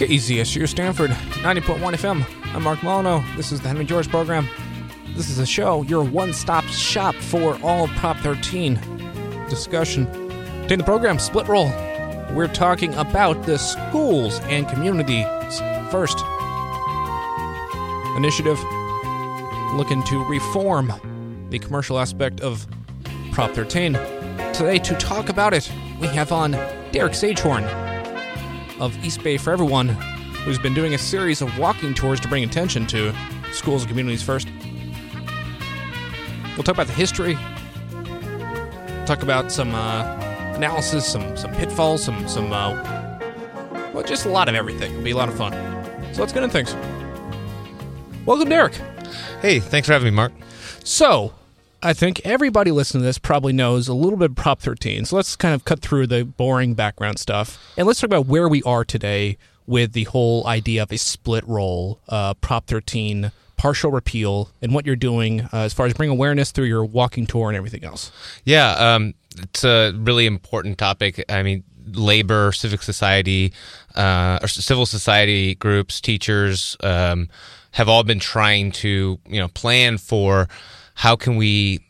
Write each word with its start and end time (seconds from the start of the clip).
KZSU 0.00 0.66
Stanford, 0.66 1.10
90.1 1.10 1.78
FM. 1.78 2.54
I'm 2.54 2.62
Mark 2.62 2.78
Mollineaux. 2.78 3.22
This 3.36 3.52
is 3.52 3.60
the 3.60 3.68
Henry 3.68 3.84
George 3.84 4.08
program. 4.08 4.48
This 5.14 5.28
is 5.28 5.38
a 5.38 5.44
show, 5.44 5.82
your 5.82 6.02
one 6.02 6.32
stop 6.32 6.64
shop 6.64 7.14
for 7.16 7.58
all 7.62 7.86
Prop 7.88 8.16
13 8.20 8.80
discussion. 9.50 10.06
Today 10.62 10.72
in 10.72 10.78
the 10.78 10.84
program, 10.86 11.18
Split 11.18 11.48
Roll. 11.48 11.66
We're 12.32 12.48
talking 12.50 12.94
about 12.94 13.44
the 13.44 13.58
schools 13.58 14.40
and 14.44 14.66
communities 14.70 15.26
first. 15.90 16.18
Initiative 18.16 18.58
looking 19.74 20.02
to 20.04 20.24
reform 20.24 20.94
the 21.50 21.58
commercial 21.58 21.98
aspect 21.98 22.40
of 22.40 22.66
Prop 23.32 23.50
13. 23.50 23.92
Today, 24.54 24.78
to 24.78 24.94
talk 24.94 25.28
about 25.28 25.52
it, 25.52 25.70
we 26.00 26.06
have 26.06 26.32
on 26.32 26.52
Derek 26.90 27.12
Sagehorn 27.12 27.89
of 28.80 29.04
East 29.04 29.22
Bay 29.22 29.36
for 29.36 29.52
Everyone, 29.52 29.88
who's 30.44 30.58
been 30.58 30.74
doing 30.74 30.94
a 30.94 30.98
series 30.98 31.42
of 31.42 31.56
walking 31.58 31.94
tours 31.94 32.18
to 32.20 32.28
bring 32.28 32.42
attention 32.42 32.86
to 32.88 33.14
schools 33.52 33.82
and 33.82 33.88
communities 33.88 34.22
first. 34.22 34.48
We'll 36.56 36.64
talk 36.64 36.74
about 36.74 36.86
the 36.86 36.92
history, 36.92 37.34
talk 39.06 39.22
about 39.22 39.52
some 39.52 39.74
uh, 39.74 40.02
analysis, 40.54 41.06
some 41.06 41.36
some 41.36 41.52
pitfalls, 41.52 42.02
some 42.02 42.26
some 42.26 42.52
uh, 42.52 42.72
well, 43.92 44.02
just 44.02 44.26
a 44.26 44.28
lot 44.28 44.48
of 44.48 44.54
everything. 44.54 44.92
It'll 44.92 45.04
be 45.04 45.10
a 45.10 45.16
lot 45.16 45.28
of 45.28 45.36
fun. 45.36 45.52
So 46.12 46.20
let's 46.20 46.32
get 46.32 46.42
into 46.42 46.52
things. 46.52 46.74
Welcome, 48.26 48.48
Derek. 48.48 48.74
Hey, 49.40 49.60
thanks 49.60 49.86
for 49.86 49.92
having 49.92 50.06
me, 50.06 50.16
Mark. 50.16 50.32
So, 50.84 51.32
I 51.82 51.92
think 51.94 52.20
everybody 52.24 52.70
listening 52.70 53.02
to 53.02 53.06
this 53.06 53.18
probably 53.18 53.52
knows 53.52 53.88
a 53.88 53.94
little 53.94 54.18
bit 54.18 54.30
of 54.30 54.36
Prop 54.36 54.60
13. 54.60 55.06
So 55.06 55.16
let's 55.16 55.34
kind 55.34 55.54
of 55.54 55.64
cut 55.64 55.80
through 55.80 56.08
the 56.08 56.24
boring 56.24 56.74
background 56.74 57.18
stuff 57.18 57.58
and 57.76 57.86
let's 57.86 58.00
talk 58.00 58.08
about 58.08 58.26
where 58.26 58.48
we 58.48 58.62
are 58.64 58.84
today 58.84 59.38
with 59.66 59.92
the 59.92 60.04
whole 60.04 60.46
idea 60.46 60.82
of 60.82 60.92
a 60.92 60.98
split 60.98 61.46
roll, 61.46 62.00
uh, 62.08 62.34
Prop 62.34 62.66
13, 62.66 63.32
partial 63.56 63.90
repeal, 63.90 64.50
and 64.60 64.74
what 64.74 64.84
you're 64.84 64.96
doing 64.96 65.42
uh, 65.42 65.48
as 65.52 65.72
far 65.72 65.86
as 65.86 65.94
bringing 65.94 66.12
awareness 66.12 66.50
through 66.50 66.64
your 66.64 66.84
walking 66.84 67.26
tour 67.26 67.48
and 67.48 67.56
everything 67.56 67.84
else. 67.84 68.10
Yeah, 68.44 68.72
um, 68.72 69.14
it's 69.38 69.64
a 69.64 69.92
really 69.96 70.26
important 70.26 70.76
topic. 70.76 71.24
I 71.28 71.42
mean, 71.42 71.64
labor, 71.92 72.52
civic 72.52 72.82
society, 72.82 73.52
uh, 73.94 74.38
or 74.42 74.48
civil 74.48 74.86
society 74.86 75.54
groups, 75.54 76.00
teachers 76.00 76.76
um, 76.82 77.28
have 77.72 77.88
all 77.88 78.02
been 78.02 78.20
trying 78.20 78.72
to, 78.72 79.18
you 79.26 79.40
know, 79.40 79.48
plan 79.48 79.98
for 79.98 80.48
how 81.00 81.16
can 81.16 81.36
we 81.36 81.80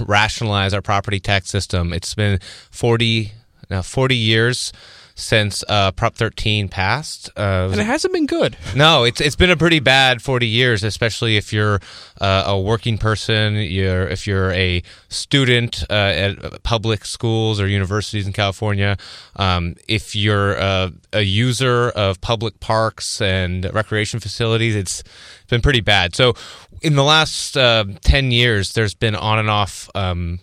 rationalize 0.00 0.72
our 0.72 0.80
property 0.80 1.20
tax 1.20 1.50
system. 1.50 1.92
It's 1.92 2.14
been 2.14 2.38
40 2.70 3.32
now 3.70 3.82
40 3.82 4.16
years 4.16 4.72
since 5.14 5.62
uh, 5.68 5.92
Prop 5.92 6.14
13 6.14 6.68
passed. 6.68 7.30
Uh, 7.36 7.68
and 7.70 7.80
it 7.80 7.84
hasn't 7.84 8.12
been 8.12 8.26
good. 8.26 8.56
No, 8.74 9.04
it's 9.04 9.20
it's 9.20 9.36
been 9.36 9.50
a 9.50 9.56
pretty 9.56 9.80
bad 9.80 10.22
40 10.22 10.46
years, 10.46 10.82
especially 10.82 11.36
if 11.36 11.52
you're 11.52 11.80
uh, 12.20 12.44
a 12.46 12.58
working 12.58 12.98
person, 12.98 13.54
you're 13.56 14.08
if 14.08 14.26
you're 14.26 14.50
a 14.52 14.82
student 15.08 15.84
uh, 15.90 15.92
at 15.92 16.62
public 16.62 17.04
schools 17.04 17.60
or 17.60 17.66
universities 17.66 18.26
in 18.26 18.32
California, 18.32 18.96
um, 19.36 19.74
if 19.88 20.16
you're 20.16 20.54
a, 20.54 20.92
a 21.12 21.22
user 21.22 21.90
of 21.90 22.20
public 22.20 22.60
parks 22.60 23.20
and 23.20 23.72
recreation 23.74 24.20
facilities, 24.20 24.74
it's 24.74 25.02
been 25.48 25.60
pretty 25.60 25.82
bad. 25.82 26.14
So, 26.14 26.34
in 26.82 26.96
the 26.96 27.04
last 27.04 27.56
uh, 27.56 27.84
10 28.02 28.30
years, 28.30 28.74
there's 28.74 28.94
been 28.94 29.14
on 29.14 29.38
and 29.38 29.48
off 29.48 29.88
um, 29.94 30.40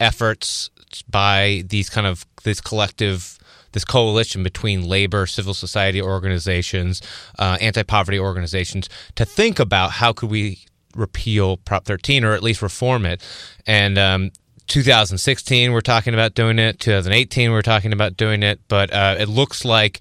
efforts 0.00 0.70
by 1.08 1.62
these 1.68 1.88
kind 1.88 2.06
of 2.06 2.26
this 2.44 2.60
collective 2.60 3.38
this 3.72 3.84
coalition 3.84 4.42
between 4.42 4.88
labor, 4.88 5.26
civil 5.26 5.52
society 5.52 6.00
organizations, 6.00 7.02
uh, 7.38 7.58
anti-poverty 7.60 8.18
organizations 8.18 8.88
to 9.16 9.26
think 9.26 9.58
about 9.58 9.90
how 9.90 10.14
could 10.14 10.30
we 10.30 10.64
repeal 10.94 11.58
Prop 11.58 11.84
13 11.84 12.24
or 12.24 12.32
at 12.32 12.42
least 12.42 12.62
reform 12.62 13.04
it. 13.04 13.22
And 13.66 13.98
um, 13.98 14.30
2016 14.66 15.72
we're 15.72 15.80
talking 15.80 16.14
about 16.14 16.34
doing 16.34 16.58
it. 16.58 16.80
2018 16.80 17.52
we're 17.52 17.62
talking 17.62 17.92
about 17.92 18.16
doing 18.16 18.42
it. 18.42 18.60
But 18.68 18.92
uh, 18.92 19.16
it 19.18 19.28
looks 19.28 19.64
like 19.64 20.00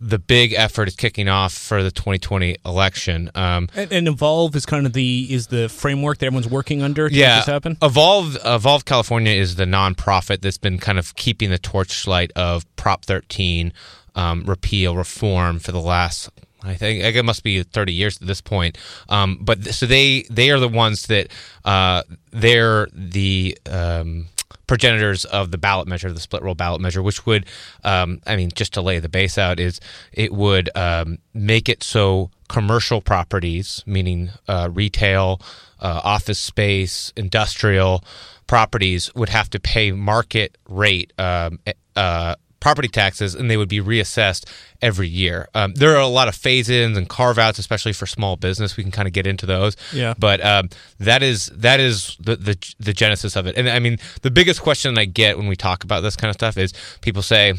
the 0.00 0.18
big 0.18 0.52
effort 0.52 0.88
is 0.88 0.96
kicking 0.96 1.28
off 1.28 1.52
for 1.52 1.82
the 1.82 1.90
2020 1.90 2.56
election. 2.64 3.30
Um, 3.34 3.68
and, 3.74 3.92
and, 3.92 4.08
Evolve 4.08 4.56
is 4.56 4.66
kind 4.66 4.86
of 4.86 4.92
the 4.92 5.26
is 5.30 5.46
the 5.46 5.68
framework 5.68 6.18
that 6.18 6.26
everyone's 6.26 6.48
working 6.48 6.82
under 6.82 7.08
to 7.08 7.14
yeah, 7.14 7.36
make 7.36 7.44
this 7.44 7.52
happen. 7.52 7.78
Evolve 7.82 8.36
Evolve 8.44 8.84
California 8.84 9.32
is 9.32 9.56
the 9.56 9.64
nonprofit 9.64 10.40
that's 10.40 10.58
been 10.58 10.78
kind 10.78 10.98
of 10.98 11.14
keeping 11.14 11.50
the 11.50 11.58
torchlight 11.58 12.32
of 12.34 12.64
Prop 12.76 13.04
13 13.04 13.72
um, 14.14 14.44
repeal 14.44 14.96
reform 14.96 15.58
for 15.58 15.72
the 15.72 15.80
last. 15.80 16.30
I 16.64 16.74
think 16.74 17.02
it 17.02 17.24
must 17.24 17.42
be 17.42 17.62
30 17.62 17.92
years 17.92 18.20
at 18.20 18.26
this 18.26 18.40
point. 18.40 18.78
Um, 19.08 19.38
but 19.40 19.64
so 19.66 19.86
they 19.86 20.22
they 20.30 20.50
are 20.50 20.60
the 20.60 20.68
ones 20.68 21.06
that 21.06 21.28
uh, 21.64 22.02
they're 22.30 22.88
the 22.92 23.58
um, 23.68 24.28
progenitors 24.66 25.24
of 25.26 25.50
the 25.50 25.58
ballot 25.58 25.88
measure, 25.88 26.12
the 26.12 26.20
split 26.20 26.42
roll 26.42 26.54
ballot 26.54 26.80
measure, 26.80 27.02
which 27.02 27.26
would, 27.26 27.46
um, 27.84 28.20
I 28.26 28.36
mean, 28.36 28.50
just 28.54 28.72
to 28.74 28.82
lay 28.82 28.98
the 29.00 29.08
base 29.08 29.38
out, 29.38 29.60
is 29.60 29.80
it 30.12 30.32
would 30.32 30.70
um, 30.76 31.18
make 31.34 31.68
it 31.68 31.82
so 31.82 32.30
commercial 32.48 33.00
properties, 33.00 33.82
meaning 33.86 34.30
uh, 34.48 34.68
retail, 34.72 35.40
uh, 35.80 36.00
office 36.04 36.38
space, 36.38 37.12
industrial 37.16 38.04
properties, 38.46 39.14
would 39.14 39.28
have 39.30 39.50
to 39.50 39.60
pay 39.60 39.92
market 39.92 40.56
rate 40.68 41.12
um, 41.18 41.58
uh, 41.96 42.34
property 42.62 42.86
taxes 42.86 43.34
and 43.34 43.50
they 43.50 43.56
would 43.56 43.68
be 43.68 43.80
reassessed 43.80 44.48
every 44.80 45.08
year. 45.08 45.48
Um, 45.52 45.74
there 45.74 45.96
are 45.96 46.00
a 46.00 46.06
lot 46.06 46.28
of 46.28 46.36
phase 46.36 46.70
ins 46.70 46.96
and 46.96 47.08
carve 47.08 47.36
outs, 47.36 47.58
especially 47.58 47.92
for 47.92 48.06
small 48.06 48.36
business. 48.36 48.76
We 48.76 48.84
can 48.84 48.92
kind 48.92 49.08
of 49.08 49.12
get 49.12 49.26
into 49.26 49.46
those. 49.46 49.76
Yeah. 49.92 50.14
But 50.16 50.44
um, 50.44 50.68
that 51.00 51.24
is 51.24 51.46
that 51.56 51.80
is 51.80 52.16
the, 52.20 52.36
the 52.36 52.74
the 52.78 52.92
genesis 52.92 53.34
of 53.34 53.48
it. 53.48 53.56
And 53.58 53.68
I 53.68 53.80
mean, 53.80 53.98
the 54.22 54.30
biggest 54.30 54.62
question 54.62 54.96
I 54.96 55.06
get 55.06 55.36
when 55.36 55.48
we 55.48 55.56
talk 55.56 55.82
about 55.82 56.02
this 56.02 56.14
kind 56.14 56.30
of 56.30 56.34
stuff 56.34 56.56
is 56.56 56.72
people 57.00 57.20
say, 57.20 57.54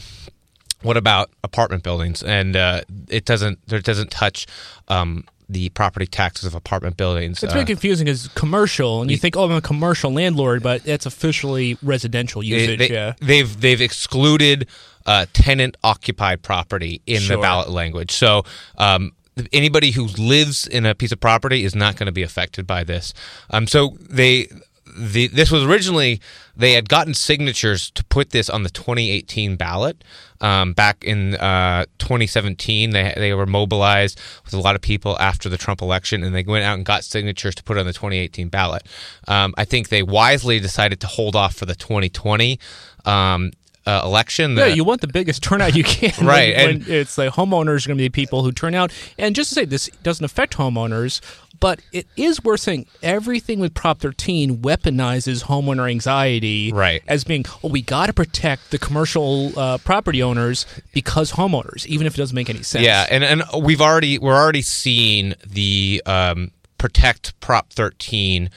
"What 0.84 0.96
about 0.96 1.30
apartment 1.44 1.84
buildings?" 1.84 2.24
And 2.24 2.56
uh, 2.56 2.84
it 3.10 3.26
doesn't 3.26 3.60
it 3.68 3.84
doesn't 3.84 4.10
touch. 4.10 4.48
Um, 4.88 5.26
the 5.50 5.70
property 5.70 6.08
taxes 6.08 6.46
of 6.46 6.56
apartment 6.56 6.98
buildings. 6.98 7.44
It's 7.44 7.54
very 7.54 7.64
uh, 7.64 7.68
confusing 7.68 8.08
as 8.08 8.30
commercial, 8.30 9.02
and 9.02 9.12
you 9.12 9.18
think, 9.18 9.36
oh, 9.36 9.44
I'm 9.44 9.52
a 9.52 9.62
commercial 9.62 10.12
landlord, 10.12 10.64
but 10.64 10.88
it's 10.88 11.06
officially 11.06 11.78
residential 11.84 12.42
usage. 12.42 12.80
They, 12.80 12.90
yeah, 12.90 13.14
they've 13.22 13.60
they've 13.60 13.82
excluded 13.82 14.68
uh, 15.06 15.26
tenant 15.34 15.78
occupied 15.84 16.42
property 16.42 17.02
in 17.06 17.22
Sure. 17.22 17.36
the 17.38 17.42
ballot 17.42 17.70
language. 17.70 18.12
So 18.12 18.44
um, 18.78 19.12
anybody 19.52 19.92
who 19.92 20.06
lives 20.18 20.68
in 20.68 20.86
a 20.86 20.94
piece 20.96 21.12
of 21.12 21.20
property 21.20 21.64
is 21.64 21.76
not 21.76 21.96
going 21.96 22.08
to 22.08 22.12
be 22.14 22.24
affected 22.24 22.68
by 22.68 22.84
this. 22.84 23.14
Um, 23.50 23.68
so 23.68 23.98
they. 24.00 24.48
The, 24.96 25.26
this 25.26 25.50
was 25.50 25.64
originally 25.64 26.22
they 26.56 26.74
had 26.74 26.88
gotten 26.88 27.16
signatures 27.16 27.90
to 27.92 28.04
put 28.06 28.30
this 28.30 28.48
on 28.48 28.62
the 28.62 28.70
2018 28.70 29.56
ballot 29.56 30.04
um, 30.40 30.74
back 30.74 31.04
in 31.04 31.34
uh, 31.36 31.86
2017 31.98 32.92
they, 32.92 33.12
they 33.18 33.34
were 33.34 33.48
mobilized 33.48 34.22
with 34.46 34.54
a 34.54 34.60
lot 34.60 34.76
of 34.76 34.82
people 34.82 35.18
after 35.20 35.50
the 35.50 35.58
trump 35.58 35.82
election 35.82 36.22
and 36.24 36.36
they 36.36 36.44
went 36.44 36.64
out 36.64 36.76
and 36.76 36.86
got 36.86 37.04
signatures 37.04 37.56
to 37.56 37.64
put 37.64 37.80
on 37.80 37.88
the 37.88 37.94
2018 37.94 38.50
ballot 38.50 38.84
um, 39.28 39.56
i 39.58 39.66
think 39.66 39.90
they 39.90 40.04
wisely 40.04 40.60
decided 40.60 41.00
to 41.00 41.08
hold 41.08 41.36
off 41.36 41.56
for 41.56 41.66
the 41.66 41.76
2020 41.76 42.60
um, 43.06 43.50
uh, 43.86 44.02
election 44.04 44.56
Yeah, 44.56 44.68
you 44.68 44.84
want 44.84 45.02
the 45.02 45.08
biggest 45.08 45.44
turnout 45.48 45.76
you 45.76 45.84
can. 45.84 46.26
Right, 46.26 46.56
When, 46.56 46.70
and- 46.70 46.88
it's 46.88 47.18
like 47.18 47.34
homeowners 47.34 47.86
are 47.86 47.90
going 47.90 47.98
to 47.98 48.04
be 48.04 48.10
people 48.10 48.44
who 48.44 48.52
turn 48.52 48.76
out. 48.76 48.92
And 49.18 49.36
just 49.36 49.50
to 49.50 49.56
say, 49.56 49.66
this 49.66 49.90
doesn't 50.04 50.24
affect 50.24 50.56
homeowners, 50.58 51.20
but 51.60 51.80
it 51.92 52.08
is 52.18 52.44
worth 52.44 52.62
saying 52.62 52.88
everything 53.02 53.60
with 53.60 53.74
Prop 53.74 54.00
13 54.00 54.58
weaponizes 54.58 55.44
homeowner 55.46 55.90
anxiety 55.90 56.72
Right. 56.74 57.02
as 57.08 57.24
being, 57.24 57.46
oh, 57.64 57.70
we 57.70 57.82
got 57.82 58.08
to 58.08 58.14
protect 58.14 58.72
the 58.72 58.78
commercial 58.78 59.58
uh, 59.58 59.78
property 59.80 60.22
owners 60.24 60.66
because 60.94 61.34
homeowners, 61.34 61.86
even 61.86 62.06
if 62.08 62.16
it 62.16 62.18
doesn't 62.18 62.36
make 62.36 62.50
any 62.50 62.64
sense. 62.64 62.84
Yeah, 62.84 63.06
and 63.10 63.24
and 63.24 63.44
we've 63.62 63.82
already 63.82 64.18
we're 64.18 64.36
already 64.36 64.62
seeing 64.62 65.36
the 65.46 66.02
um, 66.06 66.52
protect 66.78 67.40
Prop 67.40 67.70
13 67.72 68.50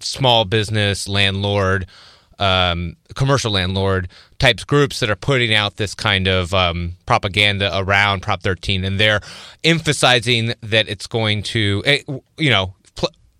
small 0.00 0.44
business 0.46 1.08
landlord 1.08 1.86
um, 2.38 2.96
commercial 3.14 3.52
landlord 3.52 4.08
types 4.38 4.64
groups 4.64 5.00
that 5.00 5.10
are 5.10 5.16
putting 5.16 5.54
out 5.54 5.76
this 5.76 5.94
kind 5.94 6.28
of 6.28 6.54
um, 6.54 6.92
propaganda 7.06 7.70
around 7.76 8.22
Prop 8.22 8.42
13, 8.42 8.84
and 8.84 9.00
they're 9.00 9.20
emphasizing 9.64 10.54
that 10.62 10.88
it's 10.88 11.06
going 11.06 11.42
to, 11.42 11.82
eh, 11.86 12.02
you 12.38 12.50
know, 12.50 12.74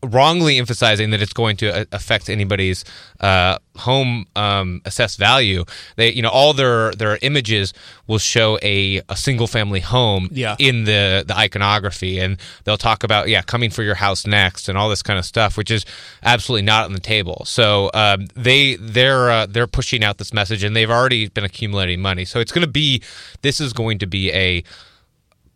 wrongly 0.07 0.59
emphasizing 0.59 1.11
that 1.11 1.21
it's 1.21 1.33
going 1.33 1.57
to 1.59 1.75
uh, 1.81 1.85
affect 1.93 2.29
anybody's 2.29 2.85
uh, 3.21 3.59
home 3.77 4.27
um, 4.37 4.81
assessed 4.85 5.19
value. 5.19 5.65
They, 5.97 6.13
you 6.13 6.23
know, 6.23 6.31
all 6.31 6.53
their 6.53 6.93
their 6.93 7.19
images 7.23 7.73
will 8.07 8.19
show 8.19 8.59
a, 8.63 9.03
a 9.09 9.17
single 9.17 9.47
family 9.47 9.81
home 9.81 10.29
Yeah. 10.33 10.57
in 10.59 10.85
the 10.85 11.25
the 11.27 11.37
iconography, 11.37 12.19
and 12.21 12.39
they'll 12.65 12.77
talk 12.77 13.05
about 13.05 13.29
yeah 13.29 13.43
coming 13.43 13.71
for 13.71 13.83
your 13.83 13.97
house 13.97 14.27
next 14.27 14.69
and 14.69 14.79
all 14.79 14.89
this 14.89 15.03
kind 15.03 15.19
of 15.19 15.25
stuff, 15.25 15.57
which 15.57 15.71
is 15.71 15.85
absolutely 16.23 16.63
not 16.65 16.85
on 16.85 16.93
the 16.93 17.01
table. 17.01 17.43
So 17.45 17.91
um, 17.95 18.27
they 18.35 18.77
they're 18.77 19.31
uh, 19.31 19.47
they're 19.47 19.67
pushing 19.67 20.03
out 20.05 20.19
this 20.19 20.33
message, 20.33 20.63
and 20.65 20.75
they've 20.75 20.91
already 20.91 21.29
been 21.29 21.45
accumulating 21.45 22.01
money. 22.01 22.25
So 22.25 22.41
it's 22.41 22.53
going 22.53 22.67
to 22.67 22.71
be 22.73 23.03
this 23.43 23.61
is 23.61 23.73
going 23.73 23.99
to 23.99 24.07
be 24.07 24.33
a 24.33 24.63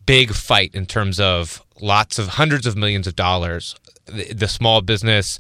big 0.07 0.33
fight 0.33 0.75
in 0.75 0.87
terms 0.87 1.21
of 1.21 1.63
lots 1.81 2.19
of 2.19 2.29
hundreds 2.29 2.67
of 2.67 2.77
millions 2.77 3.07
of 3.07 3.15
dollars. 3.17 3.75
The, 4.13 4.35
the 4.35 4.49
small 4.49 4.81
business, 4.83 5.39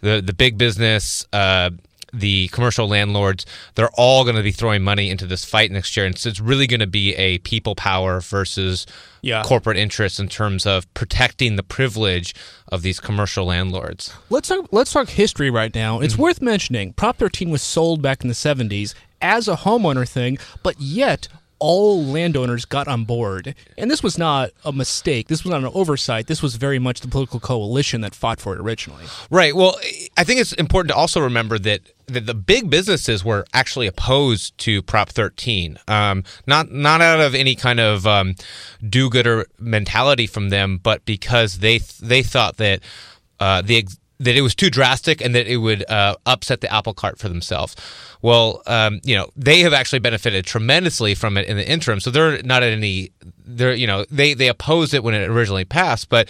the 0.00 0.20
the 0.24 0.32
big 0.34 0.58
business. 0.58 1.26
Uh, 1.32 1.70
the 2.14 2.48
commercial 2.48 2.86
landlords, 2.86 3.46
they're 3.74 3.88
all 3.94 4.22
going 4.24 4.36
to 4.36 4.42
be 4.42 4.52
throwing 4.52 4.82
money 4.82 5.08
into 5.08 5.24
this 5.24 5.46
fight 5.46 5.70
next 5.70 5.96
year. 5.96 6.04
And 6.04 6.18
so 6.18 6.28
it's 6.28 6.40
really 6.40 6.66
going 6.66 6.80
to 6.80 6.86
be 6.86 7.14
a 7.14 7.38
people 7.38 7.74
power 7.74 8.20
versus 8.20 8.84
Yeah. 9.22 9.42
corporate 9.42 9.78
interests 9.78 10.20
in 10.20 10.28
terms 10.28 10.66
of 10.66 10.92
protecting 10.92 11.56
the 11.56 11.62
privilege 11.62 12.34
of 12.70 12.82
these 12.82 13.00
commercial 13.00 13.46
landlords. 13.46 14.12
Let's 14.28 14.48
talk, 14.48 14.68
let's 14.72 14.92
talk 14.92 15.08
history 15.08 15.48
right 15.48 15.74
now. 15.74 16.00
It's 16.00 16.18
worth 16.18 16.42
mentioning 16.42 16.92
Prop 16.92 17.16
13 17.16 17.48
was 17.48 17.62
sold 17.62 18.02
back 18.02 18.20
in 18.20 18.28
the 18.28 18.34
70s 18.34 18.92
as 19.22 19.48
a 19.48 19.56
homeowner 19.56 20.06
thing, 20.06 20.36
but 20.62 20.78
yet 20.78 21.28
all 21.62 22.04
landowners 22.04 22.64
got 22.64 22.88
on 22.88 23.04
board. 23.04 23.54
And 23.78 23.88
this 23.88 24.02
was 24.02 24.18
not 24.18 24.50
a 24.64 24.72
mistake. 24.72 25.28
This 25.28 25.44
was 25.44 25.52
not 25.52 25.62
an 25.62 25.70
oversight. 25.72 26.26
This 26.26 26.42
was 26.42 26.56
very 26.56 26.80
much 26.80 27.00
the 27.02 27.08
political 27.08 27.38
coalition 27.38 28.00
that 28.00 28.16
fought 28.16 28.40
for 28.40 28.52
it 28.52 28.60
originally. 28.60 29.04
Right. 29.30 29.54
Well, 29.54 29.78
I 30.16 30.24
think 30.24 30.40
it's 30.40 30.52
important 30.54 30.90
to 30.90 30.96
also 30.96 31.20
remember 31.20 31.60
that, 31.60 31.82
that 32.06 32.26
the 32.26 32.34
big 32.34 32.68
businesses 32.68 33.24
were 33.24 33.46
actually 33.54 33.86
opposed 33.86 34.58
to 34.58 34.82
Prop 34.82 35.10
13. 35.10 35.78
Um, 35.86 36.24
not 36.48 36.72
not 36.72 37.00
out 37.00 37.20
of 37.20 37.32
any 37.36 37.54
kind 37.54 37.78
of 37.78 38.08
um, 38.08 38.34
do-gooder 38.86 39.46
mentality 39.60 40.26
from 40.26 40.48
them, 40.48 40.78
but 40.82 41.04
because 41.04 41.60
they 41.60 41.78
they 42.00 42.24
thought 42.24 42.56
that 42.56 42.80
uh, 43.38 43.62
the 43.62 43.86
that 44.18 44.36
it 44.36 44.42
was 44.42 44.54
too 44.54 44.70
drastic 44.70 45.20
and 45.20 45.34
that 45.34 45.46
it 45.46 45.58
would 45.58 45.88
uh, 45.90 46.16
upset 46.26 46.60
the 46.60 46.72
apple 46.72 46.94
cart 46.94 47.18
for 47.18 47.28
themselves. 47.28 47.76
Well, 48.22 48.62
um, 48.66 49.00
you 49.02 49.16
know, 49.16 49.28
they 49.36 49.60
have 49.60 49.72
actually 49.72 49.98
benefited 49.98 50.46
tremendously 50.46 51.14
from 51.16 51.36
it 51.36 51.46
in 51.48 51.56
the 51.56 51.68
interim. 51.68 51.98
So 51.98 52.10
they're 52.10 52.40
not 52.44 52.62
at 52.62 52.72
any, 52.72 53.10
they're, 53.44 53.74
you 53.74 53.88
know, 53.88 54.04
they, 54.10 54.32
they 54.32 54.46
opposed 54.46 54.94
it 54.94 55.02
when 55.02 55.12
it 55.12 55.28
originally 55.28 55.64
passed. 55.64 56.08
But 56.08 56.28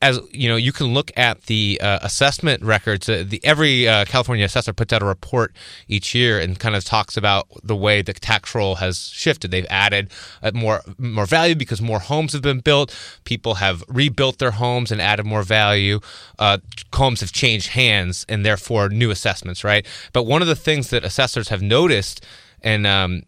as, 0.00 0.20
you 0.30 0.48
know, 0.48 0.54
you 0.54 0.70
can 0.72 0.94
look 0.94 1.10
at 1.16 1.42
the 1.42 1.80
uh, 1.82 1.98
assessment 2.02 2.62
records. 2.62 3.08
Uh, 3.08 3.24
the, 3.26 3.44
every 3.44 3.88
uh, 3.88 4.04
California 4.04 4.44
assessor 4.44 4.72
puts 4.72 4.92
out 4.92 5.02
a 5.02 5.04
report 5.04 5.52
each 5.88 6.14
year 6.14 6.38
and 6.38 6.60
kind 6.60 6.76
of 6.76 6.84
talks 6.84 7.16
about 7.16 7.48
the 7.64 7.76
way 7.76 8.02
the 8.02 8.12
tax 8.12 8.54
roll 8.54 8.76
has 8.76 9.08
shifted. 9.08 9.50
They've 9.50 9.66
added 9.68 10.10
uh, 10.44 10.52
more, 10.54 10.82
more 10.96 11.26
value 11.26 11.56
because 11.56 11.82
more 11.82 11.98
homes 11.98 12.34
have 12.34 12.42
been 12.42 12.60
built. 12.60 12.96
People 13.24 13.54
have 13.54 13.82
rebuilt 13.88 14.38
their 14.38 14.52
homes 14.52 14.92
and 14.92 15.02
added 15.02 15.26
more 15.26 15.42
value. 15.42 15.98
Uh, 16.38 16.58
homes 16.94 17.20
have 17.20 17.32
changed 17.32 17.70
hands 17.70 18.24
and 18.28 18.46
therefore 18.46 18.88
new 18.88 19.10
assessments, 19.10 19.64
right? 19.64 19.84
But 20.12 20.22
one 20.22 20.40
of 20.40 20.46
the 20.46 20.54
things 20.54 20.90
that 20.90 21.02
assessors 21.02 21.31
have 21.34 21.62
noticed 21.62 22.24
and 22.62 22.86
um, 22.86 23.22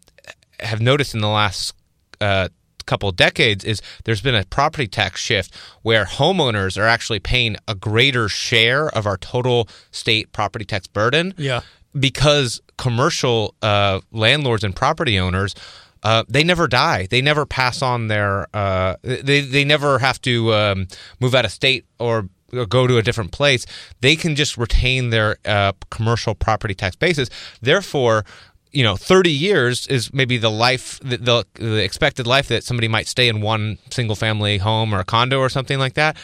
have 0.59 0.81
noticed 0.81 1.13
in 1.13 1.21
the 1.21 1.27
last 1.27 1.73
uh, 2.21 2.47
couple 2.85 3.09
of 3.09 3.15
decades 3.15 3.63
is 3.65 3.81
there's 4.03 4.21
been 4.21 4.35
a 4.35 4.45
property 4.45 4.87
tax 4.87 5.19
shift 5.19 5.53
where 5.81 6.05
homeowners 6.05 6.77
are 6.77 6.85
actually 6.87 7.19
paying 7.19 7.55
a 7.67 7.73
greater 7.75 8.29
share 8.29 8.87
of 8.89 9.05
our 9.07 9.17
total 9.17 9.67
state 9.91 10.31
property 10.31 10.65
tax 10.65 10.85
burden 10.87 11.33
Yeah. 11.37 11.61
because 11.99 12.61
commercial 12.77 13.55
uh, 13.61 14.01
landlords 14.11 14.63
and 14.63 14.75
property 14.75 15.19
owners 15.19 15.55
uh, 16.03 16.23
they 16.29 16.43
never 16.43 16.67
die. 16.67 17.07
They 17.09 17.19
never 17.19 17.47
pass 17.47 17.81
on 17.81 18.09
their. 18.09 18.45
Uh, 18.53 18.95
they 19.01 19.41
they 19.41 19.63
never 19.65 19.97
have 19.97 20.21
to 20.21 20.53
um, 20.53 20.87
move 21.19 21.33
out 21.33 21.45
of 21.45 21.51
state 21.51 21.83
or 21.97 22.29
go 22.51 22.87
to 22.87 22.97
a 22.97 23.01
different 23.01 23.31
place. 23.31 23.65
They 24.01 24.15
can 24.15 24.35
just 24.35 24.57
retain 24.57 25.09
their 25.09 25.37
uh, 25.45 25.73
commercial 25.89 26.35
property 26.35 26.73
tax 26.75 26.95
basis. 26.95 27.29
Therefore. 27.61 28.25
You 28.71 28.83
know, 28.83 28.97
thirty 28.97 29.31
years 29.31 29.87
is 29.87 30.13
maybe 30.13 30.35
the 30.37 30.51
life, 30.51 30.99
the, 31.01 31.15
the, 31.15 31.45
the 31.53 31.81
expected 31.81 32.27
life 32.27 32.49
that 32.49 32.61
somebody 32.65 32.89
might 32.89 33.07
stay 33.07 33.29
in 33.29 33.39
one 33.39 33.77
single-family 33.89 34.57
home 34.57 34.93
or 34.93 34.99
a 34.99 35.05
condo 35.05 35.39
or 35.39 35.47
something 35.47 35.79
like 35.79 35.93
that 35.93 36.17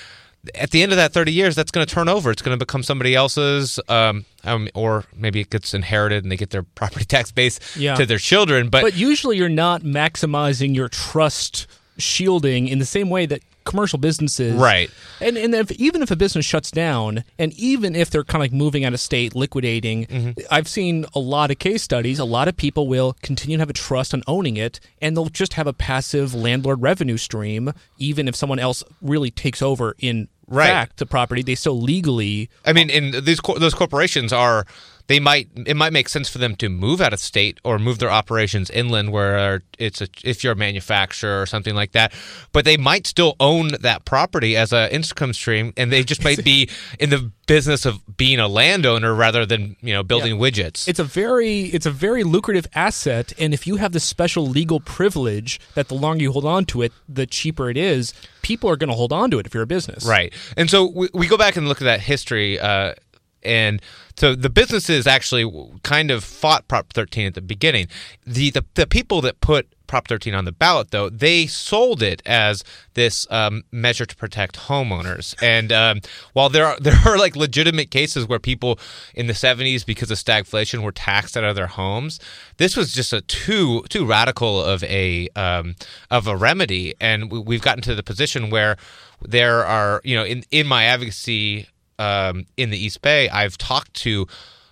at 0.56 0.72
the 0.72 0.82
end 0.82 0.92
of 0.92 0.96
that 0.98 1.14
30 1.14 1.32
years, 1.32 1.56
that's 1.56 1.72
going 1.72 1.86
to 1.86 1.94
turn 1.94 2.10
over. 2.10 2.32
It's 2.32 2.42
going 2.42 2.58
to 2.58 2.66
become 2.66 2.84
somebody 2.84 3.16
else's, 3.16 3.80
um, 3.88 4.26
um, 4.44 4.68
or 4.74 5.06
maybe 5.16 5.40
it 5.40 5.50
gets 5.50 5.74
inherited 5.74 6.24
and 6.24 6.32
they 6.32 6.38
get 6.38 6.50
their 6.50 6.64
property 6.76 7.06
tax 7.06 7.32
base 7.32 7.60
Yeah. 7.78 7.96
to 7.96 8.06
their 8.06 8.18
children. 8.18 8.70
But, 8.70 8.82
But 8.82 8.96
usually 8.96 9.38
you're 9.38 9.50
not 9.50 9.84
maximizing 9.84 10.76
your 10.76 10.90
trust 10.90 11.68
shielding 11.98 12.68
in 12.68 12.80
the 12.80 12.86
same 12.86 13.10
way 13.10 13.26
that 13.28 13.42
commercial 13.64 14.00
businesses 14.00 14.54
Right. 14.56 14.90
and 15.20 15.38
and 15.38 15.54
if, 15.54 15.72
even 15.74 16.02
if 16.02 16.12
a 16.12 16.16
business 16.16 16.46
shuts 16.46 16.72
down 16.72 17.24
and 17.40 17.54
even 17.54 17.96
if 17.96 18.10
they're 18.10 18.24
kind 18.24 18.42
of 18.44 18.52
like 18.52 18.54
moving 18.54 18.84
out 18.86 18.94
of 18.94 19.00
state 19.00 19.36
liquidating 19.36 20.06
Mm-hmm. 20.08 20.32
i've 20.50 20.68
seen 20.68 21.06
a 21.14 21.20
lot 21.20 21.52
of 21.52 21.60
case 21.60 21.84
studies 21.84 22.20
a 22.20 22.26
lot 22.26 22.48
of 22.48 22.58
people 22.58 22.88
will 22.88 23.16
continue 23.22 23.58
to 23.58 23.62
have 23.62 23.70
a 23.70 23.74
trust 23.74 24.14
on 24.14 24.24
owning 24.28 24.58
it 24.58 24.80
and 25.02 25.16
they'll 25.16 25.26
just 25.30 25.54
have 25.54 25.68
a 25.68 25.74
passive 25.74 26.34
landlord 26.34 26.82
revenue 26.82 27.18
stream 27.18 27.72
even 27.98 28.28
if 28.28 28.36
someone 28.36 28.60
else 28.60 28.84
really 29.02 29.32
takes 29.32 29.62
over 29.62 29.96
in 30.00 30.28
Right. 30.48 30.68
fact 30.68 30.98
the 30.98 31.06
property 31.06 31.44
they 31.44 31.56
still 31.56 31.80
legally 31.80 32.50
I 32.66 32.74
mean, 32.74 32.90
and 32.90 33.14
these 33.14 33.40
those 33.58 33.74
corporations 33.74 34.34
are 34.34 34.66
they 35.08 35.20
might 35.20 35.50
it 35.56 35.76
might 35.76 35.94
make 35.94 36.10
sense 36.10 36.30
for 36.30 36.38
them 36.38 36.56
to 36.58 36.70
move 36.70 37.02
out 37.02 37.14
of 37.14 37.20
state 37.20 37.60
or 37.64 37.80
move 37.80 38.00
their 38.00 38.12
operations 38.12 38.70
inland 38.70 39.12
where 39.12 39.62
it's 39.80 40.02
a 40.02 40.08
if 40.24 40.44
you're 40.44 40.54
a 40.54 40.56
manufacturer 40.56 41.42
or 41.42 41.46
something 41.46 41.76
like 41.76 41.94
that, 41.94 42.14
but 42.52 42.66
they 42.66 42.78
might 42.78 43.08
still 43.08 43.36
own 43.40 43.70
that 43.82 44.06
property 44.06 44.56
as 44.56 44.72
a 44.74 44.94
income 44.94 45.34
stream, 45.34 45.74
and 45.78 45.92
they 45.92 46.04
just 46.04 46.24
might 46.24 46.44
be 46.44 46.70
in 47.00 47.10
the 47.10 47.32
business 47.48 47.86
of 47.86 48.00
being 48.18 48.40
a 48.40 48.48
landowner 48.48 49.14
rather 49.14 49.46
than 49.46 49.76
you 49.82 49.94
know 49.94 50.04
building 50.04 50.38
widgets. 50.38 50.88
it's 50.88 51.00
a 51.00 51.04
very 51.04 51.64
it's 51.64 51.86
a 51.86 51.92
very 51.92 52.24
lucrative 52.24 52.66
asset 52.76 53.34
and 53.38 53.54
if 53.54 53.68
you 53.68 53.76
have 53.76 53.92
this 53.92 54.06
special 54.06 54.48
legal 54.48 54.80
privilege 54.80 55.60
that 55.76 55.90
the 55.90 55.94
longer 55.96 56.24
you 56.24 56.32
hold 56.32 56.46
on 56.46 56.64
to 56.64 56.82
it 56.82 56.94
the 57.10 57.26
cheaper 57.26 57.70
it 57.70 57.76
is 57.76 58.14
people 58.42 58.70
are 58.70 58.78
going 58.78 58.90
to 58.90 58.96
hold 58.96 59.12
on 59.12 59.30
to 59.30 59.38
it 59.38 59.46
if 59.46 59.54
you're 59.54 59.64
a 59.64 59.68
business 59.68 60.06
Right. 60.06 60.34
And 60.58 60.70
so 60.70 60.86
we, 60.86 61.10
we 61.14 61.28
go 61.28 61.38
back 61.38 61.56
and 61.56 61.68
look 61.68 61.82
at 61.82 61.86
that 61.86 62.02
history. 62.02 62.60
Uh, 62.60 62.94
and 63.44 63.82
so 64.18 64.36
the 64.36 64.50
businesses 64.50 65.08
actually 65.08 65.52
kind 65.84 66.12
of 66.12 66.24
fought 66.24 66.68
Prop 66.68 66.94
13 66.94 67.28
at 67.28 67.34
the 67.34 67.42
beginning. 67.42 67.88
The, 68.26 68.52
the, 68.52 68.66
the 68.76 68.86
people 68.86 69.22
that 69.22 69.42
put 69.42 69.68
Prop 69.88 70.08
13 70.08 70.34
on 70.34 70.46
the 70.46 70.52
ballot, 70.52 70.92
though, 70.92 71.10
they 71.10 71.48
sold 71.48 72.02
it 72.02 72.22
as 72.26 72.64
this 72.94 73.26
um, 73.30 73.64
measure 73.72 74.06
to 74.06 74.16
protect 74.16 74.58
homeowners. 74.58 75.36
And 75.42 75.72
um, 75.72 76.02
while 76.34 76.50
there 76.50 76.66
are 76.66 76.78
there 76.80 76.98
are 77.06 77.18
like 77.18 77.36
legitimate 77.36 77.92
cases 77.92 78.28
where 78.28 78.40
people 78.40 78.80
in 79.16 79.28
the 79.28 79.34
70s, 79.34 79.86
because 79.86 80.12
of 80.12 80.18
stagflation, 80.18 80.84
were 80.84 80.92
taxed 80.94 81.36
out 81.36 81.44
of 81.44 81.56
their 81.56 81.68
homes, 81.68 82.20
this 82.58 82.78
was 82.78 82.94
just 82.94 83.12
a 83.12 83.22
too 83.22 83.82
too 83.90 84.06
radical 84.06 84.64
of 84.64 84.84
a 84.84 85.28
um, 85.36 85.76
of 86.10 86.28
a 86.28 86.38
remedy. 86.38 86.94
And 87.02 87.32
we, 87.32 87.40
we've 87.40 87.62
gotten 87.62 87.82
to 87.84 87.96
the 87.96 88.04
position 88.04 88.50
where 88.50 88.78
there 89.22 89.66
are 89.66 90.02
you 90.04 90.16
know 90.16 90.24
in 90.24 90.44
in 90.52 90.68
my 90.68 90.86
advocacy 90.86 91.68
um, 92.02 92.46
in 92.58 92.72
the 92.72 92.84
East 92.84 93.02
Bay, 93.02 93.30
I've 93.30 93.58
talked 93.58 93.94
to 93.96 94.28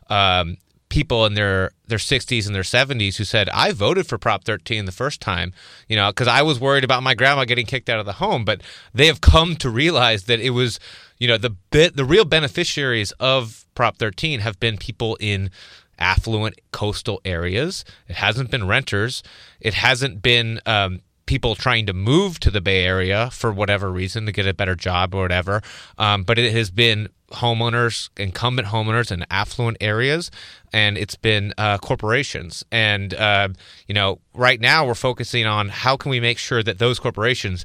um, 0.10 0.58
people 0.90 1.28
in 1.28 1.36
their 1.36 1.72
their 1.88 2.00
60s 2.00 2.48
and 2.48 2.56
their 2.56 2.64
70s 2.64 3.18
who 3.18 3.24
said 3.24 3.48
I 3.50 3.72
voted 3.72 4.08
for 4.08 4.18
Prop 4.18 4.44
13 4.44 4.86
the 4.86 4.92
first 4.92 5.22
time, 5.22 5.54
you 5.88 5.96
know, 5.96 6.10
because 6.10 6.28
I 6.28 6.42
was 6.42 6.60
worried 6.60 6.84
about 6.84 7.04
my 7.04 7.14
grandma 7.14 7.46
getting 7.46 7.68
kicked 7.68 7.90
out 7.90 8.00
of 8.00 8.08
the 8.08 8.14
home, 8.14 8.44
but 8.46 8.62
they 8.94 9.06
have 9.06 9.22
come 9.22 9.56
to 9.58 9.70
realize 9.70 10.24
that 10.24 10.40
it 10.40 10.50
was, 10.52 10.80
you 11.20 11.28
know, 11.28 11.38
the 11.38 11.52
bit 11.52 11.96
the 11.96 12.06
real 12.06 12.26
beneficiaries 12.26 13.12
of 13.20 13.66
Prop 13.76 13.98
13 13.98 14.40
have 14.40 14.60
been 14.60 14.78
people 14.78 15.16
in 15.20 15.52
affluent 16.00 16.60
coastal 16.72 17.22
areas. 17.26 17.86
It 18.08 18.16
hasn't 18.16 18.50
been 18.50 18.66
renters. 18.66 19.22
It 19.60 19.76
hasn't 19.76 20.22
been 20.24 20.62
um, 20.66 21.02
people 21.30 21.54
trying 21.54 21.86
to 21.86 21.94
move 21.94 22.40
to 22.40 22.50
the 22.50 22.60
Bay 22.60 22.84
Area 22.84 23.30
for 23.30 23.52
whatever 23.52 23.92
reason 23.92 24.26
to 24.26 24.32
get 24.32 24.48
a 24.48 24.54
better 24.54 24.76
job 24.76 25.14
or 25.14 25.22
whatever. 25.22 25.62
Um, 26.00 26.24
but 26.24 26.40
it 26.40 26.52
has 26.54 26.72
been 26.72 27.08
homeowners, 27.34 28.10
incumbent 28.18 28.70
homeowners 28.70 29.12
in 29.12 29.24
affluent 29.30 29.78
areas, 29.80 30.32
and 30.74 30.98
it's 30.98 31.14
been 31.14 31.54
uh, 31.56 31.78
corporations. 31.78 32.66
And 32.72 33.14
uh, 33.14 33.50
you 33.88 33.94
know, 33.94 34.18
right 34.34 34.60
now 34.60 34.88
we're 34.88 34.96
focusing 34.96 35.46
on 35.46 35.70
how 35.70 35.96
can 35.98 36.10
we 36.10 36.20
make 36.20 36.40
sure 36.40 36.64
that 36.64 36.80
those 36.80 36.98
corporations 36.98 37.64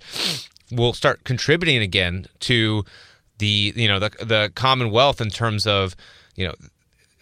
will 0.71 0.93
start 0.93 1.25
contributing 1.25 1.81
again 1.81 2.27
to 2.41 2.85
the 3.39 3.73
you 3.75 3.89
know 3.89 3.99
the 3.99 4.11
the 4.21 4.53
Commonwealth 4.55 5.23
in 5.23 5.31
terms 5.31 5.67
of 5.67 5.97
you 6.37 6.47
know 6.47 6.55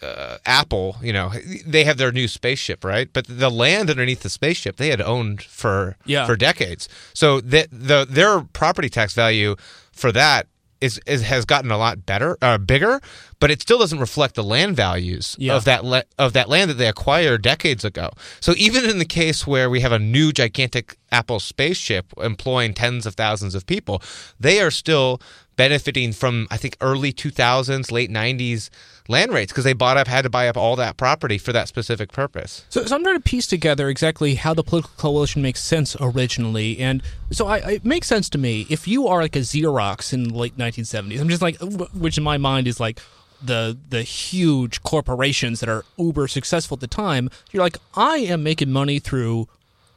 uh, 0.03 0.37
Apple, 0.45 0.97
you 1.01 1.13
know, 1.13 1.31
they 1.65 1.83
have 1.85 1.97
their 1.97 2.11
new 2.11 2.27
spaceship, 2.27 2.83
right? 2.83 3.09
But 3.11 3.25
the 3.27 3.49
land 3.49 3.89
underneath 3.89 4.21
the 4.21 4.29
spaceship 4.29 4.75
they 4.77 4.89
had 4.89 5.01
owned 5.01 5.41
for 5.41 5.95
Yeah. 6.05 6.25
for 6.25 6.35
decades. 6.35 6.89
So 7.13 7.41
the, 7.41 7.67
the 7.71 8.05
their 8.09 8.41
property 8.41 8.89
tax 8.89 9.13
value 9.13 9.55
for 9.91 10.11
that 10.11 10.47
is, 10.81 10.99
is 11.07 11.21
has 11.23 11.45
gotten 11.45 11.71
a 11.71 11.77
lot 11.77 12.05
better, 12.05 12.37
uh, 12.41 12.57
bigger, 12.57 12.99
but 13.39 13.49
it 13.49 13.61
still 13.61 13.79
doesn't 13.79 13.99
reflect 13.99 14.35
the 14.35 14.43
land 14.43 14.75
values 14.75 15.35
Yeah. 15.39 15.55
of 15.55 15.63
that 15.63 15.85
le- 15.85 16.03
of 16.19 16.33
that 16.33 16.49
land 16.49 16.69
that 16.69 16.73
they 16.77 16.89
acquired 16.89 17.41
decades 17.41 17.85
ago. 17.85 18.09
So 18.41 18.53
even 18.57 18.83
in 18.89 18.97
the 18.99 19.05
case 19.05 19.47
where 19.47 19.69
we 19.69 19.79
have 19.79 19.93
a 19.93 19.99
new 19.99 20.33
gigantic 20.33 20.97
Apple 21.09 21.39
spaceship 21.39 22.07
employing 22.21 22.73
tens 22.73 23.05
of 23.05 23.15
thousands 23.15 23.55
of 23.55 23.65
people, 23.65 24.01
they 24.39 24.59
are 24.59 24.71
still 24.71 25.21
benefiting 25.55 26.11
from 26.13 26.47
I 26.49 26.57
think 26.57 26.77
early 26.81 27.13
2000s, 27.13 27.91
late 27.91 28.09
90s 28.09 28.69
land 29.07 29.33
rates 29.33 29.51
because 29.51 29.63
they 29.65 29.73
bought 29.73 29.97
up 29.97 30.07
had 30.07 30.23
to 30.23 30.29
buy 30.29 30.47
up 30.47 30.57
all 30.57 30.75
that 30.77 30.97
property 30.97 31.37
for 31.37 31.51
that 31.53 31.67
specific 31.67 32.11
purpose. 32.11 32.65
So, 32.69 32.85
so 32.85 32.95
I'm 32.95 33.03
trying 33.03 33.17
to 33.17 33.21
piece 33.21 33.47
together 33.47 33.89
exactly 33.89 34.35
how 34.35 34.53
the 34.53 34.63
political 34.63 34.93
coalition 34.97 35.41
makes 35.41 35.61
sense 35.61 35.95
originally, 35.99 36.79
and 36.79 37.03
so 37.31 37.47
I, 37.47 37.57
it 37.57 37.85
makes 37.85 38.07
sense 38.07 38.29
to 38.29 38.37
me 38.37 38.65
if 38.69 38.87
you 38.87 39.07
are 39.07 39.21
like 39.21 39.35
a 39.35 39.39
Xerox 39.39 40.13
in 40.13 40.29
the 40.29 40.37
late 40.37 40.57
1970s. 40.57 41.19
I'm 41.19 41.29
just 41.29 41.41
like, 41.41 41.57
which 41.93 42.17
in 42.17 42.23
my 42.23 42.37
mind 42.37 42.67
is 42.67 42.79
like 42.79 43.01
the 43.41 43.77
the 43.89 44.03
huge 44.03 44.81
corporations 44.83 45.59
that 45.59 45.69
are 45.69 45.83
uber 45.97 46.27
successful 46.27 46.75
at 46.75 46.81
the 46.81 46.87
time. 46.87 47.29
You're 47.51 47.63
like, 47.63 47.77
I 47.95 48.17
am 48.17 48.43
making 48.43 48.71
money 48.71 48.99
through 48.99 49.47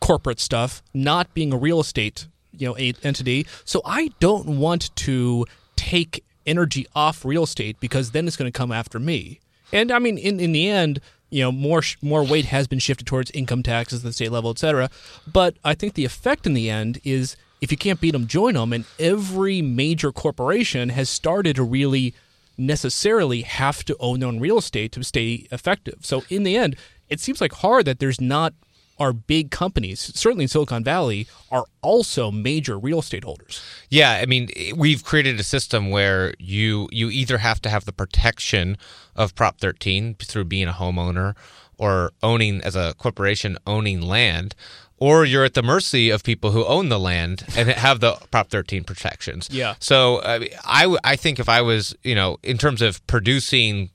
corporate 0.00 0.40
stuff, 0.40 0.82
not 0.92 1.32
being 1.32 1.52
a 1.52 1.56
real 1.56 1.80
estate 1.80 2.26
you 2.58 2.68
know 2.68 2.74
entity. 2.74 3.46
So 3.64 3.80
I 3.84 4.10
don't 4.20 4.58
want 4.58 4.94
to 4.96 5.46
take 5.76 6.24
energy 6.46 6.86
off 6.94 7.24
real 7.24 7.42
estate 7.42 7.78
because 7.80 8.12
then 8.12 8.26
it's 8.26 8.36
going 8.36 8.50
to 8.50 8.56
come 8.56 8.72
after 8.72 8.98
me. 8.98 9.40
And 9.72 9.90
I 9.90 9.98
mean, 9.98 10.18
in 10.18 10.40
in 10.40 10.52
the 10.52 10.68
end, 10.68 11.00
you 11.30 11.42
know, 11.42 11.52
more 11.52 11.82
more 12.02 12.24
weight 12.24 12.46
has 12.46 12.66
been 12.66 12.78
shifted 12.78 13.06
towards 13.06 13.30
income 13.32 13.62
taxes 13.62 14.00
at 14.00 14.04
the 14.04 14.12
state 14.12 14.32
level, 14.32 14.50
et 14.50 14.58
cetera. 14.58 14.90
But 15.30 15.56
I 15.64 15.74
think 15.74 15.94
the 15.94 16.04
effect 16.04 16.46
in 16.46 16.54
the 16.54 16.70
end 16.70 17.00
is 17.04 17.36
if 17.60 17.70
you 17.70 17.76
can't 17.76 18.00
beat 18.00 18.12
them, 18.12 18.26
join 18.26 18.54
them. 18.54 18.72
And 18.72 18.84
every 18.98 19.62
major 19.62 20.12
corporation 20.12 20.90
has 20.90 21.08
started 21.08 21.56
to 21.56 21.62
really 21.62 22.14
necessarily 22.58 23.42
have 23.42 23.84
to 23.84 23.96
own 23.98 24.20
their 24.20 24.28
own 24.28 24.40
real 24.40 24.58
estate 24.58 24.92
to 24.92 25.02
stay 25.02 25.46
effective. 25.50 25.98
So 26.00 26.24
in 26.28 26.42
the 26.42 26.56
end, 26.56 26.76
it 27.08 27.20
seems 27.20 27.40
like 27.40 27.52
hard 27.52 27.84
that 27.86 27.98
there's 27.98 28.20
not 28.20 28.54
are 28.98 29.12
big 29.12 29.50
companies, 29.50 30.12
certainly 30.14 30.44
in 30.44 30.48
Silicon 30.48 30.82
Valley, 30.82 31.26
are 31.50 31.66
also 31.82 32.30
major 32.30 32.78
real 32.78 33.00
estate 33.00 33.24
holders. 33.24 33.62
Yeah, 33.90 34.12
I 34.22 34.26
mean, 34.26 34.48
we've 34.74 35.04
created 35.04 35.38
a 35.38 35.42
system 35.42 35.90
where 35.90 36.34
you 36.38 36.88
you 36.92 37.10
either 37.10 37.38
have 37.38 37.60
to 37.62 37.68
have 37.68 37.84
the 37.84 37.92
protection 37.92 38.76
of 39.14 39.34
Prop 39.34 39.58
13 39.60 40.14
through 40.14 40.44
being 40.44 40.68
a 40.68 40.72
homeowner 40.72 41.34
or 41.78 42.12
owning 42.22 42.60
as 42.62 42.74
a 42.74 42.94
corporation 42.94 43.58
owning 43.66 44.00
land, 44.00 44.54
or 44.98 45.24
you're 45.24 45.44
at 45.44 45.54
the 45.54 45.62
mercy 45.62 46.08
of 46.10 46.24
people 46.24 46.52
who 46.52 46.64
own 46.64 46.88
the 46.88 46.98
land 46.98 47.44
and 47.56 47.68
have 47.68 48.00
the 48.00 48.14
Prop 48.30 48.48
13 48.48 48.84
protections. 48.84 49.48
Yeah. 49.52 49.74
So 49.78 50.16
uh, 50.18 50.44
I 50.64 50.96
I 51.04 51.16
think 51.16 51.38
if 51.38 51.48
I 51.48 51.60
was 51.60 51.94
you 52.02 52.14
know 52.14 52.38
in 52.42 52.58
terms 52.58 52.82
of 52.82 53.06
producing 53.06 53.90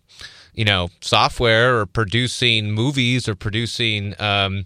you 0.53 0.65
know 0.65 0.89
software 1.01 1.77
or 1.79 1.85
producing 1.85 2.71
movies 2.71 3.27
or 3.27 3.35
producing 3.35 4.19
um, 4.19 4.65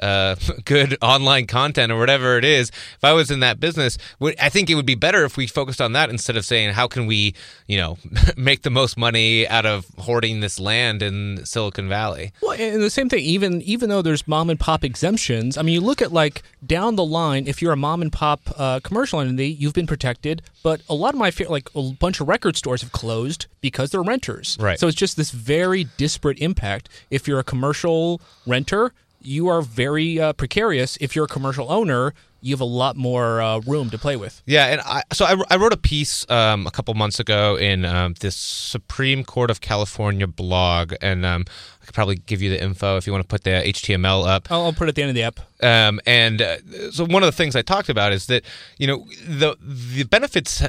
uh, 0.00 0.36
good 0.64 0.96
online 1.02 1.46
content 1.46 1.92
or 1.92 1.98
whatever 1.98 2.38
it 2.38 2.44
is, 2.44 2.70
if 2.70 3.04
I 3.04 3.12
was 3.12 3.30
in 3.30 3.40
that 3.40 3.60
business, 3.60 3.98
I 4.40 4.48
think 4.48 4.70
it 4.70 4.74
would 4.74 4.86
be 4.86 4.94
better 4.94 5.24
if 5.24 5.36
we 5.36 5.46
focused 5.46 5.80
on 5.80 5.92
that 5.92 6.10
instead 6.10 6.36
of 6.36 6.44
saying 6.44 6.72
how 6.74 6.88
can 6.88 7.06
we, 7.06 7.34
you 7.66 7.78
know, 7.78 7.98
make 8.36 8.62
the 8.62 8.70
most 8.70 8.96
money 8.96 9.46
out 9.48 9.66
of 9.66 9.86
hoarding 9.98 10.40
this 10.40 10.58
land 10.58 11.02
in 11.02 11.44
Silicon 11.44 11.88
Valley. 11.88 12.32
Well, 12.42 12.52
and 12.52 12.82
the 12.82 12.90
same 12.90 13.08
thing, 13.08 13.20
even 13.20 13.62
even 13.62 13.88
though 13.88 14.02
there's 14.02 14.26
mom 14.26 14.50
and 14.50 14.58
pop 14.58 14.84
exemptions, 14.84 15.56
I 15.56 15.62
mean, 15.62 15.74
you 15.74 15.80
look 15.80 16.02
at 16.02 16.12
like 16.12 16.42
down 16.66 16.96
the 16.96 17.04
line, 17.04 17.46
if 17.46 17.62
you're 17.62 17.72
a 17.72 17.76
mom 17.76 18.02
and 18.02 18.12
pop 18.12 18.40
uh, 18.56 18.80
commercial 18.80 19.20
entity, 19.20 19.48
you've 19.48 19.74
been 19.74 19.86
protected, 19.86 20.42
but 20.62 20.80
a 20.88 20.94
lot 20.94 21.14
of 21.14 21.20
my 21.20 21.32
like 21.48 21.68
a 21.74 21.82
bunch 21.92 22.20
of 22.20 22.28
record 22.28 22.56
stores 22.56 22.82
have 22.82 22.92
closed 22.92 23.46
because 23.60 23.90
they're 23.90 24.02
renters. 24.02 24.56
Right. 24.60 24.78
So 24.78 24.86
it's 24.86 24.96
just 24.96 25.16
this 25.16 25.30
very 25.30 25.84
disparate 25.96 26.38
impact. 26.38 26.88
If 27.10 27.26
you're 27.28 27.38
a 27.38 27.44
commercial 27.44 28.20
renter 28.46 28.92
you 29.20 29.48
are 29.48 29.62
very 29.62 30.18
uh, 30.18 30.32
precarious. 30.32 30.96
If 31.00 31.14
you're 31.14 31.26
a 31.26 31.28
commercial 31.28 31.70
owner, 31.70 32.14
you 32.40 32.54
have 32.54 32.60
a 32.60 32.64
lot 32.64 32.96
more 32.96 33.40
uh, 33.40 33.60
room 33.60 33.90
to 33.90 33.98
play 33.98 34.16
with. 34.16 34.42
Yeah, 34.46 34.66
and 34.66 34.80
I, 34.80 35.02
so 35.12 35.24
I, 35.24 35.36
I 35.50 35.56
wrote 35.56 35.72
a 35.72 35.76
piece 35.76 36.28
um, 36.30 36.66
a 36.66 36.70
couple 36.70 36.94
months 36.94 37.20
ago 37.20 37.56
in 37.56 37.84
um, 37.84 38.14
this 38.20 38.34
Supreme 38.34 39.24
Court 39.24 39.50
of 39.50 39.60
California 39.60 40.26
blog, 40.26 40.94
and 41.02 41.26
um, 41.26 41.44
I 41.82 41.86
could 41.86 41.94
probably 41.94 42.16
give 42.16 42.40
you 42.40 42.50
the 42.50 42.62
info 42.62 42.96
if 42.96 43.06
you 43.06 43.12
want 43.12 43.24
to 43.24 43.28
put 43.28 43.44
the 43.44 43.50
HTML 43.50 44.26
up. 44.26 44.50
I'll, 44.50 44.62
I'll 44.62 44.72
put 44.72 44.88
it 44.88 44.90
at 44.90 44.94
the 44.94 45.02
end 45.02 45.10
of 45.10 45.14
the 45.14 45.22
app. 45.22 45.40
Um, 45.62 46.00
and 46.06 46.40
uh, 46.40 46.90
so 46.90 47.04
one 47.04 47.22
of 47.22 47.26
the 47.26 47.36
things 47.36 47.54
I 47.54 47.62
talked 47.62 47.90
about 47.90 48.12
is 48.12 48.26
that 48.26 48.44
you 48.78 48.86
know 48.86 49.06
the 49.26 49.56
the 49.60 50.04
benefits 50.04 50.62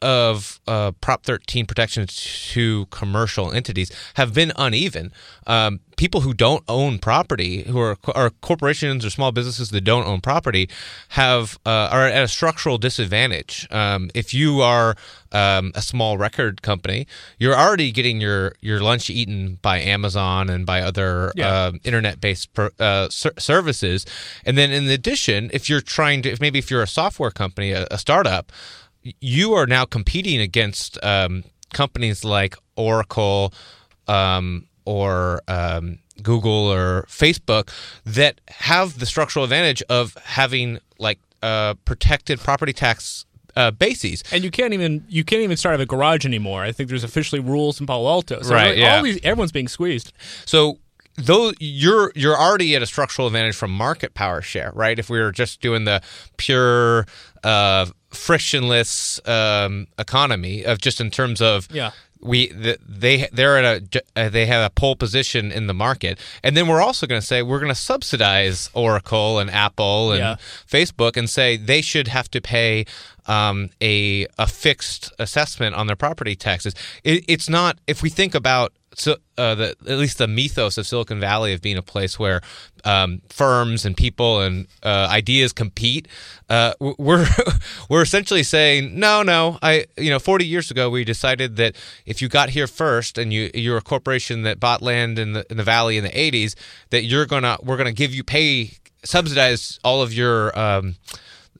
of 0.00 0.60
uh, 0.66 0.92
Prop 1.00 1.24
13 1.24 1.66
protection 1.66 2.06
to 2.06 2.86
commercial 2.86 3.52
entities 3.52 3.90
have 4.14 4.34
been 4.34 4.52
uneven. 4.56 5.12
Um, 5.46 5.80
people 5.96 6.20
who 6.22 6.32
don't 6.32 6.64
own 6.68 6.98
property, 6.98 7.64
who 7.64 7.78
are, 7.78 7.98
are 8.14 8.30
corporations 8.30 9.04
or 9.04 9.10
small 9.10 9.32
businesses 9.32 9.70
that 9.70 9.82
don't 9.82 10.06
own 10.06 10.20
property, 10.20 10.70
have 11.10 11.58
uh, 11.66 11.88
are 11.90 12.06
at 12.06 12.22
a 12.22 12.28
structural 12.28 12.78
disadvantage. 12.78 13.66
Um, 13.70 14.10
if 14.14 14.32
you 14.32 14.60
are 14.62 14.94
um, 15.32 15.72
a 15.74 15.82
small 15.82 16.16
record 16.16 16.62
company, 16.62 17.06
you're 17.38 17.56
already 17.56 17.90
getting 17.92 18.20
your 18.20 18.54
your 18.60 18.80
lunch 18.80 19.10
eaten 19.10 19.58
by 19.60 19.80
Amazon 19.80 20.48
and 20.48 20.64
by 20.64 20.80
other 20.80 21.32
yeah. 21.34 21.48
uh, 21.48 21.72
internet-based 21.84 22.54
per, 22.54 22.70
uh, 22.78 23.08
ser- 23.10 23.34
services, 23.38 24.06
and 24.46 24.56
then 24.56 24.70
in 24.70 24.88
addition, 24.88 25.50
if 25.52 25.68
you're 25.68 25.80
trying 25.80 26.22
to, 26.22 26.30
if 26.30 26.40
maybe 26.40 26.58
if 26.58 26.70
you're 26.70 26.82
a 26.82 26.86
software 26.86 27.30
company, 27.30 27.72
a, 27.72 27.86
a 27.90 27.98
startup 27.98 28.52
you 29.20 29.54
are 29.54 29.66
now 29.66 29.84
competing 29.84 30.40
against 30.40 31.02
um, 31.04 31.44
companies 31.72 32.24
like 32.24 32.56
Oracle 32.76 33.52
um, 34.06 34.66
or 34.84 35.42
um, 35.48 35.98
Google 36.22 36.72
or 36.72 37.04
Facebook 37.08 37.70
that 38.04 38.40
have 38.48 38.98
the 38.98 39.06
structural 39.06 39.44
advantage 39.44 39.82
of 39.88 40.14
having 40.24 40.78
like 40.98 41.18
uh, 41.42 41.74
protected 41.84 42.40
property 42.40 42.72
tax 42.72 43.24
uh, 43.56 43.70
bases. 43.70 44.22
And 44.32 44.44
you 44.44 44.50
can't 44.50 44.72
even 44.72 45.04
you 45.08 45.24
can't 45.24 45.42
even 45.42 45.56
start 45.56 45.80
a 45.80 45.86
garage 45.86 46.24
anymore. 46.24 46.62
I 46.62 46.72
think 46.72 46.88
there's 46.88 47.04
officially 47.04 47.40
rules 47.40 47.80
in 47.80 47.86
Palo 47.86 48.08
Alto. 48.08 48.40
So 48.42 48.54
right, 48.54 48.76
yeah. 48.76 48.96
all 48.96 49.02
these 49.02 49.18
everyone's 49.22 49.52
being 49.52 49.68
squeezed. 49.68 50.12
So 50.44 50.78
though 51.16 51.52
you're 51.58 52.12
you're 52.14 52.36
already 52.36 52.76
at 52.76 52.82
a 52.82 52.86
structural 52.86 53.26
advantage 53.26 53.56
from 53.56 53.72
market 53.72 54.14
power 54.14 54.40
share, 54.40 54.70
right? 54.74 54.98
If 54.98 55.10
we 55.10 55.18
were 55.18 55.32
just 55.32 55.60
doing 55.60 55.84
the 55.84 56.00
pure 56.36 57.06
uh, 57.44 57.86
frictionless 58.10 59.20
um, 59.26 59.86
economy 59.98 60.64
of 60.64 60.80
just 60.80 61.00
in 61.00 61.10
terms 61.10 61.40
of 61.40 61.68
yeah. 61.70 61.90
we 62.20 62.48
they 62.48 63.28
they're 63.32 63.58
at 63.58 63.94
a 63.94 64.02
uh, 64.16 64.28
they 64.28 64.46
have 64.46 64.64
a 64.64 64.70
pole 64.70 64.96
position 64.96 65.52
in 65.52 65.66
the 65.66 65.74
market. 65.74 66.18
And 66.42 66.56
then 66.56 66.66
we're 66.66 66.80
also 66.80 67.06
going 67.06 67.20
to 67.20 67.26
say 67.26 67.42
we're 67.42 67.60
going 67.60 67.70
to 67.70 67.74
subsidize 67.80 68.70
Oracle 68.72 69.38
and 69.38 69.50
Apple 69.50 70.12
and 70.12 70.20
yeah. 70.20 70.36
Facebook 70.66 71.16
and 71.16 71.28
say 71.28 71.56
they 71.56 71.82
should 71.82 72.08
have 72.08 72.30
to 72.30 72.40
pay 72.40 72.86
um, 73.26 73.70
a 73.80 74.26
a 74.38 74.46
fixed 74.46 75.12
assessment 75.18 75.74
on 75.74 75.86
their 75.86 75.96
property 75.96 76.34
taxes. 76.34 76.74
It, 77.04 77.24
it's 77.28 77.48
not 77.48 77.78
if 77.86 78.02
we 78.02 78.10
think 78.10 78.34
about 78.34 78.72
so 78.98 79.16
uh, 79.36 79.54
the 79.54 79.76
at 79.86 79.98
least 79.98 80.18
the 80.18 80.26
mythos 80.26 80.76
of 80.76 80.86
Silicon 80.86 81.20
Valley 81.20 81.52
of 81.52 81.62
being 81.62 81.76
a 81.76 81.82
place 81.82 82.18
where 82.18 82.40
um, 82.84 83.22
firms 83.28 83.84
and 83.84 83.96
people 83.96 84.40
and 84.40 84.66
uh, 84.82 85.08
ideas 85.10 85.52
compete. 85.52 86.08
Uh, 86.48 86.74
we're 86.80 87.26
we're 87.88 88.02
essentially 88.02 88.42
saying 88.42 88.98
no, 88.98 89.22
no. 89.22 89.58
I 89.62 89.86
you 89.96 90.10
know, 90.10 90.18
40 90.18 90.44
years 90.44 90.70
ago 90.70 90.90
we 90.90 91.04
decided 91.04 91.56
that 91.56 91.76
if 92.06 92.20
you 92.20 92.28
got 92.28 92.50
here 92.50 92.66
first 92.66 93.18
and 93.18 93.32
you 93.32 93.50
you're 93.54 93.78
a 93.78 93.82
corporation 93.82 94.42
that 94.42 94.58
bought 94.58 94.82
land 94.82 95.18
in 95.18 95.32
the 95.32 95.46
in 95.50 95.56
the 95.56 95.64
valley 95.64 95.96
in 95.96 96.04
the 96.04 96.10
80s, 96.10 96.54
that 96.90 97.04
you're 97.04 97.26
gonna 97.26 97.56
we're 97.62 97.76
gonna 97.76 97.92
give 97.92 98.12
you 98.12 98.24
pay 98.24 98.72
subsidize 99.04 99.78
all 99.84 100.02
of 100.02 100.12
your 100.12 100.58
um, 100.58 100.96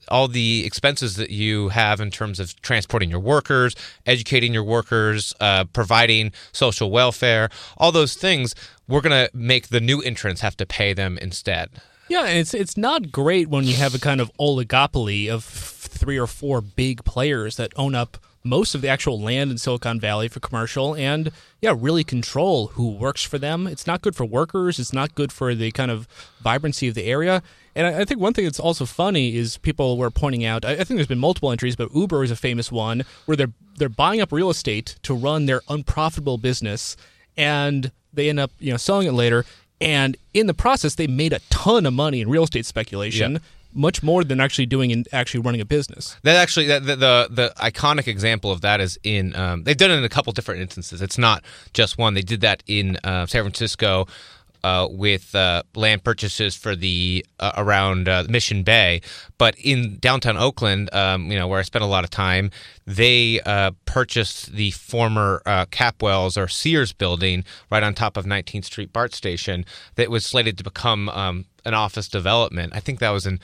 all 0.09 0.27
the 0.27 0.65
expenses 0.65 1.15
that 1.15 1.29
you 1.29 1.69
have 1.69 1.99
in 1.99 2.11
terms 2.11 2.39
of 2.39 2.59
transporting 2.61 3.09
your 3.09 3.19
workers, 3.19 3.75
educating 4.05 4.53
your 4.53 4.63
workers, 4.63 5.33
uh, 5.39 5.65
providing 5.65 6.31
social 6.51 6.91
welfare, 6.91 7.49
all 7.77 7.91
those 7.91 8.15
things, 8.15 8.55
we're 8.87 9.01
going 9.01 9.27
to 9.27 9.29
make 9.35 9.69
the 9.69 9.79
new 9.79 10.01
entrants 10.01 10.41
have 10.41 10.57
to 10.57 10.65
pay 10.65 10.93
them 10.93 11.17
instead. 11.19 11.69
Yeah, 12.09 12.25
and 12.25 12.39
it's 12.39 12.55
it's 12.55 12.75
not 12.75 13.11
great 13.11 13.49
when 13.49 13.65
you 13.65 13.75
have 13.75 13.93
a 13.93 13.99
kind 13.99 14.19
of 14.19 14.31
oligopoly 14.39 15.29
of 15.29 15.43
three 15.43 16.17
or 16.17 16.25
four 16.25 16.59
big 16.59 17.03
players 17.03 17.55
that 17.57 17.71
own 17.75 17.93
up 17.93 18.17
most 18.43 18.73
of 18.73 18.81
the 18.81 18.87
actual 18.87 19.19
land 19.19 19.51
in 19.51 19.57
Silicon 19.57 19.99
Valley 19.99 20.27
for 20.27 20.39
commercial 20.39 20.95
and 20.95 21.31
yeah, 21.61 21.75
really 21.77 22.03
control 22.03 22.67
who 22.67 22.89
works 22.89 23.23
for 23.23 23.37
them. 23.37 23.67
It's 23.67 23.85
not 23.85 24.01
good 24.01 24.15
for 24.15 24.25
workers, 24.25 24.79
it's 24.79 24.93
not 24.93 25.13
good 25.13 25.31
for 25.31 25.53
the 25.53 25.71
kind 25.71 25.91
of 25.91 26.07
vibrancy 26.41 26.87
of 26.87 26.95
the 26.95 27.05
area. 27.05 27.43
And 27.79 27.87
I, 27.87 28.03
think 28.03 28.19
one 28.19 28.33
thing 28.33 28.43
that's 28.43 28.59
also 28.59 28.85
funny 28.85 29.37
is 29.37 29.55
people 29.55 29.97
were 29.97 30.11
pointing 30.11 30.43
out. 30.43 30.65
I, 30.65 30.75
think 30.75 30.97
there's 30.97 31.07
been 31.07 31.17
multiple 31.17 31.49
entries, 31.49 31.77
but 31.77 31.95
Uber 31.95 32.25
is 32.25 32.29
a 32.29 32.35
famous 32.35 32.73
one 32.73 33.05
where 33.25 33.37
they're 33.37 33.53
they're 33.77 33.87
buying 33.87 34.19
up 34.19 34.33
real 34.33 34.49
estate 34.49 34.97
to 35.03 35.13
run 35.13 35.45
their 35.45 35.61
unprofitable 35.69 36.37
business, 36.37 36.97
and 37.37 37.93
they 38.11 38.27
end 38.27 38.37
up 38.37 38.51
you 38.59 38.71
know 38.71 38.77
selling 38.77 39.07
it 39.07 39.13
later. 39.13 39.45
And 39.79 40.17
in 40.33 40.47
the 40.47 40.53
process, 40.53 40.95
they 40.95 41.07
made 41.07 41.31
a 41.31 41.39
ton 41.49 41.85
of 41.85 41.93
money 41.93 42.19
in 42.19 42.29
real 42.29 42.43
estate 42.43 42.65
speculation. 42.65 43.39
Much 43.71 44.01
more 44.01 44.23
than 44.23 44.39
actually 44.39 44.65
doing 44.65 44.91
and 44.91 45.07
actually 45.13 45.41
running 45.41 45.61
a 45.61 45.65
business. 45.65 46.17
That 46.23 46.37
actually, 46.37 46.65
that, 46.65 46.87
the, 46.87 46.95
the, 46.95 47.27
the 47.29 47.53
iconic 47.57 48.07
example 48.07 48.51
of 48.51 48.61
that 48.61 48.81
is 48.81 48.97
in 49.03 49.35
um, 49.35 49.63
they've 49.63 49.77
done 49.77 49.91
it 49.91 49.97
in 49.97 50.03
a 50.03 50.09
couple 50.09 50.33
different 50.33 50.61
instances. 50.61 51.03
It's 51.03 51.19
not 51.19 51.43
just 51.71 51.95
one. 51.95 52.15
They 52.15 52.23
did 52.23 52.41
that 52.41 52.63
in 52.65 52.97
uh, 53.03 53.27
San 53.27 53.43
Francisco 53.43 54.07
uh, 54.63 54.87
with 54.89 55.35
uh, 55.35 55.63
land 55.75 56.03
purchases 56.03 56.55
for 56.55 56.75
the 56.75 57.25
uh, 57.39 57.51
around 57.57 58.09
uh, 58.09 58.25
Mission 58.29 58.63
Bay, 58.63 59.01
but 59.37 59.55
in 59.57 59.97
downtown 59.99 60.37
Oakland, 60.37 60.93
um, 60.93 61.31
you 61.31 61.37
know 61.37 61.47
where 61.47 61.59
I 61.59 61.63
spent 61.63 61.83
a 61.83 61.87
lot 61.87 62.03
of 62.03 62.09
time, 62.09 62.51
they 62.85 63.39
uh, 63.41 63.71
purchased 63.85 64.53
the 64.53 64.71
former 64.71 65.41
uh, 65.45 65.65
Capwells 65.67 66.41
or 66.41 66.47
Sears 66.47 66.91
building 66.91 67.43
right 67.71 67.83
on 67.83 67.93
top 67.93 68.17
of 68.17 68.25
19th 68.25 68.65
Street 68.65 68.91
BART 68.91 69.13
station 69.13 69.65
that 69.95 70.09
was 70.09 70.25
slated 70.25 70.57
to 70.57 70.63
become 70.63 71.09
um, 71.09 71.45
an 71.65 71.73
office 71.73 72.07
development. 72.07 72.73
I 72.75 72.79
think 72.79 72.99
that 72.99 73.11
was 73.11 73.27
in 73.27 73.39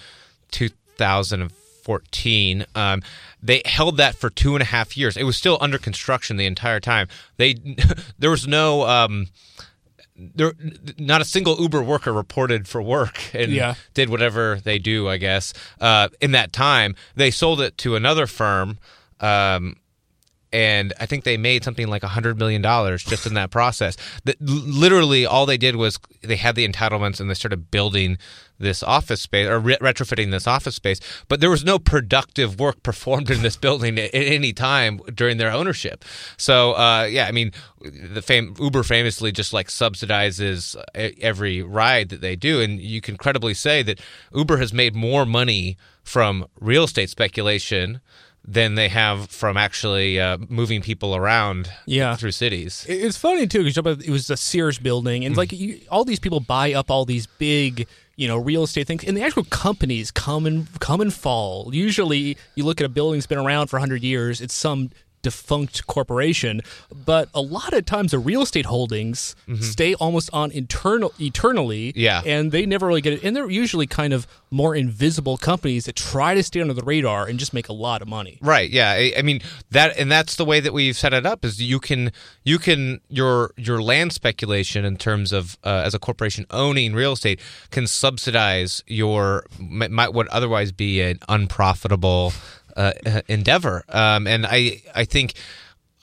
2014. 0.51 2.65
Um, 2.73 3.01
they 3.41 3.61
held 3.65 3.97
that 3.97 4.15
for 4.15 4.29
two 4.29 4.55
and 4.55 4.63
a 4.63 4.65
half 4.65 4.97
years. 4.97 5.15
It 5.15 5.23
was 5.23 5.37
still 5.37 5.57
under 5.61 5.77
construction 5.77 6.37
the 6.37 6.47
entire 6.47 6.79
time. 6.79 7.07
They 7.37 7.55
there 8.19 8.31
was 8.31 8.47
no. 8.47 8.83
There, 10.17 10.53
not 10.97 11.19
a 11.21 11.25
single 11.25 11.59
Uber 11.59 11.83
worker 11.83 12.13
reported 12.13 12.67
for 12.69 12.81
work 12.81 13.19
and 13.35 13.51
Yeah. 13.51 13.75
did 13.93 14.09
whatever 14.09 14.59
they 14.63 14.79
do. 14.79 15.09
I 15.09 15.17
guess 15.17 15.53
uh, 15.81 16.07
in 16.21 16.31
that 16.31 16.53
time 16.53 16.95
they 17.15 17.31
sold 17.31 17.59
it 17.59 17.77
to 17.79 17.95
another 17.97 18.25
firm, 18.25 18.77
um, 19.19 19.75
and 20.53 20.93
I 21.01 21.05
think 21.05 21.25
they 21.25 21.35
made 21.35 21.65
something 21.65 21.87
like 21.89 22.03
a 22.03 22.07
hundred 22.07 22.37
million 22.39 22.61
dollars 22.61 23.03
just 23.03 23.25
in 23.25 23.33
that 23.33 23.51
process. 23.51 23.97
That 24.23 24.39
literally 24.39 25.25
all 25.25 25.45
they 25.45 25.57
did 25.57 25.75
was 25.75 25.99
they 26.21 26.37
had 26.37 26.55
the 26.55 26.65
entitlements 26.65 27.19
and 27.19 27.29
they 27.29 27.33
started 27.33 27.69
building 27.69 28.17
this 28.57 28.81
office 28.83 29.21
space 29.21 29.47
or 29.47 29.59
re- 29.59 29.77
retrofitting 29.81 30.31
this 30.31 30.47
office 30.47 30.75
space. 30.75 30.99
But 31.27 31.39
there 31.41 31.49
was 31.49 31.63
no 31.65 31.77
productive 31.79 32.59
work 32.59 32.81
performed 32.83 33.29
in 33.29 33.41
this 33.41 33.55
building 33.57 33.97
at 33.99 34.09
any 34.13 34.53
time 34.53 34.99
during 35.13 35.37
their 35.37 35.51
ownership. 35.51 36.05
So 36.37 36.73
uh, 36.73 37.03
yeah, 37.09 37.25
I 37.27 37.31
mean, 37.31 37.51
the 37.81 38.55
Uber 38.59 38.83
famously 38.83 39.31
just 39.31 39.51
like 39.53 39.67
subsidizes 39.67 40.75
every 40.95 41.61
ride 41.61 42.09
that 42.09 42.21
they 42.21 42.35
do, 42.35 42.61
and 42.61 42.79
you 42.79 43.01
can 43.01 43.17
credibly 43.17 43.53
say 43.53 43.83
that 43.83 43.99
Uber 44.33 44.57
has 44.57 44.73
made 44.73 44.95
more 44.95 45.25
money 45.25 45.77
from 46.03 46.45
real 46.59 46.83
estate 46.83 47.09
speculation 47.09 47.99
than 48.47 48.75
they 48.75 48.89
have 48.89 49.27
from 49.31 49.57
actually 49.57 50.19
uh, 50.19 50.37
moving 50.49 50.79
people 50.81 51.15
around 51.15 51.67
Yeah. 51.87 52.15
through 52.15 52.31
cities. 52.31 52.85
It's 52.87 53.17
funny 53.17 53.47
too 53.47 53.63
because 53.63 54.03
it 54.05 54.09
was 54.11 54.29
a 54.29 54.37
Sears 54.37 54.77
building, 54.77 55.25
and 55.25 55.33
Mm. 55.33 55.37
like 55.39 55.51
you, 55.51 55.81
all 55.89 56.05
these 56.05 56.19
people 56.19 56.39
buy 56.39 56.71
up 56.73 56.91
all 56.91 57.05
these 57.05 57.25
big, 57.25 57.87
you 58.15 58.27
know, 58.27 58.37
real 58.37 58.63
estate 58.63 58.87
things, 58.87 59.03
and 59.03 59.15
the 59.15 59.21
actual 59.21 59.43
companies 59.45 60.11
come 60.11 60.45
and 60.45 60.67
come 60.79 61.01
and 61.01 61.13
fall. 61.13 61.73
Usually, 61.73 62.37
you 62.55 62.63
look 62.63 62.79
at 62.79 62.85
a 62.85 62.89
building 62.89 63.19
that's 63.19 63.27
been 63.27 63.37
around 63.37 63.67
for 63.67 63.79
hundred 63.79 64.03
years; 64.03 64.41
it's 64.41 64.53
some 64.53 64.89
defunct 65.25 65.87
corporation, 65.87 66.61
but 66.93 67.29
a 67.33 67.41
lot 67.41 67.73
of 67.73 67.83
times 67.85 68.11
the 68.11 68.19
real 68.19 68.43
estate 68.43 68.67
holdings 68.67 69.35
stay 69.59 69.95
almost 69.95 70.29
on 70.31 70.51
internal 70.51 71.11
eternally. 71.19 71.89
Mm-hmm. 71.89 71.99
Yeah. 72.05 72.21
and 72.25 72.51
they 72.51 72.65
never 72.67 72.85
really 72.85 73.01
get 73.01 73.13
it, 73.13 73.23
and 73.23 73.35
they're 73.35 73.49
usually 73.49 73.87
kind 73.87 74.13
of 74.13 74.27
more 74.51 74.75
invisible 74.75 75.37
companies 75.37 75.85
that 75.85 75.95
try 75.95 76.35
to 76.35 76.43
stay 76.43 76.61
under 76.61 76.73
the 76.73 76.83
radar 76.83 77.27
and 77.27 77.39
just 77.39 77.53
make 77.53 77.67
a 77.69 77.73
lot 77.73 78.01
of 78.03 78.07
money. 78.07 78.37
Right. 78.41 78.69
Yeah. 78.69 78.91
I, 78.91 79.13
I 79.17 79.21
mean 79.23 79.41
that, 79.71 79.97
and 79.97 80.11
that's 80.11 80.35
the 80.35 80.45
way 80.45 80.59
that 80.59 80.73
we've 80.73 80.95
set 80.95 81.13
it 81.13 81.25
up. 81.25 81.43
Is 81.43 81.61
you 81.61 81.79
can 81.79 82.11
you 82.43 82.59
can 82.59 83.01
your 83.09 83.51
your 83.57 83.81
land 83.81 84.13
speculation 84.13 84.85
in 84.85 84.97
terms 84.97 85.33
of 85.33 85.57
uh, 85.63 85.81
as 85.85 85.93
a 85.95 85.99
corporation 85.99 86.45
owning 86.51 86.93
real 86.93 87.13
estate 87.13 87.39
can 87.71 87.87
subsidize 87.87 88.83
your 88.85 89.45
might, 89.59 89.91
might 89.91 90.13
would 90.13 90.27
otherwise 90.27 90.71
be 90.71 91.01
an 91.01 91.19
unprofitable 91.27 92.31
uh, 92.75 92.93
endeavor. 93.27 93.83
Um, 93.89 94.27
and 94.27 94.45
I 94.45 94.81
I 94.93 95.05
think 95.05 95.33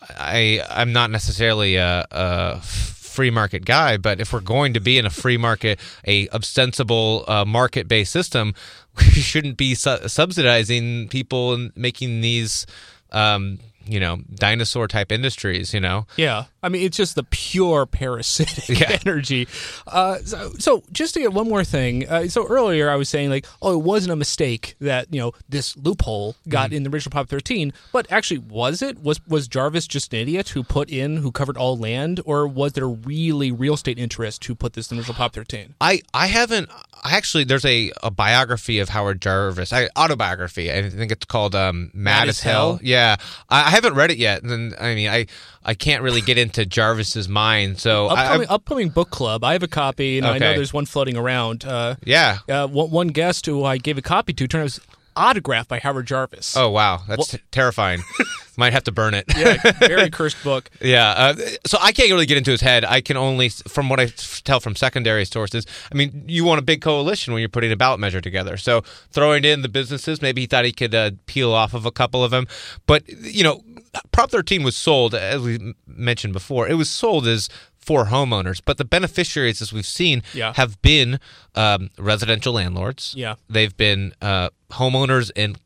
I 0.09 0.63
I'm 0.69 0.93
not 0.93 1.11
necessarily 1.11 1.77
a, 1.77 2.07
a 2.11 2.61
free 2.61 3.31
market 3.31 3.65
guy, 3.65 3.97
but 3.97 4.21
if 4.21 4.33
we're 4.33 4.41
going 4.41 4.73
to 4.75 4.81
be 4.81 4.99
in 4.99 5.07
a 5.07 5.11
free 5.11 5.37
market, 5.37 5.79
a 6.07 6.29
ostensible 6.31 7.25
uh, 7.29 7.45
market 7.45 7.87
based 7.87 8.13
system, 8.13 8.55
we 8.99 9.05
shouldn't 9.05 9.57
be 9.57 9.75
su- 9.75 10.09
subsidizing 10.09 11.09
people 11.09 11.55
and 11.55 11.73
making 11.77 12.21
these. 12.21 12.67
Um, 13.11 13.59
you 13.87 14.01
know, 14.01 14.19
dinosaur 14.35 14.89
type 14.89 15.11
industries, 15.13 15.73
you 15.75 15.81
know? 15.81 16.07
Yeah, 16.17 16.45
I 16.63 16.69
mean 16.69 16.83
it's 16.83 16.97
just 16.97 17.15
the 17.15 17.25
pure 17.25 17.87
parasitic 17.87 18.81
Yeah. 18.81 18.99
energy. 19.07 19.49
Uh, 19.87 20.19
so, 20.19 20.53
so 20.59 20.83
just 20.93 21.15
to 21.15 21.21
get 21.21 21.33
one 21.33 21.49
more 21.49 21.65
thing, 21.65 22.09
uh, 22.09 22.29
so 22.29 22.47
earlier 22.47 22.89
I 22.91 22.97
was 22.97 23.09
saying 23.09 23.31
like, 23.31 23.47
oh, 23.61 23.75
it 23.79 23.83
wasn't 23.85 24.13
a 24.13 24.17
mistake 24.17 24.75
that 24.81 25.13
you 25.13 25.21
know 25.21 25.33
this 25.49 25.77
loophole 25.77 26.37
got 26.49 26.63
Mm-hmm. 26.71 26.77
in 26.77 26.83
the 26.85 26.91
original 26.91 27.11
Prop 27.11 27.29
13, 27.29 27.73
but 27.93 28.07
actually 28.11 28.39
was 28.39 28.83
it? 28.83 28.99
Was 29.03 29.21
was 29.27 29.49
Jarvis 29.49 29.87
just 29.87 30.13
an 30.15 30.21
idiot 30.21 30.51
who 30.51 30.63
put 30.63 30.91
in 30.91 31.19
who 31.19 31.33
covered 31.33 31.57
all 31.57 31.77
land, 31.77 32.21
or 32.25 32.47
was 32.47 32.73
there 32.75 32.89
really 32.89 33.51
real 33.51 33.75
estate 33.75 33.99
interest 33.99 34.45
who 34.45 34.55
put 34.55 34.75
this 34.75 34.91
in 34.91 34.97
the 34.97 35.01
original 35.01 35.17
Prop 35.17 35.33
13? 35.35 35.75
I, 35.81 36.03
I 36.15 36.29
haven't 36.29 36.71
actually 37.05 37.45
there's 37.45 37.65
a, 37.65 37.93
a 38.03 38.11
biography 38.11 38.79
of 38.79 38.89
Howard 38.89 39.21
Jarvis 39.21 39.73
I, 39.73 39.89
autobiography 39.97 40.73
I 40.73 40.89
think 40.89 41.11
it's 41.11 41.25
called 41.25 41.55
um, 41.55 41.91
Mad, 41.93 42.21
Mad 42.21 42.29
as 42.29 42.41
Hell 42.41 42.77
Hell? 42.77 42.81
yeah 42.83 43.17
I, 43.49 43.67
I 43.67 43.71
haven't 43.71 43.95
read 43.95 44.11
it 44.11 44.19
yet 44.19 44.43
and 44.43 44.75
I 44.79 44.95
mean 44.95 45.09
I 45.09 45.27
I 45.65 45.75
can't 45.75 46.03
really 46.03 46.21
get 46.21 46.39
into 46.39 46.67
Jarvis's 46.67 47.29
mind 47.29 47.79
so 47.79 48.09
Upcoming, 48.09 48.49
I, 48.49 48.55
upcoming 48.55 48.89
book 48.89 49.11
club. 49.11 49.45
I 49.45 49.53
have 49.53 49.63
a 49.63 49.69
copy, 49.69 50.19
and 50.19 50.27
I 50.27 50.39
know 50.39 50.55
there's 50.55 50.73
one 50.73 50.87
floating 50.87 51.17
around. 51.17 51.65
Uh, 51.65 51.95
yeah 52.05 52.39
uh, 52.49 52.67
one, 52.67 52.91
one 52.91 53.09
guest 53.09 53.47
who 53.47 53.65
I 53.65 53.79
gave 53.79 53.99
a 53.99 54.03
copy 54.03 54.33
to 54.33 54.49
turned 54.49 54.65
out 54.65 54.79
autographed 55.17 55.69
by 55.69 55.79
Howard 55.79 56.07
Jarvis. 56.07 56.57
oh 56.57 56.71
wow 56.71 57.03
that's 57.09 57.29
t- 57.29 57.39
terrifying 57.51 58.01
might 58.57 58.73
have 58.73 58.85
to 58.85 58.93
burn 58.93 59.15
it 59.15 59.25
yeah, 59.37 59.57
very 59.81 60.11
cursed 60.19 60.43
book. 60.45 60.69
Yeah, 60.81 61.09
uh, 61.11 61.35
so 61.67 61.79
I 61.81 61.91
can't 61.93 62.11
really 62.11 62.27
get 62.27 62.37
into 62.37 62.51
his 62.51 62.61
head. 62.61 62.85
I 62.85 63.01
can 63.01 63.17
only, 63.17 63.49
from 63.49 63.89
what 63.89 63.99
I 63.99 64.07
tell 64.45 64.61
from 64.61 64.77
secondary 64.77 65.25
sources, 65.25 65.65
I 65.91 65.95
mean, 65.95 66.25
you 66.29 66.45
want 66.45 66.59
a 66.59 66.63
big 66.63 66.83
coalition 66.83 67.33
when 67.33 67.41
you're 67.41 67.49
putting 67.49 67.73
a 67.73 67.77
ballot 67.77 67.99
measure 67.99 68.21
together. 68.21 68.59
So 68.59 68.83
throwing 69.11 69.45
in 69.47 69.63
the 69.63 69.71
businesses, 69.71 70.21
maybe 70.21 70.43
he 70.43 70.47
thought 70.47 70.67
he 70.67 70.73
could 70.73 70.95
uh, 70.95 71.13
peel 71.25 71.53
off 71.53 71.73
of 71.73 71.87
a 71.87 71.91
couple 71.91 72.23
of 72.23 72.31
them. 72.31 72.47
But, 72.87 73.09
you 73.09 73.43
know, 73.43 73.65
Prop 74.13 74.31
13 74.31 74.63
was 74.63 74.77
sold, 74.77 75.15
as 75.15 75.41
we 75.41 75.75
mentioned 75.87 76.35
before, 76.35 76.69
it 76.69 76.75
was 76.75 76.91
sold 76.91 77.27
as 77.27 77.49
for 77.79 78.05
homeowners. 78.07 78.61
But 78.65 78.77
the 78.77 78.85
beneficiaries, 78.85 79.63
as 79.63 79.73
we've 79.73 79.87
seen, 79.87 80.23
Yeah. 80.35 80.53
have 80.57 80.81
been 80.83 81.19
um, 81.55 81.89
residential 81.99 82.53
landlords. 82.53 83.15
Yeah. 83.17 83.37
They've 83.49 83.75
been 83.77 84.13
uh, 84.21 84.51
homeowners 84.73 85.31
in 85.35 85.57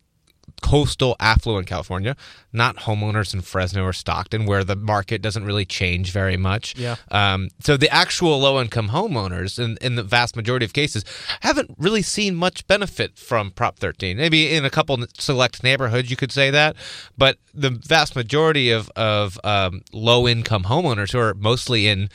coastal 0.62 1.16
affluent 1.20 1.66
California, 1.66 2.16
not 2.52 2.76
homeowners 2.76 3.34
in 3.34 3.40
Fresno 3.40 3.84
or 3.84 3.92
Stockton, 3.92 4.46
where 4.46 4.64
the 4.64 4.76
market 4.76 5.22
doesn't 5.22 5.44
really 5.44 5.64
change 5.64 6.10
very 6.12 6.36
much. 6.36 6.76
Yeah. 6.76 6.96
Um, 7.10 7.48
so 7.60 7.76
the 7.76 7.90
actual 7.90 8.38
low 8.40 8.60
income 8.60 8.88
homeowners, 8.88 9.62
in, 9.62 9.76
in 9.80 9.96
the 9.96 10.02
vast 10.02 10.36
majority 10.36 10.64
of 10.64 10.72
cases, 10.72 11.04
haven't 11.40 11.74
really 11.78 12.02
seen 12.02 12.34
much 12.34 12.66
benefit 12.66 13.18
from 13.18 13.50
Prop 13.50 13.78
13. 13.78 14.16
Maybe 14.16 14.52
in 14.52 14.64
a 14.64 14.70
couple 14.70 15.04
select 15.18 15.62
neighborhoods, 15.62 16.10
you 16.10 16.16
could 16.16 16.32
say 16.32 16.50
that, 16.50 16.76
but 17.16 17.38
the 17.54 17.70
vast 17.70 18.16
majority 18.16 18.70
of 18.70 18.90
of 18.96 19.38
um, 19.44 19.82
low 19.92 20.26
income 20.26 20.64
homeowners 20.64 21.12
who 21.12 21.18
are 21.18 21.34
mostly 21.34 21.86
in 21.86 22.08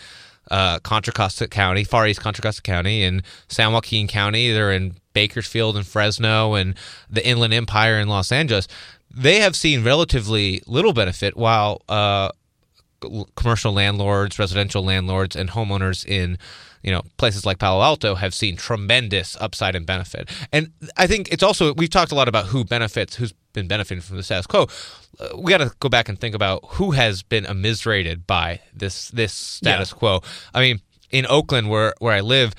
uh, 0.50 0.80
Contra 0.80 1.14
Costa 1.14 1.48
County, 1.48 1.84
Far 1.84 2.08
East 2.08 2.20
Contra 2.20 2.42
Costa 2.42 2.62
County, 2.62 3.04
and 3.04 3.24
San 3.48 3.72
Joaquin 3.72 4.08
County. 4.08 4.52
They're 4.52 4.72
in 4.72 4.96
Bakersfield 5.14 5.76
and 5.76 5.86
Fresno 5.86 6.54
and 6.54 6.76
the 7.10 7.26
Inland 7.26 7.54
Empire 7.54 8.00
in 8.00 8.08
Los 8.08 8.32
Angeles. 8.32 8.68
They 9.14 9.40
have 9.40 9.56
seen 9.56 9.84
relatively 9.84 10.62
little 10.68 10.94
benefit, 10.94 11.36
while 11.36 11.82
uh, 11.90 12.30
commercial 13.36 13.74
landlords, 13.74 14.40
residential 14.40 14.84
landlords, 14.84 15.36
and 15.36 15.50
homeowners 15.50 16.06
in 16.06 16.38
you 16.84 16.92
know 16.92 17.02
places 17.18 17.46
like 17.46 17.60
Palo 17.60 17.82
Alto 17.82 18.16
have 18.16 18.34
seen 18.34 18.56
tremendous 18.56 19.38
upside 19.40 19.76
and 19.76 19.86
benefit. 19.86 20.30
And 20.52 20.72
I 20.98 21.08
think 21.08 21.30
it's 21.32 21.44
also 21.44 21.74
we've 21.74 21.90
talked 21.90 22.12
a 22.12 22.16
lot 22.16 22.28
about 22.28 22.48
who 22.48 22.64
benefits, 22.64 23.16
who's 23.16 23.34
been 23.54 23.68
benefiting 23.68 24.02
from 24.02 24.18
the 24.18 24.24
status 24.24 24.48
quo. 24.48 24.68
We 25.38 25.50
got 25.50 25.58
to 25.58 25.72
go 25.80 25.90
back 25.90 26.10
and 26.10 26.20
think 26.20 26.36
about 26.36 26.64
who 26.66 26.92
has 26.92 27.22
been 27.22 27.46
immiserated 27.46 28.26
by 28.26 28.62
this 28.74 29.10
this 29.10 29.34
status 29.34 29.94
quo. 29.94 30.22
I 30.54 30.62
mean, 30.62 30.82
in 31.10 31.26
Oakland, 31.28 31.70
where 31.70 31.94
where 32.00 32.14
I 32.14 32.22
live. 32.22 32.54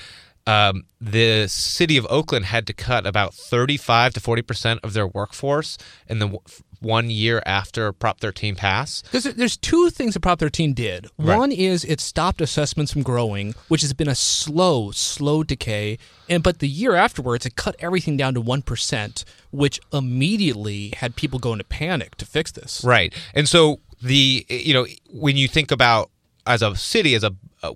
Um, 0.47 0.85
the 1.01 1.47
city 1.49 1.97
of 1.97 2.07
Oakland 2.11 2.47
had 2.47 2.67
to 2.67 2.73
cut 2.73 3.07
about 3.07 3.35
35 3.35 4.15
to 4.15 4.21
40 4.21 4.43
percent 4.43 4.81
of 4.83 4.93
their 4.93 5.07
workforce 5.07 5.79
in 6.09 6.19
the 6.19 6.27
w- 6.27 6.41
one 6.81 7.11
year 7.11 7.43
after 7.47 7.93
Prop 7.93 8.19
13 8.21 8.57
passed. 8.57 9.05
Because 9.05 9.25
there's 9.25 9.57
two 9.57 9.89
things 9.91 10.15
that 10.15 10.21
Prop 10.21 10.41
13 10.41 10.75
did. 10.75 11.07
One 11.17 11.53
is 11.53 11.85
it 11.85 12.01
stopped 12.01 12.41
assessments 12.41 12.93
from 12.93 13.03
growing, 13.03 13.55
which 13.69 13.83
has 13.83 13.93
been 13.93 14.09
a 14.09 14.15
slow, 14.15 14.91
slow 14.91 15.45
decay. 15.45 15.99
And 16.29 16.43
but 16.43 16.59
the 16.59 16.69
year 16.69 16.95
afterwards, 16.95 17.47
it 17.47 17.57
cut 17.57 17.77
everything 17.79 18.17
down 18.17 18.35
to 18.35 18.41
one 18.41 18.63
percent, 18.63 19.25
which 19.51 19.81
immediately 19.93 20.93
had 20.97 21.17
people 21.17 21.39
go 21.39 21.53
into 21.53 21.65
panic 21.65 22.17
to 22.17 22.27
fix 22.27 22.51
this. 22.51 22.83
Right. 22.85 23.15
And 23.35 23.49
so 23.49 23.81
the 24.03 24.45
you 24.49 24.75
know 24.75 24.87
when 25.11 25.37
you 25.37 25.47
think 25.47 25.71
about 25.71 26.11
as 26.47 26.63
a 26.63 26.75
city 26.77 27.15
as 27.15 27.25
a 27.25 27.35
uh, 27.63 27.73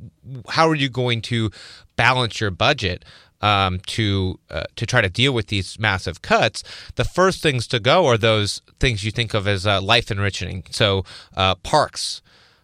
how 0.51 0.69
are 0.69 0.75
you 0.75 0.89
going 0.89 1.23
to 1.23 1.51
balance 1.97 2.41
your 2.41 2.51
budget 2.51 3.05
um, 3.41 3.81
to 3.87 4.39
uh, 4.51 4.65
to 4.77 4.87
try 4.87 5.01
to 5.01 5.09
deal 5.09 5.33
with 5.33 5.47
these 5.49 5.79
massive 5.79 6.23
cuts? 6.23 6.63
The 6.97 7.05
first 7.05 7.43
things 7.43 7.67
to 7.69 7.79
go 7.81 8.07
are 8.07 8.19
those 8.19 8.63
things 8.81 9.05
you 9.05 9.11
think 9.13 9.35
of 9.35 9.47
as 9.47 9.67
uh, 9.67 9.81
life 9.81 10.11
enriching. 10.11 10.65
So 10.71 11.05
uh, 11.37 11.55
parks. 11.57 12.23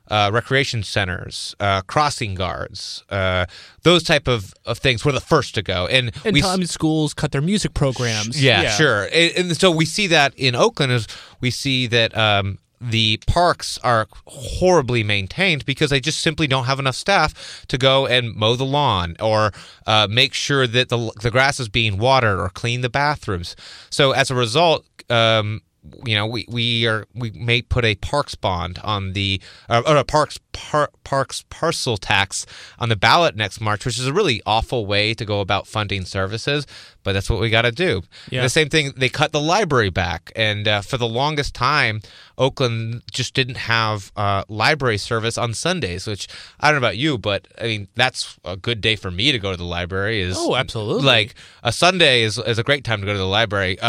uh, 0.09 0.31
recreation 0.31 0.83
centers, 0.83 1.55
uh, 1.59 1.81
crossing 1.87 2.35
guards, 2.35 3.03
uh, 3.09 3.47
those 3.83 4.03
type 4.03 4.29
of, 4.29 4.53
of 4.67 4.77
things 4.77 5.05
were 5.07 5.12
the 5.12 5.21
first 5.21 5.55
to 5.55 5.62
go. 5.62 5.87
And, 5.87 6.11
And 6.25 6.35
we 6.35 6.43
schools 6.67 7.15
cut 7.15 7.31
their 7.33 7.41
music 7.41 7.73
programs. 7.73 8.43
yeah, 8.43 8.71
sure. 8.73 9.05
And, 9.05 9.33
and 9.37 9.57
so 9.57 9.71
we 9.71 9.87
see 9.87 10.09
that 10.09 10.35
in 10.37 10.55
Oakland 10.55 10.93
is 10.93 11.07
we 11.41 11.51
see 11.51 11.87
that 11.87 12.15
um, 12.17 12.59
the 12.83 13.18
parks 13.27 13.79
are 13.79 14.09
horribly 14.27 15.05
maintained 15.05 15.64
because 15.64 15.90
they 15.90 16.01
just 16.01 16.21
simply 16.21 16.47
don't 16.47 16.64
have 16.64 16.79
enough 16.79 16.97
staff 16.97 17.64
to 17.68 17.79
go 17.79 18.07
and 18.07 18.35
mow 18.35 18.57
the 18.57 18.64
lawn 18.64 19.16
or 19.21 19.53
uh, 19.87 20.09
make 20.11 20.35
sure 20.35 20.66
that 20.66 20.88
the 20.88 21.12
the 21.21 21.31
grass 21.31 21.61
is 21.61 21.68
being 21.68 21.99
watered 21.99 22.38
or 22.38 22.49
clean 22.49 22.81
the 22.81 22.90
bathrooms. 22.90 23.57
So 23.90 24.12
as 24.12 24.31
a 24.31 24.35
result. 24.35 24.85
Um, 25.11 25.62
you 26.05 26.14
know, 26.14 26.27
we, 26.27 26.47
we 26.49 26.87
are 26.87 27.07
we 27.14 27.31
may 27.33 27.61
put 27.61 27.85
a 27.85 27.95
parks 27.97 28.35
bond 28.35 28.79
on 28.85 29.12
the 29.12 29.40
uh, 29.68 29.83
or 29.87 29.97
a 29.97 30.05
parks 30.05 30.38
par, 30.53 30.90
parks 31.05 31.45
parcel 31.51 31.97
tax 31.97 32.47
on 32.79 32.88
the 32.88 32.97
ballot 32.97 33.35
next 33.35 33.61
March, 33.61 33.85
which 33.85 33.99
is 33.99 34.07
a 34.07 34.12
really 34.12 34.40
awful 34.47 34.87
way 34.87 35.12
to 35.14 35.25
go 35.25 35.40
about 35.40 35.66
funding 35.66 36.05
services, 36.05 36.66
but 37.03 37.12
that's 37.12 37.29
what 37.29 37.40
we 37.40 37.51
got 37.51 37.62
to 37.62 37.73
do. 37.73 38.03
Yeah. 38.31 38.42
The 38.42 38.49
same 38.49 38.68
thing, 38.68 38.92
they 38.97 39.09
cut 39.09 39.33
the 39.33 39.40
library 39.40 39.90
back, 39.90 40.31
and 40.37 40.68
uh, 40.68 40.81
for 40.83 40.99
the 40.99 41.09
longest 41.09 41.55
time, 41.55 42.01
Oakland 42.38 43.03
just 43.11 43.35
didn't 43.35 43.57
have 43.57 44.12
uh, 44.16 44.45
library 44.49 44.99
service 44.99 45.37
on 45.37 45.53
Sundays. 45.53 46.07
Which 46.07 46.29
I 46.61 46.71
don't 46.71 46.81
know 46.81 46.87
about 46.87 46.97
you, 46.97 47.18
but 47.18 47.49
I 47.61 47.64
mean 47.64 47.88
that's 47.97 48.38
a 48.45 48.57
good 48.57 48.81
day 48.81 48.97
for 48.97 49.11
me 49.11 49.33
to 49.33 49.38
go 49.38 49.51
to 49.51 49.57
the 49.57 49.64
library. 49.64 50.21
Is 50.21 50.37
Oh, 50.38 50.55
absolutely. 50.55 51.05
Like 51.05 51.35
a 51.62 51.73
Sunday 51.73 52.23
is 52.23 52.38
is 52.38 52.59
a 52.59 52.62
great 52.62 52.85
time 52.85 53.01
to 53.01 53.07
go 53.07 53.12
to 53.12 53.18
the 53.18 53.27
library. 53.27 53.81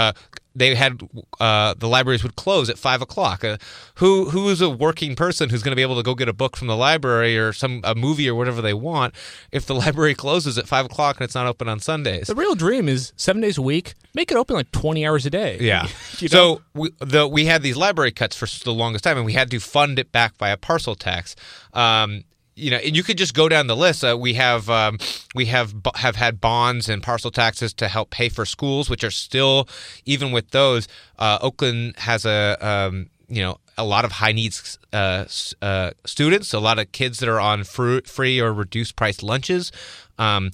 They 0.55 0.75
had 0.75 1.01
uh, 1.39 1.73
the 1.77 1.87
libraries 1.87 2.23
would 2.23 2.35
close 2.35 2.69
at 2.69 2.77
five 2.77 3.01
o'clock. 3.01 3.43
Uh, 3.43 3.57
who 3.95 4.29
who 4.29 4.49
is 4.49 4.61
a 4.61 4.69
working 4.69 5.15
person 5.15 5.49
who's 5.49 5.63
going 5.63 5.71
to 5.71 5.75
be 5.75 5.81
able 5.81 5.95
to 5.95 6.03
go 6.03 6.15
get 6.15 6.29
a 6.29 6.33
book 6.33 6.55
from 6.55 6.67
the 6.67 6.75
library 6.75 7.37
or 7.37 7.53
some 7.53 7.81
a 7.83 7.95
movie 7.95 8.29
or 8.29 8.35
whatever 8.35 8.61
they 8.61 8.73
want 8.73 9.13
if 9.51 9.65
the 9.65 9.75
library 9.83 10.13
closes 10.13 10.57
at 10.57 10.67
five 10.67 10.85
o'clock 10.85 11.17
and 11.17 11.25
it's 11.25 11.35
not 11.35 11.47
open 11.47 11.67
on 11.67 11.79
Sundays? 11.79 12.27
The 12.27 12.35
real 12.35 12.55
dream 12.55 12.87
is 12.87 13.13
seven 13.15 13.41
days 13.41 13.57
a 13.57 13.61
week, 13.61 13.93
make 14.13 14.31
it 14.31 14.37
open 14.37 14.55
like 14.55 14.71
20 14.71 15.05
hours 15.05 15.25
a 15.25 15.29
day. 15.29 15.57
Yeah. 15.59 15.87
You 16.19 16.29
know? 16.29 16.55
so 16.55 16.61
we, 16.73 16.89
the, 16.99 17.27
we 17.27 17.45
had 17.45 17.63
these 17.63 17.75
library 17.75 18.11
cuts 18.11 18.35
for 18.35 18.45
the 18.63 18.71
longest 18.71 19.03
time, 19.03 19.17
and 19.17 19.25
we 19.25 19.33
had 19.33 19.49
to 19.51 19.59
fund 19.59 19.99
it 19.99 20.11
back 20.11 20.37
by 20.37 20.49
a 20.49 20.57
parcel 20.57 20.95
tax. 20.95 21.35
Um, 21.73 22.23
you 22.55 22.71
know, 22.71 22.77
and 22.77 22.95
you 22.95 23.03
could 23.03 23.17
just 23.17 23.33
go 23.33 23.49
down 23.49 23.67
the 23.67 23.75
list. 23.75 24.03
Uh, 24.03 24.17
we 24.19 24.33
have 24.35 24.69
um, 24.69 24.97
we 25.33 25.45
have 25.47 25.73
have 25.95 26.15
had 26.15 26.39
bonds 26.39 26.89
and 26.89 27.01
parcel 27.01 27.31
taxes 27.31 27.73
to 27.75 27.87
help 27.87 28.09
pay 28.09 28.29
for 28.29 28.45
schools, 28.45 28.89
which 28.89 29.03
are 29.03 29.11
still 29.11 29.67
even 30.05 30.31
with 30.31 30.51
those. 30.51 30.87
Uh, 31.17 31.39
Oakland 31.41 31.95
has 31.97 32.25
a 32.25 32.57
um, 32.61 33.09
you 33.27 33.41
know 33.41 33.57
a 33.77 33.83
lot 33.83 34.05
of 34.05 34.11
high 34.13 34.31
needs 34.31 34.77
uh, 34.91 35.25
uh, 35.61 35.91
students, 36.05 36.53
a 36.53 36.59
lot 36.59 36.79
of 36.79 36.91
kids 36.91 37.19
that 37.19 37.29
are 37.29 37.39
on 37.39 37.63
fr- 37.63 38.01
free 38.05 38.39
or 38.39 38.53
reduced 38.53 38.95
price 38.95 39.23
lunches. 39.23 39.71
Um, 40.19 40.51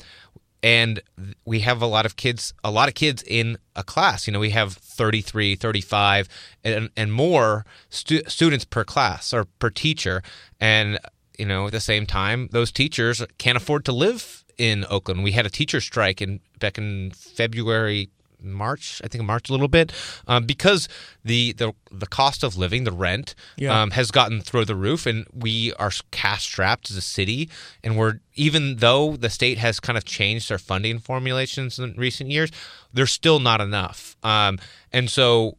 and 0.62 1.01
we 1.45 1.62
have 1.62 1.81
a 1.81 1.85
lot 1.85 2.05
of 2.05 2.15
kids 2.17 2.53
a 2.63 2.71
lot 2.71 2.89
of 2.89 2.93
kids 2.93 3.23
in 3.25 3.57
a 3.77 3.83
class 3.83 4.27
you 4.27 4.33
know 4.33 4.39
we 4.39 4.49
have 4.49 4.73
33 4.73 5.55
35 5.55 6.27
and, 6.65 6.89
and 6.97 7.13
more 7.13 7.65
stu- 7.89 8.23
students 8.27 8.65
per 8.65 8.83
class 8.83 9.33
or 9.33 9.45
per 9.45 9.69
teacher 9.69 10.21
and 10.59 10.99
you 11.39 11.45
know 11.45 11.65
at 11.67 11.71
the 11.71 11.80
same 11.80 12.06
time 12.06 12.47
those 12.52 12.71
teachers 12.71 13.23
can't 13.38 13.58
afford 13.58 13.86
to 13.86 13.91
live 13.91 14.43
in 14.58 14.86
oakland 14.89 15.23
we 15.23 15.32
had 15.32 15.45
a 15.45 15.49
teacher 15.49 15.80
strike 15.82 16.21
in 16.21 16.39
back 16.60 16.78
in 16.78 17.12
february 17.12 18.10
March, 18.41 19.02
I 19.04 19.10
think 19.10 19.23
March 19.25 19.49
a 19.49 19.52
little 19.52 19.67
bit, 19.67 19.91
um, 20.25 20.45
because 20.45 20.88
the, 21.25 21.52
the 21.54 21.73
the 21.91 22.08
cost 22.08 22.41
of 22.41 22.56
living, 22.56 22.86
the 22.86 22.91
rent, 22.93 23.36
Yeah. 23.58 23.82
um, 23.82 23.91
has 23.91 24.12
gotten 24.12 24.39
through 24.39 24.63
the 24.63 24.75
roof, 24.78 25.06
and 25.06 25.25
we 25.34 25.73
are 25.73 25.91
cash 26.12 26.43
strapped 26.43 26.89
as 26.89 26.95
a 26.95 27.02
city. 27.02 27.49
And 27.84 27.97
we're 27.97 28.21
even 28.36 28.78
though 28.78 29.17
the 29.17 29.30
state 29.30 29.58
has 29.58 29.82
kind 29.82 29.97
of 29.97 30.06
changed 30.06 30.47
their 30.49 30.58
funding 30.58 30.99
formulations 30.99 31.80
in 31.80 31.93
recent 31.97 32.32
years, 32.32 32.49
they're 32.93 33.08
still 33.08 33.39
not 33.39 33.60
enough. 33.60 34.15
Um, 34.23 34.58
and 34.93 35.10
so 35.10 35.58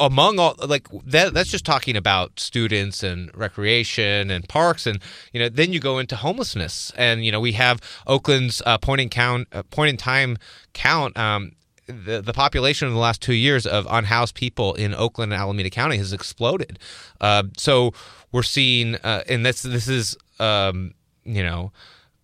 among 0.00 0.38
all 0.38 0.54
like 0.66 0.88
that 1.04 1.34
that's 1.34 1.50
just 1.50 1.64
talking 1.64 1.96
about 1.96 2.40
students 2.40 3.02
and 3.02 3.30
recreation 3.36 4.30
and 4.30 4.48
parks 4.48 4.86
and 4.86 4.98
you 5.32 5.38
know 5.38 5.48
then 5.48 5.72
you 5.72 5.78
go 5.78 5.98
into 5.98 6.16
homelessness 6.16 6.90
and 6.96 7.24
you 7.24 7.30
know 7.30 7.38
we 7.40 7.52
have 7.52 7.80
Oakland's 8.06 8.62
uh, 8.66 8.78
point 8.78 9.00
in 9.00 9.08
count 9.08 9.46
uh, 9.52 9.62
point 9.64 9.90
in 9.90 9.96
time 9.96 10.38
count 10.72 11.16
um 11.16 11.52
the, 11.86 12.22
the 12.22 12.32
population 12.32 12.88
in 12.88 12.94
the 12.94 13.00
last 13.00 13.20
two 13.20 13.34
years 13.34 13.66
of 13.66 13.86
unhoused 13.90 14.34
people 14.34 14.74
in 14.74 14.94
Oakland 14.94 15.32
and 15.32 15.40
Alameda 15.40 15.70
County 15.70 15.96
has 15.96 16.12
exploded. 16.12 16.78
Uh, 17.20 17.44
so 17.56 17.92
we're 18.32 18.42
seeing, 18.42 18.94
uh, 18.96 19.22
and 19.28 19.44
this 19.44 19.62
this 19.62 19.88
is, 19.88 20.16
um, 20.38 20.94
you 21.24 21.42
know, 21.42 21.72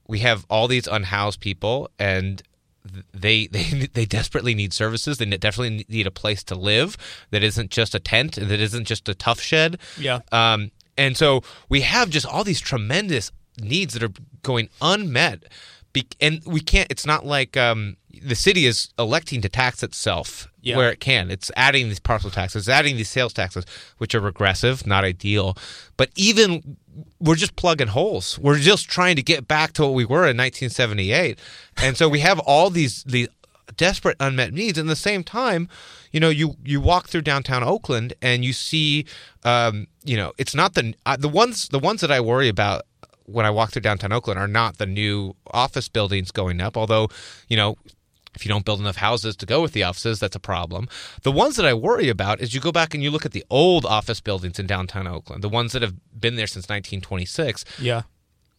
we 0.06 0.20
have 0.20 0.46
all 0.48 0.68
these 0.68 0.86
unhoused 0.86 1.40
people, 1.40 1.90
and 1.98 2.42
they 3.12 3.46
they 3.46 3.62
they 3.92 4.04
desperately 4.04 4.54
need 4.54 4.72
services. 4.72 5.18
They 5.18 5.26
definitely 5.26 5.84
need 5.88 6.06
a 6.06 6.10
place 6.10 6.42
to 6.44 6.54
live 6.54 6.96
that 7.30 7.42
isn't 7.42 7.70
just 7.70 7.94
a 7.94 8.00
tent, 8.00 8.36
that 8.36 8.60
isn't 8.60 8.84
just 8.84 9.08
a 9.08 9.14
tough 9.14 9.40
shed. 9.40 9.78
Yeah. 9.98 10.20
Um, 10.32 10.70
and 10.98 11.16
so 11.16 11.42
we 11.68 11.82
have 11.82 12.08
just 12.10 12.26
all 12.26 12.44
these 12.44 12.60
tremendous 12.60 13.30
needs 13.60 13.94
that 13.94 14.02
are 14.02 14.12
going 14.42 14.68
unmet. 14.80 15.44
Be- 15.92 16.08
and 16.20 16.42
we 16.46 16.60
can't, 16.60 16.90
it's 16.90 17.06
not 17.06 17.24
like 17.24 17.56
um, 17.56 17.96
the 18.22 18.34
city 18.34 18.66
is 18.66 18.90
electing 18.98 19.40
to 19.42 19.48
tax 19.48 19.82
itself 19.82 20.48
Yeah. 20.62 20.76
where 20.76 20.90
it 20.90 21.00
can. 21.00 21.30
It's 21.30 21.50
adding 21.56 21.88
these 21.88 22.00
parcel 22.00 22.30
taxes, 22.30 22.68
adding 22.68 22.96
these 22.96 23.08
sales 23.08 23.32
taxes, 23.32 23.64
which 23.98 24.14
are 24.14 24.20
regressive, 24.20 24.86
not 24.86 25.04
ideal. 25.04 25.56
But 25.96 26.10
even 26.16 26.76
we're 27.20 27.36
just 27.36 27.56
plugging 27.56 27.88
holes. 27.88 28.38
We're 28.38 28.58
just 28.58 28.88
trying 28.88 29.16
to 29.16 29.22
get 29.22 29.46
back 29.46 29.72
to 29.74 29.82
what 29.82 29.94
we 29.94 30.04
were 30.04 30.26
in 30.28 30.36
1978. 30.36 31.38
And 31.78 31.96
so 31.96 32.08
we 32.08 32.20
have 32.20 32.38
all 32.40 32.70
these, 32.70 33.04
these 33.04 33.28
desperate 33.76 34.16
unmet 34.20 34.52
needs. 34.52 34.78
And 34.78 34.88
at 34.88 34.92
the 34.92 34.96
same 34.96 35.24
time, 35.24 35.68
you 36.12 36.20
know, 36.20 36.28
you 36.28 36.56
you 36.64 36.80
walk 36.80 37.08
through 37.08 37.22
downtown 37.22 37.62
Oakland 37.62 38.14
and 38.22 38.44
you 38.44 38.52
see, 38.52 39.06
um, 39.44 39.86
you 40.04 40.16
know, 40.16 40.32
it's 40.38 40.54
not 40.54 40.74
the 40.74 40.94
uh, 41.04 41.16
the 41.16 41.28
ones 41.28 41.68
the 41.68 41.78
ones 41.78 42.00
that 42.00 42.10
I 42.10 42.20
worry 42.20 42.48
about 42.48 42.82
when 43.24 43.44
I 43.44 43.50
walk 43.50 43.72
through 43.72 43.82
downtown 43.82 44.12
Oakland 44.12 44.38
are 44.38 44.48
not 44.48 44.78
the 44.78 44.86
new 44.86 45.34
office 45.50 45.88
buildings 45.88 46.30
going 46.30 46.60
up. 46.60 46.76
Although, 46.76 47.08
you 47.48 47.56
know. 47.56 47.76
If 48.36 48.44
you 48.44 48.48
don't 48.50 48.64
build 48.64 48.78
enough 48.80 48.96
houses 48.96 49.34
to 49.36 49.46
go 49.46 49.60
with 49.62 49.72
the 49.72 49.82
offices, 49.82 50.20
that's 50.20 50.36
a 50.36 50.40
problem. 50.40 50.88
The 51.22 51.32
ones 51.32 51.56
that 51.56 51.66
I 51.66 51.74
worry 51.74 52.08
about 52.08 52.40
is 52.40 52.54
you 52.54 52.60
go 52.60 52.70
back 52.70 52.94
and 52.94 53.02
you 53.02 53.10
look 53.10 53.26
at 53.26 53.32
the 53.32 53.44
old 53.50 53.84
office 53.84 54.20
buildings 54.20 54.58
in 54.60 54.66
downtown 54.66 55.06
Oakland, 55.08 55.42
the 55.42 55.48
ones 55.48 55.72
that 55.72 55.82
have 55.82 55.94
been 56.20 56.36
there 56.36 56.46
since 56.46 56.68
1926. 56.68 57.64
Yeah. 57.80 58.02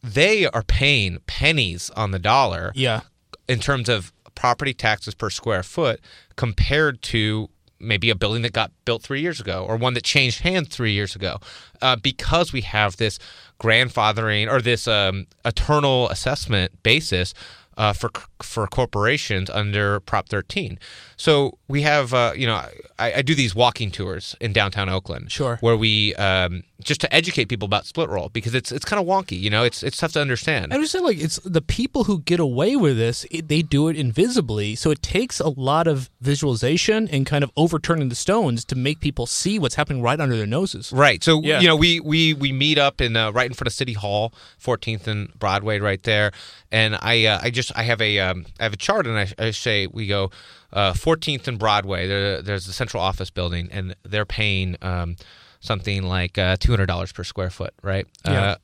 They 0.04 0.46
are 0.48 0.64
paying 0.64 1.20
pennies 1.28 1.90
on 1.96 2.12
the 2.12 2.20
dollar 2.20 2.72
Yeah. 2.76 3.02
in 3.48 3.60
terms 3.60 3.88
of 3.88 4.12
property 4.36 4.74
taxes 4.74 5.16
per 5.16 5.30
square 5.30 5.64
foot 5.64 6.00
compared 6.36 7.02
to 7.02 7.50
maybe 7.80 8.10
a 8.10 8.16
building 8.16 8.42
that 8.42 8.54
got 8.54 8.72
built 8.86 9.04
three 9.04 9.22
years 9.22 9.40
ago 9.40 9.64
or 9.68 9.78
one 9.78 9.94
that 9.94 10.04
changed 10.04 10.42
hands 10.42 10.68
three 10.70 10.94
years 10.94 11.16
ago 11.16 11.40
uh, 11.82 11.96
because 11.96 12.52
we 12.52 12.62
have 12.62 12.98
this 12.98 13.20
grandfathering 13.60 14.52
or 14.52 14.62
this 14.62 14.88
um, 14.88 15.28
eternal 15.46 16.10
assessment 16.10 16.72
basis 16.84 17.34
uh, 17.78 17.94
for 17.94 18.10
for 18.42 18.68
corporations 18.68 19.50
under 19.50 20.00
Prop 20.00 20.28
13. 20.30 20.80
So 21.20 21.58
we 21.68 21.82
have, 21.82 22.14
uh, 22.14 22.34
you 22.36 22.46
know, 22.46 22.56
I, 23.00 23.14
I 23.16 23.22
do 23.24 23.34
these 23.34 23.56
walking 23.56 23.90
tours 23.90 24.36
in 24.40 24.54
downtown 24.54 24.88
Oakland, 24.88 25.32
Sure. 25.32 25.58
where 25.62 25.76
we 25.76 26.14
um, 26.16 26.64
just 26.84 27.02
to 27.02 27.14
educate 27.14 27.46
people 27.46 27.66
about 27.66 27.88
split 27.88 28.08
roll 28.08 28.30
because 28.30 28.54
it's 28.54 28.72
it's 28.72 28.86
kind 28.86 29.00
of 29.02 29.08
wonky, 29.08 29.40
you 29.40 29.50
know, 29.50 29.64
it's 29.64 29.82
it's 29.82 29.98
tough 29.98 30.12
to 30.14 30.22
understand. 30.22 30.72
I 30.72 30.78
would 30.78 30.88
say 30.88 31.00
like 31.00 31.18
it's 31.20 31.40
the 31.40 31.62
people 31.62 32.04
who 32.04 32.20
get 32.22 32.40
away 32.40 32.76
with 32.76 32.98
this. 32.98 33.26
It, 33.32 33.48
they 33.48 33.64
do 33.64 33.88
it 33.88 33.96
invisibly, 33.98 34.76
so 34.76 34.92
it 34.92 35.02
takes 35.02 35.40
a 35.40 35.50
lot 35.50 35.88
of 35.88 36.10
visualization 36.22 37.08
and 37.08 37.26
kind 37.26 37.44
of 37.44 37.52
overturning 37.58 38.10
the 38.10 38.16
stones 38.16 38.64
to 38.66 38.76
make 38.76 39.00
people 39.00 39.26
see 39.26 39.58
what's 39.58 39.76
happening 39.76 40.04
right 40.04 40.20
under 40.20 40.38
their 40.38 40.46
noses. 40.46 40.92
Right. 40.94 41.24
So 41.24 41.42
Yeah. 41.42 41.60
you 41.62 41.68
know, 41.68 41.76
we 41.76 42.00
we 42.00 42.36
we 42.36 42.52
meet 42.52 42.78
up 42.78 43.02
in 43.02 43.18
uh, 43.18 43.32
right 43.32 43.48
in 43.48 43.54
front 43.56 43.68
of 43.68 43.74
City 43.74 43.94
Hall, 43.94 44.32
14th 44.64 45.08
and 45.08 45.34
Broadway, 45.40 45.80
right 45.80 46.02
there. 46.04 46.32
And 46.72 46.96
I 47.02 47.26
uh, 47.26 47.40
I 47.42 47.50
just 47.50 47.72
I 47.76 47.84
have 47.84 48.02
a 48.02 48.20
um, 48.20 48.46
I 48.60 48.64
have 48.64 48.74
a 48.74 48.78
chart, 48.78 49.08
and 49.08 49.18
I, 49.18 49.28
I 49.40 49.52
say 49.52 49.88
we 49.88 50.06
go 50.06 50.30
uh, 50.74 50.94
14th 50.94 51.48
and 51.48 51.58
Broadway. 51.60 52.08
There, 52.08 52.42
there's 52.42 52.66
the 52.66 52.74
central 52.74 53.02
office 53.02 53.30
building, 53.30 53.70
and 53.72 53.96
they're 54.04 54.26
paying 54.26 54.76
um, 54.82 55.16
something 55.60 56.04
like 56.04 56.38
uh, 56.38 56.58
$200 56.58 57.14
per 57.14 57.24
square 57.24 57.50
foot, 57.50 57.74
right? 57.82 58.08
Yeah. 58.26 58.42
Uh, 58.42 58.56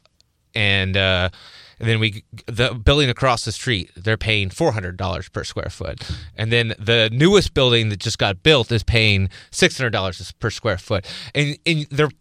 and 0.56 0.96
uh, 0.96 1.30
and 1.80 1.90
then 1.90 2.00
we 2.00 2.24
the 2.46 2.74
building 2.74 3.10
across 3.10 3.44
the 3.46 3.52
street 3.52 3.92
they're 3.96 4.18
paying 4.18 4.50
four 4.50 4.72
hundred 4.72 4.98
dollars 4.98 5.30
per 5.30 5.44
square 5.44 5.70
foot, 5.70 6.08
and 6.36 6.52
then 6.52 6.74
the 6.80 7.10
newest 7.12 7.54
building 7.54 7.90
that 7.90 8.00
just 8.00 8.18
got 8.18 8.44
built 8.44 8.72
is 8.72 8.84
paying 8.84 9.30
six 9.52 9.78
hundred 9.78 9.92
dollars 9.92 10.32
per 10.34 10.50
square 10.50 10.78
foot, 10.78 11.06
and, 11.34 11.58
and 11.66 11.88
they're 11.90 12.12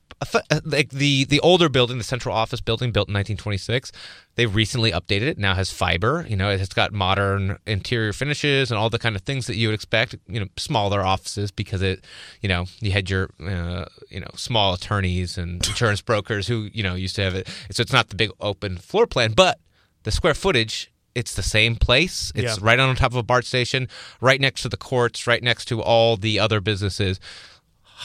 like 0.64 0.90
the 0.90 1.24
the 1.24 1.40
older 1.40 1.68
building, 1.68 1.98
the 1.98 2.04
central 2.04 2.34
office 2.34 2.60
building 2.60 2.92
built 2.92 3.08
in 3.08 3.14
1926, 3.14 3.92
they 4.34 4.46
recently 4.46 4.92
updated 4.92 5.22
it. 5.22 5.38
Now 5.38 5.54
has 5.54 5.70
fiber. 5.70 6.26
You 6.28 6.36
know, 6.36 6.50
it's 6.50 6.74
got 6.74 6.92
modern 6.92 7.58
interior 7.66 8.12
finishes 8.12 8.70
and 8.70 8.78
all 8.78 8.90
the 8.90 8.98
kind 8.98 9.16
of 9.16 9.22
things 9.22 9.46
that 9.46 9.56
you 9.56 9.68
would 9.68 9.74
expect. 9.74 10.14
You 10.28 10.40
know, 10.40 10.46
smaller 10.56 11.02
offices 11.02 11.50
because 11.50 11.82
it, 11.82 12.04
you 12.40 12.48
know, 12.48 12.66
you 12.80 12.92
had 12.92 13.10
your, 13.10 13.30
uh, 13.44 13.86
you 14.10 14.20
know, 14.20 14.30
small 14.34 14.74
attorneys 14.74 15.38
and 15.38 15.66
insurance 15.66 16.00
brokers 16.00 16.46
who 16.46 16.68
you 16.72 16.82
know 16.82 16.94
used 16.94 17.16
to 17.16 17.22
have 17.22 17.34
it. 17.34 17.48
So 17.70 17.80
it's 17.82 17.92
not 17.92 18.08
the 18.08 18.16
big 18.16 18.30
open 18.40 18.78
floor 18.78 19.06
plan, 19.06 19.32
but 19.32 19.58
the 20.04 20.10
square 20.10 20.34
footage 20.34 20.88
it's 21.14 21.34
the 21.34 21.42
same 21.42 21.76
place. 21.76 22.32
It's 22.34 22.56
Yeah. 22.56 22.56
right 22.62 22.80
on 22.80 22.96
top 22.96 23.12
of 23.12 23.16
a 23.18 23.22
BART 23.22 23.44
station, 23.44 23.86
right 24.22 24.40
next 24.40 24.62
to 24.62 24.70
the 24.70 24.78
courts, 24.78 25.26
right 25.26 25.42
next 25.42 25.66
to 25.66 25.82
all 25.82 26.16
the 26.16 26.38
other 26.38 26.58
businesses. 26.62 27.20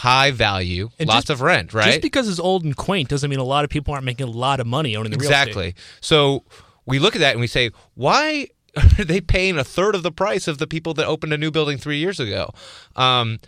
High 0.02 0.32
value, 0.32 0.90
And 1.00 1.08
lots 1.10 1.26
just- 1.26 1.30
of 1.32 1.42
rent, 1.42 1.74
right? 1.74 1.86
Just 1.88 2.02
because 2.02 2.30
it's 2.30 2.40
old 2.40 2.64
and 2.64 2.76
quaint 2.76 3.10
doesn't 3.10 3.30
mean 3.30 3.40
a 3.40 3.44
lot 3.44 3.64
of 3.64 3.70
people 3.72 3.94
aren't 3.94 4.06
making 4.06 4.28
a 4.28 4.32
lot 4.32 4.60
of 4.60 4.68
money 4.68 4.96
owning 4.96 5.12
the 5.12 5.18
real 5.18 5.30
estate. 5.32 5.42
exactly. 5.48 5.76
So 6.02 6.44
we 6.86 7.00
look 7.00 7.16
at 7.16 7.20
that 7.20 7.32
and 7.32 7.40
we 7.42 7.48
say, 7.48 7.72
why 7.96 8.48
are 9.00 9.04
they 9.06 9.20
paying 9.22 9.58
a 9.58 9.64
third 9.64 9.96
of 9.96 10.04
the 10.04 10.12
price 10.12 10.48
of 10.48 10.60
the 10.60 10.68
people 10.68 10.94
that 10.96 11.08
opened 11.08 11.34
a 11.34 11.38
new 11.38 11.50
building 11.50 11.78
three 11.80 11.98
years 11.98 12.20
ago? 12.20 12.52
Um, 12.96 13.40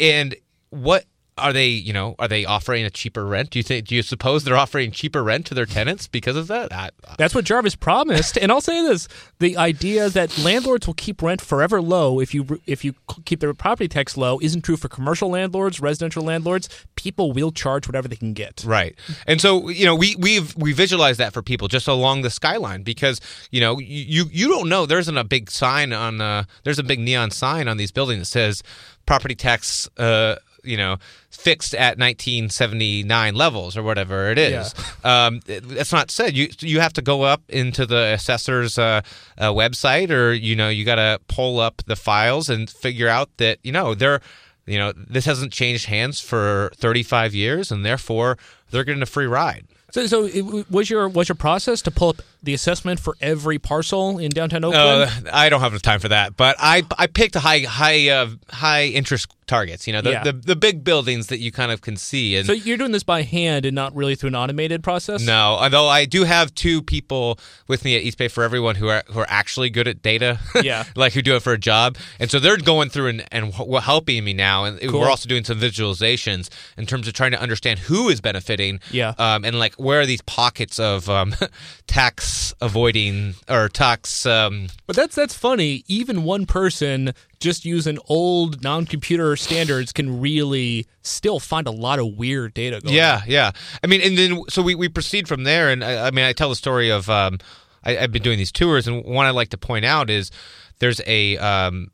and 0.00 0.34
what 0.70 1.04
are 1.36 1.52
they? 1.52 1.66
You 1.66 1.92
know, 1.92 2.14
are 2.18 2.28
they 2.28 2.44
offering 2.44 2.84
a 2.84 2.90
cheaper 2.90 3.24
rent? 3.26 3.50
Do 3.50 3.58
you 3.58 3.62
think? 3.62 3.88
Do 3.88 3.94
you 3.96 4.02
suppose 4.02 4.44
they're 4.44 4.56
offering 4.56 4.92
cheaper 4.92 5.22
rent 5.22 5.46
to 5.46 5.54
their 5.54 5.66
tenants 5.66 6.06
because 6.06 6.36
of 6.36 6.46
that? 6.46 6.72
I, 6.72 6.90
That's 7.18 7.34
what 7.34 7.44
Jarvis 7.44 7.74
promised. 7.74 8.38
and 8.38 8.52
I'll 8.52 8.60
say 8.60 8.82
this: 8.82 9.08
the 9.40 9.56
idea 9.56 10.08
that 10.10 10.38
landlords 10.38 10.86
will 10.86 10.94
keep 10.94 11.22
rent 11.22 11.40
forever 11.40 11.82
low 11.82 12.20
if 12.20 12.34
you 12.34 12.60
if 12.66 12.84
you 12.84 12.94
keep 13.24 13.40
their 13.40 13.52
property 13.52 13.88
tax 13.88 14.16
low 14.16 14.38
isn't 14.40 14.62
true 14.62 14.76
for 14.76 14.88
commercial 14.88 15.28
landlords, 15.28 15.80
residential 15.80 16.22
landlords. 16.22 16.68
People 16.94 17.32
will 17.32 17.50
charge 17.50 17.88
whatever 17.88 18.06
they 18.06 18.16
can 18.16 18.32
get. 18.32 18.62
Right. 18.64 18.94
And 19.26 19.40
so, 19.40 19.68
you 19.68 19.84
know, 19.84 19.96
we 19.96 20.14
we've 20.16 20.56
we 20.56 20.72
visualize 20.72 21.16
that 21.16 21.32
for 21.32 21.42
people 21.42 21.66
just 21.66 21.88
along 21.88 22.22
the 22.22 22.30
skyline 22.30 22.84
because, 22.84 23.20
you 23.50 23.60
know, 23.60 23.80
you 23.80 24.26
you 24.30 24.46
don't 24.46 24.68
know 24.68 24.86
there 24.86 25.00
isn't 25.00 25.18
a 25.18 25.24
big 25.24 25.50
sign 25.50 25.92
on 25.92 26.20
uh 26.20 26.44
there's 26.62 26.78
a 26.78 26.84
big 26.84 27.00
neon 27.00 27.32
sign 27.32 27.66
on 27.66 27.76
these 27.76 27.90
buildings 27.90 28.20
that 28.20 28.26
says 28.26 28.62
property 29.04 29.34
tax 29.34 29.88
uh 29.98 30.36
you 30.64 30.76
know, 30.76 30.96
fixed 31.30 31.74
at 31.74 31.98
1979 31.98 33.34
levels 33.34 33.76
or 33.76 33.82
whatever 33.82 34.30
it 34.30 34.38
is. 34.38 34.74
Um, 35.04 35.40
it- 35.46 35.64
it's 35.72 35.92
not 35.92 36.10
said. 36.10 36.36
You 36.36 36.48
you 36.60 36.80
have 36.80 36.92
to 36.94 37.02
go 37.02 37.22
up 37.22 37.42
into 37.48 37.86
the 37.86 38.12
assessor's 38.14 38.78
uh, 38.78 39.00
uh, 39.38 39.52
website, 39.52 40.10
or 40.10 40.32
you 40.32 40.56
know, 40.56 40.68
you 40.68 40.84
got 40.84 40.96
to 40.96 41.20
pull 41.28 41.60
up 41.60 41.82
the 41.86 41.96
files 41.96 42.48
and 42.48 42.68
figure 42.70 43.08
out 43.08 43.30
that 43.38 43.58
you 43.62 43.72
know 43.72 43.94
they're 43.94 44.20
you 44.66 44.78
know 44.78 44.92
this 44.96 45.24
hasn't 45.26 45.52
changed 45.52 45.86
hands 45.86 46.20
for 46.20 46.70
35 46.76 47.34
years, 47.34 47.70
and 47.70 47.84
therefore 47.84 48.38
they're 48.70 48.84
getting 48.84 49.02
a 49.02 49.06
free 49.06 49.26
ride. 49.26 49.66
So, 49.92 50.06
so 50.06 50.24
it, 50.24 50.70
was 50.70 50.90
your 50.90 51.08
was 51.08 51.28
your 51.28 51.36
process 51.36 51.80
to 51.82 51.90
pull 51.90 52.08
up 52.10 52.22
the 52.44 52.54
assessment 52.54 53.00
for 53.00 53.16
every 53.20 53.58
parcel 53.58 54.18
in 54.18 54.30
downtown 54.30 54.64
Oakland? 54.64 55.10
Uh, 55.26 55.30
I 55.32 55.48
don't 55.48 55.60
have 55.60 55.72
enough 55.72 55.82
time 55.82 56.00
for 56.00 56.08
that, 56.08 56.36
but 56.36 56.56
I 56.58 56.82
I 56.98 57.06
picked 57.06 57.34
high 57.34 57.60
high 57.60 58.08
uh, 58.08 58.28
high 58.50 58.84
interest 58.86 59.28
targets. 59.46 59.86
You 59.86 59.92
know, 59.92 60.00
the, 60.00 60.10
Yeah. 60.12 60.22
the 60.24 60.32
the 60.32 60.56
big 60.56 60.84
buildings 60.84 61.26
that 61.26 61.38
you 61.38 61.52
kind 61.52 61.70
of 61.70 61.82
can 61.82 61.96
see. 61.96 62.36
And 62.36 62.46
so 62.46 62.52
you're 62.52 62.78
doing 62.78 62.92
this 62.92 63.02
by 63.02 63.22
hand 63.22 63.66
and 63.66 63.74
not 63.74 63.94
really 63.94 64.14
through 64.14 64.28
an 64.28 64.34
automated 64.36 64.82
process? 64.82 65.20
no, 65.22 65.56
although 65.60 65.86
I 65.88 66.04
do 66.06 66.24
have 66.24 66.54
two 66.54 66.80
people 66.82 67.38
with 67.68 67.84
me 67.84 67.96
at 67.96 68.02
East 68.02 68.16
Bay 68.18 68.28
for 68.28 68.42
Everyone 68.42 68.74
who 68.76 68.88
are 68.88 69.02
who 69.08 69.18
are 69.20 69.26
actually 69.28 69.70
good 69.70 69.88
at 69.88 70.02
data. 70.02 70.38
Yeah. 70.64 70.84
like 70.96 71.12
who 71.12 71.20
do 71.20 71.36
it 71.36 71.42
for 71.42 71.52
a 71.52 71.58
job, 71.58 71.96
and 72.18 72.30
so 72.30 72.38
they're 72.40 72.56
going 72.56 72.88
through 72.88 73.08
and 73.08 73.24
and 73.32 73.52
helping 73.52 74.24
me 74.24 74.32
now. 74.32 74.64
And 74.64 74.80
Cool. 74.80 75.00
we're 75.00 75.10
also 75.10 75.28
doing 75.28 75.44
some 75.44 75.60
visualizations 75.60 76.48
in 76.78 76.86
terms 76.86 77.06
of 77.06 77.12
trying 77.14 77.32
to 77.32 77.40
understand 77.40 77.80
who 77.80 78.08
is 78.08 78.20
benefiting. 78.22 78.80
Yeah. 78.90 79.12
Um, 79.18 79.44
and 79.44 79.58
like 79.58 79.74
where 79.74 80.00
are 80.00 80.06
these 80.06 80.22
pockets 80.22 80.78
of 80.78 81.10
um, 81.10 81.34
tax 81.86 82.24
avoiding 82.60 83.34
or 83.48 83.68
tax 83.68 84.26
um, 84.26 84.68
But 84.86 84.96
that's 84.96 85.14
that's 85.14 85.34
funny. 85.34 85.84
Even 85.86 86.24
one 86.24 86.46
person 86.46 87.12
just 87.40 87.64
using 87.64 87.98
old 88.08 88.62
non-computer 88.62 89.36
standards 89.36 89.92
can 89.92 90.20
really 90.20 90.86
still 91.02 91.38
find 91.38 91.66
a 91.66 91.70
lot 91.70 91.98
of 91.98 92.16
weird 92.16 92.54
data 92.54 92.80
going. 92.80 92.94
Yeah, 92.94 93.22
yeah. 93.26 93.50
I 93.82 93.86
mean, 93.86 94.00
and 94.00 94.16
then 94.16 94.42
so 94.48 94.62
we, 94.62 94.74
we 94.74 94.88
proceed 94.88 95.28
from 95.28 95.44
there, 95.44 95.70
and 95.70 95.84
I, 95.84 96.06
I 96.06 96.10
mean, 96.10 96.24
I 96.24 96.32
tell 96.32 96.48
the 96.48 96.56
story 96.56 96.90
of 96.90 97.10
um, 97.10 97.38
I, 97.82 97.98
I've 97.98 98.12
been 98.12 98.22
doing 98.22 98.38
these 98.38 98.52
tours, 98.52 98.86
and 98.86 99.04
one 99.04 99.26
I 99.26 99.30
like 99.30 99.50
to 99.50 99.58
point 99.58 99.84
out 99.84 100.10
is 100.10 100.30
there's 100.78 101.00
a 101.06 101.36
um, 101.38 101.90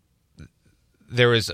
there 1.10 1.34
is 1.34 1.52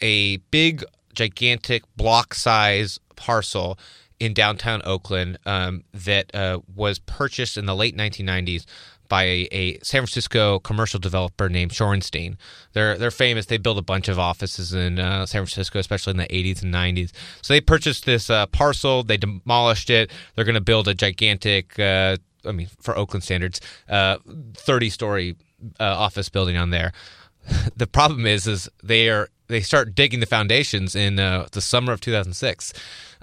a 0.00 0.38
big, 0.50 0.84
gigantic 1.14 1.82
block 1.96 2.34
size 2.34 2.98
parcel 3.16 3.78
in 4.18 4.32
downtown 4.32 4.82
Oakland 4.84 5.38
um, 5.46 5.84
that 5.92 6.34
uh, 6.34 6.60
was 6.74 6.98
purchased 6.98 7.56
in 7.56 7.66
the 7.66 7.74
late 7.74 7.96
1990s 7.96 8.64
by 9.08 9.22
a, 9.22 9.48
a 9.52 9.78
San 9.80 10.02
Francisco 10.02 10.58
commercial 10.58 10.98
developer 10.98 11.48
named 11.48 11.70
Shorenstein. 11.70 12.36
They're 12.72 12.98
they're 12.98 13.10
famous. 13.10 13.46
They 13.46 13.58
built 13.58 13.78
a 13.78 13.82
bunch 13.82 14.08
of 14.08 14.18
offices 14.18 14.72
in 14.72 14.98
uh, 14.98 15.26
San 15.26 15.42
Francisco, 15.42 15.78
especially 15.78 16.12
in 16.12 16.16
the 16.16 16.26
80s 16.26 16.62
and 16.62 16.74
90s. 16.74 17.12
So 17.42 17.54
they 17.54 17.60
purchased 17.60 18.04
this 18.04 18.30
uh, 18.30 18.46
parcel. 18.46 19.02
They 19.02 19.16
demolished 19.16 19.90
it. 19.90 20.10
They're 20.34 20.44
going 20.44 20.54
to 20.54 20.60
build 20.60 20.88
a 20.88 20.94
gigantic. 20.94 21.78
Uh, 21.78 22.16
I 22.44 22.52
mean, 22.52 22.68
for 22.80 22.96
Oakland 22.96 23.24
standards, 23.24 23.60
uh, 23.88 24.18
30 24.54 24.90
story 24.90 25.36
uh, 25.80 25.84
office 25.84 26.28
building 26.28 26.56
on 26.56 26.70
there. 26.70 26.92
the 27.76 27.86
problem 27.86 28.26
is, 28.26 28.46
is 28.46 28.68
they 28.82 29.08
are 29.08 29.28
they 29.48 29.60
start 29.60 29.94
digging 29.94 30.20
the 30.20 30.26
foundations 30.26 30.94
in 30.96 31.18
uh, 31.18 31.46
the 31.52 31.60
summer 31.60 31.92
of 31.92 32.00
2006. 32.00 32.72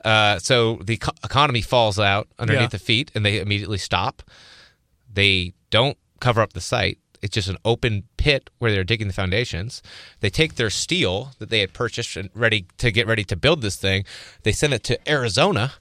Uh, 0.04 0.38
so 0.40 0.76
the 0.84 0.94
eco- 0.96 1.14
economy 1.24 1.62
falls 1.62 1.98
out 2.00 2.28
underneath 2.38 2.62
Yeah. 2.62 2.68
the 2.68 2.80
feet, 2.80 3.12
and 3.16 3.26
they 3.26 3.40
immediately 3.40 3.78
stop. 3.78 4.22
They 5.12 5.54
don't 5.70 5.98
cover 6.20 6.42
up 6.42 6.54
the 6.54 6.62
site. 6.62 6.98
It's 7.22 7.34
just 7.34 7.48
an 7.48 7.58
open 7.64 8.04
pit 8.18 8.50
where 8.60 8.72
they're 8.72 8.84
digging 8.84 9.08
the 9.08 9.14
foundations. 9.14 9.82
They 10.20 10.30
take 10.30 10.56
their 10.56 10.70
steel 10.70 11.32
that 11.40 11.50
they 11.50 11.60
had 11.62 11.72
purchased 11.74 12.18
and 12.18 12.30
ready 12.34 12.66
to 12.80 12.92
get 12.92 13.08
ready 13.08 13.24
to 13.26 13.36
build 13.38 13.62
this 13.62 13.78
thing. 13.78 14.04
They 14.44 14.52
send 14.52 14.74
it 14.74 14.84
to 14.86 15.10
Arizona 15.10 15.74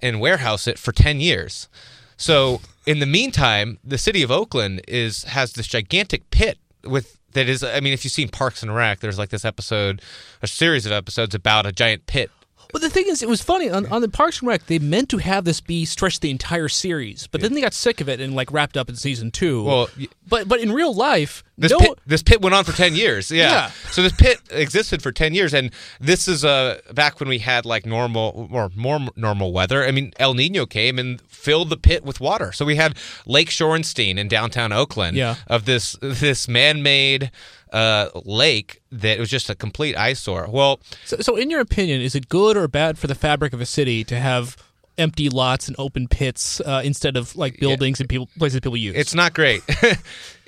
and 0.00 0.20
warehouse 0.20 0.66
it 0.68 0.78
for 0.78 0.92
10 0.92 1.18
years. 1.20 1.68
So 2.16 2.60
in 2.86 3.00
the 3.00 3.06
meantime, 3.06 3.78
the 3.82 3.98
city 3.98 4.22
of 4.22 4.30
Oakland 4.30 4.80
is 4.86 5.24
has 5.24 5.54
this 5.54 5.66
gigantic 5.66 6.30
pit 6.30 6.58
with 6.84 7.18
that 7.32 7.48
is 7.48 7.64
I 7.64 7.80
mean 7.80 7.92
if 7.92 8.04
you've 8.04 8.12
seen 8.12 8.28
Parks 8.28 8.62
and 8.62 8.72
Rec, 8.74 9.00
there's 9.00 9.18
like 9.18 9.30
this 9.30 9.44
episode, 9.44 10.00
a 10.40 10.46
series 10.46 10.86
of 10.86 10.92
episodes 10.92 11.34
about 11.34 11.66
a 11.66 11.72
giant 11.72 12.06
pit 12.06 12.30
But 12.72 12.82
the 12.82 12.90
thing 12.90 13.06
is, 13.08 13.22
it 13.22 13.28
was 13.28 13.42
funny 13.42 13.70
on, 13.70 13.86
on 13.86 14.02
the 14.02 14.08
Parks 14.08 14.40
and 14.40 14.48
Rec. 14.48 14.66
They 14.66 14.78
meant 14.78 15.08
to 15.10 15.18
have 15.18 15.44
this 15.44 15.60
be 15.60 15.84
stretched 15.84 16.20
the 16.20 16.30
entire 16.30 16.68
series, 16.68 17.26
but 17.26 17.40
then 17.40 17.54
they 17.54 17.60
got 17.60 17.72
sick 17.74 18.00
of 18.00 18.08
it 18.08 18.20
and 18.20 18.34
like 18.34 18.52
wrapped 18.52 18.76
up 18.76 18.88
in 18.88 18.96
season 18.96 19.30
two. 19.30 19.62
Well, 19.64 19.88
y- 19.98 20.08
but 20.28 20.48
but 20.48 20.60
in 20.60 20.72
real 20.72 20.92
life, 20.94 21.42
This 21.56 21.70
no. 21.72 21.78
pit 21.78 21.98
this 22.06 22.22
pit 22.22 22.42
went 22.42 22.54
on 22.54 22.64
for 22.64 22.72
10 22.72 22.94
years. 22.96 23.30
Yeah. 23.30 23.50
Yeah. 23.50 23.70
So 23.92 24.02
this 24.02 24.12
pit 24.12 24.40
existed 24.50 25.02
for 25.02 25.12
10 25.12 25.32
years 25.34 25.54
and 25.54 25.70
this 26.00 26.26
is 26.28 26.44
uh 26.44 26.80
back 26.92 27.20
when 27.20 27.28
we 27.28 27.38
had 27.38 27.64
like 27.64 27.86
normal 27.86 28.48
or 28.52 28.70
more 28.74 28.98
normal 29.16 29.52
weather. 29.52 29.84
I 29.86 29.90
mean 29.92 30.12
El 30.18 30.34
Nino 30.34 30.66
came 30.66 30.98
and 30.98 31.20
filled 31.22 31.70
the 31.70 31.76
pit 31.76 32.04
with 32.04 32.20
water. 32.20 32.52
So 32.52 32.64
we 32.64 32.76
had 32.76 32.96
Lake 33.26 33.50
Shorenstein 33.50 34.18
in 34.18 34.26
downtown 34.28 34.72
Oakland 34.72 35.16
Yeah. 35.16 35.36
of 35.46 35.64
this 35.64 35.96
this 36.02 36.48
man-made 36.48 37.30
uh, 37.76 38.08
lake 38.24 38.80
that 38.90 39.18
was 39.18 39.28
just 39.28 39.50
a 39.50 39.54
complete 39.54 39.94
eyesore. 39.96 40.48
Well, 40.50 40.80
So, 41.04 41.16
so, 41.20 41.36
in 41.36 41.50
your 41.50 41.60
opinion, 41.60 42.00
is 42.00 42.14
it 42.14 42.28
good 42.28 42.56
or 42.56 42.68
bad 42.68 42.96
for 42.98 43.06
the 43.06 43.14
fabric 43.14 43.52
of 43.52 43.60
a 43.60 43.66
city 43.66 44.02
to 44.04 44.16
have 44.18 44.56
empty 44.96 45.28
lots 45.28 45.68
and 45.68 45.76
open 45.78 46.08
pits 46.08 46.60
uh, 46.60 46.80
instead 46.82 47.18
of 47.18 47.36
like 47.36 47.60
buildings 47.60 48.00
and 48.00 48.08
people 48.08 48.28
places 48.38 48.60
people 48.60 48.78
use? 48.78 48.96
It's 48.96 49.14
not 49.14 49.34
great. 49.34 49.62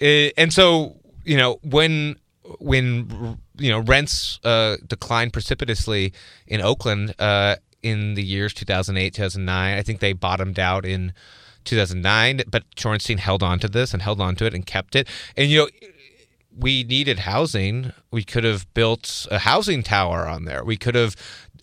Eh, 0.01 0.31
and 0.37 0.53
so, 0.53 0.95
you 1.25 1.37
know, 1.37 1.59
when 1.65 2.15
when 2.61 3.37
you 3.59 3.71
know 3.73 3.81
rents 3.81 4.39
uh, 4.45 4.77
declined 4.87 5.33
precipitously 5.33 6.13
in 6.47 6.61
Oakland 6.63 7.15
uh, 7.19 7.57
in 7.83 8.15
the 8.15 8.23
years 8.23 8.55
2008, 8.55 9.13
2009, 9.13 9.77
I 9.79 9.83
think 9.83 9.99
they 9.99 10.13
bottomed 10.13 10.59
out 10.61 10.85
in 10.87 11.13
2009. 11.65 12.43
But 12.49 12.63
Shorenstein 12.77 13.19
held 13.19 13.43
on 13.43 13.59
to 13.59 13.69
this 13.69 13.93
and 13.93 14.01
held 14.03 14.21
on 14.21 14.37
to 14.37 14.47
it 14.47 14.55
and 14.55 14.65
kept 14.65 14.95
it. 14.95 15.09
And 15.37 15.51
you 15.51 15.59
know, 15.59 15.69
we 16.59 16.83
needed 16.85 17.21
housing. 17.21 17.93
We 18.11 18.25
could 18.25 18.45
have 18.45 18.73
built 18.75 19.27
a 19.31 19.39
housing 19.39 19.83
tower 19.83 20.27
on 20.27 20.45
there. 20.45 20.65
We 20.65 20.77
could 20.77 20.95
have 20.97 21.15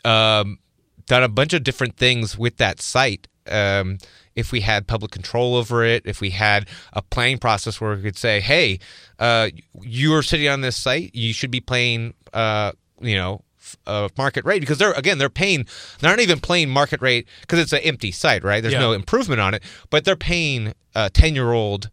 um, 0.05 0.59
done 1.05 1.23
a 1.23 1.27
bunch 1.27 1.53
of 1.53 1.63
different 1.63 1.97
things 1.97 2.37
with 2.37 2.57
that 2.57 2.79
site. 2.81 3.27
Um, 3.47 3.97
if 4.35 4.51
we 4.51 4.61
had 4.61 4.87
public 4.87 5.11
control 5.11 5.55
over 5.55 5.83
it, 5.83 6.03
if 6.05 6.19
we 6.21 6.31
had 6.31 6.67
a 6.93 7.01
planning 7.01 7.37
process 7.37 7.79
where 7.79 7.95
we 7.95 8.01
could 8.01 8.17
say, 8.17 8.39
"Hey, 8.41 8.79
uh, 9.19 9.49
you 9.81 10.13
are 10.15 10.23
sitting 10.23 10.47
on 10.47 10.61
this 10.61 10.75
site, 10.77 11.13
you 11.13 11.33
should 11.33 11.51
be 11.51 11.61
paying, 11.61 12.13
uh, 12.33 12.71
you 13.01 13.15
know, 13.15 13.41
uh, 13.85 14.09
market 14.17 14.43
rate," 14.45 14.59
because 14.59 14.77
they're 14.77 14.93
again 14.93 15.19
they're 15.19 15.29
paying, 15.29 15.65
they're 15.99 16.09
not 16.11 16.19
even 16.19 16.39
paying 16.39 16.69
market 16.69 17.01
rate 17.01 17.27
because 17.41 17.59
it's 17.59 17.71
an 17.73 17.79
empty 17.79 18.11
site, 18.11 18.43
right? 18.43 18.61
There's 18.61 18.73
Yeah. 18.73 18.79
no 18.79 18.93
improvement 18.93 19.39
on 19.41 19.53
it, 19.53 19.63
but 19.89 20.05
they're 20.05 20.15
paying 20.15 20.73
a 20.95 21.09
ten 21.09 21.35
year 21.35 21.51
old 21.53 21.89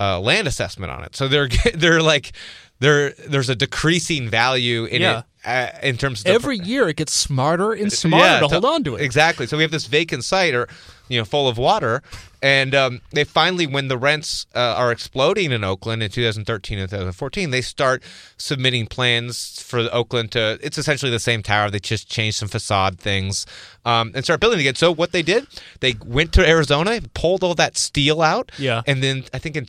uh, 0.00 0.20
land 0.20 0.48
assessment 0.48 0.90
on 0.92 1.04
it. 1.04 1.16
So 1.16 1.28
they're 1.28 1.48
they're 1.74 2.02
like 2.02 2.32
there 2.78 3.10
there's 3.28 3.48
a 3.48 3.56
decreasing 3.56 4.28
value 4.28 4.84
in 4.84 5.02
Yeah. 5.02 5.18
it 5.18 5.24
uh, 5.44 5.68
in 5.82 5.96
terms 5.96 6.20
of 6.20 6.24
the 6.24 6.30
Every 6.32 6.58
year 6.58 6.88
it 6.88 6.96
gets 6.96 7.12
smarter 7.12 7.72
and 7.72 7.92
smarter 7.92 8.40
to 8.40 8.48
hold 8.48 8.64
on 8.64 8.82
to 8.84 8.96
it. 8.96 9.02
Exactly. 9.02 9.46
So 9.46 9.56
we 9.56 9.62
have 9.62 9.70
this 9.70 9.86
vacant 9.86 10.24
site, 10.24 10.54
or 10.54 10.66
you 11.08 11.18
know, 11.18 11.24
full 11.24 11.46
of 11.48 11.56
water, 11.56 12.02
and 12.42 12.74
um, 12.74 13.00
they 13.12 13.22
finally, 13.22 13.64
when 13.64 13.86
the 13.86 13.96
rents 13.96 14.44
uh, 14.56 14.58
are 14.76 14.90
exploding 14.90 15.52
in 15.52 15.62
Oakland 15.62 16.02
in 16.02 16.10
2013 16.10 16.80
and 16.80 16.90
2014, 16.90 17.50
they 17.50 17.60
start 17.60 18.02
submitting 18.38 18.86
plans 18.88 19.62
for 19.62 19.88
Oakland 19.92 20.32
to. 20.32 20.58
It's 20.60 20.78
essentially 20.78 21.12
the 21.12 21.20
same 21.20 21.44
tower. 21.44 21.70
They 21.70 21.78
just 21.78 22.10
changed 22.10 22.38
some 22.38 22.48
facade 22.48 22.98
things 22.98 23.46
um, 23.84 24.10
and 24.16 24.24
start 24.24 24.40
building 24.40 24.58
again. 24.58 24.74
So 24.74 24.92
what 24.92 25.12
they 25.12 25.22
did, 25.22 25.46
they 25.78 25.94
went 26.04 26.32
to 26.32 26.44
Arizona, 26.48 27.00
pulled 27.14 27.44
all 27.44 27.54
that 27.54 27.76
steel 27.78 28.20
out, 28.20 28.50
Yeah. 28.58 28.82
and 28.84 29.00
then 29.00 29.24
I 29.32 29.38
think 29.38 29.54
in 29.56 29.64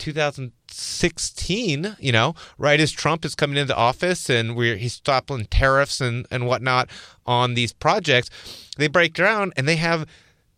2016, 0.78 1.98
you 2.00 2.12
know, 2.12 2.36
right 2.58 2.80
as 2.80 2.92
Trump 2.92 3.26
is 3.26 3.36
coming 3.36 3.58
into 3.58 3.76
office 3.76 4.30
and 4.30 4.56
we're 4.56 4.78
he's 4.78 4.94
stopping 4.94 5.46
tariffs 5.46 6.02
and 6.02 6.26
and 6.32 6.48
whatnot 6.48 6.90
on 7.26 7.54
these 7.54 7.74
projects, 7.74 8.30
they 8.78 8.88
break 8.88 9.14
down 9.14 9.52
and 9.58 9.68
they 9.68 9.76
have 9.78 10.06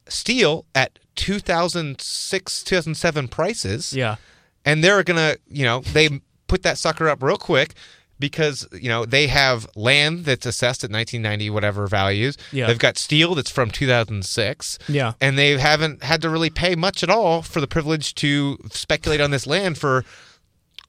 steel 0.08 0.66
at 0.74 0.98
2006 1.16 2.64
2007 2.64 3.28
prices 3.28 3.94
Yeah. 3.94 4.16
and 4.66 4.84
they're 4.84 5.04
gonna 5.04 5.36
you 5.48 5.64
know 5.64 5.82
they 5.94 6.22
put 6.48 6.64
that 6.64 6.78
sucker 6.80 7.08
up 7.10 7.22
real 7.22 7.38
quick 7.38 7.74
because 8.20 8.68
you 8.74 8.90
know 8.90 9.06
they 9.06 9.28
have 9.28 9.68
land 9.76 10.26
that's 10.26 10.46
assessed 10.46 10.84
at 10.84 10.92
1990 10.92 11.50
whatever 11.50 11.88
values 11.88 12.38
Yeah. 12.52 12.68
they've 12.68 12.78
got 12.80 12.98
steel 12.98 13.36
that's 13.36 13.50
from 13.52 13.72
2006 13.72 14.78
Yeah. 14.88 15.14
and 15.22 15.38
they 15.38 15.58
haven't 15.58 16.04
had 16.04 16.22
to 16.24 16.30
really 16.30 16.50
pay 16.50 16.76
much 16.76 17.04
at 17.04 17.10
all 17.10 17.42
for 17.42 17.62
the 17.62 17.68
privilege 17.68 18.14
to 18.16 18.58
speculate 18.72 19.22
on 19.22 19.32
this 19.32 19.48
land 19.48 19.78
for 19.78 20.04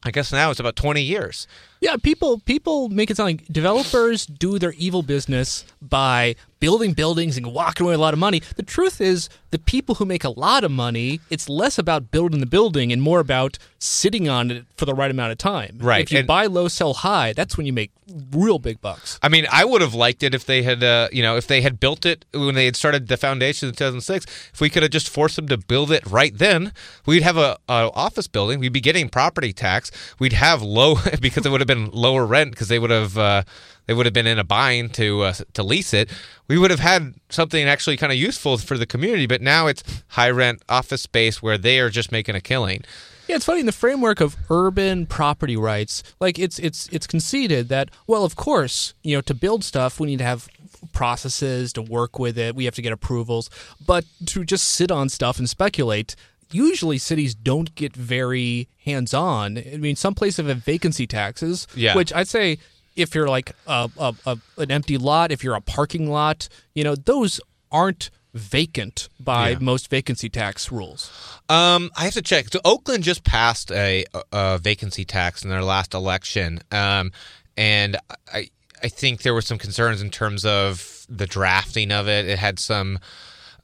i 0.02 0.10
guess 0.10 0.32
now 0.32 0.50
it's 0.50 0.60
about 0.60 0.76
20 0.76 1.00
years 1.02 1.46
Yeah, 1.80 1.96
people 1.96 2.40
people 2.40 2.88
make 2.90 3.10
it 3.10 3.16
sound 3.16 3.28
like 3.28 3.46
developers 3.48 4.26
do 4.26 4.58
their 4.58 4.72
evil 4.72 5.02
business 5.02 5.64
by 5.80 6.36
building 6.60 6.92
buildings 6.92 7.38
and 7.38 7.54
walking 7.54 7.84
away 7.86 7.92
with 7.92 8.00
a 8.00 8.02
lot 8.02 8.12
of 8.12 8.20
money. 8.20 8.42
The 8.56 8.62
truth 8.62 9.00
is, 9.00 9.30
the 9.50 9.58
people 9.58 9.94
who 9.94 10.04
make 10.04 10.24
a 10.24 10.28
lot 10.28 10.62
of 10.62 10.70
money, 10.70 11.20
it's 11.30 11.48
less 11.48 11.78
about 11.78 12.10
building 12.10 12.40
the 12.40 12.46
building 12.46 12.92
and 12.92 13.00
more 13.00 13.18
about 13.18 13.56
sitting 13.78 14.28
on 14.28 14.50
it 14.50 14.66
for 14.76 14.84
the 14.84 14.92
right 14.94 15.10
amount 15.10 15.32
of 15.32 15.38
time. 15.38 15.78
Right, 15.80 16.02
If 16.02 16.12
you 16.12 16.18
and- 16.18 16.26
buy 16.26 16.44
low, 16.46 16.68
sell 16.68 16.92
high, 16.92 17.32
that's 17.32 17.56
when 17.56 17.64
you 17.64 17.72
make 17.72 17.92
real 18.32 18.58
big 18.58 18.80
bucks. 18.82 19.18
I 19.22 19.30
mean, 19.30 19.46
I 19.50 19.64
would 19.64 19.80
have 19.80 19.94
liked 19.94 20.22
it 20.22 20.34
if 20.34 20.44
they 20.44 20.62
had, 20.62 20.82
uh, 20.84 21.08
you 21.12 21.22
know, 21.22 21.36
if 21.36 21.46
they 21.46 21.62
had 21.62 21.80
built 21.80 22.04
it 22.04 22.26
when 22.34 22.54
they 22.56 22.66
had 22.66 22.76
started 22.76 23.08
the 23.08 23.16
foundation 23.16 23.68
in 23.70 23.74
2006. 23.74 24.26
If 24.52 24.60
we 24.60 24.68
could 24.68 24.82
have 24.82 24.92
just 24.92 25.08
forced 25.08 25.36
them 25.36 25.48
to 25.48 25.56
build 25.56 25.90
it 25.90 26.04
right 26.06 26.36
then, 26.36 26.72
we'd 27.06 27.22
have 27.22 27.38
a, 27.38 27.56
a 27.68 27.90
office 27.94 28.26
building. 28.26 28.58
We'd 28.60 28.72
be 28.72 28.80
getting 28.82 29.08
property 29.08 29.52
tax. 29.54 29.90
We'd 30.18 30.34
have 30.34 30.60
low 30.60 30.96
because 31.22 31.46
it 31.46 31.50
would 31.50 31.60
have 31.60 31.68
been 31.70 31.90
lower 31.92 32.26
rent 32.26 32.50
because 32.50 32.68
they 32.68 32.78
would 32.78 32.90
have 32.90 33.16
uh, 33.16 33.42
they 33.86 33.94
would 33.94 34.06
have 34.06 34.12
been 34.12 34.26
in 34.26 34.38
a 34.38 34.44
bind 34.44 34.92
to 34.94 35.22
uh, 35.22 35.34
to 35.54 35.62
lease 35.62 35.94
it. 35.94 36.10
We 36.48 36.58
would 36.58 36.70
have 36.70 36.80
had 36.80 37.14
something 37.28 37.68
actually 37.68 37.96
kind 37.96 38.12
of 38.12 38.18
useful 38.18 38.58
for 38.58 38.76
the 38.76 38.86
community. 38.86 39.26
But 39.26 39.40
now 39.40 39.66
it's 39.66 39.82
high 40.08 40.30
rent 40.30 40.62
office 40.68 41.02
space 41.02 41.42
where 41.42 41.58
they 41.58 41.78
are 41.80 41.90
just 41.90 42.10
making 42.12 42.34
a 42.34 42.40
killing. 42.40 42.82
Yeah, 43.28 43.36
it's 43.36 43.44
funny 43.44 43.60
in 43.60 43.66
the 43.66 43.72
framework 43.72 44.20
of 44.20 44.36
urban 44.50 45.06
property 45.06 45.56
rights. 45.56 46.02
Like 46.18 46.38
it's 46.38 46.58
it's 46.58 46.88
it's 46.88 47.06
conceded 47.06 47.68
that 47.68 47.90
well, 48.06 48.24
of 48.24 48.34
course, 48.36 48.94
you 49.02 49.16
know, 49.16 49.20
to 49.22 49.34
build 49.34 49.62
stuff, 49.62 50.00
we 50.00 50.08
need 50.08 50.18
to 50.18 50.24
have 50.24 50.48
processes 50.92 51.72
to 51.74 51.82
work 51.82 52.18
with 52.18 52.38
it. 52.38 52.56
We 52.56 52.64
have 52.64 52.74
to 52.74 52.82
get 52.82 52.92
approvals, 52.92 53.50
but 53.84 54.04
to 54.26 54.44
just 54.44 54.66
sit 54.66 54.90
on 54.90 55.08
stuff 55.08 55.38
and 55.38 55.48
speculate. 55.48 56.16
Usually, 56.52 56.98
cities 56.98 57.34
don't 57.34 57.74
get 57.74 57.94
very 57.94 58.68
hands-on. 58.84 59.58
I 59.58 59.76
mean, 59.76 59.96
some 59.96 60.14
places 60.14 60.46
have 60.46 60.58
vacancy 60.58 61.06
taxes, 61.06 61.66
Yeah. 61.74 61.94
which 61.94 62.12
I'd 62.12 62.28
say 62.28 62.58
if 62.96 63.14
you're 63.14 63.28
like 63.28 63.52
a, 63.66 63.88
a, 63.98 64.14
a 64.26 64.38
an 64.58 64.70
empty 64.70 64.98
lot, 64.98 65.30
if 65.32 65.44
you're 65.44 65.54
a 65.54 65.60
parking 65.60 66.10
lot, 66.10 66.48
you 66.74 66.82
know, 66.84 66.94
those 66.96 67.40
aren't 67.70 68.10
vacant 68.34 69.08
by 69.18 69.50
Yeah. 69.50 69.58
most 69.60 69.90
vacancy 69.90 70.28
tax 70.28 70.70
rules. 70.72 71.10
Um, 71.48 71.90
I 71.96 72.04
have 72.04 72.14
to 72.14 72.22
check. 72.22 72.48
So 72.52 72.60
Oakland 72.64 73.02
just 73.04 73.24
passed 73.24 73.70
a, 73.72 74.04
a 74.32 74.58
vacancy 74.58 75.04
tax 75.04 75.42
in 75.44 75.50
their 75.50 75.64
last 75.64 75.94
election, 75.94 76.60
um, 76.72 77.12
and 77.56 77.96
I 78.32 78.50
I 78.82 78.88
think 78.88 79.22
there 79.22 79.34
were 79.34 79.42
some 79.42 79.58
concerns 79.58 80.00
in 80.00 80.08
terms 80.10 80.44
of 80.46 81.04
the 81.08 81.26
drafting 81.26 81.92
of 81.92 82.08
it. 82.08 82.26
It 82.26 82.38
had 82.38 82.58
some 82.58 82.98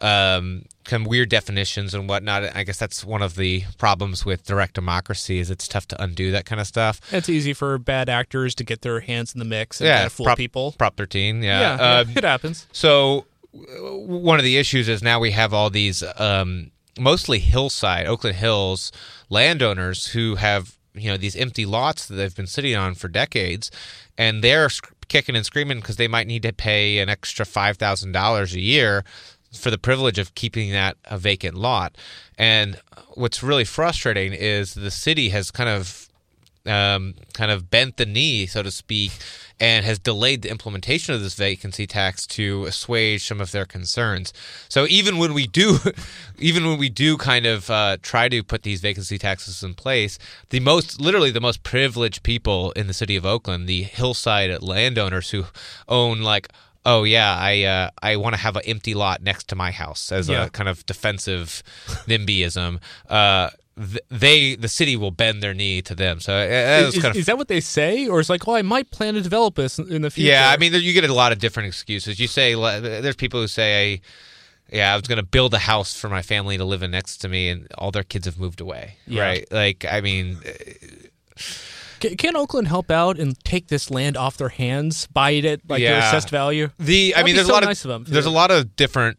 um, 0.01 0.65
some 0.87 1.05
weird 1.05 1.29
definitions 1.29 1.95
and 1.95 2.09
whatnot. 2.09 2.55
I 2.57 2.63
guess 2.65 2.79
that's 2.79 3.05
one 3.05 3.23
of 3.23 3.35
the 3.37 3.65
problems 3.79 4.25
with 4.25 4.45
direct 4.45 4.75
democracy 4.75 5.39
is 5.39 5.51
it's 5.51 5.67
tough 5.67 5.87
to 5.89 6.03
undo 6.03 6.31
that 6.33 6.45
kind 6.47 6.61
of 6.61 6.67
stuff. 6.67 7.01
It's 7.13 7.29
easy 7.29 7.53
for 7.53 7.77
bad 7.79 8.09
actors 8.09 8.55
to 8.57 8.65
get 8.65 8.83
their 8.83 9.01
hands 9.01 9.35
in 9.35 9.39
the 9.39 9.45
mix 9.45 9.81
and 9.81 9.89
Yeah, 9.89 9.97
kind 9.97 10.07
of 10.07 10.13
fool 10.13 10.27
Prop- 10.27 10.39
people. 10.39 10.73
Prop 10.79 10.97
thirteen, 10.97 11.43
yeah. 11.43 11.61
Yeah, 11.61 11.77
yeah, 11.77 11.99
Um, 12.01 12.11
it 12.17 12.25
happens. 12.25 12.67
So 12.73 13.27
one 13.53 14.39
of 14.39 14.45
the 14.45 14.57
issues 14.59 14.89
is 14.89 15.03
now 15.03 15.19
we 15.19 15.31
have 15.33 15.53
all 15.55 15.71
these 15.71 16.03
um, 16.19 16.71
mostly 16.99 17.39
hillside, 17.39 18.07
Oakland 18.07 18.37
Hills 18.37 18.93
landowners 19.31 20.09
who 20.09 20.37
have 20.37 20.77
you 20.95 21.11
know 21.11 21.17
these 21.17 21.37
empty 21.37 21.67
lots 21.67 22.07
that 22.07 22.15
they've 22.15 22.35
been 22.35 22.47
sitting 22.47 22.75
on 22.77 22.95
for 22.95 23.09
decades, 23.09 23.71
and 24.17 24.43
they're 24.43 24.69
kicking 25.09 25.37
and 25.37 25.45
screaming 25.47 25.79
because 25.79 25.97
they 25.97 26.09
might 26.09 26.27
need 26.27 26.43
to 26.43 26.53
pay 26.53 26.99
an 26.99 27.09
extra 27.09 27.45
five 27.45 27.77
thousand 27.77 28.13
dollars 28.13 28.55
a 28.55 28.61
year 28.61 29.05
for 29.57 29.71
the 29.71 29.79
privilege 29.79 30.19
of 30.19 30.35
keeping 30.35 30.71
that 30.73 30.97
a 31.05 31.19
vacant 31.19 31.57
lot. 31.57 31.97
And 32.39 32.81
what's 33.15 33.43
really 33.43 33.65
frustrating 33.65 34.33
is 34.33 34.75
the 34.75 34.91
city 34.91 35.31
has 35.31 35.51
kind 35.51 35.69
of 35.69 36.09
um, 36.67 37.15
kind 37.33 37.51
of 37.51 37.71
bent 37.71 37.97
the 37.97 38.07
knee, 38.07 38.47
so 38.47 38.63
to 38.63 38.71
speak, 38.71 39.13
and 39.59 39.87
has 39.87 39.99
delayed 39.99 40.43
the 40.43 40.51
implementation 40.51 41.15
of 41.15 41.23
this 41.23 41.35
vacancy 41.35 41.87
tax 41.87 42.27
to 42.27 42.65
assuage 42.67 43.27
some 43.27 43.41
of 43.41 43.53
their 43.53 43.65
concerns. 43.65 44.33
So 44.69 44.87
even 44.89 45.19
when 45.19 45.33
we 45.33 45.47
do, 45.47 45.79
even 46.39 46.67
when 46.67 46.79
we 46.79 46.89
do 46.89 47.17
kind 47.17 47.47
of 47.47 47.71
uh, 47.71 47.97
try 48.03 48.29
to 48.29 48.43
put 48.43 48.63
these 48.63 48.81
vacancy 48.81 49.19
taxes 49.19 49.63
in 49.63 49.75
place, 49.75 50.19
the 50.51 50.61
most, 50.61 51.01
literally 51.01 51.31
the 51.31 51.41
most 51.41 51.63
privileged 51.63 52.23
people 52.23 52.73
in 52.73 52.87
the 52.87 52.95
city 52.95 53.17
of 53.17 53.25
Oakland, 53.25 53.67
the 53.67 53.83
hillside 53.83 54.63
landowners 54.63 55.31
who 55.31 55.45
own 55.89 56.21
like. 56.21 56.49
Oh 56.89 57.03
yeah, 57.05 57.35
I 57.37 57.63
uh, 57.65 57.91
I 58.01 58.17
want 58.17 58.35
to 58.37 58.41
have 58.41 58.55
an 58.57 58.63
empty 58.65 58.95
lot 58.95 59.21
next 59.23 59.49
to 59.49 59.57
my 59.57 59.73
house 59.73 60.13
as 60.13 60.29
Yeah. 60.29 60.45
a 60.45 60.49
kind 60.51 60.69
of 60.69 60.87
defensive 60.87 61.63
NIMBYism. 62.07 62.79
Uh, 63.11 63.51
th- 63.77 63.99
they 64.09 64.55
the 64.55 64.69
city 64.69 64.97
will 64.97 65.11
bend 65.11 65.43
their 65.43 65.53
knee 65.53 65.83
to 65.83 65.95
them. 65.97 66.21
So 66.21 66.33
uh, 66.33 66.87
Is, 66.89 66.95
kind 67.03 67.07
of 67.13 67.17
is 67.17 67.27
that 67.27 67.37
what 67.39 67.49
they 67.49 67.61
say, 67.61 68.07
or 68.07 68.21
it's 68.21 68.31
like, 68.31 68.47
oh, 68.47 68.55
I 68.55 68.63
might 68.63 68.91
plan 68.93 69.15
to 69.15 69.21
develop 69.21 69.57
this 69.57 69.79
in 69.81 70.03
the 70.03 70.11
future? 70.11 70.31
yeah. 70.31 70.51
I 70.51 70.57
mean, 70.59 70.73
you 70.75 70.93
get 70.93 71.05
a 71.11 71.13
lot 71.13 71.33
of 71.33 71.39
different 71.41 71.67
excuses. 71.67 72.21
You 72.21 72.29
say 72.29 72.55
there's 72.55 73.17
people 73.17 73.41
who 73.41 73.49
say, 73.49 74.01
"Yeah, 74.73 74.93
I 74.93 74.97
was 74.97 75.09
going 75.09 75.19
to 75.19 75.27
build 75.27 75.55
a 75.55 75.59
house 75.59 75.93
for 75.97 76.09
my 76.09 76.23
family 76.23 76.57
to 76.57 76.65
live 76.65 76.85
in 76.85 76.93
next 76.93 77.17
to 77.23 77.29
me, 77.29 77.49
and 77.49 77.67
all 77.77 77.91
their 77.91 78.05
kids 78.05 78.27
have 78.27 78.39
moved 78.39 78.61
away." 78.61 78.97
Yeah. 79.09 79.23
Right? 79.23 79.47
Like, 79.51 79.85
I 79.85 80.01
mean, 80.01 80.39
can, 82.01 82.17
can 82.17 82.37
Oakland 82.37 82.69
help 82.69 82.91
out 82.91 83.19
and 83.19 83.39
take 83.45 83.69
this 83.69 83.91
land 83.91 84.17
off 84.17 84.37
their 84.37 84.49
hands, 84.49 85.07
buy 85.09 85.31
it 85.31 85.45
at 85.45 85.61
like 85.69 85.83
their 85.83 85.99
assessed 85.99 86.31
value? 86.31 86.71
the 86.79 87.15
I 87.15 87.19
That'd 87.19 87.27
mean, 87.27 87.35
there's 87.37 87.47
so 87.47 87.53
a 87.53 87.55
lot 87.55 87.65
nice 87.65 87.85
of, 87.85 87.91
of 87.91 88.05
them, 88.05 88.13
there's 88.13 88.27
a 88.27 88.31
lot 88.31 88.51
of 88.51 88.77
different. 88.77 89.19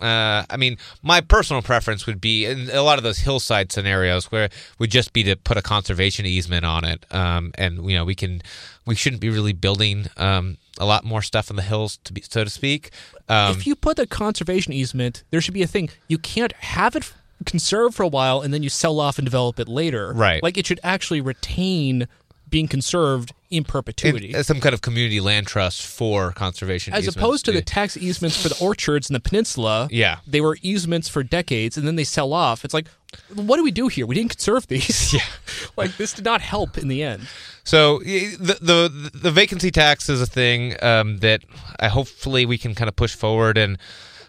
Uh, 0.00 0.44
I 0.50 0.56
mean, 0.56 0.78
my 1.02 1.20
personal 1.20 1.62
preference 1.62 2.06
would 2.06 2.20
be 2.20 2.44
in 2.44 2.68
a 2.70 2.82
lot 2.82 2.98
of 2.98 3.04
those 3.04 3.18
hillside 3.18 3.70
scenarios 3.70 4.32
where 4.32 4.48
would 4.80 4.90
just 4.90 5.12
be 5.12 5.22
to 5.22 5.36
put 5.36 5.56
a 5.56 5.62
conservation 5.62 6.26
easement 6.26 6.64
on 6.64 6.84
it, 6.84 7.04
um, 7.14 7.52
and 7.56 7.88
you 7.88 7.96
know 7.96 8.04
we 8.04 8.16
can 8.16 8.42
we 8.84 8.96
shouldn't 8.96 9.20
be 9.20 9.30
really 9.30 9.52
building 9.52 10.06
um, 10.16 10.58
a 10.78 10.84
lot 10.84 11.04
more 11.04 11.22
stuff 11.22 11.50
in 11.50 11.56
the 11.56 11.62
hills, 11.62 11.98
to 12.04 12.12
be 12.12 12.20
so 12.22 12.42
to 12.42 12.50
speak. 12.50 12.90
Um, 13.28 13.56
if 13.56 13.64
you 13.64 13.76
put 13.76 14.00
a 14.00 14.06
conservation 14.06 14.72
easement, 14.72 15.22
there 15.30 15.40
should 15.40 15.54
be 15.54 15.62
a 15.62 15.68
thing. 15.68 15.90
You 16.08 16.18
can't 16.18 16.52
have 16.54 16.96
it 16.96 17.12
conserved 17.44 17.94
for 17.94 18.02
a 18.02 18.08
while 18.08 18.40
and 18.40 18.52
then 18.52 18.62
you 18.62 18.68
sell 18.68 19.00
off 19.00 19.18
and 19.18 19.24
develop 19.24 19.58
it 19.58 19.68
later. 19.68 20.12
Right. 20.14 20.42
Like 20.42 20.56
it 20.58 20.66
should 20.66 20.80
actually 20.82 21.20
retain 21.20 22.08
being 22.48 22.68
conserved 22.68 23.32
in 23.50 23.64
perpetuity. 23.64 24.34
in- 24.34 24.44
some 24.44 24.60
kind 24.60 24.74
of 24.74 24.82
community 24.82 25.20
land 25.20 25.46
trust 25.46 25.86
for 25.86 26.32
conservation, 26.32 26.92
As 26.92 27.00
easements. 27.04 27.16
opposed 27.16 27.44
to 27.46 27.52
the 27.52 27.62
tax 27.62 27.96
easements 27.96 28.40
for 28.40 28.50
the 28.50 28.58
orchards 28.62 29.08
in 29.08 29.14
the 29.14 29.20
peninsula. 29.20 29.88
Yeah. 29.90 30.18
They 30.26 30.42
were 30.42 30.58
easements 30.60 31.08
for 31.08 31.22
decades 31.22 31.78
and 31.78 31.86
then 31.86 31.96
they 31.96 32.04
sell 32.04 32.32
off. 32.34 32.64
It's 32.64 32.74
like, 32.74 32.88
what 33.34 33.56
do 33.56 33.64
we 33.64 33.70
do 33.70 33.88
here? 33.88 34.06
We 34.06 34.14
didn't 34.14 34.30
conserve 34.30 34.66
these. 34.68 35.12
Yeah. 35.14 35.20
like 35.76 35.96
this 35.96 36.12
did 36.12 36.24
not 36.24 36.40
help 36.42 36.76
in 36.76 36.88
the 36.88 37.02
end. 37.02 37.26
So 37.64 38.00
the 38.00 38.58
the 38.60 39.10
the 39.14 39.30
vacancy 39.30 39.70
tax 39.70 40.08
is 40.08 40.20
a 40.20 40.26
thing 40.26 40.74
um, 40.82 41.18
that 41.18 41.42
I 41.78 41.88
hopefully 41.88 42.44
we 42.46 42.58
can 42.58 42.74
kind 42.74 42.88
of 42.88 42.96
push 42.96 43.14
forward 43.14 43.56
and 43.56 43.78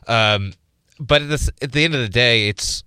um, 0.08 0.54
but 1.00 1.22
at, 1.24 1.30
this, 1.30 1.50
at 1.62 1.72
the 1.72 1.84
end 1.84 1.96
of 1.96 2.02
the 2.02 2.10
day, 2.10 2.48
it's 2.50 2.84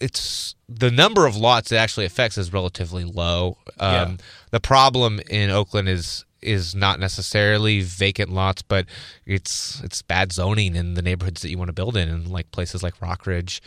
it's 0.00 0.54
the 0.68 0.90
number 0.90 1.26
of 1.26 1.36
lots 1.36 1.72
it 1.72 1.76
actually 1.76 2.06
affects 2.06 2.38
is 2.38 2.52
relatively 2.52 3.04
low. 3.04 3.58
Um, 3.78 3.92
Yeah. 3.94 4.16
The 4.52 4.60
problem 4.60 5.20
in 5.28 5.50
Oakland 5.50 5.88
is 5.88 6.24
is 6.42 6.74
not 6.74 6.98
necessarily 6.98 7.82
vacant 7.82 8.32
lots, 8.32 8.62
but 8.62 8.86
it's 9.26 9.80
it's 9.82 10.00
bad 10.02 10.32
zoning 10.32 10.74
in 10.74 10.94
the 10.94 11.02
neighborhoods 11.02 11.42
that 11.42 11.50
you 11.50 11.58
want 11.58 11.68
to 11.68 11.72
build 11.74 11.96
in, 11.96 12.08
in 12.08 12.30
like 12.30 12.50
places 12.50 12.82
like 12.82 12.98
Rockridge 12.98 13.60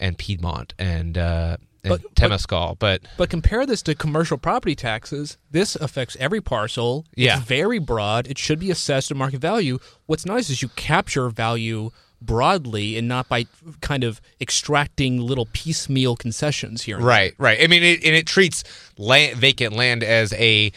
and 0.00 0.18
Piedmont 0.18 0.74
and 0.78 1.16
uh, 1.16 1.56
in 1.84 1.90
But- 1.90 2.02
but- 2.02 2.14
Temescal, 2.16 2.76
but 2.80 3.02
But 3.16 3.30
compare 3.30 3.64
this 3.64 3.80
to 3.82 3.94
commercial 3.94 4.38
property 4.38 4.74
taxes. 4.74 5.38
This 5.52 5.76
affects 5.76 6.16
every 6.18 6.40
parcel. 6.40 7.06
Yeah. 7.14 7.36
It's 7.38 7.46
very 7.46 7.78
broad. 7.78 8.26
It 8.26 8.38
should 8.38 8.58
be 8.58 8.72
assessed 8.72 9.10
at 9.12 9.16
market 9.16 9.40
value. 9.40 9.78
What's 10.06 10.26
nice 10.26 10.50
is 10.50 10.62
you 10.62 10.68
capture 10.70 11.28
value 11.30 11.90
broadly 12.20 12.96
and 12.96 13.06
not 13.06 13.28
by 13.28 13.46
kind 13.80 14.04
of 14.04 14.20
extracting 14.40 15.20
little 15.20 15.48
piecemeal 15.52 16.16
concessions 16.16 16.82
here. 16.82 16.98
Right, 16.98 17.34
right. 17.38 17.60
I 17.60 17.66
mean, 17.66 17.82
it, 17.82 18.04
and 18.04 18.14
it 18.14 18.26
treats 18.26 18.64
land, 18.98 19.36
vacant 19.36 19.74
land 19.74 20.02
as 20.02 20.32
a 20.34 20.72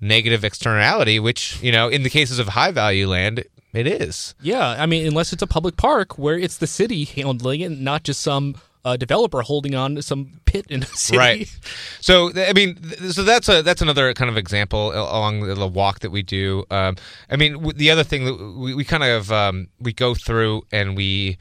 negative 0.00 0.44
externality, 0.44 1.18
which 1.18 1.60
you 1.62 1.72
know, 1.72 1.88
in 1.88 2.02
the 2.02 2.10
cases 2.10 2.38
of 2.38 2.48
high 2.48 2.70
value 2.70 3.08
land, 3.08 3.44
it 3.72 3.86
is. 3.86 4.34
Yeah, 4.40 4.68
I 4.68 4.86
mean, 4.86 5.06
unless 5.06 5.32
it's 5.32 5.42
a 5.42 5.46
public 5.46 5.76
park 5.76 6.18
where 6.18 6.38
it's 6.38 6.58
the 6.58 6.66
city 6.66 7.04
handling 7.04 7.60
it, 7.60 7.70
not 7.70 8.04
just 8.04 8.20
some 8.20 8.56
uh, 8.84 8.96
developer 8.96 9.42
holding 9.42 9.74
on 9.74 9.94
to 9.94 10.02
some 10.02 10.40
pit 10.44 10.66
in 10.68 10.82
a 10.82 10.86
city. 10.86 11.18
Right. 11.18 11.58
So 12.00 12.30
I 12.36 12.52
mean, 12.52 12.76
so 13.12 13.22
that's 13.24 13.48
a 13.48 13.62
that's 13.62 13.80
another 13.80 14.12
kind 14.12 14.28
of 14.30 14.36
example 14.36 14.92
along 14.92 15.40
the- 15.40 15.54
the 15.54 15.66
walk 15.66 16.00
that 16.00 16.10
we 16.10 16.22
do. 16.22 16.64
Um, 16.70 16.96
I 17.30 17.36
mean, 17.36 17.66
the 17.76 17.90
other 17.90 18.04
thing 18.04 18.26
that 18.26 18.34
we, 18.34 18.74
we 18.74 18.84
kind 18.84 19.02
of 19.02 19.32
um, 19.32 19.68
we 19.80 19.94
go 19.94 20.14
through 20.14 20.64
and 20.70 20.96
we 20.96 21.38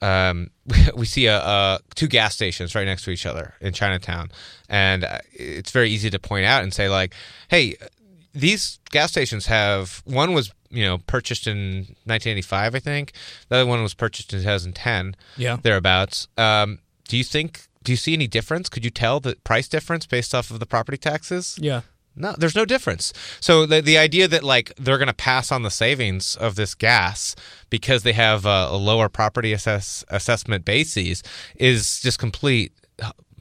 um, 0.00 0.50
we 0.96 1.06
see 1.06 1.26
a, 1.26 1.38
a 1.38 1.80
two 1.96 2.06
gas 2.06 2.34
stations 2.34 2.74
right 2.76 2.84
next 2.84 3.02
to 3.04 3.10
each 3.10 3.26
other 3.26 3.54
in 3.60 3.72
Chinatown, 3.72 4.30
and 4.68 5.02
uh, 5.04 5.18
it's 5.32 5.72
very 5.72 5.90
easy 5.90 6.08
to 6.10 6.18
point 6.20 6.46
out 6.46 6.62
and 6.62 6.72
say 6.72 6.88
like, 6.88 7.12
hey. 7.48 7.74
These 8.40 8.78
gas 8.90 9.10
stations 9.12 9.46
have 9.46 10.02
one 10.04 10.32
was 10.34 10.52
you 10.70 10.84
know 10.84 10.98
purchased 11.06 11.46
in 11.46 11.86
1985, 12.04 12.74
I 12.74 12.78
think. 12.78 13.12
The 13.48 13.56
other 13.56 13.66
one 13.66 13.82
was 13.82 13.94
purchased 13.94 14.32
in 14.32 14.40
2010 14.40 15.16
Yeah. 15.36 15.56
thereabouts. 15.62 16.28
Um, 16.36 16.78
do 17.08 17.16
you 17.16 17.24
think? 17.24 17.66
Do 17.82 17.92
you 17.92 17.96
see 17.96 18.14
any 18.14 18.26
difference? 18.26 18.68
Could 18.68 18.84
you 18.84 18.90
tell 18.90 19.20
the 19.20 19.36
price 19.44 19.68
difference 19.68 20.06
based 20.06 20.34
off 20.34 20.50
of 20.50 20.58
the 20.58 20.66
property 20.66 20.98
taxes? 20.98 21.56
Yeah. 21.60 21.82
No, 22.18 22.34
there's 22.38 22.56
no 22.56 22.64
difference. 22.64 23.12
So 23.40 23.66
the 23.66 23.80
the 23.82 23.98
idea 23.98 24.26
that 24.26 24.42
like 24.42 24.72
they're 24.78 24.96
going 24.98 25.06
to 25.08 25.12
pass 25.14 25.52
on 25.52 25.62
the 25.62 25.70
savings 25.70 26.34
of 26.34 26.54
this 26.56 26.74
gas 26.74 27.36
because 27.70 28.02
they 28.04 28.14
have 28.14 28.46
a, 28.46 28.68
a 28.70 28.76
lower 28.76 29.08
property 29.10 29.52
assess 29.52 30.02
assessment 30.08 30.64
bases 30.64 31.22
is 31.56 32.00
just 32.00 32.18
complete 32.18 32.72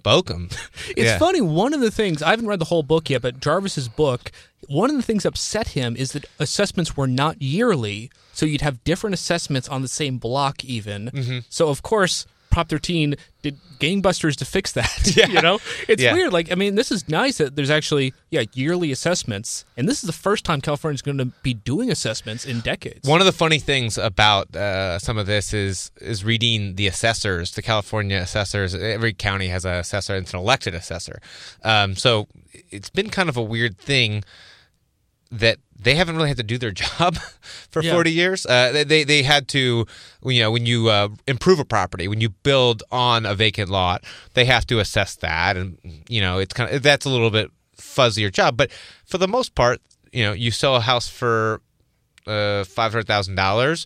bokum. 0.06 0.52
It's 0.90 1.00
Yeah. 1.02 1.18
funny. 1.18 1.42
One 1.42 1.74
of 1.74 1.82
the 1.82 1.92
things 1.92 2.22
I 2.22 2.30
haven't 2.30 2.48
read 2.48 2.60
the 2.60 2.66
whole 2.66 2.84
book 2.84 3.10
yet, 3.10 3.22
but 3.24 3.40
Jarvis's 3.42 3.90
book. 3.90 4.32
One 4.68 4.90
of 4.90 4.96
the 4.96 5.02
things 5.04 5.26
upset 5.26 5.70
him 5.70 5.96
is 5.96 6.12
that 6.14 6.26
assessments 6.40 6.96
were 6.98 7.08
not 7.08 7.42
yearly, 7.42 8.10
so 8.34 8.46
you'd 8.46 8.62
have 8.62 8.84
different 8.84 9.14
assessments 9.14 9.68
on 9.68 9.82
the 9.82 9.88
same 9.88 10.18
block, 10.18 10.64
even. 10.64 11.12
Mm-hmm. 11.12 11.40
So 11.50 11.70
of 11.70 11.82
course, 11.84 12.26
Prop 12.56 12.70
13 12.70 13.16
did 13.42 13.58
gangbusters 13.82 14.38
to 14.38 14.46
fix 14.46 14.72
that. 14.72 14.90
Yeah. 15.16 15.28
you 15.28 15.42
know, 15.42 15.60
it's 15.90 16.02
Yeah. 16.02 16.14
weird. 16.14 16.32
Like, 16.32 16.50
I 16.54 16.56
mean, 16.56 16.76
this 16.76 16.90
is 16.90 17.10
nice 17.10 17.38
that 17.40 17.58
there's 17.58 17.70
actually 17.70 18.14
yeah 18.32 18.44
yearly 18.54 18.94
assessments, 18.94 19.66
and 19.76 19.90
this 19.90 19.98
is 20.02 20.08
the 20.08 20.14
first 20.14 20.46
time 20.46 20.62
California's 20.62 21.02
going 21.02 21.18
to 21.18 21.26
be 21.44 21.54
doing 21.54 21.92
assessments 21.92 22.46
in 22.46 22.62
decades. 22.62 23.08
One 23.10 23.20
of 23.20 23.26
the 23.26 23.34
funny 23.34 23.60
things 23.60 23.98
about 23.98 24.56
uh, 24.56 25.00
some 25.00 25.18
of 25.18 25.26
this 25.26 25.54
is 25.54 25.92
is 26.00 26.24
reading 26.24 26.76
the 26.76 26.88
assessors, 26.88 27.52
the 27.52 27.62
California 27.62 28.18
assessors. 28.18 28.74
Every 28.74 29.12
county 29.14 29.50
has 29.50 29.66
an 29.66 29.74
assessor; 29.76 30.16
it's 30.16 30.34
an 30.34 30.40
elected 30.40 30.74
assessor. 30.74 31.20
Um, 31.62 31.98
so 31.98 32.28
it's 32.72 32.90
been 32.90 33.10
kind 33.10 33.28
of 33.28 33.36
a 33.36 33.44
weird 33.44 33.78
thing 33.78 34.24
that 35.32 35.58
they 35.78 35.96
haven't 35.96 36.16
really 36.16 36.30
had 36.30 36.38
to 36.38 36.44
do 36.44 36.58
their 36.58 36.72
job 36.84 37.18
for 37.70 37.82
Yeah. 37.82 37.94
40 37.94 38.12
years. 38.12 38.46
Uh, 38.46 38.84
they, 38.88 39.04
they 39.04 39.24
had 39.24 39.48
to, 39.50 39.86
you 40.24 40.42
know, 40.42 40.52
when 40.52 40.66
you 40.66 40.90
uh, 40.90 41.10
improve 41.28 41.60
a 41.60 41.66
property, 41.66 42.08
when 42.08 42.22
you 42.22 42.30
build 42.30 42.84
on 42.92 43.26
a 43.26 43.36
vacant 43.36 43.70
lot, 43.70 44.04
they 44.34 44.46
have 44.46 44.66
to 44.68 44.80
assess 44.80 45.16
that, 45.18 45.58
and 45.58 45.78
you 46.08 46.22
know, 46.22 46.40
it's 46.40 46.54
kind 46.54 46.74
of 46.74 46.82
that's 46.84 47.06
a 47.06 47.10
little 47.10 47.32
bit 47.32 47.52
fuzzier 47.78 48.32
job. 48.32 48.56
But 48.58 48.72
for 49.06 49.18
the 49.18 49.28
most 49.28 49.54
part, 49.56 49.82
you 50.14 50.24
know, 50.24 50.32
you 50.34 50.52
sell 50.52 50.76
a 50.76 50.82
house 50.82 51.10
for 51.10 51.62
uh, 52.26 52.64
five 52.64 52.92
hundred 52.94 53.08
thousand 53.08 53.36
dollars. 53.36 53.86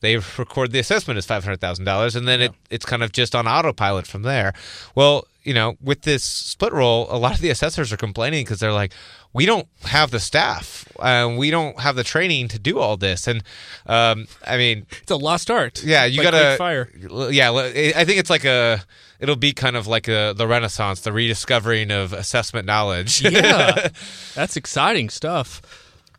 They 0.00 0.16
record 0.16 0.72
the 0.72 0.78
assessment 0.78 1.18
as 1.18 1.26
five 1.26 1.44
hundred 1.44 1.60
thousand 1.60 1.84
dollars, 1.84 2.16
and 2.16 2.26
then 2.26 2.40
it, 2.40 2.52
it's 2.70 2.86
kind 2.86 3.02
of 3.02 3.12
just 3.12 3.34
on 3.34 3.46
autopilot 3.46 4.06
from 4.06 4.22
there. 4.22 4.52
Well, 4.94 5.26
you 5.42 5.54
know, 5.54 5.76
with 5.80 6.02
this 6.02 6.24
split 6.24 6.72
roll, 6.72 7.06
a 7.10 7.16
lot 7.18 7.34
of 7.34 7.40
the 7.40 7.50
assessors 7.50 7.92
are 7.92 7.96
complaining 7.96 8.44
because 8.44 8.60
they're 8.60 8.72
like, 8.72 8.92
we 9.32 9.46
don't 9.46 9.68
have 9.82 10.10
the 10.10 10.20
staff, 10.20 10.86
uh, 10.98 11.32
we 11.36 11.50
don't 11.50 11.78
have 11.80 11.96
the 11.96 12.04
training 12.04 12.48
to 12.48 12.58
do 12.58 12.78
all 12.78 12.96
this, 12.96 13.26
and 13.26 13.42
um, 13.86 14.26
I 14.46 14.56
mean, 14.56 14.86
it's 15.02 15.10
a 15.10 15.16
lost 15.16 15.50
art. 15.50 15.82
yeah, 15.84 16.04
you 16.04 16.18
Like 16.22 16.32
gotta 16.32 16.56
fire. 16.58 16.90
Yeah, 17.30 17.52
I 17.52 18.04
think 18.04 18.18
it's 18.18 18.30
like 18.30 18.44
a. 18.44 18.84
It'll 19.20 19.36
be 19.36 19.52
kind 19.52 19.76
of 19.76 19.86
like 19.86 20.08
a, 20.08 20.32
the 20.34 20.48
Renaissance, 20.48 21.02
the 21.02 21.12
rediscovering 21.12 21.90
of 21.90 22.14
assessment 22.14 22.64
knowledge. 22.66 23.20
Yeah, 23.20 23.88
that's 24.34 24.56
exciting 24.56 25.10
stuff. 25.10 25.60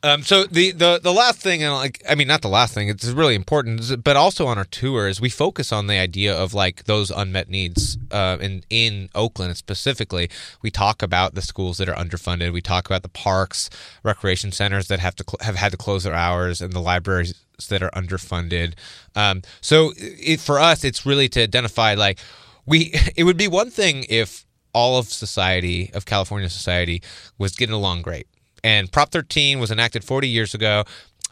Um, 0.04 0.24
so 0.24 0.46
the, 0.46 0.72
the 0.72 1.00
the 1.02 1.14
last 1.14 1.40
thing, 1.40 1.62
and 1.62 1.74
like 1.74 2.02
I 2.10 2.16
mean, 2.16 2.28
not 2.28 2.42
the 2.42 2.50
last 2.50 2.74
thing. 2.74 2.90
It's 2.90 3.06
really 3.08 3.36
important, 3.36 4.04
but 4.04 4.16
also 4.16 4.48
on 4.48 4.58
our 4.58 4.66
tour 4.66 5.08
is 5.08 5.22
we 5.22 5.30
focus 5.30 5.72
on 5.72 5.86
the 5.88 5.98
idea 5.98 6.36
of 6.36 6.54
like 6.54 6.86
those 6.86 7.12
unmet 7.12 7.50
needs. 7.50 7.98
Uh, 8.10 8.38
in 8.42 8.64
in 8.70 9.10
Oakland 9.14 9.56
specifically, 9.58 10.30
we 10.64 10.72
talk 10.72 11.04
about 11.04 11.36
the 11.36 11.42
schools 11.42 11.78
that 11.78 11.88
are 11.88 11.96
underfunded. 11.96 12.52
We 12.52 12.62
talk 12.62 12.88
about 12.88 13.04
the 13.04 13.10
parks, 13.10 13.70
recreation 14.04 14.52
centers 14.52 14.88
that 14.88 15.00
have 15.00 15.16
to 15.18 15.24
cl- 15.24 15.46
have 15.46 15.56
had 15.56 15.72
to 15.72 15.78
close 15.78 16.04
their 16.04 16.16
hours, 16.16 16.62
and 16.62 16.74
the 16.74 16.82
libraries 16.82 17.36
that 17.70 17.84
are 17.84 17.92
underfunded. 17.92 18.74
Um, 19.16 19.44
so 19.62 19.94
it, 19.98 20.40
for 20.40 20.58
us, 20.58 20.84
it's 20.84 21.06
really 21.06 21.30
to 21.30 21.44
identify 21.44 21.94
like 21.94 22.20
we. 22.66 22.94
It 23.16 23.26
would 23.26 23.38
be 23.38 23.48
one 23.48 23.70
thing 23.70 24.06
if 24.10 24.46
all 24.74 24.98
of 24.98 25.08
society 25.10 25.92
of 25.94 26.06
California 26.06 26.50
society 26.50 27.04
was 27.38 27.56
getting 27.56 27.76
along 27.76 28.02
great 28.02 28.26
and 28.64 28.92
Prop 28.92 29.12
13 29.12 29.60
was 29.60 29.72
enacted 29.72 30.04
40 30.04 30.28
years 30.28 30.54
ago. 30.54 30.84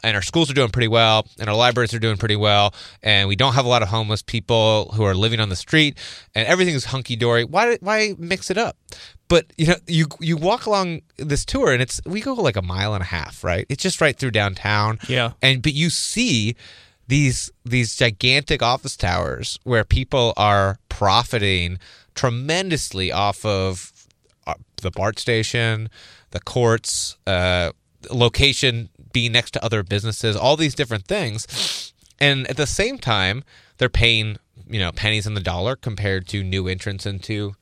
And 0.02 0.16
our 0.16 0.22
schools 0.22 0.50
are 0.50 0.54
doing 0.54 0.70
pretty 0.70 0.88
well, 0.88 1.26
and 1.38 1.50
our 1.50 1.54
libraries 1.54 1.92
are 1.92 1.98
doing 1.98 2.16
pretty 2.16 2.36
well, 2.36 2.72
and 3.02 3.28
we 3.28 3.36
don't 3.36 3.52
have 3.52 3.66
a 3.66 3.68
lot 3.68 3.82
of 3.82 3.88
homeless 3.88 4.22
people 4.22 4.90
who 4.94 5.04
are 5.04 5.14
living 5.14 5.40
on 5.40 5.50
the 5.50 5.56
street, 5.56 5.98
and 6.34 6.48
everything's 6.48 6.86
hunky 6.86 7.16
dory. 7.16 7.44
Why 7.44 7.76
why 7.82 8.14
mix 8.16 8.50
it 8.50 8.56
up? 8.56 8.78
But 9.28 9.52
you 9.58 9.66
know, 9.66 9.74
you 9.86 10.06
you 10.18 10.38
walk 10.38 10.64
along 10.64 11.02
this 11.18 11.44
tour, 11.44 11.70
and 11.70 11.82
it's 11.82 12.00
we 12.06 12.22
go 12.22 12.32
like 12.32 12.56
a 12.56 12.62
mile 12.62 12.94
and 12.94 13.02
a 13.02 13.06
half, 13.06 13.44
right? 13.44 13.66
It's 13.68 13.82
just 13.82 14.00
right 14.00 14.16
through 14.16 14.30
downtown, 14.30 14.98
Yeah. 15.06 15.32
and 15.42 15.60
but 15.62 15.74
you 15.74 15.90
see 15.90 16.56
these 17.06 17.50
these 17.66 17.94
gigantic 17.94 18.62
office 18.62 18.96
towers 18.96 19.58
where 19.64 19.84
people 19.84 20.32
are 20.38 20.78
profiting 20.88 21.78
tremendously 22.14 23.12
off 23.12 23.44
of 23.44 23.92
uh, 24.46 24.54
the 24.80 24.90
BART 24.90 25.18
station, 25.18 25.90
the 26.30 26.40
courts, 26.40 27.16
uh, 27.26 27.72
location 28.10 28.88
being 29.12 29.32
next 29.32 29.52
to 29.52 29.64
other 29.64 29.82
businesses, 29.82 30.36
all 30.36 30.56
these 30.56 30.74
different 30.74 31.06
things, 31.06 31.92
and 32.18 32.46
at 32.48 32.56
the 32.56 32.66
same 32.66 32.98
time 32.98 33.44
they're 33.78 33.88
paying 33.88 34.36
you 34.68 34.78
know 34.78 34.92
pennies 34.92 35.26
on 35.26 35.34
the 35.34 35.40
dollar 35.40 35.76
compared 35.76 36.28
to 36.28 36.42
new 36.42 36.68
entrants 36.68 37.06
into 37.06 37.54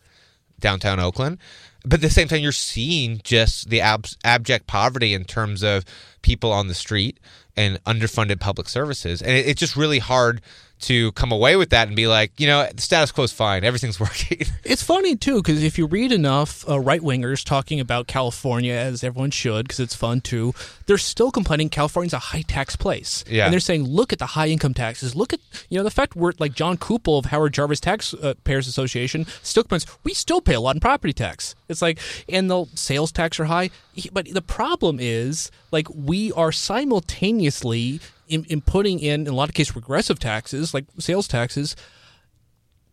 downtown 0.61 1.01
Oakland. 1.01 1.39
But 1.85 1.95
at 1.95 2.01
the 2.03 2.11
same 2.11 2.29
time, 2.29 2.41
you're 2.41 2.53
seeing 2.53 3.21
just 3.25 3.71
the 3.71 3.81
ab- 3.81 4.07
abject 4.25 4.67
poverty 4.67 5.15
in 5.15 5.25
terms 5.25 5.63
of 5.63 5.85
people 6.29 6.53
on 6.53 6.69
the 6.69 6.75
street 6.75 7.19
and 7.57 7.83
underfunded 7.85 8.39
public 8.39 8.69
services. 8.69 9.23
And 9.23 9.33
it, 9.33 9.47
it's 9.47 9.59
just 9.59 9.77
really 9.77 9.99
hard 9.99 10.43
to 10.81 11.11
come 11.13 11.33
away 11.33 11.57
with 11.57 11.71
that 11.71 11.89
and 11.89 11.97
be 11.97 12.07
like, 12.07 12.31
you 12.39 12.47
know, 12.47 12.69
the 12.73 12.81
status 12.81 13.11
quo 13.11 13.25
is 13.25 13.33
fine. 13.33 13.65
Everything's 13.65 13.99
working. 14.07 14.43
It's 14.63 14.83
funny 14.83 15.17
too 15.17 15.37
because 15.43 15.65
if 15.65 15.77
you 15.79 15.87
read 15.87 16.13
enough 16.13 16.69
uh, 16.69 16.79
right 16.79 17.01
wingers 17.01 17.45
talking 17.45 17.81
about 17.81 18.07
California, 18.07 18.75
as 18.75 19.03
everyone 19.03 19.31
should, 19.31 19.67
because 19.67 19.81
it's 19.81 19.97
fun 19.97 20.21
too, 20.21 20.53
they're 20.87 20.99
still 20.99 21.31
complaining 21.33 21.69
California's 21.69 22.13
a 22.13 22.19
high 22.19 22.43
tax 22.43 22.77
place. 22.77 23.25
Yeah. 23.29 23.45
and 23.45 23.53
they're 23.53 23.59
saying, 23.59 23.89
look 23.89 24.13
at 24.13 24.19
the 24.21 24.27
high 24.27 24.49
income 24.49 24.75
taxes. 24.75 25.17
Look 25.17 25.33
at 25.33 25.41
you 25.69 25.79
know 25.79 25.85
the 25.85 25.91
fact 25.91 26.15
we're 26.15 26.33
like 26.39 26.53
Jon 26.53 26.77
Coupal 26.77 27.19
of 27.19 27.25
Howard 27.27 27.55
Jarvis 27.55 27.81
Taxpayers 27.81 28.69
Association 28.69 29.27
still 29.43 29.65
complains 29.65 29.87
we 30.05 30.15
still 30.15 30.41
pay 30.41 30.55
a 30.55 30.61
lot 30.61 30.77
in 30.77 30.81
property 30.81 31.13
tax. 31.13 31.57
It's 31.69 31.83
like 31.83 31.99
and 32.29 32.49
the 32.49 32.67
sales 32.75 33.11
tax 33.11 33.41
are 33.41 33.47
high, 33.47 33.71
but 34.13 34.33
the 34.33 34.43
problem 34.43 34.99
is 35.01 35.51
like 35.71 35.89
we 35.91 36.33
are 36.33 36.53
simultaneously. 36.53 38.01
In, 38.29 38.45
in 38.45 38.61
putting 38.61 38.99
in, 39.01 39.23
in 39.23 39.29
a 39.29 39.33
lot 39.33 39.49
of 39.49 39.55
cases, 39.55 39.75
regressive 39.75 40.19
taxes 40.19 40.75
like 40.75 40.85
sales 40.99 41.27
taxes, 41.27 41.75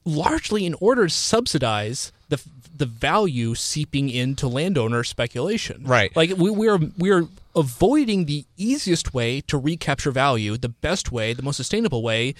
largely 0.06 0.66
in 0.66 0.76
order 0.76 1.08
to 1.08 1.14
subsidize 1.14 2.14
the 2.30 2.41
the 2.78 2.86
value 2.86 3.56
seeping 3.56 4.10
into 4.10 4.47
landowner 4.47 5.03
speculation. 5.03 5.84
Right. 5.84 6.16
Like 6.16 6.32
we 6.38 6.49
we're 6.49 6.80
we're 6.97 7.28
avoiding 7.56 8.26
the 8.26 8.45
easiest 8.58 9.14
way 9.14 9.41
to 9.41 9.58
recapture 9.58 10.12
value, 10.12 10.58
the 10.58 10.70
best 10.70 11.12
way, 11.12 11.34
the 11.34 11.41
most 11.41 11.58
sustainable 11.58 12.03
way, 12.03 12.36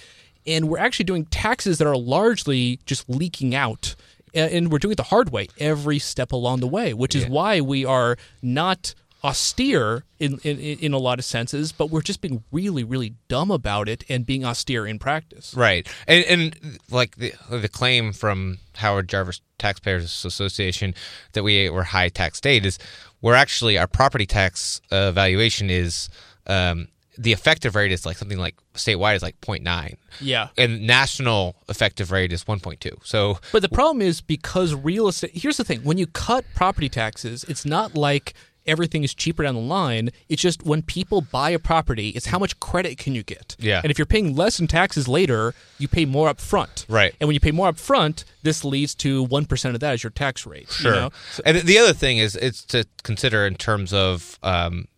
and 0.46 0.68
we're 0.68 0.78
actually 0.78 1.04
doing 1.04 1.24
taxes 1.26 1.78
that 1.78 1.86
are 1.86 1.96
largely 1.96 2.80
just 2.86 3.08
leaking 3.08 3.54
out. 3.54 3.94
And 4.36 4.70
we're 4.70 4.78
doing 4.78 4.92
it 4.92 4.96
the 4.96 5.04
hard 5.04 5.30
way 5.30 5.48
every 5.58 5.98
step 5.98 6.32
along 6.32 6.60
the 6.60 6.68
way, 6.68 6.94
which 6.94 7.14
is 7.14 7.26
why 7.26 7.60
we 7.60 7.84
are 7.84 8.16
not 8.42 8.94
austere 9.24 10.04
in, 10.18 10.38
in 10.44 10.58
in 10.58 10.92
a 10.92 10.98
lot 10.98 11.18
of 11.18 11.24
senses, 11.24 11.72
but 11.72 11.90
we're 11.90 12.02
just 12.02 12.20
being 12.20 12.44
really 12.52 12.84
really 12.84 13.14
dumb 13.28 13.50
about 13.50 13.88
it 13.88 14.04
and 14.08 14.24
being 14.24 14.44
austere 14.44 14.86
in 14.86 14.98
practice. 14.98 15.54
Right, 15.54 15.86
and, 16.06 16.24
and 16.24 16.78
like 16.90 17.16
the 17.16 17.34
the 17.50 17.68
claim 17.68 18.12
from 18.12 18.58
Howard 18.76 19.08
Jarvis 19.08 19.40
Taxpayers 19.58 20.24
Association 20.24 20.94
that 21.32 21.42
we 21.42 21.68
were 21.70 21.82
high 21.82 22.08
tax 22.08 22.38
state 22.38 22.64
is 22.64 22.78
we're 23.20 23.34
actually 23.34 23.78
our 23.78 23.88
property 23.88 24.26
tax 24.26 24.80
uh, 24.90 25.10
valuation 25.12 25.70
is 25.70 26.08
um, 26.46 26.88
the 27.18 27.32
effective 27.32 27.74
rate 27.74 27.92
is 27.92 28.04
like 28.06 28.16
something 28.16 28.38
like 28.38 28.54
statewide 28.74 29.16
is 29.16 29.22
like 29.22 29.40
0.9 29.40 29.94
Yeah. 30.20 30.48
and 30.58 30.86
national 30.86 31.56
effective 31.68 32.10
rate 32.10 32.32
is 32.32 32.44
1.2 32.44 32.98
so 33.04 33.38
But 33.52 33.62
the 33.62 33.68
problem 33.68 34.02
is 34.02 34.20
because 34.20 34.74
real 34.74 35.08
estate. 35.08 35.30
Here's 35.34 35.56
the 35.56 35.64
thing: 35.64 35.80
when 35.80 35.98
you 35.98 36.06
cut 36.06 36.44
property 36.54 36.88
taxes, 36.88 37.44
it's 37.48 37.64
not 37.64 37.94
like 37.94 38.34
everything 38.66 39.04
is 39.04 39.14
cheaper 39.14 39.44
down 39.44 39.54
the 39.54 39.60
line. 39.60 40.10
It's 40.28 40.42
just 40.42 40.64
when 40.64 40.82
people 40.82 41.20
buy 41.20 41.50
a 41.50 41.58
property, 41.58 42.08
it's 42.10 42.26
how 42.26 42.38
much 42.40 42.58
credit 42.58 42.98
can 42.98 43.14
you 43.14 43.22
get. 43.22 43.54
Yeah. 43.60 43.80
And 43.80 43.92
if 43.92 43.98
you're 43.98 44.06
paying 44.06 44.34
less 44.34 44.58
in 44.58 44.66
taxes 44.66 45.06
later, 45.06 45.54
you 45.78 45.86
pay 45.86 46.04
more 46.04 46.28
up 46.28 46.40
front. 46.40 46.84
Right. 46.88 47.14
And 47.20 47.28
when 47.28 47.34
you 47.34 47.40
pay 47.40 47.52
more 47.52 47.68
up 47.68 47.78
front, 47.78 48.24
this 48.42 48.64
leads 48.64 48.94
to 48.96 49.22
one 49.22 49.44
percent 49.46 49.74
of 49.74 49.80
that 49.82 49.92
as 49.92 50.02
your 50.02 50.10
tax 50.10 50.44
rate. 50.46 50.68
Sure. 50.70 50.94
You 50.94 51.00
know? 51.00 51.10
So- 51.30 51.42
and 51.46 51.58
the 51.58 51.78
other 51.78 51.92
thing 51.92 52.18
is 52.18 52.34
it's 52.34 52.62
to 52.64 52.84
consider 53.04 53.46
in 53.46 53.54
terms 53.54 53.92
of 53.92 54.36
um, 54.42 54.88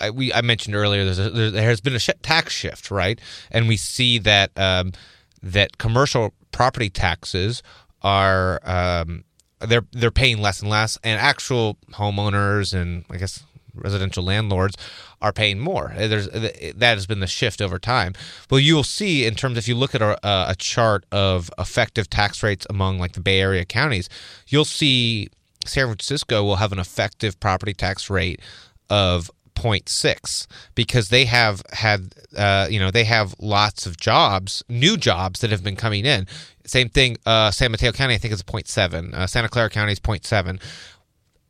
I, 0.00 0.10
we 0.10 0.32
I 0.32 0.40
mentioned 0.40 0.74
earlier 0.74 1.04
there's 1.04 1.18
a, 1.18 1.30
there, 1.30 1.62
has 1.62 1.80
been 1.80 1.94
a 1.94 1.98
sh- 1.98 2.10
tax 2.22 2.52
shift, 2.52 2.90
right? 2.90 3.20
And 3.50 3.68
we 3.68 3.76
see 3.76 4.18
that 4.20 4.50
um, 4.56 4.92
that 5.42 5.78
commercial 5.78 6.34
property 6.52 6.90
taxes 6.90 7.62
are 8.02 8.60
um, 8.64 9.24
they're 9.60 9.86
they're 9.92 10.10
paying 10.10 10.38
less 10.38 10.60
and 10.60 10.70
less, 10.70 10.98
and 11.04 11.20
actual 11.20 11.76
homeowners 11.92 12.74
and 12.74 13.04
I 13.10 13.16
guess 13.16 13.44
residential 13.74 14.24
landlords 14.24 14.76
are 15.22 15.32
paying 15.32 15.58
more. 15.58 15.92
There's 15.96 16.28
that 16.28 16.74
has 16.80 17.06
been 17.06 17.20
the 17.20 17.26
shift 17.26 17.60
over 17.60 17.78
time. 17.78 18.14
Well, 18.50 18.60
you 18.60 18.74
will 18.74 18.84
see 18.84 19.26
in 19.26 19.34
terms 19.34 19.58
if 19.58 19.68
you 19.68 19.74
look 19.74 19.94
at 19.94 20.02
a, 20.02 20.18
a 20.24 20.54
chart 20.56 21.04
of 21.12 21.50
effective 21.58 22.08
tax 22.08 22.42
rates 22.42 22.66
among 22.70 22.98
like 22.98 23.12
the 23.12 23.20
Bay 23.20 23.40
Area 23.40 23.64
counties, 23.64 24.08
you'll 24.48 24.64
see 24.64 25.28
San 25.66 25.86
Francisco 25.86 26.42
will 26.42 26.56
have 26.56 26.72
an 26.72 26.78
effective 26.78 27.38
property 27.38 27.74
tax 27.74 28.08
rate 28.08 28.40
of 28.88 29.30
0.6 29.60 30.46
because 30.74 31.08
they 31.08 31.24
have 31.24 31.62
had 31.72 32.14
uh, 32.36 32.66
you 32.70 32.78
know 32.78 32.90
they 32.90 33.04
have 33.04 33.34
lots 33.38 33.86
of 33.86 33.96
jobs 33.96 34.62
new 34.68 34.96
jobs 34.96 35.40
that 35.40 35.50
have 35.50 35.62
been 35.62 35.76
coming 35.76 36.04
in 36.04 36.26
same 36.64 36.88
thing 36.88 37.16
uh, 37.26 37.50
san 37.50 37.70
mateo 37.70 37.92
county 37.92 38.14
i 38.14 38.18
think 38.18 38.32
is 38.32 38.40
a 38.40 38.44
0.7 38.44 39.14
uh, 39.14 39.26
santa 39.26 39.48
clara 39.48 39.70
county 39.70 39.92
is 39.92 40.00
0.7 40.00 40.60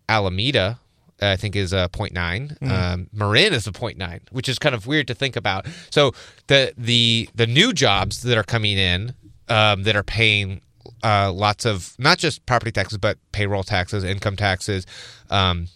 alameda 0.09 0.79
I 1.23 1.37
think 1.37 1.55
is 1.55 1.73
a 1.73 1.89
0.9. 1.93 2.63
Um, 2.71 3.09
Marin 3.13 3.53
is 3.53 3.67
a 3.67 3.73
0.9, 3.73 4.21
which 4.31 4.49
is 4.49 4.59
kind 4.59 4.75
of 4.75 4.87
weird 4.87 5.07
to 5.09 5.15
think 5.15 5.37
about. 5.37 5.67
So 5.91 6.13
the 6.47 6.73
the 6.77 7.29
the 7.35 7.47
new 7.47 7.73
jobs 7.73 8.23
that 8.23 8.39
are 8.39 8.43
coming 8.43 8.79
in 8.79 9.13
um, 9.49 9.83
that 9.83 9.97
are 9.97 10.03
paying 10.03 10.63
uh, 11.03 11.33
lots 11.33 11.65
of 11.65 11.95
not 11.99 12.19
just 12.19 12.45
property 12.47 12.73
taxes 12.73 12.99
but 12.99 13.19
payroll 13.33 13.63
taxes, 13.63 14.05
income 14.05 14.37
taxes, 14.37 14.87
um, 15.31 15.67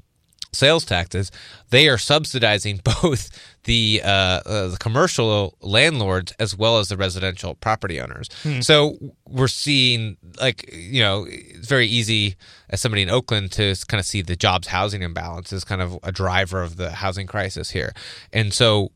sales 0.55 0.85
taxes, 0.85 1.31
they 1.71 1.89
are 1.89 1.99
subsidizing 1.99 2.81
both 3.03 3.31
the 3.65 4.01
uh, 4.05 4.09
uh, 4.09 4.69
the 4.69 4.77
commercial 4.79 5.57
landlords 5.61 6.33
as 6.39 6.57
well 6.57 6.79
as 6.79 6.89
the 6.89 6.97
residential 6.97 7.55
property 7.55 8.01
owners. 8.01 8.29
So 8.61 8.97
we're 9.29 9.49
seeing 9.49 10.17
like 10.41 10.71
you 10.73 11.03
know 11.03 11.27
it's 11.29 11.69
very 11.69 11.87
easy 11.87 12.37
as 12.71 12.81
somebody 12.81 13.03
in 13.03 13.11
Oakland 13.11 13.53
to 13.53 13.75
kind 13.89 13.99
of 13.99 14.07
see 14.07 14.23
the 14.23 14.37
jobs 14.37 14.69
housing 14.69 15.03
imbalance 15.03 15.53
as 15.53 15.65
kind 15.65 15.83
of 15.83 15.99
a 16.03 16.13
driver 16.13 16.63
of 16.63 16.77
the 16.77 16.91
housing 16.91 17.27
crisis 17.27 17.71
here, 17.71 17.93
and 18.33 18.53
so. 18.53 18.93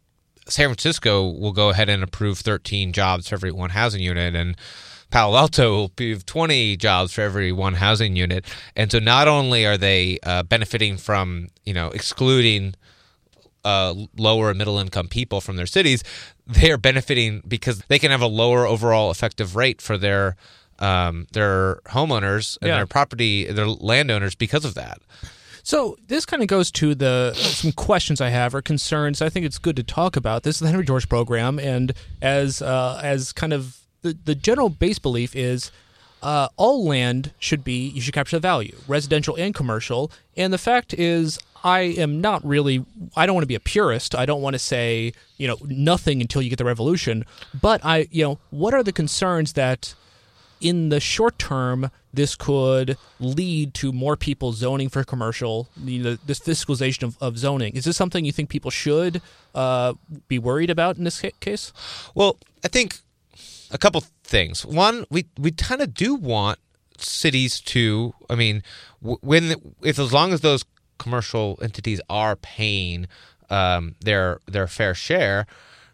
San 0.50 0.68
Francisco 0.68 1.28
will 1.28 1.52
go 1.52 1.68
ahead 1.68 1.90
and 1.90 2.02
approve 2.02 2.38
13 2.38 2.94
jobs 2.94 3.28
for 3.28 3.34
every 3.34 3.52
one 3.52 3.68
housing 3.68 4.00
unit, 4.00 4.34
and 4.34 4.56
Palo 5.10 5.36
Alto 5.36 5.70
will 5.74 5.84
approve 5.86 6.26
20 6.26 6.76
jobs 6.76 7.12
for 7.12 7.22
every 7.22 7.50
one 7.52 7.74
housing 7.74 8.14
unit. 8.16 8.44
And 8.76 8.90
so 8.92 8.98
not 8.98 9.26
only 9.28 9.64
are 9.66 9.76
they 9.78 10.18
uh, 10.22 10.42
benefiting 10.42 10.96
from, 10.98 11.48
you 11.64 11.72
know, 11.72 11.88
excluding 11.88 12.74
uh, 13.64 13.94
lower 14.16 14.50
and 14.50 14.58
middle 14.58 14.78
income 14.78 15.08
people 15.08 15.40
from 15.40 15.56
their 15.56 15.66
cities, 15.66 16.04
they 16.46 16.70
are 16.70 16.78
benefiting 16.78 17.42
because 17.46 17.80
they 17.88 17.98
can 17.98 18.10
have 18.10 18.20
a 18.22 18.26
lower 18.26 18.66
overall 18.66 19.10
effective 19.10 19.56
rate 19.56 19.80
for 19.82 19.96
their 19.98 20.36
um, 20.78 21.26
their 21.32 21.80
homeowners 21.86 22.56
and 22.62 22.68
Yeah. 22.68 22.76
their 22.76 22.86
property, 22.86 23.44
their 23.50 23.66
landowners 23.66 24.36
because 24.36 24.64
of 24.64 24.74
that. 24.74 24.98
So 25.64 25.96
this 26.06 26.24
kind 26.24 26.40
of 26.40 26.48
goes 26.48 26.70
to 26.72 26.94
the 26.94 27.34
some 27.34 27.72
questions 27.72 28.20
I 28.20 28.28
have 28.28 28.54
or 28.54 28.62
concerns. 28.62 29.20
I 29.20 29.28
think 29.28 29.44
it's 29.44 29.58
good 29.58 29.74
to 29.76 29.82
talk 29.82 30.14
about. 30.16 30.44
This 30.44 30.56
is 30.56 30.60
the 30.62 30.68
Henry 30.68 30.84
George 30.84 31.08
program, 31.08 31.58
and 31.58 31.92
as 32.22 32.62
uh, 32.62 33.00
as 33.02 33.32
kind 33.32 33.52
of 33.52 33.77
the 34.02 34.16
the 34.24 34.34
general 34.34 34.68
base 34.68 34.98
belief 34.98 35.34
is. 35.34 35.70
Uh, 36.20 36.48
all 36.56 36.84
land 36.84 37.32
should 37.38 37.62
be 37.62 37.90
you 37.90 38.00
should 38.00 38.12
capture 38.12 38.34
the 38.34 38.40
value, 38.40 38.76
residential 38.88 39.36
and 39.36 39.54
commercial. 39.54 40.10
And 40.36 40.52
the 40.52 40.58
fact 40.58 40.92
is, 40.92 41.38
I 41.62 41.80
am 41.80 42.20
not 42.20 42.44
really. 42.44 42.84
I 43.14 43.24
don't 43.24 43.36
want 43.36 43.44
to 43.44 43.48
be 43.48 43.54
a 43.54 43.60
purist. 43.60 44.16
I 44.16 44.26
don't 44.26 44.42
want 44.42 44.54
to 44.54 44.58
say 44.58 45.12
you 45.36 45.46
know 45.46 45.58
nothing 45.64 46.20
until 46.20 46.42
you 46.42 46.50
get 46.50 46.58
the 46.58 46.64
revolution. 46.64 47.24
But 47.54 47.84
I 47.84 48.08
you 48.10 48.24
know 48.24 48.38
what 48.50 48.74
are 48.74 48.82
the 48.82 48.90
concerns 48.92 49.52
that 49.52 49.94
in 50.60 50.88
the 50.88 51.00
short 51.00 51.38
term, 51.38 51.90
this 52.12 52.34
could 52.34 52.96
lead 53.20 53.74
to 53.74 53.92
more 53.92 54.16
people 54.16 54.52
zoning 54.52 54.88
for 54.88 55.04
commercial, 55.04 55.68
you 55.84 56.02
know, 56.02 56.18
this 56.26 56.40
fiscalization 56.40 57.04
of, 57.04 57.16
of 57.20 57.38
zoning. 57.38 57.74
Is 57.74 57.84
this 57.84 57.96
something 57.96 58.24
you 58.24 58.32
think 58.32 58.48
people 58.48 58.70
should 58.70 59.20
uh, 59.54 59.94
be 60.26 60.38
worried 60.38 60.70
about 60.70 60.96
in 60.96 61.04
this 61.04 61.22
case? 61.40 61.72
Well, 62.14 62.38
I 62.64 62.68
think 62.68 62.98
a 63.70 63.78
couple 63.78 64.02
things. 64.24 64.64
One, 64.64 65.04
we 65.10 65.26
we 65.38 65.50
kind 65.50 65.80
of 65.80 65.94
do 65.94 66.14
want 66.14 66.58
cities 66.98 67.60
to. 67.60 68.14
I 68.28 68.34
mean, 68.34 68.62
when 69.00 69.54
if 69.82 69.98
as 69.98 70.12
long 70.12 70.32
as 70.32 70.40
those 70.40 70.64
commercial 70.98 71.58
entities 71.62 72.00
are 72.08 72.36
paying 72.36 73.06
um, 73.50 73.94
their 74.00 74.40
their 74.46 74.66
fair 74.66 74.94
share, 74.94 75.46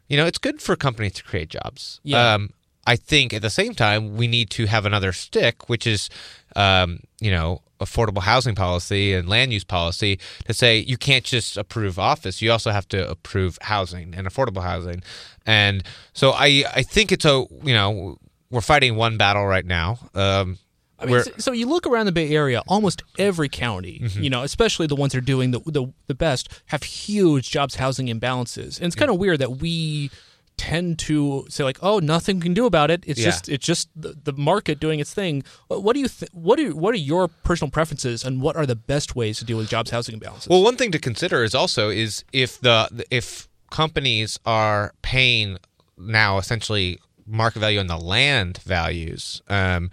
you 0.09 0.17
know, 0.17 0.27
it's 0.27 0.39
good 0.39 0.61
for 0.61 0.77
companies 0.77 1.13
to 1.15 1.23
create 1.23 1.49
jobs. 1.49 2.01
Yeah. 2.03 2.35
Um, 2.35 2.51
I 2.87 2.97
think 2.97 3.33
at 3.33 3.43
the 3.43 3.51
same 3.51 3.75
time 3.75 4.17
we 4.17 4.27
need 4.27 4.51
to 4.51 4.67
have 4.67 4.85
another 4.85 5.13
stick, 5.13 5.69
which 5.69 5.87
is, 5.87 6.11
um, 6.55 7.01
you 7.19 7.31
know, 7.31 7.63
affordable 7.81 8.23
housing 8.23 8.55
policy 8.55 9.13
and 9.15 9.29
land 9.29 9.53
use 9.53 9.65
policy 9.65 10.19
to 10.47 10.55
say 10.55 10.79
you 10.79 10.97
can't 10.97 11.25
just 11.25 11.57
approve 11.57 11.99
office; 11.99 12.41
you 12.43 12.51
also 12.53 12.71
have 12.71 12.89
to 12.89 13.11
approve 13.11 13.59
housing 13.63 14.15
and 14.15 14.27
affordable 14.27 14.63
housing. 14.63 15.03
And 15.47 15.83
so 16.13 16.31
I, 16.33 16.65
I 16.75 16.83
think 16.83 17.13
it's 17.13 17.25
a, 17.25 17.45
you 17.63 17.75
know, 17.75 18.19
we're 18.51 18.61
fighting 18.61 18.97
one 18.97 19.17
battle 19.17 19.45
right 19.47 19.67
now. 19.67 19.99
Um, 20.15 20.59
I 20.99 21.07
mean, 21.07 21.23
so, 21.23 21.31
so 21.39 21.53
you 21.53 21.67
look 21.67 21.87
around 21.87 22.07
the 22.07 22.13
Bay 22.13 22.31
Area, 22.31 22.63
almost 22.69 23.03
every 23.19 23.49
county, 23.49 24.01
Mm-hmm. 24.03 24.23
you 24.23 24.31
know, 24.31 24.43
especially 24.43 24.87
the 24.87 24.97
ones 24.97 25.13
that 25.13 25.19
are 25.19 25.23
doing 25.23 25.51
the, 25.51 25.59
the, 25.67 25.93
the 26.07 26.15
best, 26.15 26.49
have 26.67 26.83
huge 26.85 27.51
jobs 27.51 27.75
housing 27.75 28.07
imbalances. 28.07 28.79
And 28.79 28.87
it's 28.87 28.95
kind 28.95 29.11
of 29.11 29.19
weird 29.19 29.41
that 29.41 29.59
we 29.59 30.11
tend 30.57 30.99
to 31.01 31.45
say 31.49 31.65
like, 31.65 31.79
oh, 31.83 31.99
nothing 31.99 32.37
we 32.37 32.43
can 32.43 32.55
do 32.55 32.67
about 32.67 32.91
it. 32.91 33.03
It's 33.07 33.19
Yeah. 33.21 33.27
just 33.27 33.49
it's 33.49 33.67
just 33.67 33.89
the, 33.97 34.15
the 34.23 34.33
market 34.33 34.79
doing 34.81 35.01
its 35.01 35.13
thing. 35.13 35.43
What 35.69 35.95
do 35.95 36.01
you 36.01 36.09
th- 36.09 36.31
what 36.33 36.57
do 36.59 36.75
what 36.77 36.95
are 36.95 36.99
your 36.99 37.29
personal 37.29 37.71
preferences 37.71 38.25
and 38.25 38.41
what 38.41 38.57
are 38.57 38.67
the 38.67 38.77
best 38.77 39.17
ways 39.17 39.39
to 39.39 39.45
deal 39.45 39.57
with 39.59 39.69
jobs 39.69 39.91
housing 39.91 40.19
imbalances? 40.19 40.49
Well, 40.49 40.63
one 40.63 40.77
thing 40.77 40.93
to 40.93 40.99
consider 40.99 41.43
is 41.45 41.55
also 41.55 41.89
is 41.91 42.25
if 42.33 42.61
the 42.61 43.05
if 43.11 43.49
companies 43.71 44.39
are 44.47 44.93
paying 45.03 45.59
now 45.99 46.39
essentially 46.39 46.99
market 47.27 47.59
value 47.61 47.81
on 47.81 47.87
the 47.87 47.97
land 47.99 48.59
values, 48.59 49.43
um, 49.49 49.91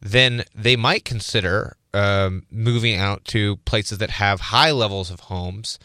then 0.00 0.44
they 0.54 0.76
might 0.76 1.04
consider 1.04 1.76
um, 1.94 2.44
moving 2.50 2.96
out 2.96 3.24
to 3.26 3.56
places 3.58 3.98
that 3.98 4.10
have 4.10 4.40
high 4.40 4.70
levels 4.72 5.10
of 5.10 5.20
homes 5.20 5.78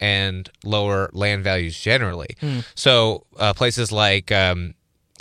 and 0.00 0.50
lower 0.64 1.08
land 1.12 1.44
values 1.44 1.78
generally. 1.78 2.36
So 2.74 3.26
uh, 3.38 3.54
places 3.54 3.90
like 3.92 4.30
um, 4.32 4.74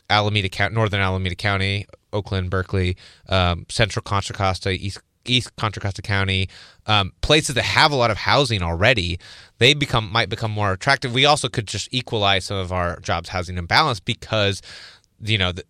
Alameda 0.09 0.49
County, 0.49 0.75
Northern 0.75 0.99
Alameda 1.01 1.35
County, 1.35 1.85
Oakland, 2.13 2.49
Berkeley, 2.49 2.97
um, 3.29 3.65
Central 3.69 4.03
Contra 4.03 4.35
Costa, 4.35 4.71
East 4.71 4.99
East 5.27 5.55
Contra 5.55 5.81
Costa 5.81 6.01
County, 6.03 6.47
um, 6.85 7.11
places 7.21 7.55
that 7.55 7.63
have 7.63 7.91
a 7.91 7.95
lot 7.95 8.11
of 8.11 8.17
housing 8.17 8.61
already, 8.61 9.17
they 9.57 9.73
become 9.73 10.11
might 10.11 10.29
become 10.29 10.51
more 10.51 10.71
attractive. 10.71 11.13
We 11.13 11.25
also 11.25 11.49
could 11.49 11.67
just 11.67 11.89
equalize 11.91 12.45
some 12.45 12.57
of 12.57 12.71
our 12.71 12.99
jobs 12.99 13.29
housing 13.29 13.57
imbalance 13.57 13.99
because 13.99 14.61
you 15.19 15.37
know 15.39 15.51
the, 15.51 15.63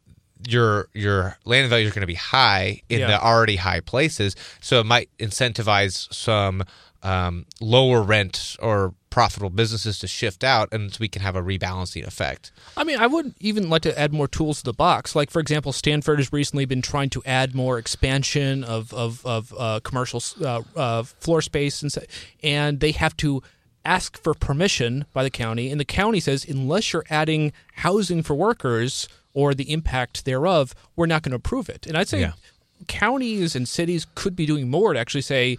your 0.47 0.89
your 0.93 1.37
land 1.45 1.69
values 1.69 1.89
are 1.91 1.95
going 1.95 2.01
to 2.01 2.05
be 2.07 2.15
high 2.15 2.81
in 2.89 2.99
Yeah. 2.99 3.07
the 3.07 3.23
already 3.23 3.55
high 3.55 3.79
places, 3.79 4.35
so 4.59 4.81
it 4.81 4.85
might 4.85 5.09
incentivize 5.19 6.13
some 6.13 6.63
um, 7.05 7.45
lower 7.61 8.01
rent 8.01 8.55
or 8.59 8.93
profitable 9.09 9.49
businesses 9.49 9.99
to 9.99 10.07
shift 10.07 10.43
out, 10.43 10.67
and 10.73 10.91
so 10.93 10.97
we 10.99 11.07
can 11.07 11.21
have 11.21 11.35
a 11.37 11.41
rebalancing 11.41 12.05
effect. 12.05 12.51
I 12.75 12.83
mean, 12.83 12.97
I 12.99 13.07
would 13.07 13.33
even 13.39 13.69
like 13.69 13.83
to 13.83 13.97
add 13.97 14.11
more 14.11 14.27
tools 14.27 14.57
to 14.59 14.63
the 14.65 14.73
box. 14.73 15.15
Like, 15.15 15.29
for 15.29 15.39
example, 15.39 15.71
Stanford 15.71 16.19
has 16.19 16.33
recently 16.33 16.65
been 16.65 16.81
trying 16.81 17.09
to 17.11 17.21
add 17.25 17.55
more 17.55 17.77
expansion 17.77 18.63
of 18.63 18.93
of, 18.93 19.25
of 19.25 19.53
uh, 19.57 19.79
commercial 19.83 20.21
uh, 20.41 20.61
uh, 20.75 21.03
floor 21.03 21.41
space, 21.41 21.81
and 21.81 21.91
so, 21.91 22.01
and 22.43 22.79
they 22.81 22.91
have 22.91 23.15
to 23.17 23.41
ask 23.85 24.17
for 24.21 24.33
permission 24.33 25.05
by 25.13 25.23
the 25.23 25.29
county, 25.29 25.69
and 25.71 25.79
the 25.79 25.85
county 25.85 26.19
says 26.19 26.43
unless 26.49 26.91
you're 26.91 27.05
adding 27.09 27.53
housing 27.75 28.23
for 28.23 28.33
workers 28.33 29.07
or 29.33 29.53
the 29.53 29.71
impact 29.71 30.25
thereof, 30.25 30.73
we're 30.95 31.05
not 31.05 31.21
going 31.21 31.31
to 31.31 31.35
approve 31.37 31.69
it. 31.69 31.85
And 31.87 31.95
I'd 31.97 32.07
say 32.07 32.21
Yeah. 32.21 32.31
counties 32.87 33.55
and 33.55 33.67
cities 33.67 34.07
could 34.15 34.35
be 34.35 34.45
doing 34.45 34.69
more 34.69 34.93
to 34.93 34.99
actually 34.99 35.21
say, 35.21 35.57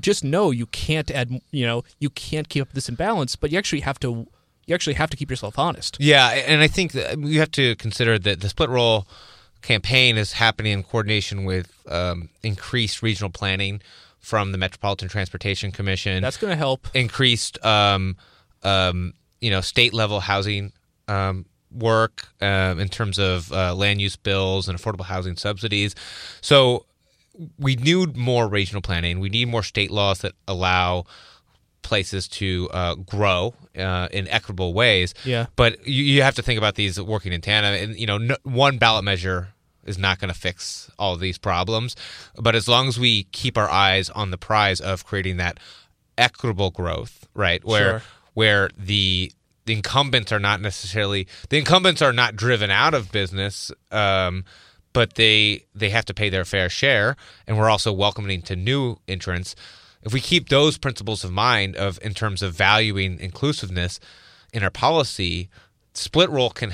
just 0.00 0.24
know 0.24 0.50
you 0.50 0.66
can't 0.66 1.10
add, 1.10 1.40
you 1.50 1.66
know, 1.66 1.84
you 1.98 2.10
can't 2.10 2.48
keep 2.48 2.62
up 2.62 2.72
this 2.72 2.88
imbalance, 2.88 3.36
but 3.36 3.50
you 3.50 3.58
actually 3.58 3.80
have 3.80 3.98
to, 4.00 4.26
you 4.66 4.74
actually 4.74 4.94
have 4.94 5.10
to 5.10 5.16
keep 5.16 5.30
yourself 5.30 5.58
honest. 5.58 5.96
Yeah, 6.00 6.28
and 6.28 6.62
I 6.62 6.68
think 6.68 6.92
that 6.92 7.18
you 7.18 7.40
have 7.40 7.50
to 7.52 7.76
consider 7.76 8.18
that 8.18 8.40
the 8.40 8.48
split 8.48 8.70
roll 8.70 9.06
campaign 9.62 10.16
is 10.16 10.32
happening 10.32 10.72
in 10.72 10.82
coordination 10.82 11.44
with 11.44 11.72
um, 11.88 12.28
increased 12.42 13.02
regional 13.02 13.30
planning 13.30 13.80
from 14.18 14.52
the 14.52 14.58
Metropolitan 14.58 15.08
Transportation 15.08 15.72
Commission. 15.72 16.22
That's 16.22 16.36
going 16.36 16.52
to 16.52 16.56
help. 16.56 16.88
increased, 16.94 17.64
um, 17.64 18.16
um, 18.62 19.14
you 19.40 19.50
know, 19.50 19.60
state 19.60 19.92
level 19.92 20.20
housing 20.20 20.72
um, 21.08 21.44
work 21.72 22.28
um, 22.40 22.78
in 22.78 22.88
terms 22.88 23.18
of 23.18 23.52
uh, 23.52 23.74
land 23.74 24.00
use 24.00 24.16
bills 24.16 24.68
and 24.68 24.78
affordable 24.78 25.04
housing 25.04 25.36
subsidies. 25.36 25.94
So 26.40 26.86
we 27.58 27.76
need 27.76 28.16
more 28.16 28.48
regional 28.48 28.82
planning. 28.82 29.20
We 29.20 29.28
need 29.28 29.48
more 29.48 29.62
state 29.62 29.90
laws 29.90 30.20
that 30.20 30.32
allow 30.46 31.04
places 31.82 32.28
to 32.28 32.68
uh, 32.72 32.94
grow 32.94 33.54
uh, 33.76 34.08
in 34.12 34.28
equitable 34.28 34.72
ways. 34.74 35.14
Yeah. 35.24 35.46
But 35.56 35.86
you, 35.86 36.04
you 36.04 36.22
have 36.22 36.34
to 36.36 36.42
think 36.42 36.58
about 36.58 36.74
these 36.76 37.00
working 37.00 37.32
in 37.32 37.40
tandem. 37.40 37.74
And, 37.74 37.98
you 37.98 38.06
know, 38.06 38.18
no, 38.18 38.36
one 38.44 38.78
ballot 38.78 39.04
measure 39.04 39.48
is 39.84 39.98
not 39.98 40.20
going 40.20 40.32
to 40.32 40.38
fix 40.38 40.90
all 40.98 41.16
these 41.16 41.38
problems. 41.38 41.96
But 42.36 42.54
as 42.54 42.68
long 42.68 42.86
as 42.86 43.00
we 43.00 43.24
keep 43.24 43.58
our 43.58 43.68
eyes 43.68 44.10
on 44.10 44.30
the 44.30 44.38
prize 44.38 44.80
of 44.80 45.04
creating 45.04 45.38
that 45.38 45.58
equitable 46.16 46.70
growth, 46.70 47.26
right? 47.34 47.64
Where 47.64 48.00
Sure. 48.00 48.02
where 48.34 48.70
the 48.78 49.32
the 49.64 49.72
incumbents 49.74 50.32
are 50.32 50.40
not 50.40 50.60
necessarily 50.60 51.26
the 51.48 51.58
incumbents 51.58 52.02
are 52.02 52.12
not 52.12 52.36
driven 52.36 52.70
out 52.70 52.94
of 52.94 53.10
business, 53.12 53.72
um, 53.90 54.44
but 54.92 55.14
they 55.14 55.64
they 55.74 55.90
have 55.90 56.04
to 56.06 56.14
pay 56.14 56.28
their 56.28 56.44
fair 56.44 56.68
share, 56.68 57.16
and 57.46 57.58
we're 57.58 57.70
also 57.70 57.92
welcoming 57.92 58.42
to 58.42 58.56
new 58.56 58.96
entrants. 59.08 59.54
If 60.02 60.12
we 60.12 60.20
keep 60.20 60.48
those 60.48 60.78
principles 60.78 61.24
of 61.24 61.30
mind 61.30 61.76
of 61.76 61.98
in 62.02 62.14
terms 62.14 62.42
of 62.42 62.54
valuing 62.54 63.18
inclusiveness 63.20 64.00
in 64.52 64.62
our 64.62 64.70
policy, 64.70 65.48
split 65.94 66.30
roll 66.30 66.50
can 66.50 66.72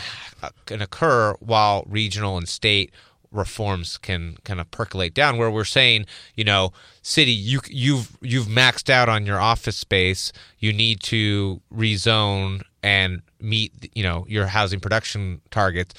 can 0.67 0.83
occur 0.83 1.35
while 1.41 1.85
regional 1.87 2.37
and 2.37 2.49
state 2.49 2.93
reforms 3.31 3.99
can 3.99 4.37
kind 4.45 4.61
of 4.61 4.71
percolate 4.71 5.13
down 5.13 5.37
where 5.37 5.51
we're 5.51 5.65
saying 5.65 6.07
you 6.35 6.45
know 6.45 6.73
city 7.03 7.33
you 7.33 7.61
you've 7.69 8.17
you've 8.23 8.47
maxed 8.47 8.89
out 8.89 9.09
on 9.09 9.27
your 9.27 9.39
office 9.39 9.77
space 9.77 10.33
you 10.59 10.73
need 10.73 11.01
to 11.01 11.61
rezone 11.75 12.63
and 12.83 13.21
meet 13.41 13.91
you 13.95 14.03
know 14.03 14.25
your 14.29 14.47
housing 14.47 14.81
production 14.81 15.41
targets 15.51 15.95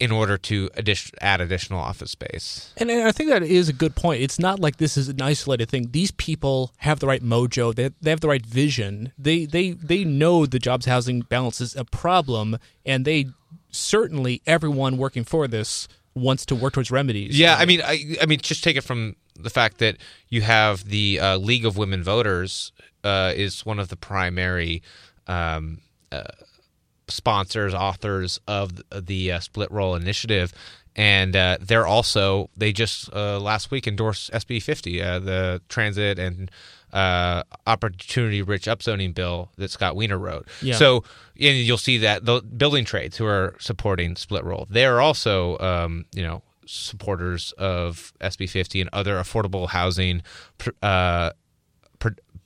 in 0.00 0.10
order 0.10 0.38
to 0.38 0.70
addition, 0.74 1.14
add 1.20 1.40
additional 1.42 1.78
office 1.78 2.10
space 2.10 2.72
And 2.78 2.90
I 2.90 3.12
think 3.12 3.28
that 3.28 3.42
is 3.42 3.68
a 3.68 3.72
good 3.72 3.94
point. 3.94 4.22
It's 4.22 4.38
not 4.38 4.58
like 4.58 4.78
this 4.78 4.96
is 4.96 5.08
an 5.08 5.20
isolated 5.20 5.68
thing. 5.68 5.90
These 5.92 6.10
people 6.12 6.72
have 6.78 6.98
the 6.98 7.06
right 7.06 7.22
mojo. 7.22 7.74
They, 7.74 7.90
they 8.00 8.10
have 8.10 8.20
the 8.20 8.28
right 8.28 8.44
vision. 8.44 9.12
They 9.18 9.44
they 9.44 9.72
they 9.72 10.04
know 10.04 10.46
the 10.46 10.58
jobs 10.58 10.86
housing 10.86 11.20
balance 11.20 11.60
is 11.60 11.76
a 11.76 11.84
problem, 11.84 12.58
and 12.84 13.04
they 13.04 13.26
certainly 13.70 14.42
everyone 14.46 14.96
working 14.96 15.22
for 15.22 15.46
this 15.46 15.86
wants 16.14 16.44
to 16.46 16.54
work 16.54 16.72
towards 16.72 16.90
remedies. 16.90 17.38
Yeah, 17.38 17.56
I 17.56 17.66
mean, 17.66 17.82
I, 17.82 18.16
I 18.20 18.26
mean, 18.26 18.40
just 18.40 18.64
take 18.64 18.76
it 18.76 18.82
from 18.82 19.16
the 19.36 19.50
fact 19.50 19.78
that 19.78 19.96
you 20.28 20.42
have 20.42 20.84
the 20.84 21.20
uh, 21.20 21.36
League 21.36 21.64
of 21.64 21.76
Women 21.76 22.02
Voters 22.02 22.72
uh, 23.04 23.32
is 23.36 23.64
one 23.64 23.78
of 23.78 23.88
the 23.88 23.96
primary 23.96 24.82
um, 25.26 25.78
uh, 26.10 26.24
sponsors, 27.10 27.74
authors 27.74 28.40
of 28.46 28.80
the, 28.90 29.32
uh, 29.32 29.40
Split 29.40 29.70
Roll 29.70 29.94
Initiative, 29.94 30.52
and 30.96 31.36
uh, 31.36 31.58
they're 31.60 31.86
also 31.86 32.50
they 32.56 32.72
just 32.72 33.12
uh, 33.12 33.38
last 33.38 33.70
week 33.70 33.86
endorsed 33.86 34.32
SB 34.32 34.62
50, 34.62 35.02
uh, 35.02 35.18
the 35.18 35.62
transit 35.68 36.18
and 36.18 36.50
uh, 36.92 37.42
opportunity 37.66 38.42
rich 38.42 38.66
upzoning 38.66 39.14
bill 39.14 39.50
that 39.56 39.70
Scott 39.70 39.94
Wiener 39.94 40.18
wrote. 40.18 40.48
Yeah. 40.60 40.74
So 40.74 41.04
and 41.38 41.56
you'll 41.56 41.78
see 41.78 41.98
that 41.98 42.24
the 42.24 42.42
building 42.42 42.84
trades 42.84 43.16
who 43.16 43.26
are 43.26 43.54
supporting 43.58 44.16
split 44.16 44.44
roll, 44.44 44.66
they're 44.68 45.00
also 45.00 45.58
um, 45.58 46.06
you 46.12 46.22
know 46.22 46.42
supporters 46.66 47.52
of 47.58 48.12
SB 48.20 48.48
50 48.48 48.80
and 48.80 48.90
other 48.92 49.16
affordable 49.16 49.68
housing 49.68 50.22
uh, 50.82 51.30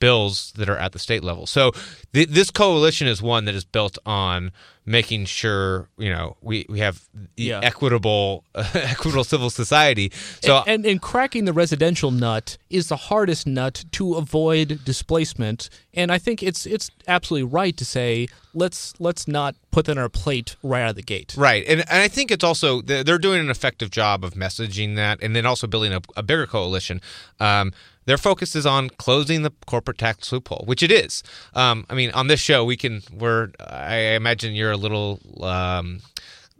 bills 0.05 0.51
that 0.57 0.67
are 0.69 0.77
at 0.85 0.91
the 0.91 0.99
state 0.99 1.23
level. 1.23 1.45
So 1.47 1.71
th- 2.13 2.29
this 2.29 2.51
coalition 2.51 3.07
is 3.07 3.21
one 3.21 3.45
that 3.45 3.55
is 3.55 3.65
built 3.65 3.97
on 4.05 4.51
making 4.87 5.25
sure 5.25 5.89
you 5.97 6.11
know 6.15 6.37
we, 6.41 6.57
we 6.69 6.77
have 6.79 6.95
Yeah. 7.35 7.59
equitable 7.63 8.43
equitable 8.93 9.23
civil 9.23 9.49
society. 9.49 10.11
So 10.43 10.57
and, 10.57 10.67
and 10.67 10.85
and 10.85 11.01
cracking 11.01 11.45
the 11.45 11.53
residential 11.53 12.11
nut 12.11 12.57
is 12.69 12.87
the 12.89 12.95
hardest 13.09 13.47
nut 13.47 13.75
to 13.97 14.13
avoid 14.15 14.67
displacement. 14.85 15.69
And 15.93 16.11
I 16.11 16.19
think 16.19 16.43
it's 16.43 16.65
it's 16.75 16.91
absolutely 17.07 17.49
right 17.61 17.75
to 17.77 17.85
say 17.85 18.27
let's 18.53 18.93
let's 18.99 19.27
not 19.27 19.55
put 19.71 19.85
that 19.85 19.97
on 19.97 20.03
our 20.03 20.09
plate 20.09 20.55
right 20.63 20.83
out 20.83 20.91
of 20.91 20.95
the 20.95 21.01
gate. 21.15 21.33
Right, 21.37 21.63
and, 21.67 21.79
and 21.81 21.99
I 22.07 22.07
think 22.07 22.31
it's 22.31 22.43
also 22.43 22.81
they're 22.81 23.03
they're 23.03 23.17
doing 23.27 23.39
an 23.41 23.49
effective 23.49 23.89
job 23.89 24.23
of 24.23 24.33
messaging 24.35 24.95
that, 24.97 25.15
and 25.23 25.35
then 25.35 25.45
also 25.45 25.67
building 25.67 25.93
a, 25.93 26.01
a 26.15 26.23
bigger 26.23 26.45
coalition. 26.47 27.01
Um, 27.39 27.71
their 28.05 28.17
focus 28.17 28.55
is 28.55 28.65
on 28.65 28.89
closing 28.89 29.41
the 29.41 29.51
corporate 29.65 29.97
tax 29.97 30.31
loophole, 30.31 30.63
which 30.65 30.83
it 30.83 30.91
is. 30.91 31.23
Um, 31.53 31.85
I 31.89 31.95
mean, 31.95 32.11
on 32.11 32.27
this 32.27 32.39
show, 32.39 32.63
we 32.63 32.77
can. 32.77 33.01
We're. 33.11 33.49
I 33.59 33.95
imagine 34.15 34.53
you're 34.53 34.71
a 34.71 34.77
little. 34.77 35.19
Um, 35.43 36.01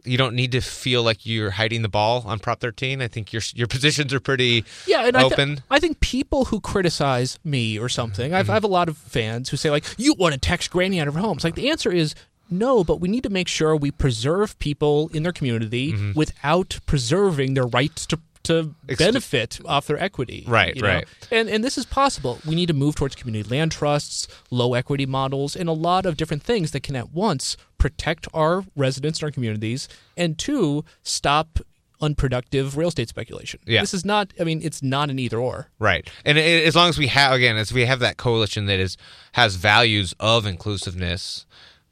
you 0.04 0.16
don't 0.16 0.34
need 0.34 0.52
to 0.52 0.60
feel 0.60 1.02
like 1.02 1.26
you're 1.26 1.50
hiding 1.50 1.82
the 1.82 1.88
ball 1.88 2.22
on 2.26 2.38
Prop 2.38 2.60
13. 2.60 3.02
I 3.02 3.08
think 3.08 3.32
your 3.32 3.42
your 3.54 3.66
positions 3.68 4.14
are 4.14 4.20
pretty 4.20 4.64
Yeah, 4.86 5.06
and 5.06 5.16
I, 5.16 5.22
th- 5.22 5.32
open. 5.32 5.62
I 5.70 5.80
think 5.80 6.00
people 6.00 6.46
who 6.46 6.60
criticize 6.60 7.38
me 7.44 7.78
or 7.78 7.88
something, 7.88 8.32
I've, 8.32 8.48
I 8.48 8.54
have 8.54 8.64
a 8.64 8.68
lot 8.68 8.88
of 8.88 8.96
fans 8.96 9.48
who 9.48 9.56
say 9.56 9.70
like, 9.70 9.84
"You 9.98 10.14
want 10.14 10.34
to 10.34 10.40
tax 10.40 10.68
granny 10.68 11.00
out 11.00 11.08
of 11.08 11.14
her 11.14 11.20
home." 11.20 11.36
It's 11.36 11.44
like 11.44 11.54
the 11.54 11.70
answer 11.70 11.92
is 11.92 12.14
no, 12.48 12.84
but 12.84 13.00
we 13.00 13.08
need 13.08 13.24
to 13.24 13.30
make 13.30 13.48
sure 13.48 13.74
we 13.74 13.90
preserve 13.90 14.56
people 14.60 15.10
in 15.12 15.24
their 15.24 15.32
community 15.32 16.12
without 16.14 16.78
preserving 16.86 17.54
their 17.54 17.66
rights 17.66 18.06
to 18.06 18.20
to 18.46 18.74
benefit 18.98 19.60
off 19.64 19.86
their 19.86 19.98
equity. 19.98 20.44
Right, 20.46 20.74
you 20.74 20.82
know? 20.82 20.88
right. 20.88 21.08
And 21.30 21.48
and 21.48 21.62
this 21.62 21.76
is 21.76 21.84
possible. 21.84 22.38
We 22.46 22.54
need 22.54 22.66
to 22.66 22.74
move 22.74 22.94
towards 22.94 23.14
community 23.14 23.48
land 23.48 23.72
trusts, 23.72 24.28
low 24.50 24.74
equity 24.74 25.06
models, 25.06 25.56
and 25.56 25.68
a 25.68 25.72
lot 25.72 26.06
of 26.06 26.16
different 26.16 26.42
things 26.42 26.70
that 26.72 26.82
can 26.82 26.96
at 26.96 27.12
once 27.12 27.56
protect 27.78 28.26
our 28.32 28.64
residents 28.74 29.20
and 29.20 29.24
our 29.24 29.30
communities, 29.30 29.88
and 30.16 30.38
two, 30.38 30.84
stop 31.02 31.60
unproductive 32.00 32.76
real 32.76 32.88
estate 32.88 33.08
speculation. 33.08 33.60
Yeah. 33.66 33.80
This 33.80 33.94
is 33.94 34.04
not. 34.04 34.32
I 34.40 34.44
mean, 34.44 34.60
it's 34.62 34.82
not 34.82 35.10
an 35.10 35.18
either 35.18 35.38
or. 35.38 35.68
Right, 35.78 36.08
and 36.24 36.38
it, 36.38 36.66
as 36.66 36.76
long 36.76 36.88
as 36.88 36.98
we 36.98 37.08
have 37.08 37.32
again, 37.32 37.56
as 37.56 37.72
we 37.72 37.86
have 37.86 38.00
that 38.00 38.16
coalition 38.16 38.66
that 38.66 38.78
is 38.78 38.96
has 39.32 39.56
values 39.56 40.14
of 40.20 40.46
inclusiveness, 40.46 41.46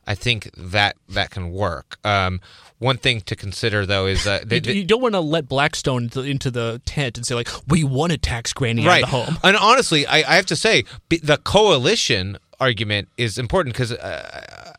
I 0.07 0.15
think 0.15 0.51
that 0.57 0.97
that 1.09 1.31
can 1.31 1.51
work. 1.51 1.99
Um, 2.05 2.41
one 2.79 2.99
thing 2.99 3.21
to 3.23 3.37
consider 3.37 3.87
though 3.87 4.07
is 4.07 4.25
that 4.25 4.49
they, 4.49 4.61
You, 4.61 4.73
you 4.81 4.85
don't 4.85 5.01
want 5.01 5.15
to 5.15 5.21
let 5.21 5.49
Blackstone 5.49 6.05
into, 6.05 6.23
into 6.23 6.51
the 6.51 6.81
tent 6.85 7.17
and 7.17 7.27
say 7.27 7.35
like, 7.35 7.49
"We 7.69 7.85
want 7.85 8.13
to 8.13 8.19
tax 8.19 8.53
granny 8.53 8.87
right, 8.87 9.03
out 9.03 9.05
of 9.05 9.11
the 9.11 9.17
home." 9.33 9.39
and 9.43 9.57
honestly, 9.57 10.07
I, 10.07 10.19
I 10.19 10.37
have 10.37 10.47
to 10.47 10.57
say 10.57 10.85
b- 11.09 11.21
the 11.23 11.39
coalition 11.39 12.39
argument 12.61 13.09
is 13.17 13.39
important 13.39 13.75
because. 13.75 13.93
Uh, 13.93 14.73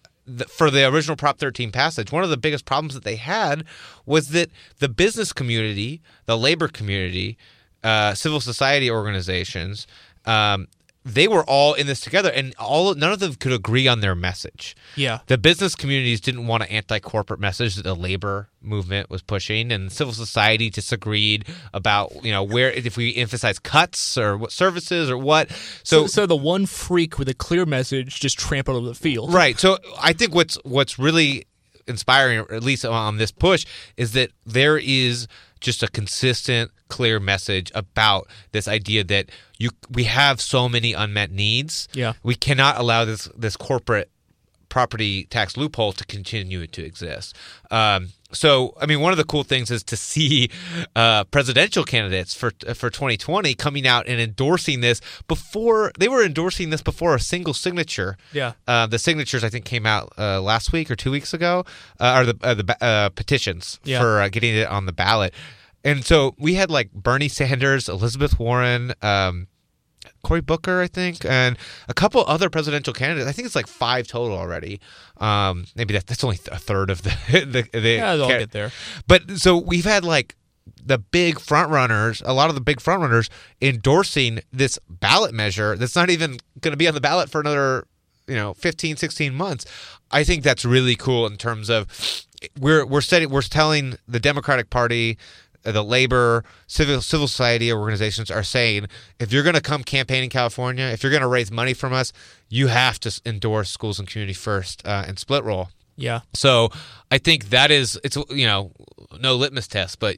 for 0.48 0.72
the 0.72 0.88
original 0.88 1.16
Prop 1.16 1.38
13 1.38 1.72
passage, 1.72 2.12
one 2.12 2.24
of 2.24 2.32
the 2.32 2.38
biggest 2.38 2.66
problems 2.66 2.96
that 2.96 3.04
they 3.04 3.16
had 3.16 3.64
was 4.08 4.30
that 4.30 4.50
the 4.80 4.90
business 4.90 5.32
community, 5.32 6.02
the 6.26 6.36
labor 6.36 6.68
community, 6.68 7.38
uh, 7.84 8.16
civil 8.16 8.42
society 8.42 8.90
organizations, 8.90 9.86
um, 10.26 10.68
they 11.08 11.28
were 11.28 11.44
all 11.44 11.76
in 11.76 11.86
this 11.86 12.00
together, 12.02 12.32
and 12.32 12.56
all 12.58 12.96
none 12.96 13.12
of 13.12 13.20
them 13.20 13.36
could 13.36 13.52
agree 13.52 13.88
on 13.88 14.02
their 14.02 14.16
message. 14.16 14.76
Yeah. 14.96 15.20
The 15.28 15.38
business 15.38 15.76
communities 15.76 16.20
didn't 16.20 16.48
want 16.48 16.64
an 16.64 16.70
anti-corporate 16.70 17.40
message 17.40 17.76
that 17.76 17.84
the 17.84 17.96
labor 17.96 18.50
movement 18.60 19.12
was 19.12 19.22
pushing, 19.22 19.72
and 19.72 19.92
civil 19.92 20.14
society 20.14 20.72
disagreed 20.72 21.46
about 21.74 22.12
you 22.26 22.32
know 22.32 22.42
where 22.42 22.72
if 22.72 22.98
we 22.98 23.16
emphasize 23.16 23.60
cuts 23.60 24.18
or 24.18 24.36
what 24.36 24.52
services 24.52 25.10
or 25.12 25.18
what. 25.18 25.52
So, 25.84 26.06
So, 26.06 26.08
so 26.08 26.26
the 26.26 26.36
one 26.36 26.66
freak 26.66 27.20
with 27.20 27.30
a 27.30 27.36
clear 27.36 27.66
message 27.68 28.20
just 28.20 28.40
trampled 28.40 28.76
over 28.78 28.88
the 28.88 28.96
field. 28.96 29.32
right. 29.32 29.60
So 29.60 29.78
I 30.02 30.14
think 30.14 30.34
what's 30.34 30.56
what's 30.64 30.98
really 30.98 31.46
inspiring, 31.88 32.40
at 32.50 32.64
least 32.64 32.84
on 32.84 33.18
this 33.18 33.32
push, 33.32 33.64
is 33.96 34.14
that 34.14 34.32
there 34.44 34.76
is 34.76 35.28
just 35.66 35.82
a 35.82 35.88
consistent, 35.88 36.70
clear 36.90 37.20
message 37.20 37.72
about 37.74 38.28
this 38.52 38.68
idea 38.68 39.04
that 39.04 39.32
you 39.58 39.72
we 39.90 40.04
have 40.04 40.40
so 40.40 40.70
many 40.70 40.94
unmet 40.94 41.32
needs. 41.32 41.88
Yeah. 41.94 42.14
we 42.22 42.36
cannot 42.36 42.78
allow 42.78 43.04
this 43.04 43.28
this 43.36 43.58
corporate 43.58 44.10
property 44.70 45.26
tax 45.26 45.58
loophole 45.58 45.92
to 45.94 46.06
continue 46.06 46.68
to 46.68 46.86
exist. 46.86 47.36
Um, 47.72 48.10
so, 48.36 48.76
I 48.80 48.86
mean, 48.86 49.00
one 49.00 49.12
of 49.12 49.18
the 49.18 49.24
cool 49.24 49.44
things 49.44 49.72
is 49.72 49.84
to 49.86 49.98
see 49.98 50.50
uh, 50.96 51.24
presidential 51.26 51.84
candidates 51.84 52.34
for 52.36 52.52
for 52.76 52.90
2020 52.90 53.56
coming 53.56 53.88
out 53.88 54.08
and 54.08 54.20
endorsing 54.22 54.82
this 54.82 55.02
before 55.28 55.92
they 55.98 56.08
were 56.08 56.24
endorsing 56.24 56.70
this 56.70 56.82
before 56.82 57.16
a 57.16 57.20
single 57.20 57.54
signature. 57.54 58.18
Yeah. 58.34 58.54
Uh, 58.68 58.86
the 58.88 59.00
signatures 59.00 59.44
I 59.44 59.50
think 59.50 59.66
came 59.66 59.86
out 59.86 60.14
uh, 60.18 60.42
last 60.42 60.72
week 60.72 60.92
or 60.92 60.96
two 60.96 61.12
weeks 61.12 61.34
ago, 61.34 61.66
uh, 62.00 62.16
or 62.22 62.26
the 62.34 62.38
uh, 62.44 62.54
the 62.54 62.78
uh, 62.84 63.10
petitions 63.10 63.80
Yeah. 63.84 64.00
for 64.00 64.22
uh, 64.22 64.30
getting 64.30 64.56
it 64.56 64.68
on 64.68 64.86
the 64.86 64.94
ballot. 64.94 65.34
And 65.84 66.04
so 66.04 66.34
we 66.40 66.56
had 66.56 66.70
like 66.72 66.92
Bernie 66.94 67.28
Sanders, 67.30 67.88
Elizabeth 67.88 68.40
Warren, 68.40 68.94
um, 69.04 69.48
Cory 70.24 70.42
Booker, 70.42 70.82
I 70.82 70.88
think, 70.88 71.26
and 71.26 71.58
a 71.88 71.94
couple 71.94 72.24
other 72.28 72.50
presidential 72.50 72.94
candidates. 72.94 73.28
I 73.28 73.32
think 73.32 73.46
it's 73.46 73.56
like 73.56 73.68
five 73.68 74.08
total 74.08 74.38
already. 74.38 74.80
Um, 75.18 75.66
maybe 75.76 75.94
that, 75.94 76.08
that's 76.08 76.24
only 76.24 76.40
a 76.52 76.58
third 76.58 76.90
of 76.90 77.04
the 77.04 77.10
the, 77.72 77.80
the 77.80 77.90
Yeah, 77.90 78.16
they'll 78.16 78.28
get 78.40 78.52
there. 78.52 78.72
But 79.08 79.38
so 79.38 79.58
we've 79.58 79.86
had 79.86 80.04
like 80.04 80.36
the 80.84 80.98
big 80.98 81.40
front 81.40 81.70
runners, 81.70 82.22
a 82.26 82.34
lot 82.34 82.50
of 82.50 82.56
the 82.56 82.62
big 82.62 82.80
front 82.80 83.02
runners 83.02 83.30
endorsing 83.62 84.42
this 84.52 84.80
ballot 84.90 85.34
measure 85.34 85.76
that's 85.76 85.96
not 85.96 86.10
even 86.10 86.38
going 86.62 86.72
to 86.74 86.78
be 86.78 86.88
on 86.88 86.94
the 86.94 87.02
ballot 87.02 87.30
for 87.30 87.40
another, 87.40 87.88
you 88.28 88.36
know, 88.36 88.54
15, 88.54 88.98
16 88.98 89.34
months. 89.34 89.66
I 90.12 90.24
think 90.24 90.44
that's 90.44 90.66
really 90.66 90.96
cool 90.96 91.26
in 91.28 91.38
terms 91.38 91.70
of 91.70 91.88
we're 92.60 92.86
we're 92.86 93.02
setting 93.02 93.30
we're 93.30 93.42
telling 93.42 93.98
the 94.08 94.20
Democratic 94.20 94.70
Party 94.70 95.18
the 95.72 95.84
labor, 95.84 96.44
civil 96.68 97.02
civil 97.02 97.28
society 97.28 97.72
organizations 97.72 98.30
are 98.30 98.44
saying 98.44 98.88
if 99.20 99.32
you're 99.32 99.44
going 99.44 99.56
to 99.56 99.62
come 99.62 99.84
campaign 99.84 100.24
in 100.24 100.30
California, 100.30 100.86
if 100.86 101.04
you're 101.04 101.12
going 101.12 101.22
to 101.22 101.28
raise 101.28 101.52
money 101.52 101.74
from 101.74 101.94
us, 101.94 102.14
you 102.50 102.68
have 102.68 103.00
to 103.02 103.22
endorse 103.26 103.70
schools 103.70 104.00
and 104.00 104.08
community 104.08 104.34
first 104.34 104.86
uh, 104.86 105.04
and 105.08 105.20
split 105.20 105.44
roll. 105.44 105.70
Yeah. 105.96 106.22
So 106.34 106.70
I 107.12 107.18
think 107.18 107.50
that 107.50 107.72
is 107.72 108.00
it's 108.04 108.18
you 108.30 108.46
know 108.46 108.72
no 109.20 109.36
litmus 109.36 109.68
test, 109.68 110.00
but 110.00 110.18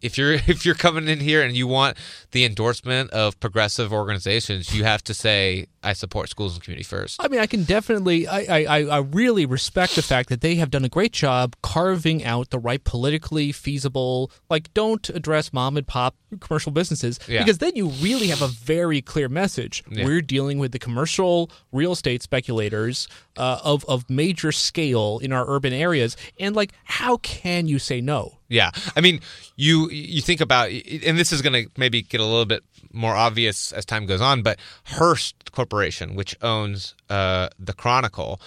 if 0.00 0.16
you're 0.18 0.32
if 0.46 0.64
you're 0.64 0.74
coming 0.74 1.08
in 1.08 1.20
here 1.20 1.42
and 1.42 1.56
you 1.56 1.66
want 1.66 1.96
the 2.32 2.44
endorsement 2.44 3.10
of 3.10 3.38
progressive 3.40 3.92
organizations, 3.92 4.74
you 4.74 4.84
have 4.84 5.02
to 5.04 5.14
say 5.14 5.66
I 5.88 5.92
support 5.94 6.28
schools 6.28 6.54
and 6.54 6.62
community 6.62 6.84
first. 6.84 7.16
I 7.22 7.28
mean, 7.28 7.40
I 7.40 7.46
can 7.46 7.64
definitely, 7.64 8.26
I, 8.28 8.40
I, 8.64 8.78
I 8.84 8.98
really 8.98 9.46
respect 9.46 9.94
the 9.96 10.02
fact 10.02 10.28
that 10.28 10.40
they 10.42 10.56
have 10.56 10.70
done 10.70 10.84
a 10.84 10.88
great 10.88 11.12
job 11.12 11.56
carving 11.62 12.24
out 12.24 12.50
the 12.50 12.58
right 12.58 12.82
politically 12.84 13.52
feasible, 13.52 14.30
like, 14.50 14.72
don't 14.74 15.08
address 15.10 15.52
mom 15.52 15.76
and 15.78 15.86
pop 15.86 16.14
commercial 16.40 16.72
businesses, 16.72 17.18
Yeah. 17.26 17.38
because 17.38 17.58
then 17.58 17.72
you 17.74 17.88
really 17.88 18.26
have 18.26 18.42
a 18.42 18.48
very 18.48 19.00
clear 19.00 19.28
message. 19.28 19.82
Yeah. 19.90 20.04
We're 20.04 20.20
dealing 20.20 20.58
with 20.58 20.72
the 20.72 20.78
commercial 20.78 21.50
real 21.72 21.92
estate 21.92 22.22
speculators 22.22 23.08
uh, 23.38 23.60
of, 23.64 23.84
of 23.86 24.08
major 24.10 24.52
scale 24.52 25.18
in 25.22 25.32
our 25.32 25.46
urban 25.48 25.72
areas. 25.72 26.16
And, 26.38 26.54
like, 26.54 26.72
how 26.84 27.16
can 27.18 27.66
you 27.66 27.78
say 27.78 28.00
no? 28.02 28.34
Yeah, 28.50 28.70
I 28.96 29.02
mean, 29.02 29.20
you 29.56 29.90
you 29.90 30.22
think 30.22 30.40
about, 30.40 30.70
and 30.70 31.18
this 31.18 31.32
is 31.34 31.42
going 31.42 31.52
to 31.64 31.70
maybe 31.76 32.00
get 32.00 32.18
a 32.18 32.24
little 32.24 32.46
bit 32.46 32.62
more 32.94 33.14
obvious 33.14 33.72
as 33.72 33.84
time 33.84 34.06
goes 34.06 34.22
on, 34.22 34.40
but 34.42 34.58
Hearst 34.84 35.34
Corporation, 35.52 35.77
which 36.14 36.36
owns 36.42 36.94
uh, 37.10 37.48
the 37.58 37.72
Chronicle 37.72 38.40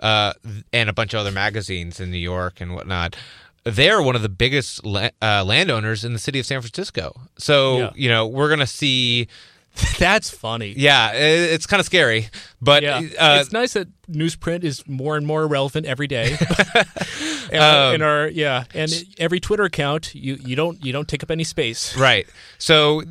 uh, 0.00 0.32
and 0.72 0.88
a 0.88 0.92
bunch 0.92 1.14
of 1.14 1.20
other 1.20 1.32
magazines 1.32 2.00
in 2.00 2.10
New 2.10 2.18
York 2.18 2.60
and 2.60 2.74
whatnot, 2.74 3.16
they're 3.64 4.00
one 4.02 4.14
of 4.16 4.22
the 4.22 4.28
biggest 4.28 4.84
la- 4.84 5.08
uh, 5.22 5.42
landowners 5.44 6.04
in 6.04 6.12
the 6.12 6.18
city 6.18 6.38
of 6.38 6.46
San 6.46 6.60
Francisco. 6.60 7.12
So 7.38 7.78
Yeah. 7.78 7.90
you 7.94 8.08
know 8.08 8.26
we're 8.26 8.48
going 8.48 8.60
to 8.60 8.66
see. 8.66 9.28
That's 9.98 10.30
funny. 10.30 10.72
Yeah, 10.76 11.12
it- 11.12 11.52
it's 11.52 11.66
kind 11.66 11.80
of 11.80 11.86
scary, 11.86 12.28
but 12.62 12.82
Yeah, 12.82 12.96
uh, 13.18 13.38
it's 13.40 13.52
nice 13.52 13.74
that 13.74 13.88
newsprint 14.10 14.64
is 14.64 14.82
more 14.86 15.16
and 15.18 15.26
more 15.26 15.46
relevant 15.46 15.84
every 15.86 16.06
day. 16.06 16.36
and, 17.52 17.62
Um, 17.62 17.94
and 17.94 18.02
our 18.02 18.28
yeah, 18.28 18.64
and 18.74 18.90
every 19.18 19.40
Twitter 19.40 19.64
account, 19.64 20.14
you 20.14 20.38
you 20.44 20.56
don't 20.56 20.82
you 20.84 20.92
don't 20.92 21.08
take 21.08 21.22
up 21.22 21.30
any 21.30 21.44
space. 21.44 21.96
Right. 21.96 22.26
So 22.58 23.02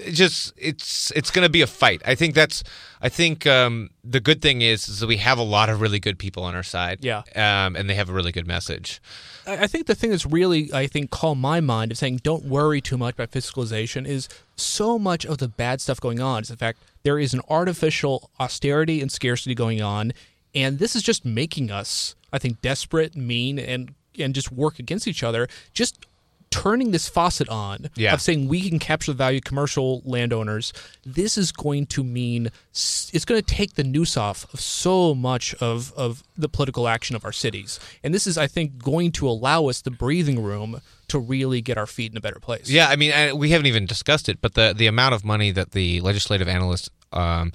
it 0.00 0.12
just 0.12 0.52
it's 0.56 1.10
it's 1.12 1.30
going 1.30 1.44
to 1.44 1.50
be 1.50 1.62
a 1.62 1.66
fight. 1.66 2.02
I 2.04 2.14
think 2.14 2.34
that's 2.34 2.62
I 3.00 3.08
think 3.08 3.46
um, 3.46 3.90
the 4.04 4.20
good 4.20 4.42
thing 4.42 4.62
is 4.62 4.88
is 4.88 5.00
that 5.00 5.06
we 5.06 5.18
have 5.18 5.38
a 5.38 5.42
lot 5.42 5.68
of 5.68 5.80
really 5.80 6.00
good 6.00 6.18
people 6.18 6.42
on 6.42 6.54
our 6.54 6.62
side. 6.62 7.04
Yeah. 7.04 7.22
Um, 7.34 7.76
and 7.76 7.88
they 7.88 7.94
have 7.94 8.08
a 8.08 8.12
really 8.12 8.32
good 8.32 8.46
message. 8.46 9.00
I 9.46 9.64
I 9.64 9.66
think 9.66 9.86
the 9.86 9.94
thing 9.94 10.10
that's 10.10 10.26
really, 10.26 10.72
I 10.72 10.86
think, 10.86 11.10
calm 11.10 11.40
my 11.40 11.60
mind 11.60 11.92
of 11.92 11.98
saying 11.98 12.20
don't 12.22 12.44
worry 12.44 12.80
too 12.80 12.98
much 12.98 13.14
about 13.14 13.30
fiscalization 13.30 14.06
is 14.06 14.28
so 14.56 14.98
much 14.98 15.24
of 15.24 15.38
the 15.38 15.48
bad 15.48 15.80
stuff 15.80 16.00
going 16.00 16.20
on 16.20 16.42
is 16.42 16.48
the 16.48 16.56
fact 16.56 16.78
there 17.02 17.18
is 17.18 17.32
an 17.32 17.40
artificial 17.48 18.30
austerity 18.38 19.00
and 19.00 19.10
scarcity 19.10 19.54
going 19.54 19.80
on, 19.80 20.12
and 20.54 20.78
this 20.78 20.94
is 20.94 21.02
just 21.02 21.24
making 21.24 21.70
us, 21.70 22.14
I 22.32 22.38
think, 22.38 22.60
desperate, 22.60 23.16
mean, 23.16 23.58
and 23.58 23.94
and 24.18 24.34
just 24.34 24.52
work 24.52 24.78
against 24.78 25.06
each 25.06 25.22
other. 25.22 25.48
Just 25.72 26.06
turning 26.50 26.90
this 26.90 27.08
faucet 27.08 27.48
on 27.48 27.88
Yeah. 27.94 28.12
of 28.12 28.20
saying 28.20 28.48
we 28.48 28.68
can 28.68 28.78
capture 28.80 29.12
the 29.12 29.16
value 29.16 29.38
of 29.38 29.44
commercial 29.44 30.02
landowners 30.04 30.72
this 31.06 31.38
is 31.38 31.52
going 31.52 31.86
to 31.86 32.02
mean 32.02 32.50
it's 32.72 33.24
going 33.24 33.40
to 33.40 33.54
take 33.54 33.74
the 33.74 33.84
noose 33.84 34.16
off 34.16 34.52
of 34.52 34.60
so 34.60 35.14
much 35.14 35.54
of, 35.54 35.92
of 35.96 36.24
the 36.36 36.48
political 36.48 36.88
action 36.88 37.14
of 37.14 37.24
our 37.24 37.32
cities 37.32 37.78
and 38.02 38.12
this 38.12 38.26
is 38.26 38.36
i 38.36 38.48
think 38.48 38.82
going 38.82 39.12
to 39.12 39.28
allow 39.28 39.66
us 39.68 39.80
the 39.82 39.90
breathing 39.92 40.42
room 40.42 40.80
to 41.06 41.18
really 41.20 41.60
get 41.60 41.78
our 41.78 41.86
feet 41.86 42.10
in 42.10 42.16
a 42.16 42.20
better 42.20 42.40
place 42.40 42.68
Yeah, 42.68 42.88
I 42.88 42.96
mean, 42.96 43.12
I, 43.12 43.32
we 43.32 43.50
haven't 43.50 43.66
even 43.66 43.86
discussed 43.86 44.28
it, 44.28 44.40
but 44.40 44.54
the 44.54 44.72
the 44.76 44.86
amount 44.86 45.14
of 45.14 45.24
money 45.24 45.50
that 45.52 45.72
the 45.72 46.00
legislative 46.00 46.46
analyst 46.48 46.88
um, 47.12 47.50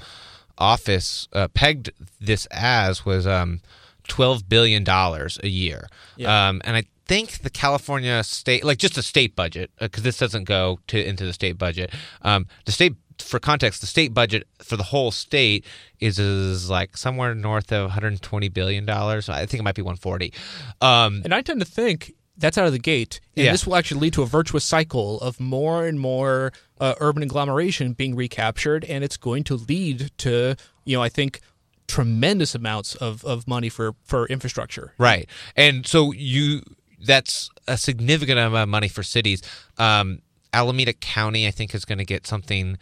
office 0.58 1.28
uh, 1.34 1.48
pegged 1.50 1.90
this 2.20 2.46
as 2.52 3.06
was 3.06 3.26
um, 3.28 3.62
twelve 4.08 4.48
billion 4.50 4.84
dollars 4.84 5.40
a 5.44 5.48
year, 5.48 5.88
Yeah. 6.18 6.50
um, 6.50 6.62
and 6.66 6.76
I 6.78 6.84
think 7.08 7.42
the 7.44 7.50
California 7.50 8.24
state, 8.24 8.64
like 8.64 8.78
just 8.78 8.96
the 8.96 9.04
state 9.04 9.36
budget, 9.36 9.72
because 9.80 10.04
this 10.04 10.18
doesn't 10.18 10.46
go 10.46 10.80
to 10.88 11.04
into 11.04 11.26
the 11.26 11.34
state 11.34 11.58
budget. 11.58 11.92
Um, 12.22 12.48
the 12.66 12.72
state, 12.72 12.94
for 13.20 13.40
context, 13.40 13.82
the 13.82 13.88
state 13.88 14.14
budget 14.14 14.48
for 14.60 14.76
the 14.76 14.84
whole 14.84 15.12
state 15.12 15.66
is, 16.00 16.20
is 16.20 16.70
like 16.70 16.98
somewhere 16.98 17.34
north 17.36 17.72
of 17.72 17.84
120 17.86 18.50
billion 18.50 18.86
dollars. 18.86 19.30
I 19.30 19.46
think 19.46 19.60
it 19.62 19.64
might 19.64 19.76
be 19.76 19.82
140. 19.82 20.34
Um, 20.82 21.22
and 21.24 21.34
i 21.34 21.42
tend 21.42 21.60
to 21.62 21.66
think 21.66 22.14
that's 22.38 22.58
out 22.58 22.66
of 22.66 22.74
the 22.74 22.80
gate 22.80 23.22
and 23.38 23.46
Yeah. 23.46 23.52
this 23.54 23.66
will 23.66 23.78
actually 23.78 24.02
lead 24.02 24.14
to 24.14 24.22
a 24.22 24.26
virtuous 24.26 24.66
cycle 24.66 25.22
of 25.22 25.40
more 25.40 25.86
and 25.86 25.98
more 25.98 26.52
uh, 26.82 26.94
urban 27.00 27.24
agglomeration 27.24 27.94
being 27.94 28.14
recaptured 28.14 28.84
and 28.84 29.06
it's 29.06 29.16
going 29.16 29.46
to 29.46 29.56
lead 29.56 30.12
to 30.18 30.58
you 30.84 30.98
know 30.98 31.02
i 31.02 31.08
think 31.08 31.40
tremendous 31.88 32.54
amounts 32.56 32.96
of, 32.96 33.24
of 33.24 33.48
money 33.48 33.70
for, 33.70 33.94
for 34.04 34.26
infrastructure 34.28 34.94
Right. 34.98 35.30
And 35.56 35.86
so 35.88 36.12
you 36.12 36.62
that's 37.06 37.50
a 37.68 37.78
significant 37.78 38.40
amount 38.40 38.56
of 38.56 38.70
money 38.70 38.88
for 38.88 39.04
cities. 39.04 39.42
Um, 39.78 40.22
Alameda 40.54 40.94
County, 40.94 41.48
I 41.48 41.52
think, 41.52 41.76
is 41.76 41.86
going 41.86 41.98
to 41.98 42.06
get 42.06 42.26
something 42.26 42.78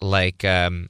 like 0.00 0.44
um, 0.44 0.88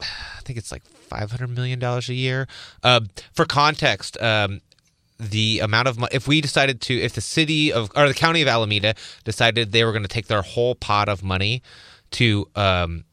I 0.00 0.40
think 0.44 0.58
it's 0.58 0.70
like 0.70 0.84
five 0.84 1.30
hundred 1.30 1.48
million 1.48 1.78
dollars 1.78 2.08
a 2.08 2.14
year. 2.14 2.46
Um, 2.82 3.08
for 3.32 3.44
context, 3.44 4.20
um, 4.20 4.60
the 5.18 5.60
amount 5.60 5.88
of 5.88 5.98
money 5.98 6.10
if 6.14 6.28
we 6.28 6.40
decided 6.40 6.80
to 6.82 6.94
if 6.94 7.14
the 7.14 7.20
city 7.20 7.72
of 7.72 7.90
or 7.96 8.06
the 8.08 8.14
county 8.14 8.42
of 8.42 8.48
Alameda 8.48 8.94
decided 9.24 9.72
they 9.72 9.84
were 9.84 9.92
going 9.92 10.02
to 10.02 10.08
take 10.08 10.26
their 10.28 10.42
whole 10.42 10.74
pot 10.74 11.08
of 11.08 11.24
money 11.24 11.62
to 12.12 12.48
um, 12.54 13.04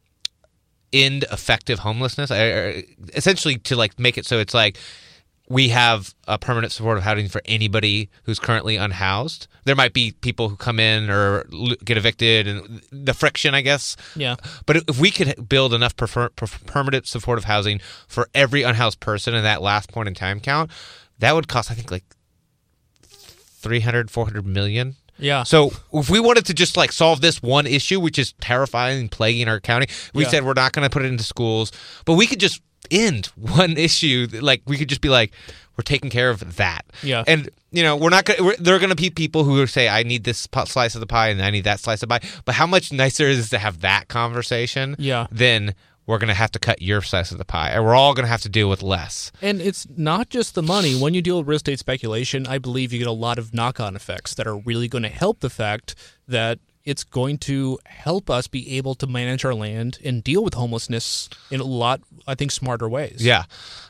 end 0.94 1.26
effective 1.32 1.80
homelessness, 1.80 2.32
I- 2.32 2.84
essentially 3.14 3.58
to 3.60 3.76
like 3.76 3.98
make 4.00 4.18
it 4.18 4.26
so 4.26 4.40
it's 4.40 4.54
like 4.54 4.78
we 5.48 5.70
have 5.70 6.16
a 6.28 6.38
permanent 6.40 6.72
supportive 6.74 7.04
housing 7.04 7.28
for 7.30 7.42
anybody 7.46 8.10
who's 8.24 8.40
currently 8.40 8.78
unhoused. 8.78 9.48
There 9.66 9.76
might 9.76 9.94
be 9.94 10.12
people 10.22 10.50
who 10.50 10.56
come 10.56 10.80
in 10.80 11.10
or 11.10 11.46
get 11.84 11.98
evicted, 11.98 12.48
and 12.48 12.82
the 12.92 13.14
friction, 13.14 13.54
I 13.54 13.62
guess. 13.62 13.96
Yeah. 14.16 14.36
But 14.66 14.78
if 14.88 15.00
we 15.00 15.12
could 15.12 15.48
build 15.48 15.74
enough 15.74 15.96
prefer- 15.96 16.30
per- 16.30 16.48
permanent 16.66 17.08
supportive 17.08 17.44
housing 17.46 17.80
for 18.08 18.28
every 18.34 18.64
unhoused 18.64 19.00
person 19.00 19.34
in 19.36 19.44
that 19.44 19.62
last 19.62 19.92
point 19.92 20.08
in 20.08 20.16
time 20.16 20.40
count, 20.40 20.72
that 21.20 21.34
would 21.36 21.48
cost, 21.48 21.70
I 21.70 21.76
think, 21.76 21.92
like 21.92 22.06
300, 23.04 24.12
400 24.12 24.46
million. 24.46 24.96
yeah 25.18 25.44
So 25.44 25.72
if 25.94 26.10
we 26.10 26.20
wanted 26.20 26.46
to 26.48 26.54
just 26.54 26.78
like 26.78 26.92
solve 26.92 27.22
this 27.22 27.42
one 27.42 27.66
issue, 27.68 28.00
which 28.00 28.20
is 28.20 28.34
terrifying 28.42 29.00
and 29.00 29.12
plaguing 29.12 29.48
our 29.48 29.60
county, 29.60 29.88
we 30.14 30.24
Yeah. 30.24 30.30
said 30.30 30.46
we're 30.46 30.54
not 30.54 30.74
going 30.74 30.84
to 30.86 30.90
put 30.90 31.04
it 31.04 31.08
into 31.08 31.24
schools, 31.24 31.72
but 32.06 32.14
we 32.14 32.28
could 32.28 32.40
just 32.40 32.62
end 32.92 33.28
one 33.36 33.78
issue. 33.78 34.28
Like 34.42 34.62
we 34.66 34.78
could 34.78 34.90
just 34.90 35.02
be 35.02 35.10
like, 35.10 35.34
we're 35.78 35.84
taking 35.84 36.10
care 36.10 36.30
of 36.30 36.56
that. 36.56 36.86
Yeah. 37.04 37.24
And 37.28 37.50
you 37.72 37.84
know, 37.84 37.96
we're 37.98 38.10
not 38.10 38.26
going. 38.26 38.56
to 38.56 38.64
There 38.64 38.76
are 38.76 38.80
going 38.80 38.90
to 38.90 38.96
be 38.96 39.10
people 39.10 39.44
who 39.44 39.66
say, 39.68 39.90
I 39.90 40.04
need 40.04 40.24
this 40.24 40.48
slice 40.66 40.96
of 40.96 41.02
the 41.02 41.08
pie 41.08 41.30
and 41.30 41.42
I 41.42 41.50
need 41.50 41.66
that 41.66 41.80
slice 41.80 42.02
of 42.04 42.10
pie. 42.10 42.22
But 42.46 42.56
how 42.56 42.66
much 42.66 42.94
nicer 42.94 43.26
is 43.26 43.48
it 43.48 43.50
to 43.50 43.58
have 43.58 43.82
that 43.82 44.08
conversation? 44.08 44.96
Yeah. 44.98 45.28
Than 45.32 45.76
we're 46.08 46.20
going 46.20 46.30
to 46.30 46.36
have 46.36 46.52
to 46.52 46.60
cut 46.60 46.82
your 46.82 47.02
slice 47.02 47.32
of 47.32 47.38
the 47.38 47.46
pie, 47.46 47.70
and 47.70 47.84
we're 47.84 47.96
all 47.96 48.14
going 48.14 48.26
to 48.26 48.30
have 48.30 48.42
to 48.44 48.50
deal 48.50 48.70
with 48.70 48.84
less. 48.84 49.32
And 49.42 49.60
it's 49.60 49.88
not 49.98 50.30
just 50.30 50.54
the 50.54 50.62
money. 50.62 50.96
When 50.96 51.14
you 51.14 51.22
deal 51.22 51.40
with 51.40 51.48
real 51.48 51.56
estate 51.56 51.80
speculation, 51.80 52.46
I 52.46 52.60
believe 52.60 52.94
you 52.94 53.00
get 53.00 53.08
a 53.08 53.12
lot 53.12 53.40
of 53.40 53.54
knock 53.54 53.80
on 53.80 53.96
effects 53.96 54.34
that 54.36 54.46
are 54.46 54.58
really 54.58 54.88
going 54.88 55.02
to 55.04 55.10
help 55.10 55.40
the 55.40 55.50
fact 55.50 55.96
that 56.28 56.60
it's 56.86 57.04
going 57.04 57.38
to 57.40 57.80
help 57.86 58.30
us 58.30 58.48
be 58.48 58.78
able 58.78 58.96
to 58.96 59.08
manage 59.08 59.44
our 59.44 59.56
land 59.56 59.98
and 60.04 60.24
deal 60.24 60.44
with 60.44 60.54
homelessness 60.54 61.30
in 61.50 61.60
a 61.60 61.64
lot, 61.64 62.02
I 62.28 62.36
think, 62.36 62.52
smarter 62.52 62.88
ways. 62.88 63.26
Yeah. 63.26 63.46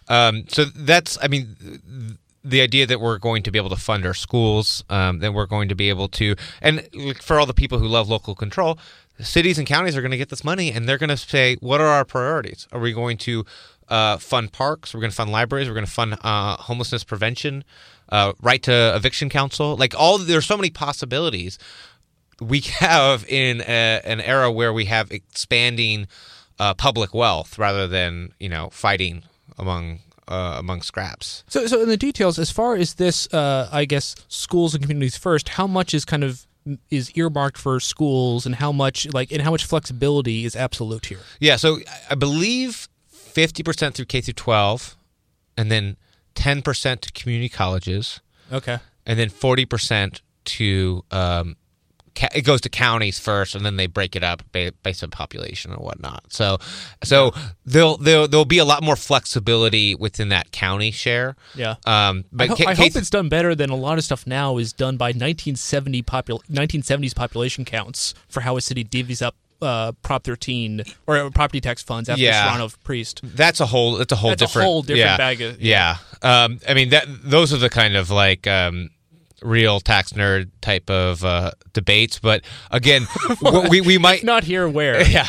Um, 0.07 0.45
so 0.47 0.65
that's, 0.65 1.17
I 1.21 1.27
mean, 1.27 2.17
the 2.43 2.61
idea 2.61 2.85
that 2.85 3.01
we're 3.01 3.17
going 3.17 3.43
to 3.43 3.51
be 3.51 3.59
able 3.59 3.69
to 3.69 3.75
fund 3.75 4.05
our 4.05 4.13
schools, 4.13 4.83
um, 4.89 5.19
that 5.19 5.33
we're 5.33 5.45
going 5.45 5.67
to 5.69 5.75
be 5.75 5.89
able 5.89 6.07
to, 6.09 6.35
and 6.61 6.87
for 7.21 7.39
all 7.39 7.45
the 7.45 7.53
people 7.53 7.79
who 7.79 7.87
love 7.87 8.07
local 8.07 8.35
control, 8.35 8.79
cities 9.19 9.57
and 9.57 9.67
counties 9.67 9.97
are 9.97 10.01
going 10.01 10.11
to 10.11 10.17
get 10.17 10.29
this 10.29 10.43
money 10.43 10.71
and 10.71 10.87
they're 10.87 10.97
going 10.97 11.09
to 11.09 11.17
say, 11.17 11.55
what 11.55 11.81
are 11.81 11.87
our 11.87 12.05
priorities? 12.05 12.67
Are 12.71 12.79
we 12.79 12.93
going 12.93 13.17
to 13.17 13.45
uh, 13.89 14.17
fund 14.17 14.51
parks? 14.51 14.93
We're 14.93 15.01
going 15.01 15.11
to 15.11 15.15
fund 15.15 15.31
libraries. 15.31 15.67
We're 15.67 15.73
going 15.73 15.85
to 15.85 15.91
fund 15.91 16.17
uh, 16.21 16.57
homelessness 16.57 17.03
prevention, 17.03 17.63
uh, 18.09 18.33
right 18.41 18.61
to 18.63 18.95
eviction 18.95 19.29
counsel. 19.29 19.75
Like 19.75 19.93
all, 19.97 20.17
there's 20.17 20.45
so 20.45 20.57
many 20.57 20.69
possibilities 20.69 21.57
we 22.41 22.61
have 22.61 23.25
in 23.27 23.61
a, 23.61 24.01
an 24.03 24.21
era 24.21 24.51
where 24.51 24.73
we 24.73 24.85
have 24.85 25.11
expanding 25.11 26.07
uh, 26.59 26.73
public 26.73 27.13
wealth 27.13 27.57
rather 27.57 27.87
than 27.87 28.33
you 28.39 28.49
know 28.49 28.69
fighting 28.71 29.23
among 29.57 29.99
uh, 30.27 30.55
among 30.57 30.81
scraps. 30.81 31.43
So, 31.47 31.67
so 31.67 31.81
in 31.81 31.89
the 31.89 31.97
details, 31.97 32.39
as 32.39 32.51
far 32.51 32.75
as 32.75 32.95
this, 32.95 33.31
uh, 33.33 33.69
I 33.71 33.85
guess 33.85 34.15
schools 34.27 34.73
and 34.73 34.83
communities 34.83 35.17
first, 35.17 35.49
how 35.49 35.67
much 35.67 35.93
is 35.93 36.05
kind 36.05 36.23
of 36.23 36.45
is 36.89 37.11
earmarked 37.11 37.57
for 37.57 37.79
schools, 37.79 38.45
and 38.45 38.55
how 38.55 38.71
much 38.71 39.07
like 39.13 39.31
and 39.31 39.41
how 39.41 39.51
much 39.51 39.65
flexibility 39.65 40.45
is 40.45 40.55
absolute 40.55 41.05
here? 41.07 41.19
Yeah, 41.39 41.57
so 41.57 41.79
I 42.09 42.15
believe 42.15 42.87
fifty 43.07 43.63
percent 43.63 43.95
through 43.95 44.05
K 44.05 44.21
through 44.21 44.33
twelve, 44.33 44.95
and 45.57 45.69
then 45.71 45.97
ten 46.33 46.61
percent 46.61 47.01
to 47.03 47.11
community 47.11 47.49
colleges. 47.49 48.19
Okay, 48.51 48.79
and 49.05 49.19
then 49.19 49.29
forty 49.29 49.65
percent 49.65 50.21
to 50.45 51.03
um, 51.11 51.55
it 52.33 52.41
goes 52.43 52.61
to 52.61 52.69
counties 52.69 53.19
first, 53.19 53.55
and 53.55 53.65
then 53.65 53.77
they 53.77 53.87
break 53.87 54.15
it 54.15 54.23
up 54.23 54.43
based 54.51 55.03
on 55.03 55.09
population 55.09 55.71
and 55.71 55.81
whatnot. 55.81 56.23
So, 56.29 56.57
so 57.03 57.33
there'll 57.65 57.97
there'll 57.97 58.27
there'll 58.27 58.45
be 58.45 58.57
a 58.57 58.65
lot 58.65 58.83
more 58.83 58.95
flexibility 58.95 59.95
within 59.95 60.29
that 60.29 60.51
county 60.51 60.91
share. 60.91 61.35
Yeah. 61.55 61.75
Um, 61.85 62.25
but 62.31 62.51
I, 62.51 62.53
ho- 62.53 62.65
I 62.67 62.75
hope 62.75 62.95
it's 62.95 63.09
done 63.09 63.29
better 63.29 63.55
than 63.55 63.69
a 63.69 63.75
lot 63.75 63.97
of 63.97 64.03
stuff 64.03 64.25
now 64.25 64.57
is 64.57 64.73
done 64.73 64.97
by 64.97 65.07
1970 65.07 66.03
popul- 66.03 66.43
1970s 66.51 67.15
population 67.15 67.65
counts 67.65 68.13
for 68.29 68.41
how 68.41 68.57
a 68.57 68.61
city 68.61 68.83
divvies 68.83 69.21
up 69.21 69.35
uh, 69.61 69.91
Prop 70.03 70.23
13 70.23 70.83
or 71.07 71.29
property 71.31 71.61
tax 71.61 71.81
funds 71.81 72.09
after 72.09 72.21
yeah. 72.21 72.45
Serrano 72.45 72.69
Priest. 72.83 73.21
That's 73.23 73.59
a 73.59 73.65
whole. 73.65 73.97
That's 73.97 74.11
a 74.11 74.15
whole 74.15 74.31
that's 74.31 74.41
different. 74.41 74.63
A 74.63 74.69
whole 74.69 74.81
different 74.81 74.99
yeah, 74.99 75.17
bag 75.17 75.41
of. 75.41 75.61
Yeah. 75.61 75.97
yeah. 76.23 76.43
Um, 76.43 76.59
I 76.67 76.73
mean 76.73 76.89
that. 76.89 77.05
Those 77.07 77.53
are 77.53 77.57
the 77.57 77.69
kind 77.69 77.95
of 77.95 78.09
like. 78.09 78.47
Um, 78.47 78.89
real 79.45 79.79
tax 79.79 80.13
nerd 80.13 80.49
type 80.61 80.89
of 80.89 81.23
uh, 81.23 81.51
debates. 81.73 82.19
But 82.19 82.43
again, 82.71 83.07
we, 83.69 83.81
we 83.81 83.97
might 83.97 84.23
not 84.23 84.43
hear 84.43 84.67
where. 84.67 85.03
Yeah, 85.15 85.27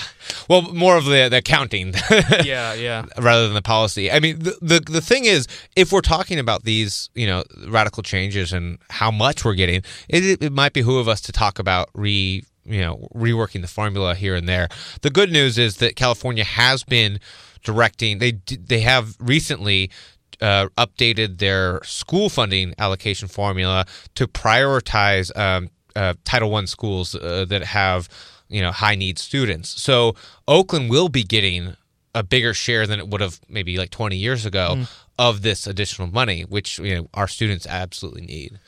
well, 0.49 0.63
more 0.63 0.97
of 0.97 1.05
the, 1.05 1.29
the 1.29 1.37
accounting. 1.37 1.95
yeah, 2.45 2.75
yeah. 2.75 3.05
Rather 3.19 3.45
than 3.45 3.55
the 3.55 3.63
policy. 3.63 4.11
I 4.11 4.19
mean, 4.19 4.41
the, 4.41 4.57
the 4.61 4.81
the 4.81 5.01
thing 5.01 5.27
is, 5.27 5.47
if 5.77 5.93
we're 5.93 6.01
talking 6.01 6.41
about 6.41 6.65
these, 6.65 7.11
you 7.15 7.27
know, 7.27 7.45
radical 7.69 8.03
changes 8.03 8.53
and 8.53 8.79
how 8.91 9.13
much 9.13 9.45
we're 9.45 9.55
getting, 9.55 9.83
it, 10.09 10.43
it 10.43 10.53
might 10.53 10.73
behoove 10.73 11.09
us 11.09 11.21
to 11.23 11.33
talk 11.33 11.61
about 11.61 11.91
re 11.95 12.43
you 12.65 12.81
know 12.81 13.09
reworking 13.15 13.61
the 13.61 13.69
formula 13.69 14.15
here 14.15 14.35
and 14.35 14.49
there. 14.49 14.69
The 15.03 15.11
good 15.11 15.31
news 15.31 15.59
is 15.59 15.77
that 15.77 15.95
California 15.95 16.45
has 16.45 16.83
been 16.83 17.21
directing. 17.63 18.19
They 18.19 18.33
they 18.49 18.81
have 18.81 19.17
recently 19.21 19.91
uh, 20.41 20.69
updated 20.79 21.39
their 21.39 21.81
school 21.85 22.29
funding 22.29 22.75
allocation 22.79 23.29
formula 23.29 23.87
to 24.15 24.27
prioritize 24.27 25.37
um, 25.37 25.71
uh, 25.95 26.15
Title 26.25 26.51
One 26.51 26.67
schools 26.67 27.15
uh, 27.15 27.45
that 27.49 27.63
have 27.65 28.09
you 28.49 28.61
know 28.61 28.73
high 28.73 28.95
need 28.95 29.19
students. 29.19 29.81
So 29.81 30.15
Oakland 30.47 30.91
will 30.91 31.09
be 31.09 31.25
getting 31.25 31.77
a 32.15 32.23
bigger 32.23 32.55
share 32.55 32.87
than 32.87 32.99
it 32.99 33.09
would 33.09 33.21
have 33.21 33.41
maybe 33.49 33.77
like 33.77 33.91
20 33.91 34.17
years 34.17 34.47
ago 34.47 34.75
mm. 34.77 34.91
of 35.19 35.43
this 35.43 35.67
additional 35.67 36.09
money, 36.09 36.43
which 36.43 36.79
you 36.79 36.95
know 36.95 37.09
our 37.15 37.29
students 37.29 37.67
absolutely 37.67 38.23
need. 38.23 38.59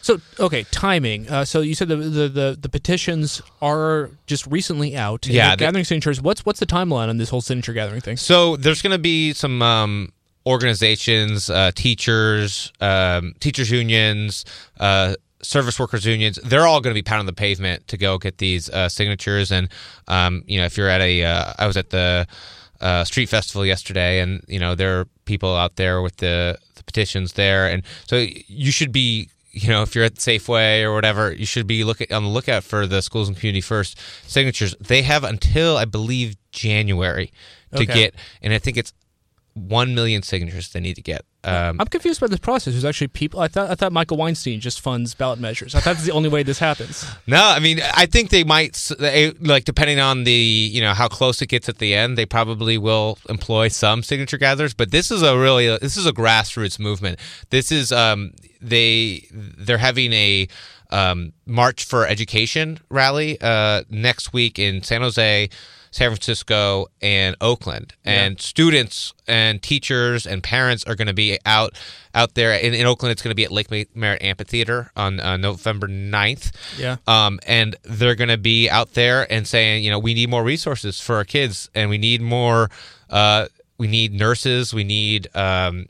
So 0.00 0.20
okay, 0.38 0.64
timing. 0.70 1.28
Uh, 1.28 1.44
so 1.44 1.60
you 1.60 1.74
said 1.74 1.88
the, 1.88 1.96
the, 1.96 2.28
the 2.28 2.58
the 2.60 2.68
petitions 2.68 3.42
are 3.60 4.10
just 4.26 4.46
recently 4.46 4.96
out. 4.96 5.26
Yeah, 5.26 5.56
gathering 5.56 5.84
signatures. 5.84 6.20
What's 6.20 6.46
what's 6.46 6.60
the 6.60 6.66
timeline 6.66 7.08
on 7.08 7.18
this 7.18 7.28
whole 7.28 7.40
signature 7.40 7.72
gathering 7.72 8.00
thing? 8.00 8.16
So 8.16 8.56
there's 8.56 8.80
going 8.80 8.92
to 8.92 8.98
be 8.98 9.32
some 9.32 9.60
um, 9.60 10.12
organizations, 10.48 11.50
uh, 11.50 11.70
teachers, 11.74 12.72
um, 12.80 13.34
teachers 13.38 13.70
unions, 13.70 14.46
uh, 14.80 15.14
service 15.42 15.78
workers 15.78 16.06
unions. 16.06 16.38
They're 16.42 16.66
all 16.66 16.80
going 16.80 16.94
to 16.94 16.98
be 16.98 17.02
pounding 17.02 17.26
the 17.26 17.34
pavement 17.34 17.86
to 17.88 17.98
go 17.98 18.16
get 18.16 18.38
these 18.38 18.70
uh, 18.70 18.88
signatures. 18.88 19.52
And 19.52 19.68
um, 20.08 20.42
you 20.46 20.58
know, 20.58 20.64
if 20.64 20.78
you're 20.78 20.88
at 20.88 21.02
a, 21.02 21.22
uh, 21.22 21.52
I 21.58 21.66
was 21.66 21.76
at 21.76 21.90
the 21.90 22.26
uh, 22.80 23.04
street 23.04 23.28
festival 23.28 23.66
yesterday, 23.66 24.20
and 24.20 24.42
you 24.48 24.58
know, 24.58 24.74
there 24.74 25.00
are 25.00 25.04
people 25.26 25.54
out 25.54 25.76
there 25.76 26.00
with 26.00 26.16
the, 26.16 26.58
the 26.76 26.82
petitions 26.82 27.34
there, 27.34 27.68
and 27.68 27.82
so 28.06 28.16
you 28.16 28.72
should 28.72 28.90
be 28.90 29.28
you 29.50 29.70
know, 29.70 29.82
if 29.82 29.94
you're 29.94 30.04
at 30.04 30.14
Safeway 30.14 30.82
or 30.82 30.94
whatever, 30.94 31.32
you 31.32 31.46
should 31.46 31.66
be 31.66 31.82
looking 31.82 32.12
on 32.12 32.22
the 32.22 32.28
lookout 32.28 32.62
for 32.62 32.86
the 32.86 33.02
schools 33.02 33.28
and 33.28 33.36
community 33.36 33.60
first 33.60 33.98
signatures. 34.26 34.74
They 34.78 35.02
have 35.02 35.24
until 35.24 35.76
I 35.76 35.84
believe 35.84 36.36
January 36.52 37.32
to 37.74 37.82
okay. 37.82 37.92
get, 37.92 38.14
and 38.40 38.52
I 38.52 38.58
think 38.58 38.76
it's 38.76 38.92
one 39.58 39.94
million 39.94 40.22
signatures 40.22 40.70
they 40.70 40.80
need 40.80 40.94
to 40.94 41.02
get. 41.02 41.24
Um, 41.44 41.80
I'm 41.80 41.86
confused 41.86 42.20
by 42.20 42.26
this 42.26 42.40
process. 42.40 42.74
There's 42.74 42.84
actually 42.84 43.08
people. 43.08 43.40
I 43.40 43.48
thought 43.48 43.70
I 43.70 43.74
thought 43.74 43.92
Michael 43.92 44.16
Weinstein 44.16 44.60
just 44.60 44.80
funds 44.80 45.14
ballot 45.14 45.38
measures. 45.38 45.74
I 45.74 45.80
thought 45.80 45.94
that's 45.94 46.06
the 46.06 46.12
only 46.12 46.28
way 46.28 46.42
this 46.42 46.58
happens. 46.58 47.04
No, 47.26 47.42
I 47.42 47.58
mean 47.58 47.80
I 47.94 48.06
think 48.06 48.30
they 48.30 48.42
might 48.42 48.90
like 49.40 49.64
depending 49.64 50.00
on 50.00 50.24
the 50.24 50.32
you 50.32 50.80
know 50.80 50.94
how 50.94 51.08
close 51.08 51.42
it 51.42 51.46
gets 51.46 51.68
at 51.68 51.78
the 51.78 51.94
end, 51.94 52.16
they 52.16 52.24
probably 52.24 52.78
will 52.78 53.18
employ 53.28 53.68
some 53.68 54.02
signature 54.02 54.38
gatherers. 54.38 54.72
But 54.72 54.90
this 54.90 55.10
is 55.10 55.22
a 55.22 55.38
really 55.38 55.66
this 55.78 55.96
is 55.96 56.06
a 56.06 56.12
grassroots 56.12 56.78
movement. 56.78 57.18
This 57.50 57.70
is 57.70 57.92
um 57.92 58.32
they 58.60 59.28
they're 59.30 59.78
having 59.78 60.12
a 60.12 60.48
um, 60.90 61.32
March 61.46 61.84
for 61.84 62.06
Education 62.06 62.80
rally 62.88 63.38
uh, 63.40 63.82
next 63.90 64.32
week 64.32 64.58
in 64.58 64.82
San 64.82 65.02
Jose. 65.02 65.50
San 65.90 66.10
Francisco, 66.10 66.86
and 67.00 67.36
Oakland. 67.40 67.94
And 68.04 68.34
yeah. 68.34 68.42
students 68.42 69.14
and 69.26 69.62
teachers 69.62 70.26
and 70.26 70.42
parents 70.42 70.84
are 70.84 70.94
going 70.94 71.08
to 71.08 71.14
be 71.14 71.38
out 71.44 71.78
out 72.14 72.34
there. 72.34 72.52
In, 72.52 72.74
in 72.74 72.86
Oakland, 72.86 73.12
it's 73.12 73.22
going 73.22 73.30
to 73.30 73.36
be 73.36 73.44
at 73.44 73.52
Lake 73.52 73.68
Merritt 73.94 74.22
Amphitheater 74.22 74.90
on 74.96 75.20
uh, 75.20 75.36
November 75.36 75.86
9th. 75.86 76.52
Yeah. 76.78 76.96
Um, 77.06 77.38
and 77.46 77.76
they're 77.84 78.14
going 78.14 78.28
to 78.28 78.38
be 78.38 78.68
out 78.68 78.94
there 78.94 79.30
and 79.30 79.46
saying, 79.46 79.84
you 79.84 79.90
know, 79.90 79.98
we 79.98 80.14
need 80.14 80.28
more 80.28 80.42
resources 80.42 81.00
for 81.00 81.16
our 81.16 81.24
kids, 81.24 81.70
and 81.74 81.90
we 81.90 81.98
need 81.98 82.20
more. 82.20 82.70
Uh, 83.10 83.46
we 83.78 83.86
need 83.86 84.12
nurses. 84.12 84.74
We 84.74 84.84
need 84.84 85.28
um, 85.36 85.86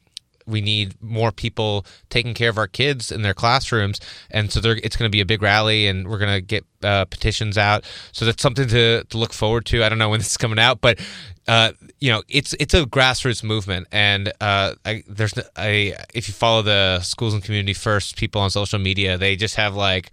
we 0.48 0.60
need 0.60 1.00
more 1.02 1.30
people 1.30 1.84
taking 2.08 2.34
care 2.34 2.48
of 2.48 2.58
our 2.58 2.66
kids 2.66 3.12
in 3.12 3.22
their 3.22 3.34
classrooms, 3.34 4.00
and 4.30 4.50
so 4.50 4.60
it's 4.64 4.96
going 4.96 5.08
to 5.08 5.14
be 5.14 5.20
a 5.20 5.26
big 5.26 5.42
rally, 5.42 5.86
and 5.86 6.08
we're 6.08 6.18
going 6.18 6.32
to 6.32 6.40
get 6.40 6.64
uh, 6.82 7.04
petitions 7.04 7.58
out. 7.58 7.84
So 8.12 8.24
that's 8.24 8.42
something 8.42 8.68
to, 8.68 9.04
to 9.04 9.18
look 9.18 9.32
forward 9.32 9.66
to. 9.66 9.84
I 9.84 9.88
don't 9.88 9.98
know 9.98 10.08
when 10.08 10.20
this 10.20 10.30
is 10.30 10.36
coming 10.36 10.58
out, 10.58 10.80
but 10.80 10.98
uh, 11.46 11.72
you 12.00 12.10
know, 12.10 12.22
it's 12.28 12.54
it's 12.60 12.74
a 12.74 12.84
grassroots 12.84 13.42
movement, 13.42 13.88
and 13.90 14.32
uh, 14.40 14.74
I, 14.84 15.02
there's 15.08 15.34
a 15.58 15.94
if 16.14 16.28
you 16.28 16.34
follow 16.34 16.62
the 16.62 17.00
schools 17.00 17.34
and 17.34 17.42
community 17.42 17.74
first 17.74 18.16
people 18.16 18.40
on 18.40 18.50
social 18.50 18.78
media, 18.78 19.16
they 19.16 19.36
just 19.36 19.56
have 19.56 19.74
like 19.74 20.10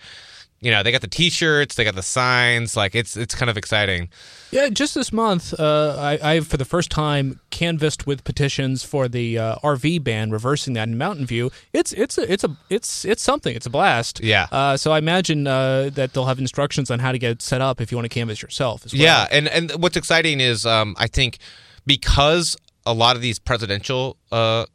you 0.65 0.71
know 0.71 0.81
they 0.81 0.91
got 0.91 1.01
the 1.01 1.07
t-shirts 1.07 1.75
they 1.75 1.83
got 1.83 1.93
the 1.95 2.01
signs 2.01 2.75
like 2.75 2.95
it's 2.95 3.15
it's 3.15 3.35
kind 3.35 3.49
of 3.49 3.57
exciting. 3.57 4.09
Yeah 4.51 4.69
just 4.69 4.95
this 4.95 5.13
month 5.13 5.53
uh, 5.59 5.95
I, 5.97 6.33
I 6.35 6.39
for 6.39 6.57
the 6.57 6.65
first 6.65 6.89
time 6.89 7.39
canvassed 7.51 8.07
with 8.07 8.23
petitions 8.23 8.83
for 8.83 9.07
the 9.07 9.37
uh, 9.37 9.55
rv 9.57 10.03
ban 10.03 10.31
reversing 10.31 10.73
that 10.73 10.87
in 10.87 10.97
mountain 10.97 11.25
view. 11.27 11.51
It's 11.71 11.93
it's 11.93 12.17
a 12.17 12.31
it's 12.31 12.43
a 12.43 12.57
it's 12.69 13.05
it's 13.05 13.21
something. 13.21 13.55
It's 13.55 13.67
a 13.67 13.69
blast. 13.69 14.21
Yeah. 14.23 14.47
Uh, 14.51 14.75
so 14.75 14.91
i 14.91 14.97
imagine 14.97 15.45
uh, 15.45 15.91
that 15.93 16.13
they'll 16.13 16.25
have 16.25 16.39
instructions 16.39 16.89
on 16.89 16.97
how 16.99 17.11
to 17.11 17.19
get 17.19 17.31
it 17.31 17.41
set 17.43 17.61
up 17.61 17.79
if 17.79 17.91
you 17.91 17.97
want 17.97 18.05
to 18.05 18.09
canvass 18.09 18.41
yourself 18.41 18.85
as 18.85 18.93
well. 18.93 19.03
yeah 19.03 19.27
and 19.31 19.47
and 19.47 19.71
what's 19.81 19.95
exciting 19.95 20.39
is 20.39 20.65
um, 20.65 20.95
i 20.97 21.05
think 21.05 21.37
because 21.85 22.57
a 22.85 22.93
lot 22.93 23.15
of 23.15 23.21
these 23.21 23.37
presidential 23.39 24.17
uh, 24.31 24.65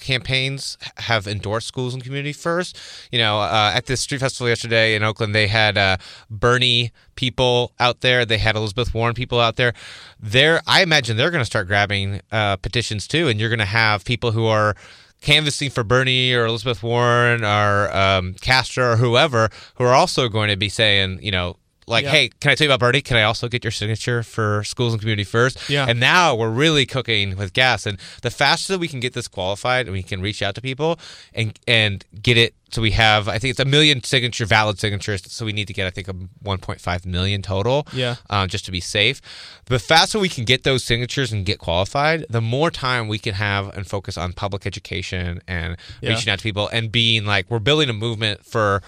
campaigns 0.00 0.78
have 0.98 1.26
endorsed 1.26 1.68
schools 1.68 1.94
and 1.94 2.02
community 2.02 2.32
first. 2.32 2.78
You 3.10 3.18
know, 3.18 3.40
uh, 3.40 3.72
at 3.74 3.86
the 3.86 3.96
street 3.96 4.20
festival 4.20 4.48
yesterday 4.48 4.94
in 4.94 5.02
Oakland, 5.02 5.34
they 5.34 5.46
had 5.46 5.78
uh, 5.78 5.96
Bernie 6.30 6.92
people 7.14 7.72
out 7.78 8.00
there. 8.00 8.24
They 8.24 8.38
had 8.38 8.56
Elizabeth 8.56 8.94
Warren 8.94 9.14
people 9.14 9.40
out 9.40 9.56
there. 9.56 9.72
There, 10.18 10.62
I 10.66 10.82
imagine 10.82 11.16
they're 11.16 11.30
going 11.30 11.42
to 11.42 11.46
start 11.46 11.66
grabbing 11.66 12.20
uh, 12.32 12.56
petitions 12.56 13.06
too, 13.06 13.28
and 13.28 13.38
you're 13.38 13.48
going 13.50 13.58
to 13.58 13.64
have 13.64 14.04
people 14.04 14.32
who 14.32 14.46
are 14.46 14.74
canvassing 15.20 15.70
for 15.70 15.84
Bernie 15.84 16.32
or 16.32 16.46
Elizabeth 16.46 16.82
Warren 16.82 17.44
or 17.44 17.94
um, 17.94 18.34
Castro 18.40 18.92
or 18.92 18.96
whoever 18.96 19.50
who 19.74 19.84
are 19.84 19.94
also 19.94 20.28
going 20.28 20.48
to 20.48 20.56
be 20.56 20.68
saying, 20.68 21.20
you 21.22 21.30
know, 21.30 21.56
like, 21.90 22.06
hey, 22.06 22.30
can 22.40 22.50
I 22.52 22.54
tell 22.54 22.66
you 22.66 22.70
about 22.72 22.80
Bernie? 22.80 23.00
Can 23.02 23.16
I 23.16 23.24
also 23.24 23.48
get 23.48 23.64
your 23.64 23.70
signature 23.70 24.22
for 24.22 24.62
schools 24.64 24.92
and 24.94 25.00
community 25.00 25.24
first? 25.24 25.68
Yeah. 25.68 25.86
And 25.88 26.00
now 26.00 26.34
we're 26.34 26.50
really 26.50 26.86
cooking 26.86 27.36
with 27.36 27.52
gas. 27.52 27.84
And 27.86 27.98
the 28.22 28.30
faster 28.30 28.72
that 28.74 28.78
we 28.78 28.88
can 28.88 29.00
get 29.00 29.12
this 29.12 29.28
qualified 29.28 29.86
and 29.86 29.92
we 29.92 30.02
can 30.02 30.20
reach 30.22 30.42
out 30.42 30.54
to 30.54 30.60
people 30.60 30.98
and 31.34 31.58
and 31.66 32.04
get 32.22 32.36
it 32.36 32.54
so 32.70 32.80
we 32.80 32.92
have 32.92 33.26
I 33.28 33.38
think 33.40 33.50
it's 33.50 33.58
a 33.60 33.64
million 33.64 34.02
signature 34.04 34.46
valid 34.46 34.78
signatures. 34.78 35.22
So 35.30 35.44
we 35.44 35.52
need 35.52 35.66
to 35.66 35.72
get 35.72 35.86
I 35.86 35.90
think 35.90 36.06
a 36.08 36.12
1.5 36.12 37.06
million 37.06 37.42
total. 37.42 37.86
Yeah. 37.92 38.16
Um, 38.30 38.48
just 38.48 38.64
to 38.66 38.70
be 38.70 38.80
safe. 38.80 39.20
The 39.66 39.78
faster 39.78 40.18
we 40.18 40.28
can 40.28 40.44
get 40.44 40.62
those 40.62 40.84
signatures 40.84 41.32
and 41.32 41.44
get 41.44 41.58
qualified, 41.58 42.26
the 42.30 42.40
more 42.40 42.70
time 42.70 43.08
we 43.08 43.18
can 43.18 43.34
have 43.34 43.76
and 43.76 43.86
focus 43.86 44.16
on 44.16 44.32
public 44.32 44.66
education 44.66 45.40
and 45.48 45.76
Yeah. 46.00 46.10
reaching 46.10 46.30
out 46.32 46.38
to 46.38 46.42
people 46.42 46.68
and 46.68 46.92
being 46.92 47.24
like 47.24 47.50
we're 47.50 47.58
building 47.58 47.88
a 47.88 47.92
movement 47.92 48.44
for 48.46 48.82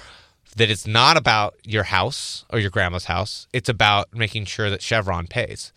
that 0.57 0.70
it's 0.70 0.86
not 0.86 1.16
about 1.16 1.55
your 1.64 1.84
house 1.84 2.44
or 2.50 2.59
your 2.59 2.70
grandma's 2.70 3.07
house. 3.07 3.46
It's 3.53 3.68
about 3.68 4.14
making 4.14 4.44
sure 4.46 4.68
that 4.70 4.82
Chevron 4.82 5.26
pays. 5.26 5.72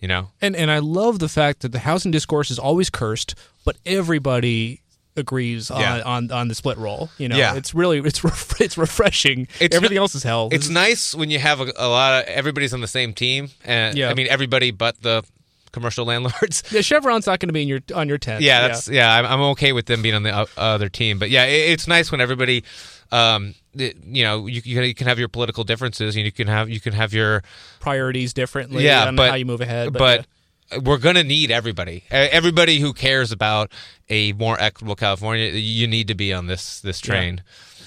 You 0.00 0.08
know? 0.08 0.28
And 0.42 0.54
and 0.54 0.70
I 0.70 0.78
love 0.80 1.18
the 1.20 1.28
fact 1.28 1.60
that 1.60 1.72
the 1.72 1.78
housing 1.80 2.10
discourse 2.10 2.50
is 2.50 2.58
always 2.58 2.90
cursed, 2.90 3.34
but 3.64 3.76
everybody 3.86 4.82
agrees 5.16 5.70
on, 5.70 5.80
Yeah. 5.80 6.02
on 6.04 6.30
on 6.30 6.48
the 6.48 6.54
split 6.54 6.76
roll. 6.76 7.08
You 7.16 7.28
know, 7.30 7.36
Yeah. 7.36 7.54
it's 7.56 7.74
really 7.74 7.98
it's 7.98 8.22
ref- 8.30 8.60
it's 8.60 8.76
refreshing. 8.76 9.48
It's 9.58 9.74
Everything 9.74 9.96
not- 9.96 10.02
else 10.02 10.14
is 10.14 10.22
hell. 10.22 10.48
It's 10.52 10.68
nice 10.68 11.14
when 11.14 11.30
you 11.30 11.38
have 11.38 11.60
a, 11.60 11.72
a 11.76 11.88
lot 11.88 12.22
of 12.22 12.28
everybody's 12.28 12.74
on 12.74 12.82
the 12.82 12.88
same 12.88 13.14
team. 13.14 13.48
And 13.64 13.96
Yeah. 13.96 14.10
I 14.10 14.14
mean 14.14 14.26
everybody 14.28 14.70
but 14.70 15.00
the 15.00 15.24
commercial 15.72 16.04
landlords. 16.06 16.62
yeah, 16.70 16.82
Chevron's 16.82 17.26
not 17.26 17.40
going 17.40 17.48
to 17.48 17.52
be 17.54 17.62
in 17.62 17.68
your 17.68 17.80
on 17.94 18.06
your 18.08 18.18
tent. 18.18 18.42
yeah, 18.42 18.68
that's 18.68 18.88
yeah. 18.88 19.14
I'm, 19.14 19.24
I'm 19.26 19.40
okay 19.52 19.72
with 19.72 19.86
them 19.86 20.02
being 20.02 20.14
on 20.14 20.22
the 20.24 20.46
other 20.58 20.88
team, 20.90 21.18
but 21.18 21.30
yeah, 21.30 21.44
it, 21.44 21.70
it's 21.72 21.86
nice 21.88 22.12
when 22.12 22.20
everybody, 22.20 22.64
um, 23.12 23.54
you 23.74 24.24
know, 24.24 24.46
you, 24.46 24.62
you 24.64 24.94
can- 24.94 25.06
have 25.06 25.18
your 25.18 25.28
political 25.28 25.64
differences, 25.64 26.16
and 26.16 26.24
you 26.24 26.32
can 26.32 26.48
have 26.48 26.68
you 26.68 26.80
can 26.80 26.92
have 26.92 27.12
your 27.12 27.42
priorities 27.80 28.32
differently. 28.32 28.84
yeah, 28.84 29.10
but 29.10 29.30
how 29.30 29.36
you 29.36 29.46
move 29.46 29.60
ahead, 29.60 29.92
but, 29.92 30.26
but 30.70 30.84
we're 30.84 30.98
gonna 30.98 31.22
need 31.24 31.50
everybody. 31.50 32.04
Everybody 32.10 32.80
who 32.80 32.92
cares 32.92 33.30
about 33.32 33.70
a 34.08 34.32
more 34.32 34.60
equitable 34.60 34.96
California, 34.96 35.48
you 35.50 35.86
need 35.86 36.08
to 36.08 36.14
be 36.14 36.32
on 36.32 36.46
this 36.46 36.80
this 36.80 37.00
train. 37.00 37.42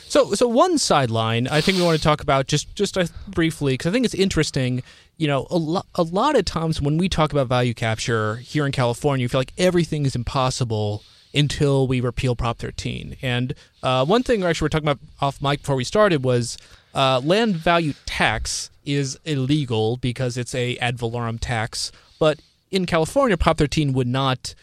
So, 0.08 0.34
so 0.34 0.48
one 0.48 0.80
sideline 0.80 1.48
I 1.48 1.62
think 1.62 1.78
we 1.78 1.84
want 1.84 1.98
to 1.98 2.04
talk 2.04 2.22
about 2.22 2.48
just 2.48 2.74
just 2.76 2.98
uh, 2.98 3.06
briefly 3.28 3.74
because 3.74 3.88
I 3.88 3.92
think 3.92 4.06
it's 4.06 4.16
interesting. 4.16 4.82
You 5.18 5.28
know, 5.28 5.46
a 5.50 5.58
lot 5.58 5.86
a 5.96 6.04
lot 6.04 6.38
of 6.38 6.46
times 6.46 6.82
when 6.82 6.98
we 6.98 7.10
talk 7.10 7.32
about 7.32 7.48
value 7.48 7.74
capture 7.74 8.38
here 8.38 8.66
in 8.66 8.72
California, 8.72 9.24
you 9.24 9.30
feel 9.30 9.42
like 9.42 9.54
everything 9.58 10.06
is 10.06 10.16
impossible 10.16 11.04
until 11.34 11.88
we 11.88 12.02
repeal 12.02 12.36
Prop 12.36 12.58
13. 12.58 13.18
And 13.22 13.54
uh, 13.84 14.06
one 14.06 14.24
thing 14.24 14.44
actually 14.44 14.66
we're 14.66 14.70
talking 14.70 14.88
about 14.88 15.00
off 15.22 15.42
mic 15.42 15.62
before 15.62 15.76
we 15.76 15.84
started 15.84 16.24
was 16.24 16.58
uh, 16.94 17.22
land 17.24 17.56
value 17.56 17.94
tax 18.06 18.70
is 18.86 19.20
illegal 19.26 19.98
because 19.98 20.38
it's 20.38 20.56
a 20.56 20.78
ad 20.78 20.98
valorem 20.98 21.38
tax, 21.40 21.92
but 22.20 22.40
in 22.72 22.86
California, 22.86 23.38
Prop 23.38 23.58
13 23.58 23.94
would 23.94 24.08
not 24.08 24.54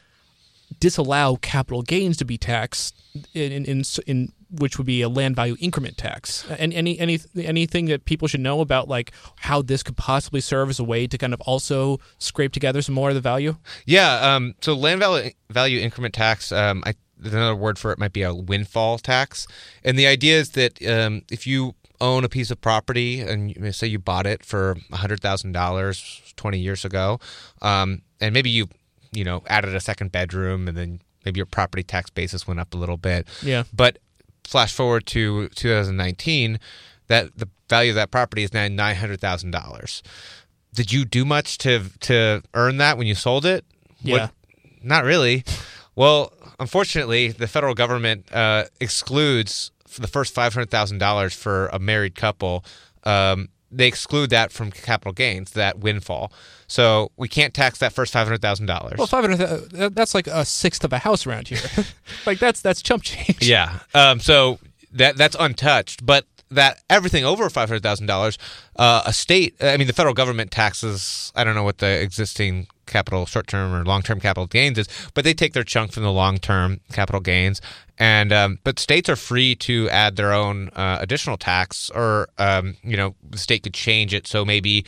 disallow 0.80 1.36
capital 1.36 1.82
gains 1.82 2.16
to 2.16 2.24
be 2.24 2.36
taxed 2.36 2.94
in 3.34 3.52
in, 3.52 3.64
in, 3.64 3.82
in 4.06 4.32
which 4.50 4.78
would 4.78 4.86
be 4.86 5.02
a 5.02 5.08
land 5.08 5.36
value 5.36 5.56
increment 5.60 5.96
tax. 5.96 6.46
And 6.58 6.72
any 6.72 6.98
any 6.98 7.18
anything 7.36 7.86
that 7.86 8.04
people 8.04 8.28
should 8.28 8.40
know 8.40 8.60
about 8.60 8.88
like 8.88 9.12
how 9.36 9.62
this 9.62 9.82
could 9.82 9.96
possibly 9.96 10.40
serve 10.40 10.70
as 10.70 10.78
a 10.78 10.84
way 10.84 11.06
to 11.06 11.18
kind 11.18 11.34
of 11.34 11.40
also 11.42 11.98
scrape 12.18 12.52
together 12.52 12.82
some 12.82 12.94
more 12.94 13.08
of 13.08 13.14
the 13.14 13.20
value. 13.20 13.56
Yeah. 13.84 14.34
Um, 14.34 14.54
so 14.60 14.74
land 14.74 15.00
value, 15.00 15.30
value 15.50 15.80
increment 15.80 16.14
tax. 16.14 16.52
Um, 16.52 16.82
I, 16.86 16.94
another 17.22 17.56
word 17.56 17.78
for 17.78 17.92
it 17.92 17.98
might 17.98 18.12
be 18.12 18.22
a 18.22 18.34
windfall 18.34 18.98
tax, 18.98 19.46
and 19.84 19.98
the 19.98 20.06
idea 20.06 20.38
is 20.38 20.50
that 20.50 20.84
um, 20.86 21.22
if 21.30 21.46
you 21.46 21.74
own 22.00 22.24
a 22.24 22.28
piece 22.28 22.50
of 22.50 22.60
property 22.60 23.20
and 23.20 23.74
say 23.74 23.86
you 23.86 23.98
bought 23.98 24.26
it 24.26 24.44
for 24.44 24.76
hundred 24.92 25.20
thousand 25.20 25.52
dollars 25.52 26.34
twenty 26.36 26.58
years 26.58 26.84
ago, 26.84 27.18
um, 27.62 28.02
and 28.20 28.32
maybe 28.32 28.50
you 28.50 28.68
you 29.12 29.24
know 29.24 29.42
added 29.48 29.74
a 29.74 29.80
second 29.80 30.12
bedroom, 30.12 30.68
and 30.68 30.76
then 30.76 31.00
maybe 31.24 31.38
your 31.38 31.46
property 31.46 31.82
tax 31.82 32.08
basis 32.10 32.46
went 32.46 32.60
up 32.60 32.72
a 32.72 32.76
little 32.76 32.96
bit. 32.96 33.26
Yeah. 33.42 33.64
But 33.74 33.98
flash 34.46 34.72
forward 34.72 35.06
to 35.06 35.48
2019, 35.50 36.58
that 37.08 37.36
the 37.36 37.48
value 37.68 37.90
of 37.90 37.96
that 37.96 38.10
property 38.10 38.42
is 38.42 38.52
now 38.52 38.68
nine 38.68 38.96
hundred 38.96 39.20
thousand 39.20 39.50
dollars. 39.50 40.02
Did 40.74 40.92
you 40.92 41.04
do 41.04 41.24
much 41.24 41.58
to 41.58 41.84
to 42.00 42.42
earn 42.54 42.76
that 42.78 42.98
when 42.98 43.06
you 43.06 43.14
sold 43.14 43.44
it? 43.46 43.64
Yeah. 44.00 44.28
not 44.82 45.04
really. 45.04 45.44
Well, 45.94 46.32
unfortunately, 46.60 47.28
the 47.28 47.48
federal 47.48 47.74
government 47.74 48.32
uh, 48.32 48.64
excludes 48.80 49.70
the 49.98 50.06
first 50.06 50.34
five 50.34 50.52
hundred 50.54 50.70
thousand 50.70 50.98
dollars 50.98 51.34
for 51.34 51.68
a 51.68 51.78
married 51.78 52.14
couple. 52.14 52.64
Um, 53.04 53.48
they 53.70 53.86
exclude 53.86 54.30
that 54.30 54.52
from 54.52 54.70
capital 54.70 55.12
gains, 55.12 55.52
that 55.52 55.78
windfall. 55.78 56.32
So 56.66 57.10
we 57.16 57.28
can't 57.28 57.54
tax 57.54 57.78
that 57.78 57.92
first 57.92 58.12
five 58.12 58.26
hundred 58.26 58.42
thousand 58.42 58.66
dollars. 58.66 58.98
Well, 58.98 59.06
five 59.06 59.24
hundred. 59.24 59.94
That's 59.94 60.14
like 60.14 60.26
a 60.26 60.44
sixth 60.44 60.84
of 60.84 60.92
a 60.92 60.98
house 60.98 61.26
around 61.26 61.48
here. 61.48 61.60
like 62.26 62.38
that's 62.38 62.60
that's 62.60 62.82
chump 62.82 63.02
change. 63.02 63.46
Yeah. 63.46 63.80
Um, 63.94 64.20
so 64.20 64.58
that 64.92 65.16
that's 65.16 65.36
untouched, 65.38 66.04
but 66.04 66.26
that 66.50 66.82
everything 66.88 67.24
over 67.24 67.48
five 67.50 67.68
hundred 67.68 67.82
thousand 67.82 68.06
dollars, 68.06 68.38
uh, 68.76 69.02
a 69.06 69.12
state. 69.12 69.54
I 69.60 69.76
mean, 69.76 69.86
the 69.86 69.92
federal 69.92 70.14
government 70.14 70.50
taxes. 70.50 71.32
I 71.34 71.44
don't 71.44 71.54
know 71.54 71.64
what 71.64 71.78
the 71.78 72.00
existing 72.00 72.68
capital 72.86 73.26
short 73.26 73.46
term 73.46 73.74
or 73.74 73.84
long 73.84 74.02
term 74.02 74.20
capital 74.20 74.46
gains 74.46 74.78
is, 74.78 74.88
but 75.14 75.24
they 75.24 75.34
take 75.34 75.52
their 75.52 75.64
chunk 75.64 75.92
from 75.92 76.02
the 76.04 76.12
long 76.12 76.38
term 76.38 76.80
capital 76.92 77.20
gains. 77.20 77.60
And 77.98 78.32
um, 78.32 78.58
but 78.64 78.78
states 78.78 79.08
are 79.08 79.16
free 79.16 79.54
to 79.56 79.88
add 79.90 80.16
their 80.16 80.32
own 80.32 80.68
uh, 80.70 80.98
additional 81.00 81.36
tax, 81.36 81.90
or 81.90 82.28
um, 82.38 82.76
you 82.82 82.96
know, 82.96 83.14
the 83.28 83.38
state 83.38 83.62
could 83.62 83.74
change 83.74 84.14
it 84.14 84.26
so 84.26 84.44
maybe. 84.44 84.84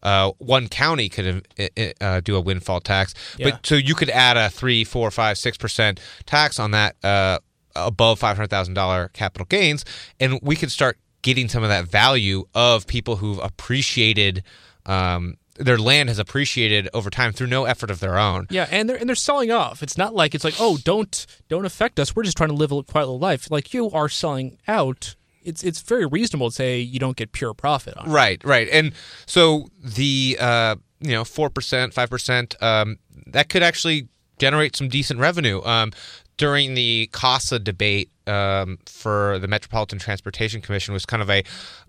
Uh, 0.00 0.30
one 0.38 0.68
county 0.68 1.08
could 1.08 1.44
uh, 1.58 1.82
uh, 2.00 2.20
do 2.20 2.36
a 2.36 2.40
windfall 2.40 2.80
tax, 2.80 3.14
Yeah. 3.36 3.50
but 3.50 3.66
so 3.66 3.74
you 3.74 3.96
could 3.96 4.10
add 4.10 4.36
a 4.36 4.48
three, 4.48 4.84
four, 4.84 5.10
five, 5.10 5.36
six 5.38 5.58
percent 5.58 5.98
tax 6.24 6.60
on 6.60 6.70
that 6.70 6.94
uh, 7.02 7.40
above 7.74 8.20
five 8.20 8.36
hundred 8.36 8.50
thousand 8.50 8.74
dollar 8.74 9.08
capital 9.12 9.44
gains, 9.46 9.84
and 10.20 10.38
we 10.40 10.54
could 10.54 10.70
start 10.70 10.98
getting 11.22 11.48
some 11.48 11.64
of 11.64 11.68
that 11.68 11.84
value 11.88 12.44
of 12.54 12.86
people 12.86 13.16
who've 13.16 13.40
appreciated 13.40 14.44
um, 14.86 15.36
their 15.58 15.78
land 15.78 16.08
has 16.08 16.18
appreciated 16.18 16.88
over 16.94 17.10
time 17.10 17.32
through 17.32 17.48
no 17.48 17.64
effort 17.64 17.90
of 17.90 18.00
their 18.00 18.18
own. 18.18 18.46
Yeah, 18.50 18.66
and 18.70 18.88
they're 18.88 18.96
and 18.96 19.08
they're 19.08 19.16
selling 19.16 19.50
off. 19.50 19.82
It's 19.82 19.98
not 19.98 20.14
like 20.14 20.34
it's 20.34 20.44
like, 20.44 20.54
oh, 20.58 20.78
don't 20.82 21.26
don't 21.48 21.64
affect 21.64 21.98
us. 21.98 22.14
We're 22.14 22.22
just 22.22 22.36
trying 22.36 22.50
to 22.50 22.54
live 22.54 22.72
a 22.72 22.82
quiet 22.82 23.06
little 23.06 23.18
life. 23.18 23.50
Like 23.50 23.74
you 23.74 23.90
are 23.90 24.08
selling 24.08 24.58
out. 24.66 25.16
It's 25.42 25.62
it's 25.62 25.80
very 25.80 26.06
reasonable 26.06 26.50
to 26.50 26.54
say 26.54 26.78
you 26.78 26.98
don't 26.98 27.16
get 27.16 27.32
pure 27.32 27.54
profit 27.54 27.96
on 27.96 28.08
it. 28.08 28.12
Right, 28.12 28.42
right, 28.44 28.68
and 28.70 28.92
so 29.26 29.68
the 29.82 30.36
uh, 30.40 30.76
you 31.00 31.12
know 31.12 31.24
four 31.24 31.50
percent, 31.50 31.94
five 31.94 32.10
percent, 32.10 32.54
um, 32.62 32.98
that 33.26 33.48
could 33.48 33.62
actually 33.62 34.08
generate 34.38 34.76
some 34.76 34.88
decent 34.88 35.20
revenue. 35.20 35.62
Um, 35.64 35.92
during 36.38 36.74
the 36.74 37.10
CASA 37.12 37.58
debate 37.58 38.10
um, 38.26 38.78
for 38.86 39.38
the 39.38 39.48
Metropolitan 39.48 39.98
Transportation 39.98 40.60
Commission 40.62 40.94
was 40.94 41.04
kind 41.04 41.22
of 41.22 41.28
a 41.28 41.42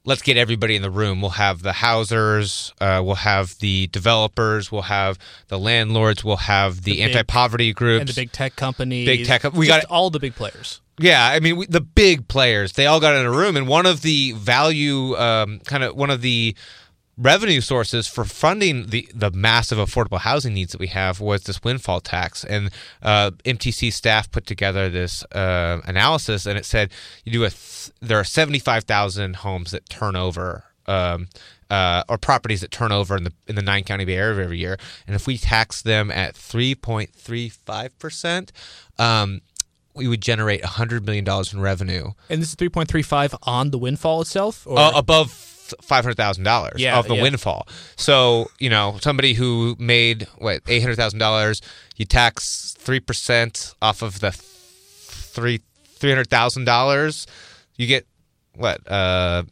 let's 0.05 0.21
get 0.21 0.35
everybody 0.37 0.75
in 0.75 0.81
the 0.81 0.89
room. 0.91 1.21
We'll 1.21 1.31
have 1.31 1.61
the 1.61 1.71
housers, 1.73 2.73
uh, 2.81 3.01
we'll 3.03 3.15
have 3.15 3.57
the 3.59 3.87
developers, 3.87 4.71
we'll 4.71 4.83
have 4.83 5.17
the 5.47 5.59
landlords, 5.59 6.23
we'll 6.23 6.37
have 6.37 6.83
the, 6.83 6.93
The 6.95 7.01
anti-poverty 7.03 7.73
groups, 7.73 8.01
And 8.01 8.09
the 8.09 8.13
big 8.13 8.31
tech 8.31 8.55
companies, 8.55 9.05
Big 9.05 9.25
tech 9.25 9.43
we 9.53 9.67
got- 9.67 9.85
all 9.85 10.09
the 10.09 10.19
big 10.19 10.35
players. 10.35 10.81
Yeah, 11.01 11.25
I 11.25 11.39
mean 11.39 11.55
we, 11.55 11.65
the 11.65 11.79
big 11.81 12.27
players. 12.27 12.73
They 12.73 12.85
all 12.85 12.99
got 12.99 13.15
in 13.15 13.25
a 13.25 13.31
room, 13.31 13.55
and 13.55 13.69
one 13.69 13.85
of 13.85 14.01
the 14.01 14.33
value, 14.33 15.15
um, 15.15 15.59
kind 15.61 15.81
of 15.83 15.95
one 15.95 16.09
of 16.09 16.19
the 16.21 16.55
revenue 17.19 17.59
sources 17.59 18.07
for 18.07 18.23
funding 18.23 18.87
the 18.87 19.07
the 19.13 19.29
massive 19.31 19.77
affordable 19.77 20.19
housing 20.19 20.53
needs 20.53 20.71
that 20.71 20.79
we 20.79 20.87
have 20.87 21.19
was 21.19 21.43
this 21.43 21.63
windfall 21.63 21.99
tax. 21.99 22.43
And 22.43 22.71
uh, 23.03 23.31
MTC 23.45 23.91
staff 23.91 24.31
put 24.31 24.45
together 24.45 24.89
this 24.89 25.23
uh, 25.33 25.81
analysis, 25.85 26.45
and 26.45 26.57
it 26.57 26.65
said 26.65 26.91
you 27.25 27.31
do 27.31 27.43
a 27.43 27.49
th- 27.49 27.91
there 28.01 28.17
are 28.17 28.23
seventy 28.23 28.59
five 28.59 28.85
thousand 28.85 29.37
homes 29.37 29.71
that 29.71 29.87
turn 29.89 30.15
over. 30.15 30.63
Um, 30.87 31.27
uh, 31.69 32.03
or 32.09 32.17
properties 32.17 32.61
that 32.61 32.71
turn 32.71 32.91
over 32.91 33.15
in 33.15 33.25
the 33.25 33.33
in 33.47 33.53
the 33.53 33.61
nine 33.61 33.83
county 33.83 34.03
Bay 34.03 34.15
Area 34.15 34.43
every 34.43 34.57
year, 34.57 34.75
and 35.05 35.15
if 35.15 35.27
we 35.27 35.37
tax 35.37 35.83
them 35.83 36.09
at 36.09 36.35
three 36.35 36.73
point 36.73 37.13
three 37.13 37.47
five 37.47 37.97
percent, 37.99 38.51
um, 38.97 39.41
we 39.93 40.07
would 40.07 40.21
generate 40.21 40.63
$100 40.63 41.05
million 41.05 41.25
in 41.51 41.59
revenue 41.59 42.11
And 42.29 42.41
this 42.41 42.49
is 42.49 42.55
three 42.55 42.69
point 42.69 42.89
three 42.89 43.03
five 43.03 43.35
on 43.43 43.69
the 43.69 43.77
windfall 43.77 44.21
itself. 44.21 44.65
Or 44.65 44.79
uh, 45.73 45.75
above 45.79 46.15
$500,000 46.15 46.73
Yeah, 46.77 46.99
of 46.99 47.07
the 47.07 47.15
yeah. 47.15 47.21
windfall. 47.21 47.67
So, 47.95 48.49
you 48.59 48.69
know, 48.69 48.97
somebody 49.01 49.33
who 49.33 49.75
made, 49.79 50.27
what, 50.37 50.63
$800,000, 50.65 51.61
you 51.97 52.05
tax 52.05 52.75
3% 52.79 53.75
off 53.81 54.01
of 54.01 54.19
the 54.19 54.31
three 54.31 55.61
$300,000, 55.99 57.25
you 57.75 57.87
get, 57.87 58.05
what, 58.55 58.79
uh, 58.89 59.43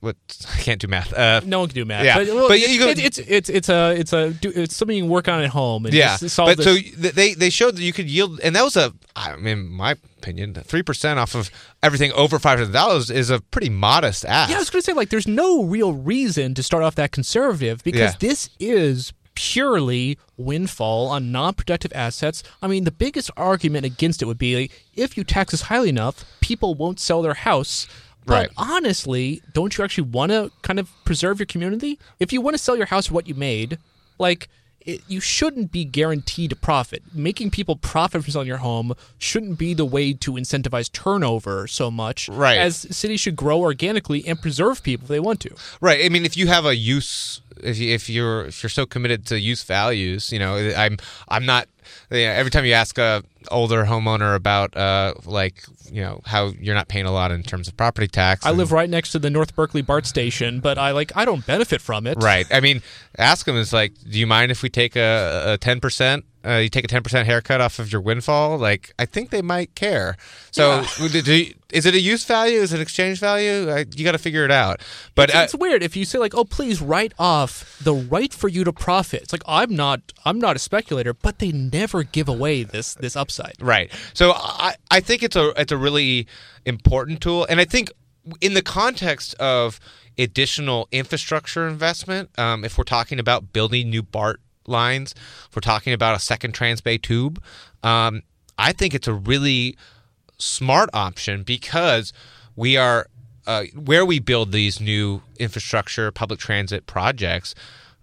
what 0.00 0.16
I 0.54 0.58
can't 0.58 0.80
do 0.80 0.86
math. 0.88 1.12
Uh, 1.12 1.40
No 1.44 1.60
one 1.60 1.68
can 1.68 1.74
do 1.74 1.84
math. 1.84 2.04
Yeah, 2.04 2.18
but, 2.18 2.26
well, 2.28 2.48
but 2.48 2.60
you 2.60 2.78
go- 2.78 2.88
it- 2.88 2.98
it's 2.98 3.18
it's 3.18 3.48
it's 3.48 3.68
a 3.68 3.92
it's 3.98 4.12
a 4.12 4.34
it's 4.42 4.76
something 4.76 4.96
you 4.96 5.02
can 5.04 5.10
work 5.10 5.28
on 5.28 5.40
at 5.42 5.50
home. 5.50 5.86
And 5.86 5.94
yeah, 5.94 6.16
just 6.16 6.34
solve 6.34 6.56
but 6.56 6.62
so 6.64 6.74
this- 6.74 6.94
th- 6.94 7.14
they 7.14 7.34
they 7.34 7.50
showed 7.50 7.76
that 7.76 7.82
you 7.82 7.92
could 7.92 8.08
yield, 8.08 8.40
and 8.40 8.54
that 8.56 8.62
was 8.62 8.76
a, 8.76 8.92
I 9.16 9.36
mean, 9.36 9.68
my 9.68 9.92
opinion, 10.18 10.54
three 10.54 10.82
percent 10.82 11.18
off 11.18 11.34
of 11.34 11.50
everything 11.82 12.12
over 12.12 12.38
five 12.38 12.58
hundred 12.58 12.72
dollars 12.72 13.10
is 13.10 13.30
a 13.30 13.40
pretty 13.40 13.70
modest 13.70 14.24
ask. 14.24 14.50
Yeah, 14.50 14.56
I 14.56 14.60
was 14.60 14.70
going 14.70 14.82
to 14.82 14.86
say 14.86 14.92
like 14.92 15.10
there's 15.10 15.26
no 15.28 15.64
real 15.64 15.92
reason 15.92 16.54
to 16.54 16.62
start 16.62 16.82
off 16.82 16.94
that 16.96 17.10
conservative 17.12 17.82
because 17.82 18.00
Yeah. 18.12 18.16
this 18.20 18.50
is 18.60 19.12
purely 19.34 20.18
windfall 20.36 21.06
on 21.08 21.30
non-productive 21.32 21.92
assets. 21.94 22.42
I 22.60 22.66
mean, 22.66 22.82
the 22.84 22.90
biggest 22.90 23.30
argument 23.36 23.86
against 23.86 24.20
it 24.20 24.24
would 24.26 24.36
be 24.38 24.56
like, 24.56 24.84
if 24.96 25.16
you 25.16 25.22
tax 25.24 25.52
this 25.52 25.62
highly 25.62 25.88
enough, 25.88 26.24
people 26.40 26.74
won't 26.74 26.98
sell 27.00 27.22
their 27.22 27.34
house. 27.34 27.86
But 28.28 28.50
honestly, 28.56 29.42
don't 29.52 29.76
you 29.76 29.84
actually 29.84 30.08
want 30.08 30.32
to 30.32 30.50
kind 30.62 30.78
of 30.78 30.90
preserve 31.04 31.38
your 31.38 31.46
community? 31.46 31.98
If 32.20 32.32
you 32.32 32.40
want 32.40 32.54
to 32.54 32.62
sell 32.62 32.76
your 32.76 32.86
house 32.86 33.06
for 33.06 33.14
what 33.14 33.26
you 33.26 33.34
made, 33.34 33.78
like 34.18 34.48
it, 34.88 35.02
you 35.06 35.20
shouldn't 35.20 35.70
be 35.70 35.84
guaranteed 35.84 36.52
a 36.52 36.56
profit. 36.56 37.02
Making 37.12 37.50
people 37.50 37.76
profit 37.76 38.24
from 38.24 38.32
selling 38.32 38.48
your 38.48 38.58
home 38.58 38.94
shouldn't 39.18 39.58
be 39.58 39.74
the 39.74 39.84
way 39.84 40.14
to 40.14 40.32
incentivize 40.32 40.90
turnover 40.90 41.66
so 41.66 41.90
much. 41.90 42.28
Right. 42.28 42.58
As 42.58 42.86
cities 42.96 43.20
should 43.20 43.36
grow 43.36 43.60
organically 43.60 44.26
and 44.26 44.40
preserve 44.40 44.82
people 44.82 45.04
if 45.04 45.08
they 45.08 45.20
want 45.20 45.40
to. 45.40 45.54
Right. 45.80 46.04
I 46.04 46.08
mean, 46.08 46.24
if 46.24 46.36
you 46.36 46.46
have 46.46 46.64
a 46.64 46.74
use, 46.74 47.42
if 47.62 47.78
you, 47.78 47.92
if 47.92 48.08
you're 48.08 48.46
if 48.46 48.62
you're 48.62 48.70
so 48.70 48.86
committed 48.86 49.26
to 49.26 49.38
use 49.38 49.62
values, 49.62 50.32
you 50.32 50.38
know, 50.38 50.56
I'm 50.76 50.96
I'm 51.28 51.44
not. 51.44 51.68
You 52.10 52.26
know, 52.26 52.32
every 52.32 52.50
time 52.50 52.64
you 52.64 52.72
ask 52.72 52.98
a 52.98 53.22
older 53.50 53.84
homeowner 53.84 54.34
about 54.34 54.76
uh 54.76 55.14
like 55.24 55.62
you 55.90 56.02
know 56.02 56.20
how 56.26 56.52
you're 56.60 56.74
not 56.74 56.88
paying 56.88 57.06
a 57.06 57.12
lot 57.12 57.30
in 57.30 57.42
terms 57.42 57.68
of 57.68 57.76
property 57.76 58.08
tax, 58.08 58.44
I 58.44 58.50
and- 58.50 58.58
live 58.58 58.72
right 58.72 58.90
next 58.90 59.12
to 59.12 59.18
the 59.18 59.30
North 59.30 59.54
Berkeley 59.54 59.82
BART 59.82 60.06
station, 60.06 60.60
but 60.60 60.76
I 60.78 60.90
like 60.92 61.12
I 61.16 61.24
don't 61.24 61.46
benefit 61.46 61.80
from 61.80 62.06
it. 62.06 62.18
Right. 62.20 62.46
I 62.50 62.60
mean, 62.60 62.82
ask 63.16 63.46
them 63.46 63.56
is 63.56 63.72
like, 63.72 63.92
do 64.08 64.18
you 64.18 64.26
mind 64.26 64.50
if 64.50 64.62
we 64.62 64.68
take 64.68 64.96
a 64.96 65.56
ten 65.60 65.80
percent? 65.80 66.24
Uh, 66.46 66.58
you 66.58 66.68
take 66.68 66.84
a 66.84 66.88
ten 66.88 67.02
percent 67.02 67.26
haircut 67.26 67.60
off 67.60 67.78
of 67.78 67.90
your 67.92 68.00
windfall. 68.00 68.56
Like, 68.58 68.94
I 68.98 69.04
think 69.06 69.30
they 69.30 69.42
might 69.42 69.74
care. 69.74 70.16
So, 70.52 70.84
you- 71.00 71.52
is 71.70 71.84
it 71.84 71.94
a 71.94 72.00
use 72.00 72.24
value? 72.24 72.60
Is 72.60 72.72
it 72.72 72.76
an 72.76 72.80
exchange 72.82 73.18
value? 73.20 73.70
I, 73.70 73.84
you 73.94 74.02
got 74.04 74.12
to 74.12 74.18
figure 74.18 74.44
it 74.44 74.50
out. 74.50 74.80
But 75.14 75.28
It's, 75.28 75.36
uh, 75.36 75.40
it's 75.42 75.54
weird 75.54 75.82
if 75.82 75.96
you 75.96 76.06
say 76.06 76.18
like, 76.18 76.34
"Oh, 76.34 76.44
please 76.44 76.80
write 76.80 77.12
off 77.18 77.78
the 77.82 77.92
right 77.92 78.32
for 78.32 78.48
you 78.48 78.64
to 78.64 78.72
profit." 78.72 79.22
It's 79.22 79.32
like 79.32 79.42
I'm 79.46 79.76
not 79.76 80.00
I'm 80.24 80.38
not 80.38 80.56
a 80.56 80.58
speculator, 80.58 81.12
but 81.12 81.40
they 81.40 81.52
never 81.52 81.77
give 81.86 82.28
away 82.28 82.62
this 82.62 82.94
this 82.94 83.16
upside. 83.16 83.54
Right. 83.60 83.92
So 84.14 84.32
I, 84.34 84.74
I 84.90 85.00
think 85.00 85.22
it's 85.22 85.36
a 85.36 85.52
it's 85.60 85.72
a 85.72 85.76
really 85.76 86.26
important 86.64 87.20
tool, 87.20 87.46
and 87.48 87.60
I 87.60 87.64
think 87.64 87.90
in 88.40 88.54
the 88.54 88.62
context 88.62 89.34
of 89.34 89.80
additional 90.18 90.88
infrastructure 90.90 91.68
investment, 91.68 92.30
um, 92.38 92.64
if 92.64 92.76
we're 92.76 92.84
talking 92.84 93.20
about 93.20 93.52
building 93.52 93.88
new 93.90 94.02
BART 94.02 94.40
lines, 94.66 95.14
if 95.48 95.56
we're 95.56 95.60
talking 95.60 95.92
about 95.92 96.16
a 96.16 96.20
second 96.20 96.54
Transbay 96.54 97.00
tube, 97.00 97.42
um, 97.82 98.22
I 98.58 98.72
think 98.72 98.94
it's 98.94 99.08
a 99.08 99.14
really 99.14 99.76
smart 100.38 100.90
option 100.92 101.42
because 101.42 102.12
we 102.56 102.76
are 102.76 103.06
uh, 103.46 103.64
where 103.74 104.04
we 104.04 104.18
build 104.18 104.52
these 104.52 104.80
new 104.80 105.22
infrastructure 105.38 106.10
public 106.10 106.38
transit 106.38 106.86
projects 106.86 107.54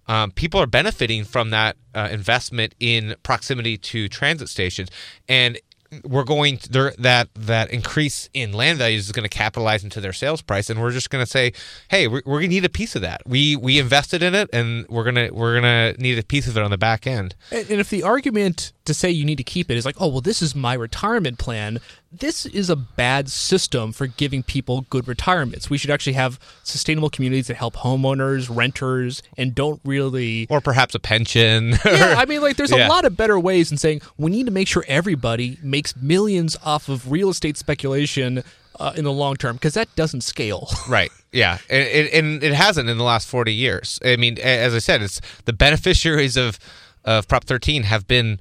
um, 0.08 0.30
people 0.30 0.60
are 0.60 0.66
benefiting 0.66 1.24
from 1.24 1.50
that 1.50 1.76
uh, 1.94 2.08
investment 2.10 2.74
in 2.80 3.14
proximity 3.22 3.76
to 3.78 4.08
transit 4.08 4.48
stations. 4.48 4.88
And 5.28 5.58
we're 6.04 6.24
going 6.24 6.58
to, 6.58 6.68
there- 6.68 6.94
that 6.98 7.28
that 7.34 7.70
increase 7.70 8.28
in 8.34 8.52
land 8.52 8.78
values 8.78 9.06
is 9.06 9.12
going 9.12 9.22
to 9.22 9.28
capitalize 9.28 9.84
into 9.84 10.00
their 10.00 10.12
sales 10.12 10.42
price. 10.42 10.68
And 10.68 10.80
we're 10.80 10.90
just 10.90 11.10
going 11.10 11.24
to 11.24 11.30
say 11.30 11.52
hey 11.88 12.08
we're, 12.08 12.22
we're 12.26 12.40
going 12.40 12.50
to 12.50 12.56
need 12.56 12.64
a 12.64 12.68
piece 12.68 12.96
of 12.96 13.02
that. 13.02 13.22
We 13.26 13.56
we 13.56 13.78
invested 13.78 14.22
in 14.22 14.34
it 14.34 14.50
and 14.52 14.86
we're 14.88 15.04
going 15.04 15.14
to 15.14 15.30
we're 15.30 15.60
to 15.60 16.00
need 16.02 16.18
a 16.18 16.24
piece 16.24 16.48
of 16.48 16.56
it 16.56 16.62
on 16.62 16.70
the 16.70 16.78
back 16.78 17.06
end. 17.06 17.34
And, 17.52 17.70
and 17.70 17.80
if 17.80 17.88
the 17.88 18.02
argument 18.02 18.72
to 18.86 18.94
say 18.94 19.10
you 19.10 19.24
need 19.24 19.36
to 19.38 19.44
keep 19.44 19.70
it 19.70 19.76
is 19.76 19.84
like, 19.84 19.96
"Oh, 20.00 20.08
well, 20.08 20.20
this 20.20 20.40
is 20.42 20.54
my 20.54 20.74
retirement 20.74 21.38
plan," 21.38 21.80
this 22.12 22.46
is 22.46 22.70
a 22.70 22.76
bad 22.76 23.28
system 23.28 23.92
for 23.92 24.06
giving 24.06 24.42
people 24.42 24.86
good 24.88 25.06
retirements. 25.06 25.68
We 25.68 25.78
should 25.78 25.90
actually 25.90 26.14
have 26.14 26.40
sustainable 26.62 27.10
communities 27.10 27.48
that 27.48 27.56
help 27.56 27.76
homeowners, 27.76 28.48
renters, 28.54 29.22
and 29.36 29.54
don't 29.54 29.80
really 29.84 30.46
or 30.48 30.60
perhaps 30.60 30.94
a 30.94 30.98
pension 30.98 31.70
yeah, 31.84 32.14
I 32.16 32.24
mean, 32.24 32.40
like, 32.40 32.56
there's 32.56 32.70
Yeah. 32.72 32.86
a 32.86 32.88
lot 32.88 33.04
of 33.04 33.16
better 33.16 33.38
ways 33.38 33.68
than 33.68 33.78
saying 33.78 34.00
we 34.16 34.30
need 34.30 34.46
to 34.46 34.52
make 34.52 34.68
sure 34.68 34.84
everybody 34.88 35.58
makes 35.62 35.94
millions 35.96 36.56
off 36.64 36.88
of 36.88 37.10
real 37.10 37.28
estate 37.30 37.56
speculation 37.56 38.42
uh, 38.78 38.92
in 38.96 39.04
the 39.04 39.12
long 39.12 39.36
term 39.36 39.56
because 39.56 39.74
that 39.74 39.94
doesn't 39.96 40.20
scale. 40.22 40.68
Right. 40.88 41.10
Yeah, 41.32 41.58
and 41.68 41.82
it, 41.82 42.12
and 42.14 42.42
it 42.42 42.54
hasn't 42.54 42.88
in 42.88 42.96
the 42.96 43.04
last 43.04 43.28
forty 43.28 43.52
years. 43.52 43.98
I 44.04 44.16
mean, 44.16 44.38
as 44.38 44.74
I 44.74 44.78
said, 44.78 45.02
it's 45.02 45.20
the 45.44 45.52
beneficiaries 45.52 46.36
of 46.38 46.58
of 47.04 47.28
Prop 47.28 47.44
13 47.44 47.84
have 47.84 48.08
been 48.08 48.40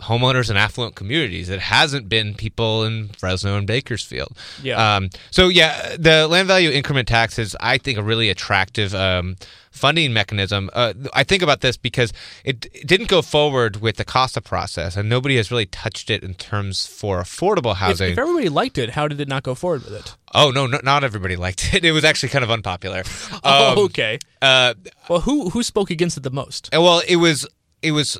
homeowners 0.00 0.50
in 0.50 0.56
affluent 0.56 0.94
communities. 0.94 1.48
It 1.48 1.60
hasn't 1.60 2.08
been 2.08 2.34
people 2.34 2.84
in 2.84 3.08
Fresno 3.08 3.56
and 3.56 3.66
Bakersfield. 3.66 4.36
Yeah. 4.62 4.96
Um, 4.96 5.10
so 5.30 5.48
yeah, 5.48 5.96
the 5.98 6.26
land 6.28 6.48
value 6.48 6.70
increment 6.70 7.08
tax 7.08 7.38
is, 7.38 7.56
I 7.60 7.78
think, 7.78 7.98
a 7.98 8.02
really 8.02 8.30
attractive 8.30 8.94
um, 8.94 9.36
funding 9.70 10.12
mechanism. 10.12 10.70
Uh, 10.72 10.94
I 11.14 11.22
think 11.24 11.42
about 11.42 11.60
this 11.60 11.76
because 11.76 12.12
it, 12.44 12.66
it 12.72 12.86
didn't 12.86 13.08
go 13.08 13.22
forward 13.22 13.76
with 13.80 13.96
the 13.96 14.04
CASA 14.04 14.40
process, 14.40 14.96
and 14.96 15.08
nobody 15.08 15.36
has 15.36 15.50
really 15.50 15.66
touched 15.66 16.10
it 16.10 16.22
in 16.22 16.34
terms 16.34 16.86
for 16.86 17.20
affordable 17.20 17.76
housing. 17.76 18.12
if 18.12 18.18
everybody 18.18 18.48
liked 18.48 18.78
it, 18.78 18.90
how 18.90 19.06
did 19.06 19.20
it 19.20 19.28
not 19.28 19.42
go 19.42 19.54
forward 19.54 19.84
with 19.84 19.94
it? 19.94 20.16
oh 20.32 20.50
no, 20.52 20.64
no, 20.66 20.78
not 20.84 21.02
everybody 21.02 21.34
liked 21.36 21.74
it. 21.74 21.84
It 21.90 21.92
was 21.92 22.04
actually 22.04 22.28
kind 22.28 22.44
of 22.44 22.50
unpopular. 22.50 23.02
Um, 23.32 23.40
oh, 23.44 23.84
okay. 23.86 24.18
uh, 24.42 24.74
Well, 25.08 25.20
who 25.20 25.50
who 25.50 25.62
spoke 25.62 25.90
against 25.90 26.16
it 26.16 26.22
the 26.22 26.30
most? 26.30 26.68
well, 26.72 27.02
it 27.08 27.16
was 27.16 27.46
it 27.82 27.92
was 27.92 28.18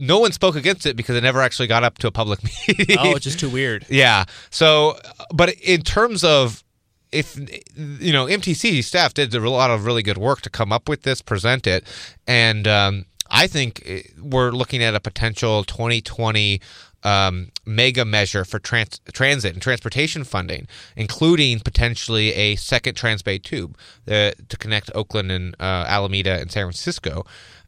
no 0.00 0.18
one 0.18 0.32
spoke 0.32 0.56
against 0.56 0.86
it 0.86 0.96
because 0.96 1.16
it 1.16 1.22
never 1.22 1.40
actually 1.40 1.68
got 1.68 1.84
up 1.84 1.98
to 1.98 2.06
a 2.08 2.10
public 2.10 2.42
meeting. 2.68 2.96
Oh, 2.98 3.14
it's 3.14 3.24
just 3.24 3.38
too 3.38 3.50
weird. 3.50 3.86
yeah. 3.88 4.24
So, 4.50 4.98
but 5.32 5.50
in 5.60 5.82
terms 5.82 6.24
of 6.24 6.64
if 7.12 7.36
you 7.76 8.12
know, 8.12 8.26
MTC 8.26 8.82
staff 8.84 9.14
did 9.14 9.34
a 9.34 9.50
lot 9.50 9.70
of 9.70 9.84
really 9.84 10.02
good 10.02 10.18
work 10.18 10.40
to 10.42 10.50
come 10.50 10.72
up 10.72 10.88
with 10.88 11.02
this, 11.02 11.20
present 11.22 11.66
it, 11.66 11.84
and 12.26 12.66
um, 12.66 13.04
I 13.30 13.46
think 13.46 13.82
eh, 13.84 14.02
we're 14.20 14.50
looking 14.50 14.82
at 14.82 14.94
a 14.94 15.00
potential 15.00 15.64
2020 15.64 16.60
um, 17.02 17.48
mega 17.64 18.04
measure 18.04 18.44
for 18.44 18.58
trans- 18.58 19.00
transit 19.12 19.54
and 19.54 19.62
transportation 19.62 20.24
funding, 20.24 20.68
including 20.96 21.60
potentially 21.60 22.32
a 22.34 22.56
second 22.56 22.94
Transbay 22.94 23.42
tube 23.42 23.76
uh, 24.08 24.32
to 24.48 24.56
connect 24.58 24.90
Oakland 24.94 25.32
and 25.32 25.54
uh, 25.58 25.84
Alameda 25.88 26.38
and 26.40 26.50
San 26.50 26.64
Francisco, 26.64 27.24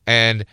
and 0.07 0.45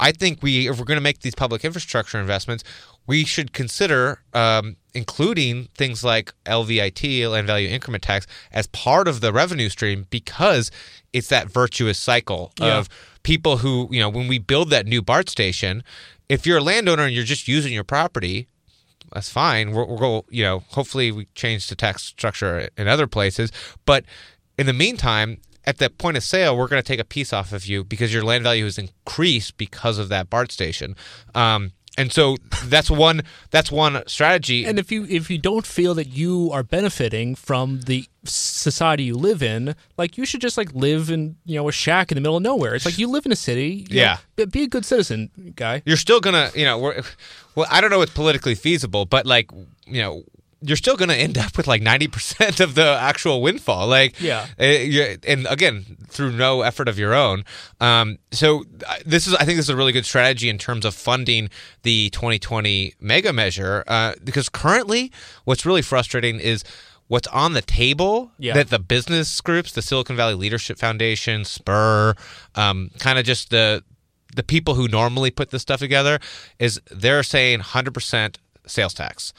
I 0.00 0.12
think 0.12 0.42
we, 0.42 0.68
if 0.68 0.78
we're 0.78 0.84
going 0.84 0.96
to 0.96 1.02
make 1.02 1.20
these 1.20 1.34
public 1.34 1.64
infrastructure 1.64 2.18
investments, 2.20 2.64
we 3.06 3.24
should 3.24 3.52
consider 3.52 4.22
um, 4.32 4.76
including 4.94 5.68
things 5.76 6.04
like 6.04 6.32
LVIT, 6.46 7.30
land 7.30 7.46
value 7.46 7.68
increment 7.68 8.02
tax, 8.04 8.26
as 8.52 8.66
part 8.68 9.08
of 9.08 9.20
the 9.20 9.32
revenue 9.32 9.68
stream 9.68 10.06
because 10.10 10.70
it's 11.12 11.28
that 11.28 11.50
virtuous 11.50 11.98
cycle 11.98 12.52
Yeah. 12.60 12.78
of 12.78 12.88
people 13.22 13.58
who, 13.58 13.88
you 13.90 14.00
know, 14.00 14.08
when 14.08 14.28
we 14.28 14.38
build 14.38 14.70
that 14.70 14.86
new 14.86 15.02
BART 15.02 15.28
station, 15.28 15.82
if 16.28 16.46
you're 16.46 16.58
a 16.58 16.62
landowner 16.62 17.04
and 17.04 17.14
you're 17.14 17.24
just 17.24 17.48
using 17.48 17.72
your 17.72 17.84
property, 17.84 18.46
that's 19.12 19.28
fine. 19.28 19.72
We'll, 19.72 19.86
we'll 19.88 19.98
go, 19.98 20.24
you 20.30 20.42
know, 20.44 20.62
hopefully 20.68 21.10
we 21.12 21.26
change 21.34 21.66
the 21.68 21.74
tax 21.76 22.02
structure 22.04 22.68
in 22.78 22.88
other 22.88 23.06
places. 23.06 23.50
But 23.84 24.04
in 24.56 24.66
the 24.66 24.72
meantime, 24.72 25.38
at 25.64 25.78
the 25.78 25.88
point 25.90 26.16
of 26.16 26.22
sale, 26.24 26.56
we're 26.56 26.68
going 26.68 26.82
to 26.82 26.86
take 26.86 27.00
a 27.00 27.04
piece 27.04 27.32
off 27.32 27.52
of 27.52 27.66
you 27.66 27.84
because 27.84 28.12
your 28.12 28.24
land 28.24 28.42
value 28.44 28.64
has 28.64 28.78
increased 28.78 29.56
because 29.56 29.98
of 29.98 30.08
that 30.08 30.28
BART 30.30 30.50
station. 30.52 30.96
Um, 31.34 31.72
and 31.98 32.10
so 32.10 32.38
that's 32.64 32.90
one 32.90 33.20
that's 33.50 33.70
one 33.70 34.02
strategy. 34.06 34.64
And 34.64 34.78
if 34.78 34.90
you 34.90 35.04
if 35.10 35.28
you 35.30 35.36
don't 35.36 35.66
feel 35.66 35.92
that 35.94 36.08
you 36.08 36.50
are 36.50 36.62
benefiting 36.62 37.34
from 37.34 37.82
the 37.82 38.06
society 38.24 39.04
you 39.04 39.14
live 39.14 39.42
in, 39.42 39.74
like 39.98 40.16
you 40.16 40.24
should 40.24 40.40
just 40.40 40.56
like 40.56 40.72
live 40.74 41.10
in 41.10 41.36
you 41.44 41.56
know 41.56 41.68
a 41.68 41.72
shack 41.72 42.10
in 42.10 42.14
the 42.14 42.22
middle 42.22 42.38
of 42.38 42.42
nowhere. 42.42 42.74
It's 42.74 42.86
like 42.86 42.96
you 42.96 43.08
live 43.08 43.26
in 43.26 43.32
a 43.32 43.36
city. 43.36 43.86
you 43.90 43.96
know, 43.96 44.02
Yeah. 44.02 44.16
be- 44.36 44.46
be 44.46 44.62
a 44.62 44.68
good 44.68 44.86
citizen, 44.86 45.30
guy. 45.54 45.82
you're 45.84 45.98
still 45.98 46.20
gonna, 46.20 46.50
you 46.54 46.64
know, 46.64 46.78
we're, 46.78 47.02
well, 47.54 47.66
I 47.70 47.82
don't 47.82 47.90
know 47.90 47.98
what's 47.98 48.14
politically 48.14 48.54
feasible, 48.54 49.04
but 49.04 49.26
like, 49.26 49.50
you 49.86 50.00
know, 50.00 50.22
you're 50.62 50.76
still 50.76 50.96
gonna 50.96 51.14
end 51.14 51.36
up 51.38 51.56
with 51.56 51.66
like 51.66 51.82
90% 51.82 52.60
of 52.60 52.74
the 52.74 52.96
actual 53.00 53.42
windfall. 53.42 53.86
Like, 53.88 54.20
Yeah. 54.20 54.46
uh, 54.58 55.16
and 55.26 55.46
again, 55.50 55.96
through 56.08 56.32
no 56.32 56.62
effort 56.62 56.88
of 56.88 56.98
your 56.98 57.14
own. 57.14 57.44
Um, 57.80 58.18
so 58.30 58.64
this 59.04 59.26
is, 59.26 59.34
I 59.34 59.44
think, 59.44 59.56
this 59.56 59.66
is 59.66 59.70
a 59.70 59.76
really 59.76 59.92
good 59.92 60.06
strategy 60.06 60.48
in 60.48 60.58
terms 60.58 60.84
of 60.84 60.94
funding 60.94 61.50
the 61.82 62.10
2020 62.10 62.94
mega 63.00 63.32
measure. 63.32 63.82
Uh, 63.86 64.14
because 64.22 64.48
currently, 64.48 65.10
what's 65.44 65.66
really 65.66 65.82
frustrating 65.82 66.38
is. 66.40 66.64
What's 67.08 67.28
on 67.28 67.52
the 67.52 67.60
table 67.60 68.32
Yeah. 68.38 68.54
that 68.54 68.70
the 68.70 68.78
business 68.78 69.38
groups, 69.42 69.72
the 69.72 69.82
Silicon 69.82 70.16
Valley 70.16 70.32
Leadership 70.32 70.78
Foundation, 70.78 71.44
Spur, 71.44 72.14
um, 72.54 72.90
kind 73.00 73.18
of 73.18 73.26
just 73.26 73.50
the 73.50 73.84
the 74.34 74.42
people 74.42 74.76
who 74.76 74.88
normally 74.88 75.30
put 75.30 75.50
this 75.50 75.60
stuff 75.60 75.80
together 75.80 76.20
is 76.58 76.80
they're 76.90 77.22
saying 77.22 77.60
100% 77.60 78.36
sales 78.66 78.94
tax 78.94 79.34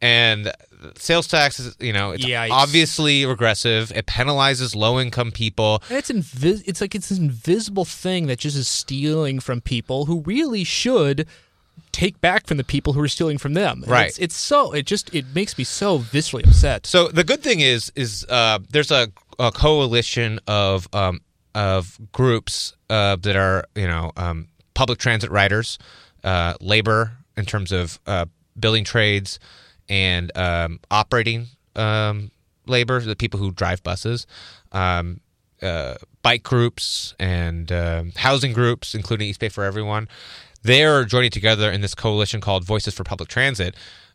and 0.00 0.50
sales 0.96 1.26
tax 1.28 1.58
is 1.60 1.76
you 1.80 1.92
know 1.92 2.12
it's 2.12 2.24
Yikes. 2.24 2.50
obviously 2.50 3.26
regressive. 3.26 3.92
It 3.94 4.06
penalizes 4.06 4.74
low 4.74 4.98
income 5.00 5.30
people. 5.32 5.82
And 5.88 5.98
it's 5.98 6.10
invis- 6.10 6.62
it's 6.66 6.80
like 6.80 6.94
it's 6.94 7.08
this 7.08 7.18
invisible 7.18 7.84
thing 7.84 8.26
that 8.26 8.38
just 8.38 8.56
is 8.56 8.68
stealing 8.68 9.40
from 9.40 9.60
people 9.60 10.06
who 10.06 10.20
really 10.20 10.64
should 10.64 11.26
take 11.92 12.20
back 12.20 12.46
from 12.46 12.56
the 12.56 12.64
people 12.64 12.92
who 12.92 13.00
are 13.00 13.08
stealing 13.08 13.38
from 13.38 13.54
them. 13.54 13.82
And 13.82 13.90
Right. 13.90 14.08
It's, 14.08 14.18
it's 14.18 14.36
so 14.36 14.72
it 14.72 14.86
just 14.86 15.14
it 15.14 15.24
makes 15.34 15.56
me 15.56 15.64
so 15.64 15.98
viscerally 15.98 16.46
upset. 16.46 16.86
So 16.86 17.08
the 17.08 17.24
good 17.24 17.42
thing 17.42 17.60
is 17.60 17.92
is 17.94 18.26
uh, 18.28 18.58
there's 18.70 18.90
a, 18.90 19.08
a 19.38 19.50
coalition 19.52 20.40
of 20.46 20.88
um, 20.92 21.20
of 21.54 21.98
groups 22.12 22.74
uh, 22.90 23.16
that 23.16 23.36
are 23.36 23.64
you 23.74 23.86
know 23.86 24.12
um, 24.16 24.48
public 24.74 24.98
transit 24.98 25.30
riders, 25.30 25.78
uh, 26.24 26.54
labor 26.60 27.12
in 27.36 27.44
terms 27.44 27.72
of 27.72 27.98
uh, 28.06 28.26
building 28.58 28.84
trades, 28.84 29.38
and 29.88 30.36
um, 30.36 30.80
operating 30.90 31.46
um, 31.76 32.30
labor, 32.66 33.00
the 33.00 33.16
people 33.16 33.40
who 33.40 33.50
drive 33.50 33.82
buses. 33.82 34.26
Um, 34.72 35.20
uh, 35.60 35.96
bike 36.22 36.44
groups 36.44 37.16
and 37.18 37.72
um 37.72 38.12
housing 38.14 38.52
groups, 38.52 38.94
including 38.94 39.26
East 39.26 39.40
Bay 39.40 39.48
for 39.48 39.64
Everyone, 39.64 40.06
they're 40.62 41.04
joining 41.04 41.30
together 41.30 41.70
in 41.72 41.80
this 41.80 41.94
coalition 41.96 42.40
called 42.40 42.64
Voices 42.64 42.94
for 42.94 43.02
Public 43.02 43.28
Transit, 43.28 43.74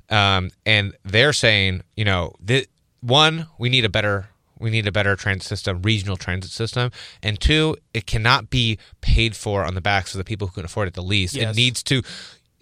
um, 0.10 0.52
and 0.66 0.94
they're 1.04 1.34
saying, 1.34 1.82
you 1.96 2.06
know, 2.06 2.34
that 2.40 2.68
one, 3.02 3.48
we 3.58 3.70
need 3.70 3.84
a 3.84 3.90
better 3.90 4.30
we 4.60 4.70
need 4.70 4.88
a 4.88 4.92
better 4.92 5.16
transit 5.16 5.48
system, 5.48 5.82
regional 5.82 6.16
transit 6.16 6.52
system, 6.52 6.92
and 7.22 7.40
two, 7.40 7.76
it 7.94 8.06
cannot 8.06 8.50
be 8.50 8.78
paid 9.02 9.36
for 9.36 9.66
on 9.66 9.76
the 9.76 9.82
backs 9.82 10.14
of 10.14 10.20
the 10.20 10.24
people 10.24 10.48
who 10.48 10.54
can 10.54 10.66
afford 10.66 10.88
it 10.88 10.94
the 10.94 11.04
least. 11.04 11.36
Yes. 11.36 11.52
It 11.52 11.58
needs 11.58 11.84
to, 11.84 12.02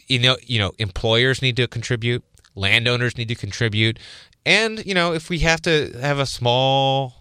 you 0.08 0.18
know, 0.18 0.38
you 0.42 0.58
know, 0.58 0.72
employers 0.80 1.42
need 1.42 1.56
to 1.58 1.68
contribute, 1.68 2.24
landowners 2.56 3.18
need 3.18 3.28
to 3.30 3.36
contribute, 3.36 4.00
and 4.46 4.86
you 4.86 4.94
know, 4.94 5.14
if 5.14 5.30
we 5.30 5.40
have 5.40 5.62
to 5.64 5.92
have 6.02 6.20
a 6.20 6.26
small 6.26 7.21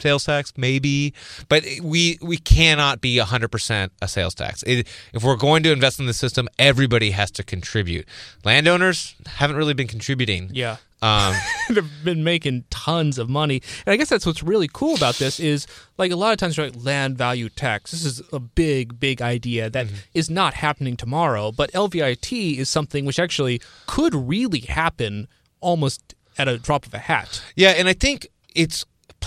sales 0.00 0.24
tax 0.24 0.52
maybe 0.56 1.14
but 1.48 1.64
we 1.82 2.18
we 2.20 2.36
cannot 2.36 3.00
be 3.00 3.16
100% 3.16 3.90
a 4.02 4.08
sales 4.08 4.34
tax 4.34 4.62
it, 4.64 4.86
if 5.14 5.22
we're 5.22 5.36
going 5.36 5.62
to 5.62 5.72
invest 5.72 5.98
in 5.98 6.06
the 6.06 6.12
system 6.12 6.48
everybody 6.58 7.10
has 7.12 7.30
to 7.30 7.42
contribute 7.42 8.06
landowners 8.44 9.14
haven't 9.26 9.56
really 9.56 9.72
been 9.74 9.86
contributing 9.86 10.50
Yeah. 10.52 10.76
um, 11.00 11.34
They've 11.70 11.90
been 12.04 12.24
making 12.24 12.64
tons 12.70 13.18
of 13.18 13.28
money. 13.28 13.62
And 13.86 13.92
I 13.92 13.96
guess 13.96 14.08
that's 14.08 14.26
what's 14.26 14.42
really 14.42 14.68
cool 14.72 14.94
about 14.94 15.16
this 15.16 15.38
is 15.40 15.66
like 15.98 16.10
a 16.12 16.16
lot 16.16 16.32
of 16.32 16.38
times 16.38 16.56
you're 16.56 16.66
like 16.70 16.84
land 16.84 17.16
value 17.18 17.48
tax. 17.48 17.90
This 17.90 18.04
is 18.04 18.22
a 18.32 18.38
big, 18.40 18.98
big 19.00 19.20
idea 19.22 19.68
that 19.70 19.86
is 20.14 20.28
not 20.30 20.54
happening 20.54 20.96
tomorrow. 20.96 21.52
But 21.52 21.72
LVIT 21.72 22.58
is 22.58 22.68
something 22.70 23.04
which 23.04 23.18
actually 23.18 23.60
could 23.86 24.14
really 24.14 24.60
happen 24.60 25.28
almost 25.60 26.14
at 26.38 26.48
a 26.48 26.58
drop 26.58 26.84
of 26.86 26.92
a 26.94 26.98
hat. 26.98 27.42
yeah 27.56 27.70
and 27.70 27.86
i 27.88 27.92
think 27.92 28.26
it's 28.54 28.84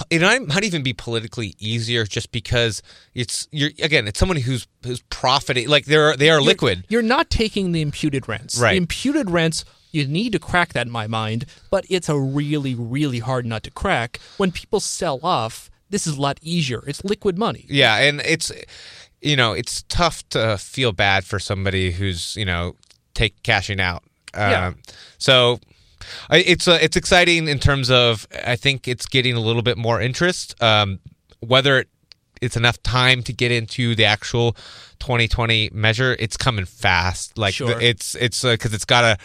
it 0.09 0.47
might 0.47 0.63
even 0.63 0.83
be 0.83 0.93
politically 0.93 1.55
easier 1.59 2.05
just 2.05 2.31
because 2.31 2.81
it's 3.13 3.47
you're 3.51 3.71
again 3.81 4.07
it's 4.07 4.19
someone 4.19 4.37
who's 4.37 4.67
who's 4.83 5.01
profiting 5.03 5.67
like 5.67 5.85
they're 5.85 6.15
they 6.15 6.29
are 6.29 6.41
liquid 6.41 6.85
You're 6.89 7.01
not 7.01 7.29
taking 7.29 7.71
the 7.71 7.81
imputed 7.81 8.27
rents. 8.27 8.59
Right. 8.59 8.71
The 8.71 8.77
imputed 8.77 9.29
rents, 9.29 9.65
you 9.91 10.07
need 10.07 10.33
to 10.33 10.39
crack 10.39 10.73
that 10.73 10.87
in 10.87 10.91
my 10.91 11.07
mind, 11.07 11.45
but 11.69 11.85
it's 11.89 12.09
a 12.09 12.19
really, 12.19 12.75
really 12.75 13.19
hard 13.19 13.45
nut 13.45 13.63
to 13.63 13.71
crack. 13.71 14.19
When 14.37 14.51
people 14.51 14.79
sell 14.79 15.19
off, 15.23 15.69
this 15.89 16.05
is 16.07 16.17
a 16.17 16.21
lot 16.21 16.39
easier. 16.41 16.83
It's 16.87 17.03
liquid 17.03 17.37
money. 17.37 17.65
Yeah, 17.69 17.97
and 17.97 18.21
it's 18.21 18.51
you 19.21 19.35
know 19.35 19.53
it's 19.53 19.83
tough 19.83 20.27
to 20.29 20.57
feel 20.57 20.91
bad 20.91 21.25
for 21.25 21.39
somebody 21.39 21.91
who's 21.91 22.35
you 22.35 22.45
know 22.45 22.75
take 23.13 23.41
cashing 23.43 23.79
out. 23.79 24.03
Yeah. 24.33 24.67
Um, 24.67 24.77
so 25.17 25.53
I, 25.55 25.59
it's 26.31 26.67
uh, 26.67 26.77
it's 26.81 26.97
exciting 26.97 27.47
in 27.47 27.59
terms 27.59 27.89
of 27.89 28.27
I 28.45 28.55
think 28.55 28.87
it's 28.87 29.05
getting 29.05 29.35
a 29.35 29.39
little 29.39 29.61
bit 29.61 29.77
more 29.77 30.01
interest. 30.01 30.61
Um, 30.61 30.99
whether 31.39 31.85
it's 32.41 32.55
enough 32.57 32.81
time 32.83 33.23
to 33.23 33.33
get 33.33 33.51
into 33.51 33.95
the 33.95 34.05
actual 34.05 34.53
2020 34.99 35.71
measure, 35.73 36.15
it's 36.19 36.37
coming 36.37 36.65
fast. 36.65 37.37
Like 37.37 37.53
Sure. 37.55 37.79
it's 37.81 38.15
it's 38.15 38.43
because 38.43 38.73
it's 38.73 38.85
got 38.85 39.01
to 39.01 39.17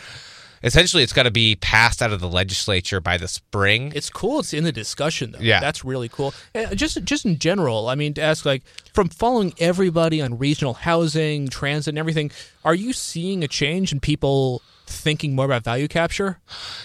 essentially 0.64 1.02
it's 1.02 1.12
got 1.12 1.24
to 1.24 1.30
be 1.30 1.56
passed 1.56 2.00
out 2.02 2.12
of 2.12 2.20
the 2.20 2.28
legislature 2.28 3.00
by 3.00 3.16
the 3.16 3.28
spring. 3.28 3.92
It's 3.94 4.10
cool. 4.10 4.40
It's 4.40 4.54
in 4.54 4.64
the 4.64 4.72
discussion, 4.72 5.32
though. 5.32 5.38
Yeah. 5.40 5.60
that's 5.60 5.84
really 5.84 6.08
cool. 6.08 6.34
Uh, 6.54 6.74
just, 6.74 7.02
just 7.04 7.24
in 7.24 7.38
general, 7.38 7.88
I 7.88 7.94
mean, 7.94 8.14
to 8.14 8.22
ask 8.22 8.44
like 8.44 8.62
from 8.94 9.08
following 9.08 9.54
everybody 9.58 10.20
on 10.22 10.38
regional 10.38 10.74
housing, 10.74 11.48
transit, 11.48 11.92
and 11.92 11.98
everything, 11.98 12.30
are 12.64 12.74
you 12.74 12.92
seeing 12.92 13.42
a 13.42 13.48
change 13.48 13.92
in 13.92 14.00
people 14.00 14.62
thinking 14.92 15.34
more 15.34 15.44
about 15.44 15.64
value 15.64 15.88
capture? 15.88 16.38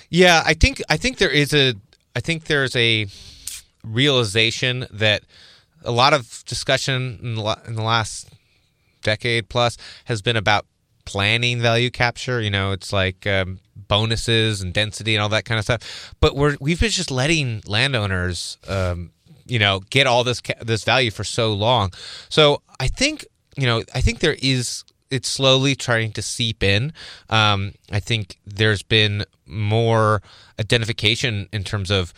Yeah, 0.09 0.41
I 0.45 0.53
think 0.53 0.81
I 0.89 0.97
think 0.97 1.17
there 1.17 1.29
is 1.29 1.53
a 1.53 1.75
I 2.15 2.19
think 2.19 2.45
there's 2.45 2.75
a 2.75 3.07
realization 3.83 4.87
that 4.91 5.23
a 5.83 5.91
lot 5.91 6.13
of 6.13 6.43
discussion 6.45 7.19
in 7.21 7.35
the, 7.35 7.57
in 7.67 7.75
the 7.75 7.83
last 7.83 8.29
decade 9.03 9.49
plus 9.49 9.77
has 10.05 10.21
been 10.21 10.35
about 10.35 10.65
planning 11.05 11.61
value 11.61 11.89
capture. 11.89 12.41
You 12.41 12.49
know, 12.49 12.71
it's 12.71 12.91
like 12.91 13.25
um, 13.25 13.59
bonuses 13.75 14.61
and 14.61 14.73
density 14.73 15.15
and 15.15 15.21
all 15.23 15.29
that 15.29 15.45
kind 15.45 15.57
of 15.57 15.63
stuff. 15.63 16.13
But 16.19 16.35
we're 16.35 16.57
we've 16.59 16.79
been 16.79 16.89
just 16.89 17.11
letting 17.11 17.61
landowners, 17.65 18.57
um, 18.67 19.11
you 19.45 19.59
know, 19.59 19.81
get 19.89 20.07
all 20.07 20.23
this 20.23 20.41
ca- 20.41 20.61
this 20.61 20.83
value 20.83 21.11
for 21.11 21.23
so 21.23 21.53
long. 21.53 21.91
So 22.29 22.61
I 22.79 22.87
think 22.87 23.25
you 23.55 23.65
know 23.65 23.83
I 23.93 24.01
think 24.01 24.19
there 24.19 24.37
is 24.41 24.83
it's 25.09 25.29
slowly 25.29 25.75
trying 25.75 26.11
to 26.13 26.21
seep 26.21 26.63
in. 26.63 26.93
Um, 27.29 27.73
I 27.91 27.99
think 27.99 28.37
there's 28.45 28.83
been 28.83 29.25
more 29.45 30.21
identification 30.59 31.47
in 31.53 31.63
terms 31.63 31.89
of 31.91 32.13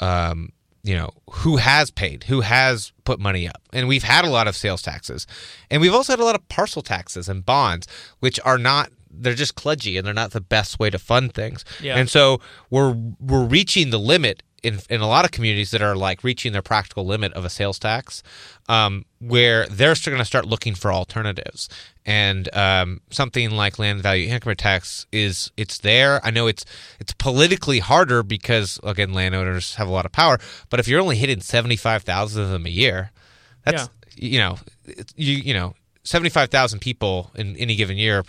um, 0.00 0.50
you 0.82 0.96
know 0.96 1.10
who 1.30 1.58
has 1.58 1.90
paid 1.90 2.24
who 2.24 2.40
has 2.40 2.92
put 3.04 3.20
money 3.20 3.46
up 3.46 3.60
and 3.72 3.86
we've 3.86 4.02
had 4.02 4.24
a 4.24 4.30
lot 4.30 4.48
of 4.48 4.56
sales 4.56 4.82
taxes 4.82 5.26
and 5.70 5.80
we've 5.80 5.92
also 5.94 6.12
had 6.12 6.18
a 6.20 6.24
lot 6.24 6.34
of 6.34 6.48
parcel 6.48 6.82
taxes 6.82 7.28
and 7.28 7.46
bonds 7.46 7.86
which 8.20 8.40
are 8.44 8.58
not 8.58 8.90
they're 9.10 9.34
just 9.34 9.54
kludgy 9.54 9.96
and 9.96 10.04
they're 10.06 10.14
not 10.14 10.32
the 10.32 10.40
best 10.40 10.80
way 10.80 10.90
to 10.90 10.98
fund 10.98 11.34
things 11.34 11.64
Yeah. 11.80 11.96
and 11.98 12.08
so 12.10 12.40
we're 12.70 12.96
we're 13.20 13.44
reaching 13.44 13.90
the 13.90 13.98
limit 13.98 14.42
in, 14.62 14.78
in 14.88 15.00
a 15.00 15.08
lot 15.08 15.24
of 15.24 15.30
communities 15.32 15.70
that 15.72 15.82
are 15.82 15.96
like 15.96 16.22
reaching 16.22 16.52
their 16.52 16.62
practical 16.62 17.04
limit 17.04 17.32
of 17.32 17.44
a 17.44 17.50
sales 17.50 17.78
tax, 17.78 18.22
um, 18.68 19.04
where 19.18 19.66
they're 19.66 19.94
still 19.94 20.12
going 20.12 20.20
to 20.20 20.24
start 20.26 20.46
looking 20.46 20.74
for 20.74 20.92
alternatives. 20.92 21.68
And 22.06 22.52
um, 22.54 23.00
something 23.10 23.50
like 23.50 23.78
land 23.78 24.02
value 24.02 24.28
increment 24.28 24.58
tax 24.60 25.06
is 25.12 25.50
it's 25.56 25.78
there. 25.78 26.24
I 26.24 26.30
know 26.30 26.46
it's 26.46 26.64
it's 26.98 27.12
politically 27.12 27.80
harder 27.80 28.22
because 28.22 28.80
again 28.82 29.12
landowners 29.12 29.76
have 29.76 29.88
a 29.88 29.92
lot 29.92 30.06
of 30.06 30.12
power. 30.12 30.38
But 30.70 30.80
if 30.80 30.88
you're 30.88 31.00
only 31.00 31.16
hitting 31.16 31.40
seventy 31.40 31.76
five 31.76 32.02
thousand 32.02 32.42
of 32.42 32.50
them 32.50 32.66
a 32.66 32.70
year, 32.70 33.10
that's 33.64 33.88
you 34.16 34.38
know 34.38 34.58
you 35.16 35.36
you 35.36 35.54
know. 35.54 35.74
75,000 36.04 36.80
people 36.80 37.30
in 37.36 37.56
any 37.58 37.76
given 37.76 37.96
year, 37.96 38.24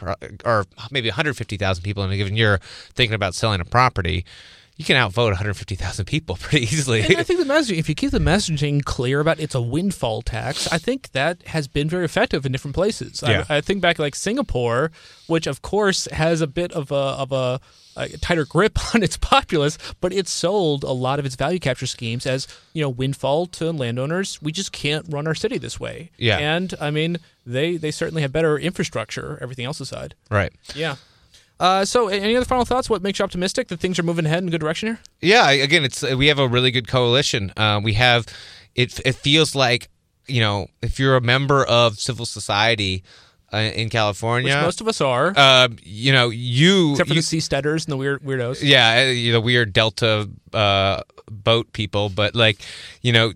or 0.46 0.66
maybe 0.92 1.10
150,000 1.10 1.84
people 1.84 2.04
in 2.04 2.12
a 2.12 2.18
given 2.18 2.38
year 2.38 2.60
thinking 2.94 3.16
about 3.16 3.34
selling 3.34 3.60
a 3.60 3.66
property, 3.66 4.26
you 4.76 4.86
can 4.86 4.96
outvote 4.96 5.28
150,000 5.32 6.06
people 6.06 6.36
pretty 6.40 6.66
easily. 6.66 7.02
And 7.02 7.18
I 7.18 7.24
think 7.24 7.40
the 7.40 7.46
messaging, 7.46 7.78
if 7.78 7.88
you 7.88 7.96
keep 7.96 8.12
the 8.12 8.20
messaging 8.20 8.84
clear 8.84 9.20
about 9.20 9.40
it's 9.40 9.56
a 9.56 9.62
windfall 9.62 10.22
tax, 10.22 10.68
I 10.72 10.78
think 10.80 11.12
that 11.12 11.44
has 11.48 11.68
been 11.68 11.88
very 11.90 12.06
effective 12.06 12.46
in 12.46 12.52
different 12.52 12.74
places. 12.76 13.22
Yeah. 13.26 13.46
I, 13.50 13.58
I 13.58 13.62
think 13.62 13.82
back 13.82 14.00
like 14.00 14.16
Singapore, 14.16 14.92
which 15.28 15.46
of 15.48 15.62
course 15.62 16.08
has 16.12 16.42
a 16.42 16.48
bit 16.48 16.72
of 16.72 16.92
a 16.92 16.96
of 16.96 17.32
a, 17.32 17.60
a 17.96 18.10
tighter 18.18 18.46
grip 18.46 18.80
on 18.96 19.04
its 19.04 19.16
populace, 19.18 19.78
but 20.02 20.12
it 20.12 20.28
sold 20.28 20.84
a 20.84 20.92
lot 20.92 21.20
of 21.20 21.26
its 21.26 21.36
value 21.36 21.60
capture 21.60 21.86
schemes 21.88 22.26
as 22.26 22.48
you 22.74 22.82
know 22.82 22.90
windfall 22.90 23.46
to 23.48 23.72
landowners. 23.72 24.42
We 24.42 24.52
just 24.52 24.72
can't 24.72 25.06
run 25.10 25.28
our 25.28 25.36
city 25.36 25.60
this 25.60 25.80
way. 25.80 26.10
Yeah. 26.18 26.38
and 26.40 26.74
I 26.82 26.90
mean 26.90 27.18
they 27.46 27.78
they 27.78 27.92
certainly 27.92 28.24
have 28.24 28.32
better 28.32 28.58
infrastructure, 28.58 29.38
everything 29.40 29.66
else 29.66 29.80
aside. 29.80 30.16
right. 30.32 30.52
Yeah. 30.74 30.96
Uh, 31.60 31.86
so, 31.86 32.08
any 32.08 32.36
other 32.36 32.46
final 32.46 32.66
thoughts? 32.66 32.90
What 32.90 33.02
makes 33.02 33.20
you 33.20 33.26
optimistic 33.26 33.68
that 33.70 33.80
things 33.80 33.98
are 34.00 34.04
moving 34.04 34.26
ahead 34.26 34.42
in 34.44 34.48
a 34.50 34.52
good 34.52 34.60
direction 34.62 34.88
here? 34.90 35.00
Yeah, 35.22 35.50
again, 35.50 35.84
it's 35.84 36.02
we 36.04 36.28
have 36.28 36.40
a 36.40 36.48
really 36.48 36.72
good 36.72 36.88
coalition. 36.88 37.54
Uh, 37.56 37.80
we 37.84 37.94
have 37.94 38.26
it. 38.76 39.00
It 39.06 39.16
feels 39.16 39.56
like 39.56 39.90
you 40.28 40.42
know 40.42 40.68
if 40.82 41.00
you're 41.00 41.16
a 41.16 41.22
member 41.22 41.64
of 41.66 42.00
civil 42.00 42.26
society 42.26 43.04
uh, 43.54 43.58
in 43.58 43.90
California, 43.90 44.56
Which 44.56 44.64
most 44.64 44.82
of 44.82 44.88
us 44.88 45.00
are, 45.00 45.34
um, 45.38 45.78
you 45.84 46.12
know 46.12 46.30
you, 46.30 46.92
except 46.94 47.10
for 47.10 47.16
you 47.16 47.22
the 47.22 47.38
seasteaders 47.38 47.86
and 47.86 47.92
the 47.92 47.98
weird 47.98 48.22
weirdos. 48.24 48.60
yeah, 48.62 49.06
uh, 49.08 49.32
the 49.32 49.40
weird 49.42 49.72
Delta 49.74 50.30
uh, 50.54 51.02
boat 51.30 51.72
people, 51.74 52.10
but 52.10 52.36
like 52.36 52.60
you 53.02 53.14
know. 53.14 53.32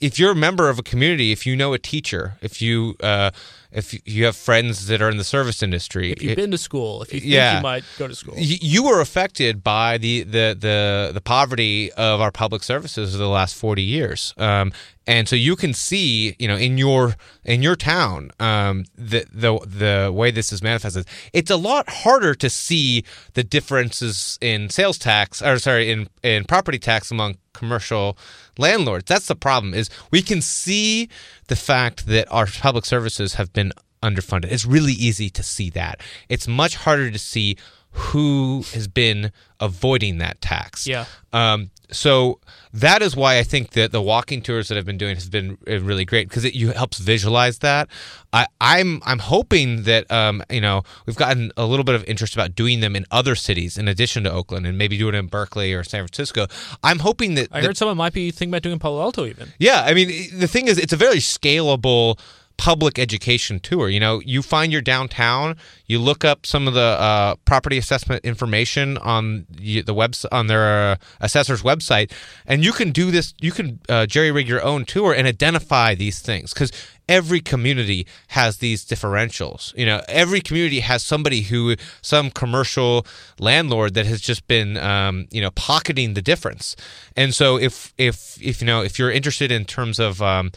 If 0.00 0.18
you're 0.18 0.32
a 0.32 0.36
member 0.36 0.68
of 0.68 0.78
a 0.78 0.82
community, 0.82 1.32
if 1.32 1.46
you 1.46 1.56
know 1.56 1.72
a 1.72 1.78
teacher, 1.78 2.34
if 2.42 2.60
you 2.60 2.94
uh, 3.02 3.30
if 3.74 3.94
you 4.06 4.24
have 4.24 4.36
friends 4.36 4.86
that 4.86 5.02
are 5.02 5.10
in 5.10 5.16
the 5.16 5.24
service 5.24 5.62
industry, 5.62 6.12
If 6.12 6.22
you've 6.22 6.36
been 6.36 6.52
to 6.52 6.58
school, 6.58 7.02
if 7.02 7.12
you 7.12 7.20
think 7.20 7.32
Yeah. 7.32 7.56
you 7.56 7.62
might 7.62 7.84
go 7.98 8.06
to 8.08 8.14
school. 8.14 8.34
You 8.38 8.84
were 8.84 9.00
affected 9.00 9.62
by 9.64 9.98
the, 9.98 10.22
the, 10.22 10.56
the, 10.58 11.10
the 11.12 11.20
poverty 11.20 11.90
of 11.92 12.20
our 12.20 12.30
public 12.30 12.62
services 12.62 13.14
over 13.14 13.22
the 13.24 13.28
last 13.28 13.54
40 13.56 13.82
years. 13.82 14.32
Um, 14.38 14.72
and 15.06 15.28
so 15.28 15.36
you 15.36 15.56
can 15.56 15.74
see, 15.74 16.34
you 16.38 16.48
know, 16.48 16.56
in 16.56 16.78
your 16.78 17.14
in 17.44 17.60
your 17.62 17.76
town, 17.76 18.30
um, 18.40 18.86
the 18.96 19.26
the 19.30 19.58
the 19.66 20.10
way 20.10 20.30
this 20.30 20.50
is 20.50 20.62
manifested. 20.62 21.04
It's 21.34 21.50
a 21.50 21.56
lot 21.56 21.86
harder 21.90 22.34
to 22.36 22.48
see 22.48 23.04
the 23.34 23.44
differences 23.44 24.38
in 24.40 24.70
sales 24.70 24.96
tax, 24.96 25.42
or 25.42 25.58
sorry, 25.58 25.90
in 25.90 26.08
in 26.22 26.44
property 26.44 26.78
tax 26.78 27.10
among 27.10 27.36
commercial 27.52 28.16
landlords. 28.58 29.04
That's 29.06 29.26
the 29.26 29.36
problem. 29.36 29.74
Is 29.74 29.90
we 30.10 30.22
can 30.22 30.40
see 30.40 31.08
the 31.48 31.56
fact 31.56 32.06
that 32.06 32.30
our 32.30 32.46
public 32.46 32.84
services 32.84 33.34
have 33.34 33.52
been 33.52 33.72
underfunded. 34.02 34.52
It's 34.52 34.66
really 34.66 34.92
easy 34.92 35.30
to 35.30 35.42
see 35.42 35.70
that. 35.70 36.00
It's 36.28 36.46
much 36.46 36.76
harder 36.76 37.10
to 37.10 37.18
see 37.18 37.56
who 37.90 38.64
has 38.72 38.88
been 38.88 39.30
avoiding 39.60 40.18
that 40.18 40.40
tax. 40.40 40.86
Yeah. 40.86 41.06
Um, 41.32 41.70
so 41.94 42.40
that 42.72 43.02
is 43.02 43.14
why 43.16 43.38
I 43.38 43.42
think 43.44 43.70
that 43.70 43.92
the 43.92 44.02
walking 44.02 44.42
tours 44.42 44.68
that 44.68 44.76
I've 44.76 44.84
been 44.84 44.98
doing 44.98 45.14
has 45.14 45.28
been 45.28 45.56
uh, 45.68 45.80
really 45.80 46.04
great 46.04 46.28
because 46.28 46.44
it 46.44 46.54
you 46.54 46.70
helps 46.72 46.98
visualize 46.98 47.60
that. 47.60 47.88
I, 48.32 48.46
I'm 48.60 49.00
I'm 49.06 49.20
hoping 49.20 49.84
that 49.84 50.10
um, 50.10 50.42
you 50.50 50.60
know 50.60 50.82
we've 51.06 51.16
gotten 51.16 51.52
a 51.56 51.64
little 51.66 51.84
bit 51.84 51.94
of 51.94 52.04
interest 52.04 52.34
about 52.34 52.54
doing 52.54 52.80
them 52.80 52.96
in 52.96 53.06
other 53.10 53.34
cities 53.34 53.78
in 53.78 53.86
addition 53.88 54.24
to 54.24 54.32
Oakland 54.32 54.66
and 54.66 54.76
maybe 54.76 54.98
doing 54.98 55.14
it 55.14 55.18
in 55.18 55.26
Berkeley 55.28 55.72
or 55.72 55.84
San 55.84 56.00
Francisco. 56.00 56.46
I'm 56.82 56.98
hoping 56.98 57.34
that 57.36 57.48
I 57.52 57.60
that- 57.60 57.66
heard 57.68 57.76
someone 57.76 57.96
might 57.96 58.12
be 58.12 58.30
thinking 58.30 58.50
about 58.50 58.62
doing 58.62 58.78
Palo 58.78 59.00
Alto 59.00 59.24
even. 59.26 59.52
yeah, 59.58 59.82
I 59.86 59.94
mean, 59.94 60.08
the 60.38 60.48
thing 60.48 60.66
is, 60.68 60.76
it's 60.78 60.92
a 60.92 60.96
very 60.96 61.18
scalable 61.18 62.18
public 62.56 62.98
education 62.98 63.60
tour. 63.60 63.88
You 63.88 64.00
know, 64.00 64.20
you 64.24 64.42
find 64.42 64.72
your 64.72 64.80
downtown, 64.80 65.56
you 65.86 65.98
look 65.98 66.24
up 66.24 66.46
some 66.46 66.68
of 66.68 66.74
the 66.74 66.80
uh, 66.80 67.34
property 67.44 67.78
assessment 67.78 68.24
information 68.24 68.98
on 68.98 69.46
the 69.50 69.94
webs 69.94 70.24
on 70.26 70.46
their 70.46 70.92
uh, 70.92 70.96
assessor's 71.20 71.62
website, 71.62 72.12
and 72.46 72.64
you 72.64 72.72
can 72.72 72.90
do 72.90 73.10
this. 73.10 73.34
You 73.40 73.52
can 73.52 73.80
uh, 73.88 74.06
jerry 74.06 74.30
rig 74.30 74.48
your 74.48 74.62
own 74.62 74.84
tour 74.84 75.12
and 75.12 75.26
identify 75.26 75.94
these 75.94 76.20
things 76.20 76.52
because 76.52 76.72
every 77.08 77.40
community 77.40 78.06
has 78.28 78.58
these 78.58 78.84
differentials. 78.84 79.76
You 79.76 79.86
know, 79.86 80.02
every 80.08 80.40
community 80.40 80.80
has 80.80 81.04
somebody 81.04 81.42
who, 81.42 81.76
some 82.02 82.30
commercial 82.30 83.06
landlord 83.38 83.94
that 83.94 84.06
has 84.06 84.20
just 84.20 84.46
been, 84.46 84.76
um, 84.76 85.26
you 85.30 85.40
know, 85.40 85.50
pocketing 85.50 86.14
the 86.14 86.22
difference. 86.22 86.76
And 87.16 87.34
so, 87.34 87.58
if 87.58 87.92
if 87.98 88.40
if 88.42 88.60
you 88.60 88.66
know, 88.66 88.82
if 88.82 88.98
you're 88.98 89.10
interested 89.10 89.50
in 89.50 89.64
terms 89.64 89.98
of 89.98 90.22
um, 90.22 90.52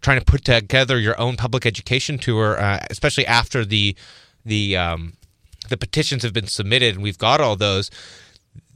trying 0.00 0.18
to 0.18 0.24
put 0.24 0.44
together 0.44 0.98
your 0.98 1.18
own 1.20 1.36
public 1.36 1.66
education 1.66 2.18
tour, 2.18 2.60
uh, 2.60 2.80
especially 2.90 3.26
after 3.26 3.64
the 3.64 3.94
the 4.44 4.76
um, 4.76 5.14
the 5.68 5.76
petitions 5.76 6.22
have 6.22 6.32
been 6.32 6.46
submitted 6.46 6.94
and 6.94 7.02
we've 7.02 7.18
got 7.18 7.40
all 7.40 7.56
those. 7.56 7.90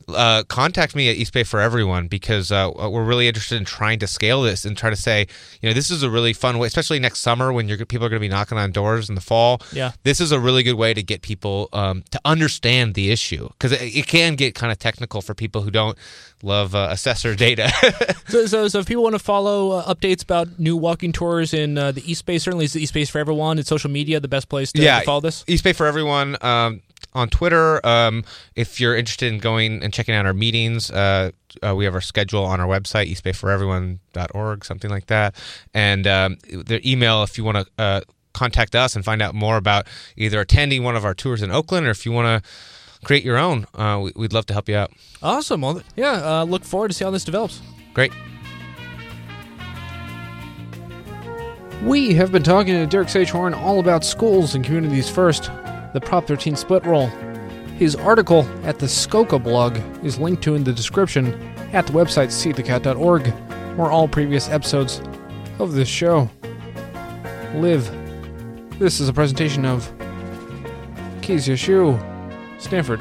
Uh, 0.08 0.42
contact 0.44 0.94
me 0.94 1.08
at 1.08 1.16
East 1.16 1.32
Bay 1.32 1.42
for 1.44 1.60
Everyone 1.60 2.08
because 2.08 2.50
uh, 2.50 2.70
we're 2.74 3.04
really 3.04 3.28
interested 3.28 3.56
in 3.56 3.64
trying 3.64 3.98
to 4.00 4.06
scale 4.06 4.42
this 4.42 4.64
and 4.64 4.76
try 4.76 4.90
to 4.90 4.96
say, 4.96 5.26
you 5.60 5.68
know, 5.68 5.74
this 5.74 5.90
is 5.90 6.02
a 6.02 6.10
really 6.10 6.32
fun 6.32 6.58
way, 6.58 6.66
especially 6.66 6.98
next 6.98 7.20
summer 7.20 7.52
when 7.52 7.68
you're, 7.68 7.78
people 7.86 8.06
are 8.06 8.08
going 8.08 8.20
to 8.20 8.26
be 8.26 8.28
knocking 8.28 8.58
on 8.58 8.72
doors 8.72 9.08
in 9.08 9.14
the 9.14 9.20
fall. 9.20 9.60
Yeah. 9.72 9.92
this 10.02 10.20
is 10.20 10.32
a 10.32 10.40
really 10.40 10.62
good 10.62 10.74
way 10.74 10.94
to 10.94 11.02
get 11.02 11.22
people 11.22 11.68
um, 11.72 12.04
to 12.10 12.20
understand 12.24 12.94
the 12.94 13.10
issue 13.10 13.48
because 13.48 13.72
it, 13.72 13.82
it 13.82 14.06
can 14.06 14.34
get 14.34 14.54
kind 14.54 14.72
of 14.72 14.78
technical 14.78 15.22
for 15.22 15.34
people 15.34 15.62
who 15.62 15.70
don't 15.70 15.96
love 16.42 16.74
uh, 16.74 16.88
assessor 16.90 17.34
data. 17.34 17.70
So, 18.28 18.46
so, 18.46 18.68
so 18.68 18.78
if 18.78 18.86
people 18.86 19.02
want 19.02 19.14
to 19.14 19.18
follow 19.18 19.72
uh, 19.72 19.94
updates 19.94 20.22
about 20.22 20.58
new 20.58 20.76
walking 20.76 21.12
tours 21.12 21.52
in 21.52 21.76
uh, 21.76 21.92
the 21.92 22.10
East 22.10 22.24
Bay, 22.24 22.38
certainly 22.38 22.64
is 22.64 22.72
the 22.72 22.82
East 22.82 22.94
Bay 22.94 23.04
for 23.04 23.18
everyone. 23.18 23.58
It's 23.58 23.68
social 23.68 23.90
media 23.90 24.20
the 24.20 24.28
best 24.28 24.48
place 24.48 24.72
to, 24.72 24.80
to 24.80 25.04
follow 25.04 25.20
this. 25.20 25.44
East 25.46 25.64
Bay 25.64 25.74
for 25.74 25.86
everyone 25.86 26.36
um, 26.40 26.80
on 27.14 27.28
Twitter. 27.28 27.84
Um, 27.86 28.24
if 28.54 28.80
you're 28.80 28.96
interested 28.96 29.32
in 29.32 29.38
going 29.38 29.82
and 29.82 29.92
checking 29.92 30.14
out 30.14 30.26
our 30.26 30.32
meetings, 30.32 30.90
uh, 30.90 31.30
uh, 31.66 31.74
we 31.74 31.84
have 31.84 31.94
our 31.94 32.00
schedule 32.00 32.44
on 32.44 32.60
our 32.60 32.66
website, 32.66 33.10
eastbayforeveryone.org, 33.12 34.64
something 34.64 34.90
like 34.90 35.06
that. 35.06 35.34
And 35.74 36.06
um, 36.06 36.38
the 36.50 36.80
email, 36.90 37.22
if 37.22 37.36
you 37.36 37.44
want 37.44 37.58
to 37.58 37.66
uh, 37.82 38.00
contact 38.32 38.74
us 38.74 38.96
and 38.96 39.04
find 39.04 39.20
out 39.20 39.34
more 39.34 39.56
about 39.56 39.86
either 40.16 40.40
attending 40.40 40.82
one 40.82 40.96
of 40.96 41.04
our 41.04 41.14
tours 41.14 41.42
in 41.42 41.50
Oakland 41.50 41.86
or 41.86 41.90
if 41.90 42.06
you 42.06 42.12
want 42.12 42.42
to 42.44 42.50
create 43.04 43.24
your 43.24 43.36
own, 43.36 43.66
uh, 43.74 44.00
we- 44.02 44.12
we'd 44.16 44.32
love 44.32 44.46
to 44.46 44.52
help 44.54 44.68
you 44.68 44.76
out. 44.76 44.90
Awesome. 45.22 45.60
Well, 45.60 45.82
yeah. 45.96 46.40
Uh, 46.40 46.44
look 46.44 46.64
forward 46.64 46.88
to 46.88 46.94
see 46.94 47.04
how 47.04 47.10
this 47.10 47.24
develops. 47.24 47.60
Great. 47.94 48.12
We 51.82 52.14
have 52.14 52.30
been 52.30 52.44
talking 52.44 52.74
to 52.74 52.86
Derek 52.86 53.08
Sagehorn 53.08 53.56
all 53.56 53.80
about 53.80 54.04
schools 54.04 54.54
and 54.54 54.64
communities 54.64 55.10
first, 55.10 55.50
the 55.92 56.00
Prop 56.00 56.26
13 56.26 56.56
split 56.56 56.84
roll. 56.84 57.08
His 57.78 57.96
article 57.96 58.46
at 58.64 58.78
the 58.78 58.86
Skoka 58.86 59.42
blog 59.42 59.78
is 60.04 60.18
linked 60.18 60.42
to 60.44 60.54
in 60.54 60.64
the 60.64 60.72
description 60.72 61.34
at 61.72 61.86
the 61.86 61.92
website 61.92 62.28
seethecat.org, 62.28 63.32
or 63.78 63.90
all 63.90 64.06
previous 64.06 64.48
episodes 64.48 65.00
of 65.58 65.72
this 65.72 65.88
show 65.88 66.30
live. 67.54 67.90
This 68.78 69.00
is 69.00 69.08
a 69.08 69.12
presentation 69.12 69.64
of 69.64 69.90
KZSU, 71.20 71.98
Stanford. 72.60 73.00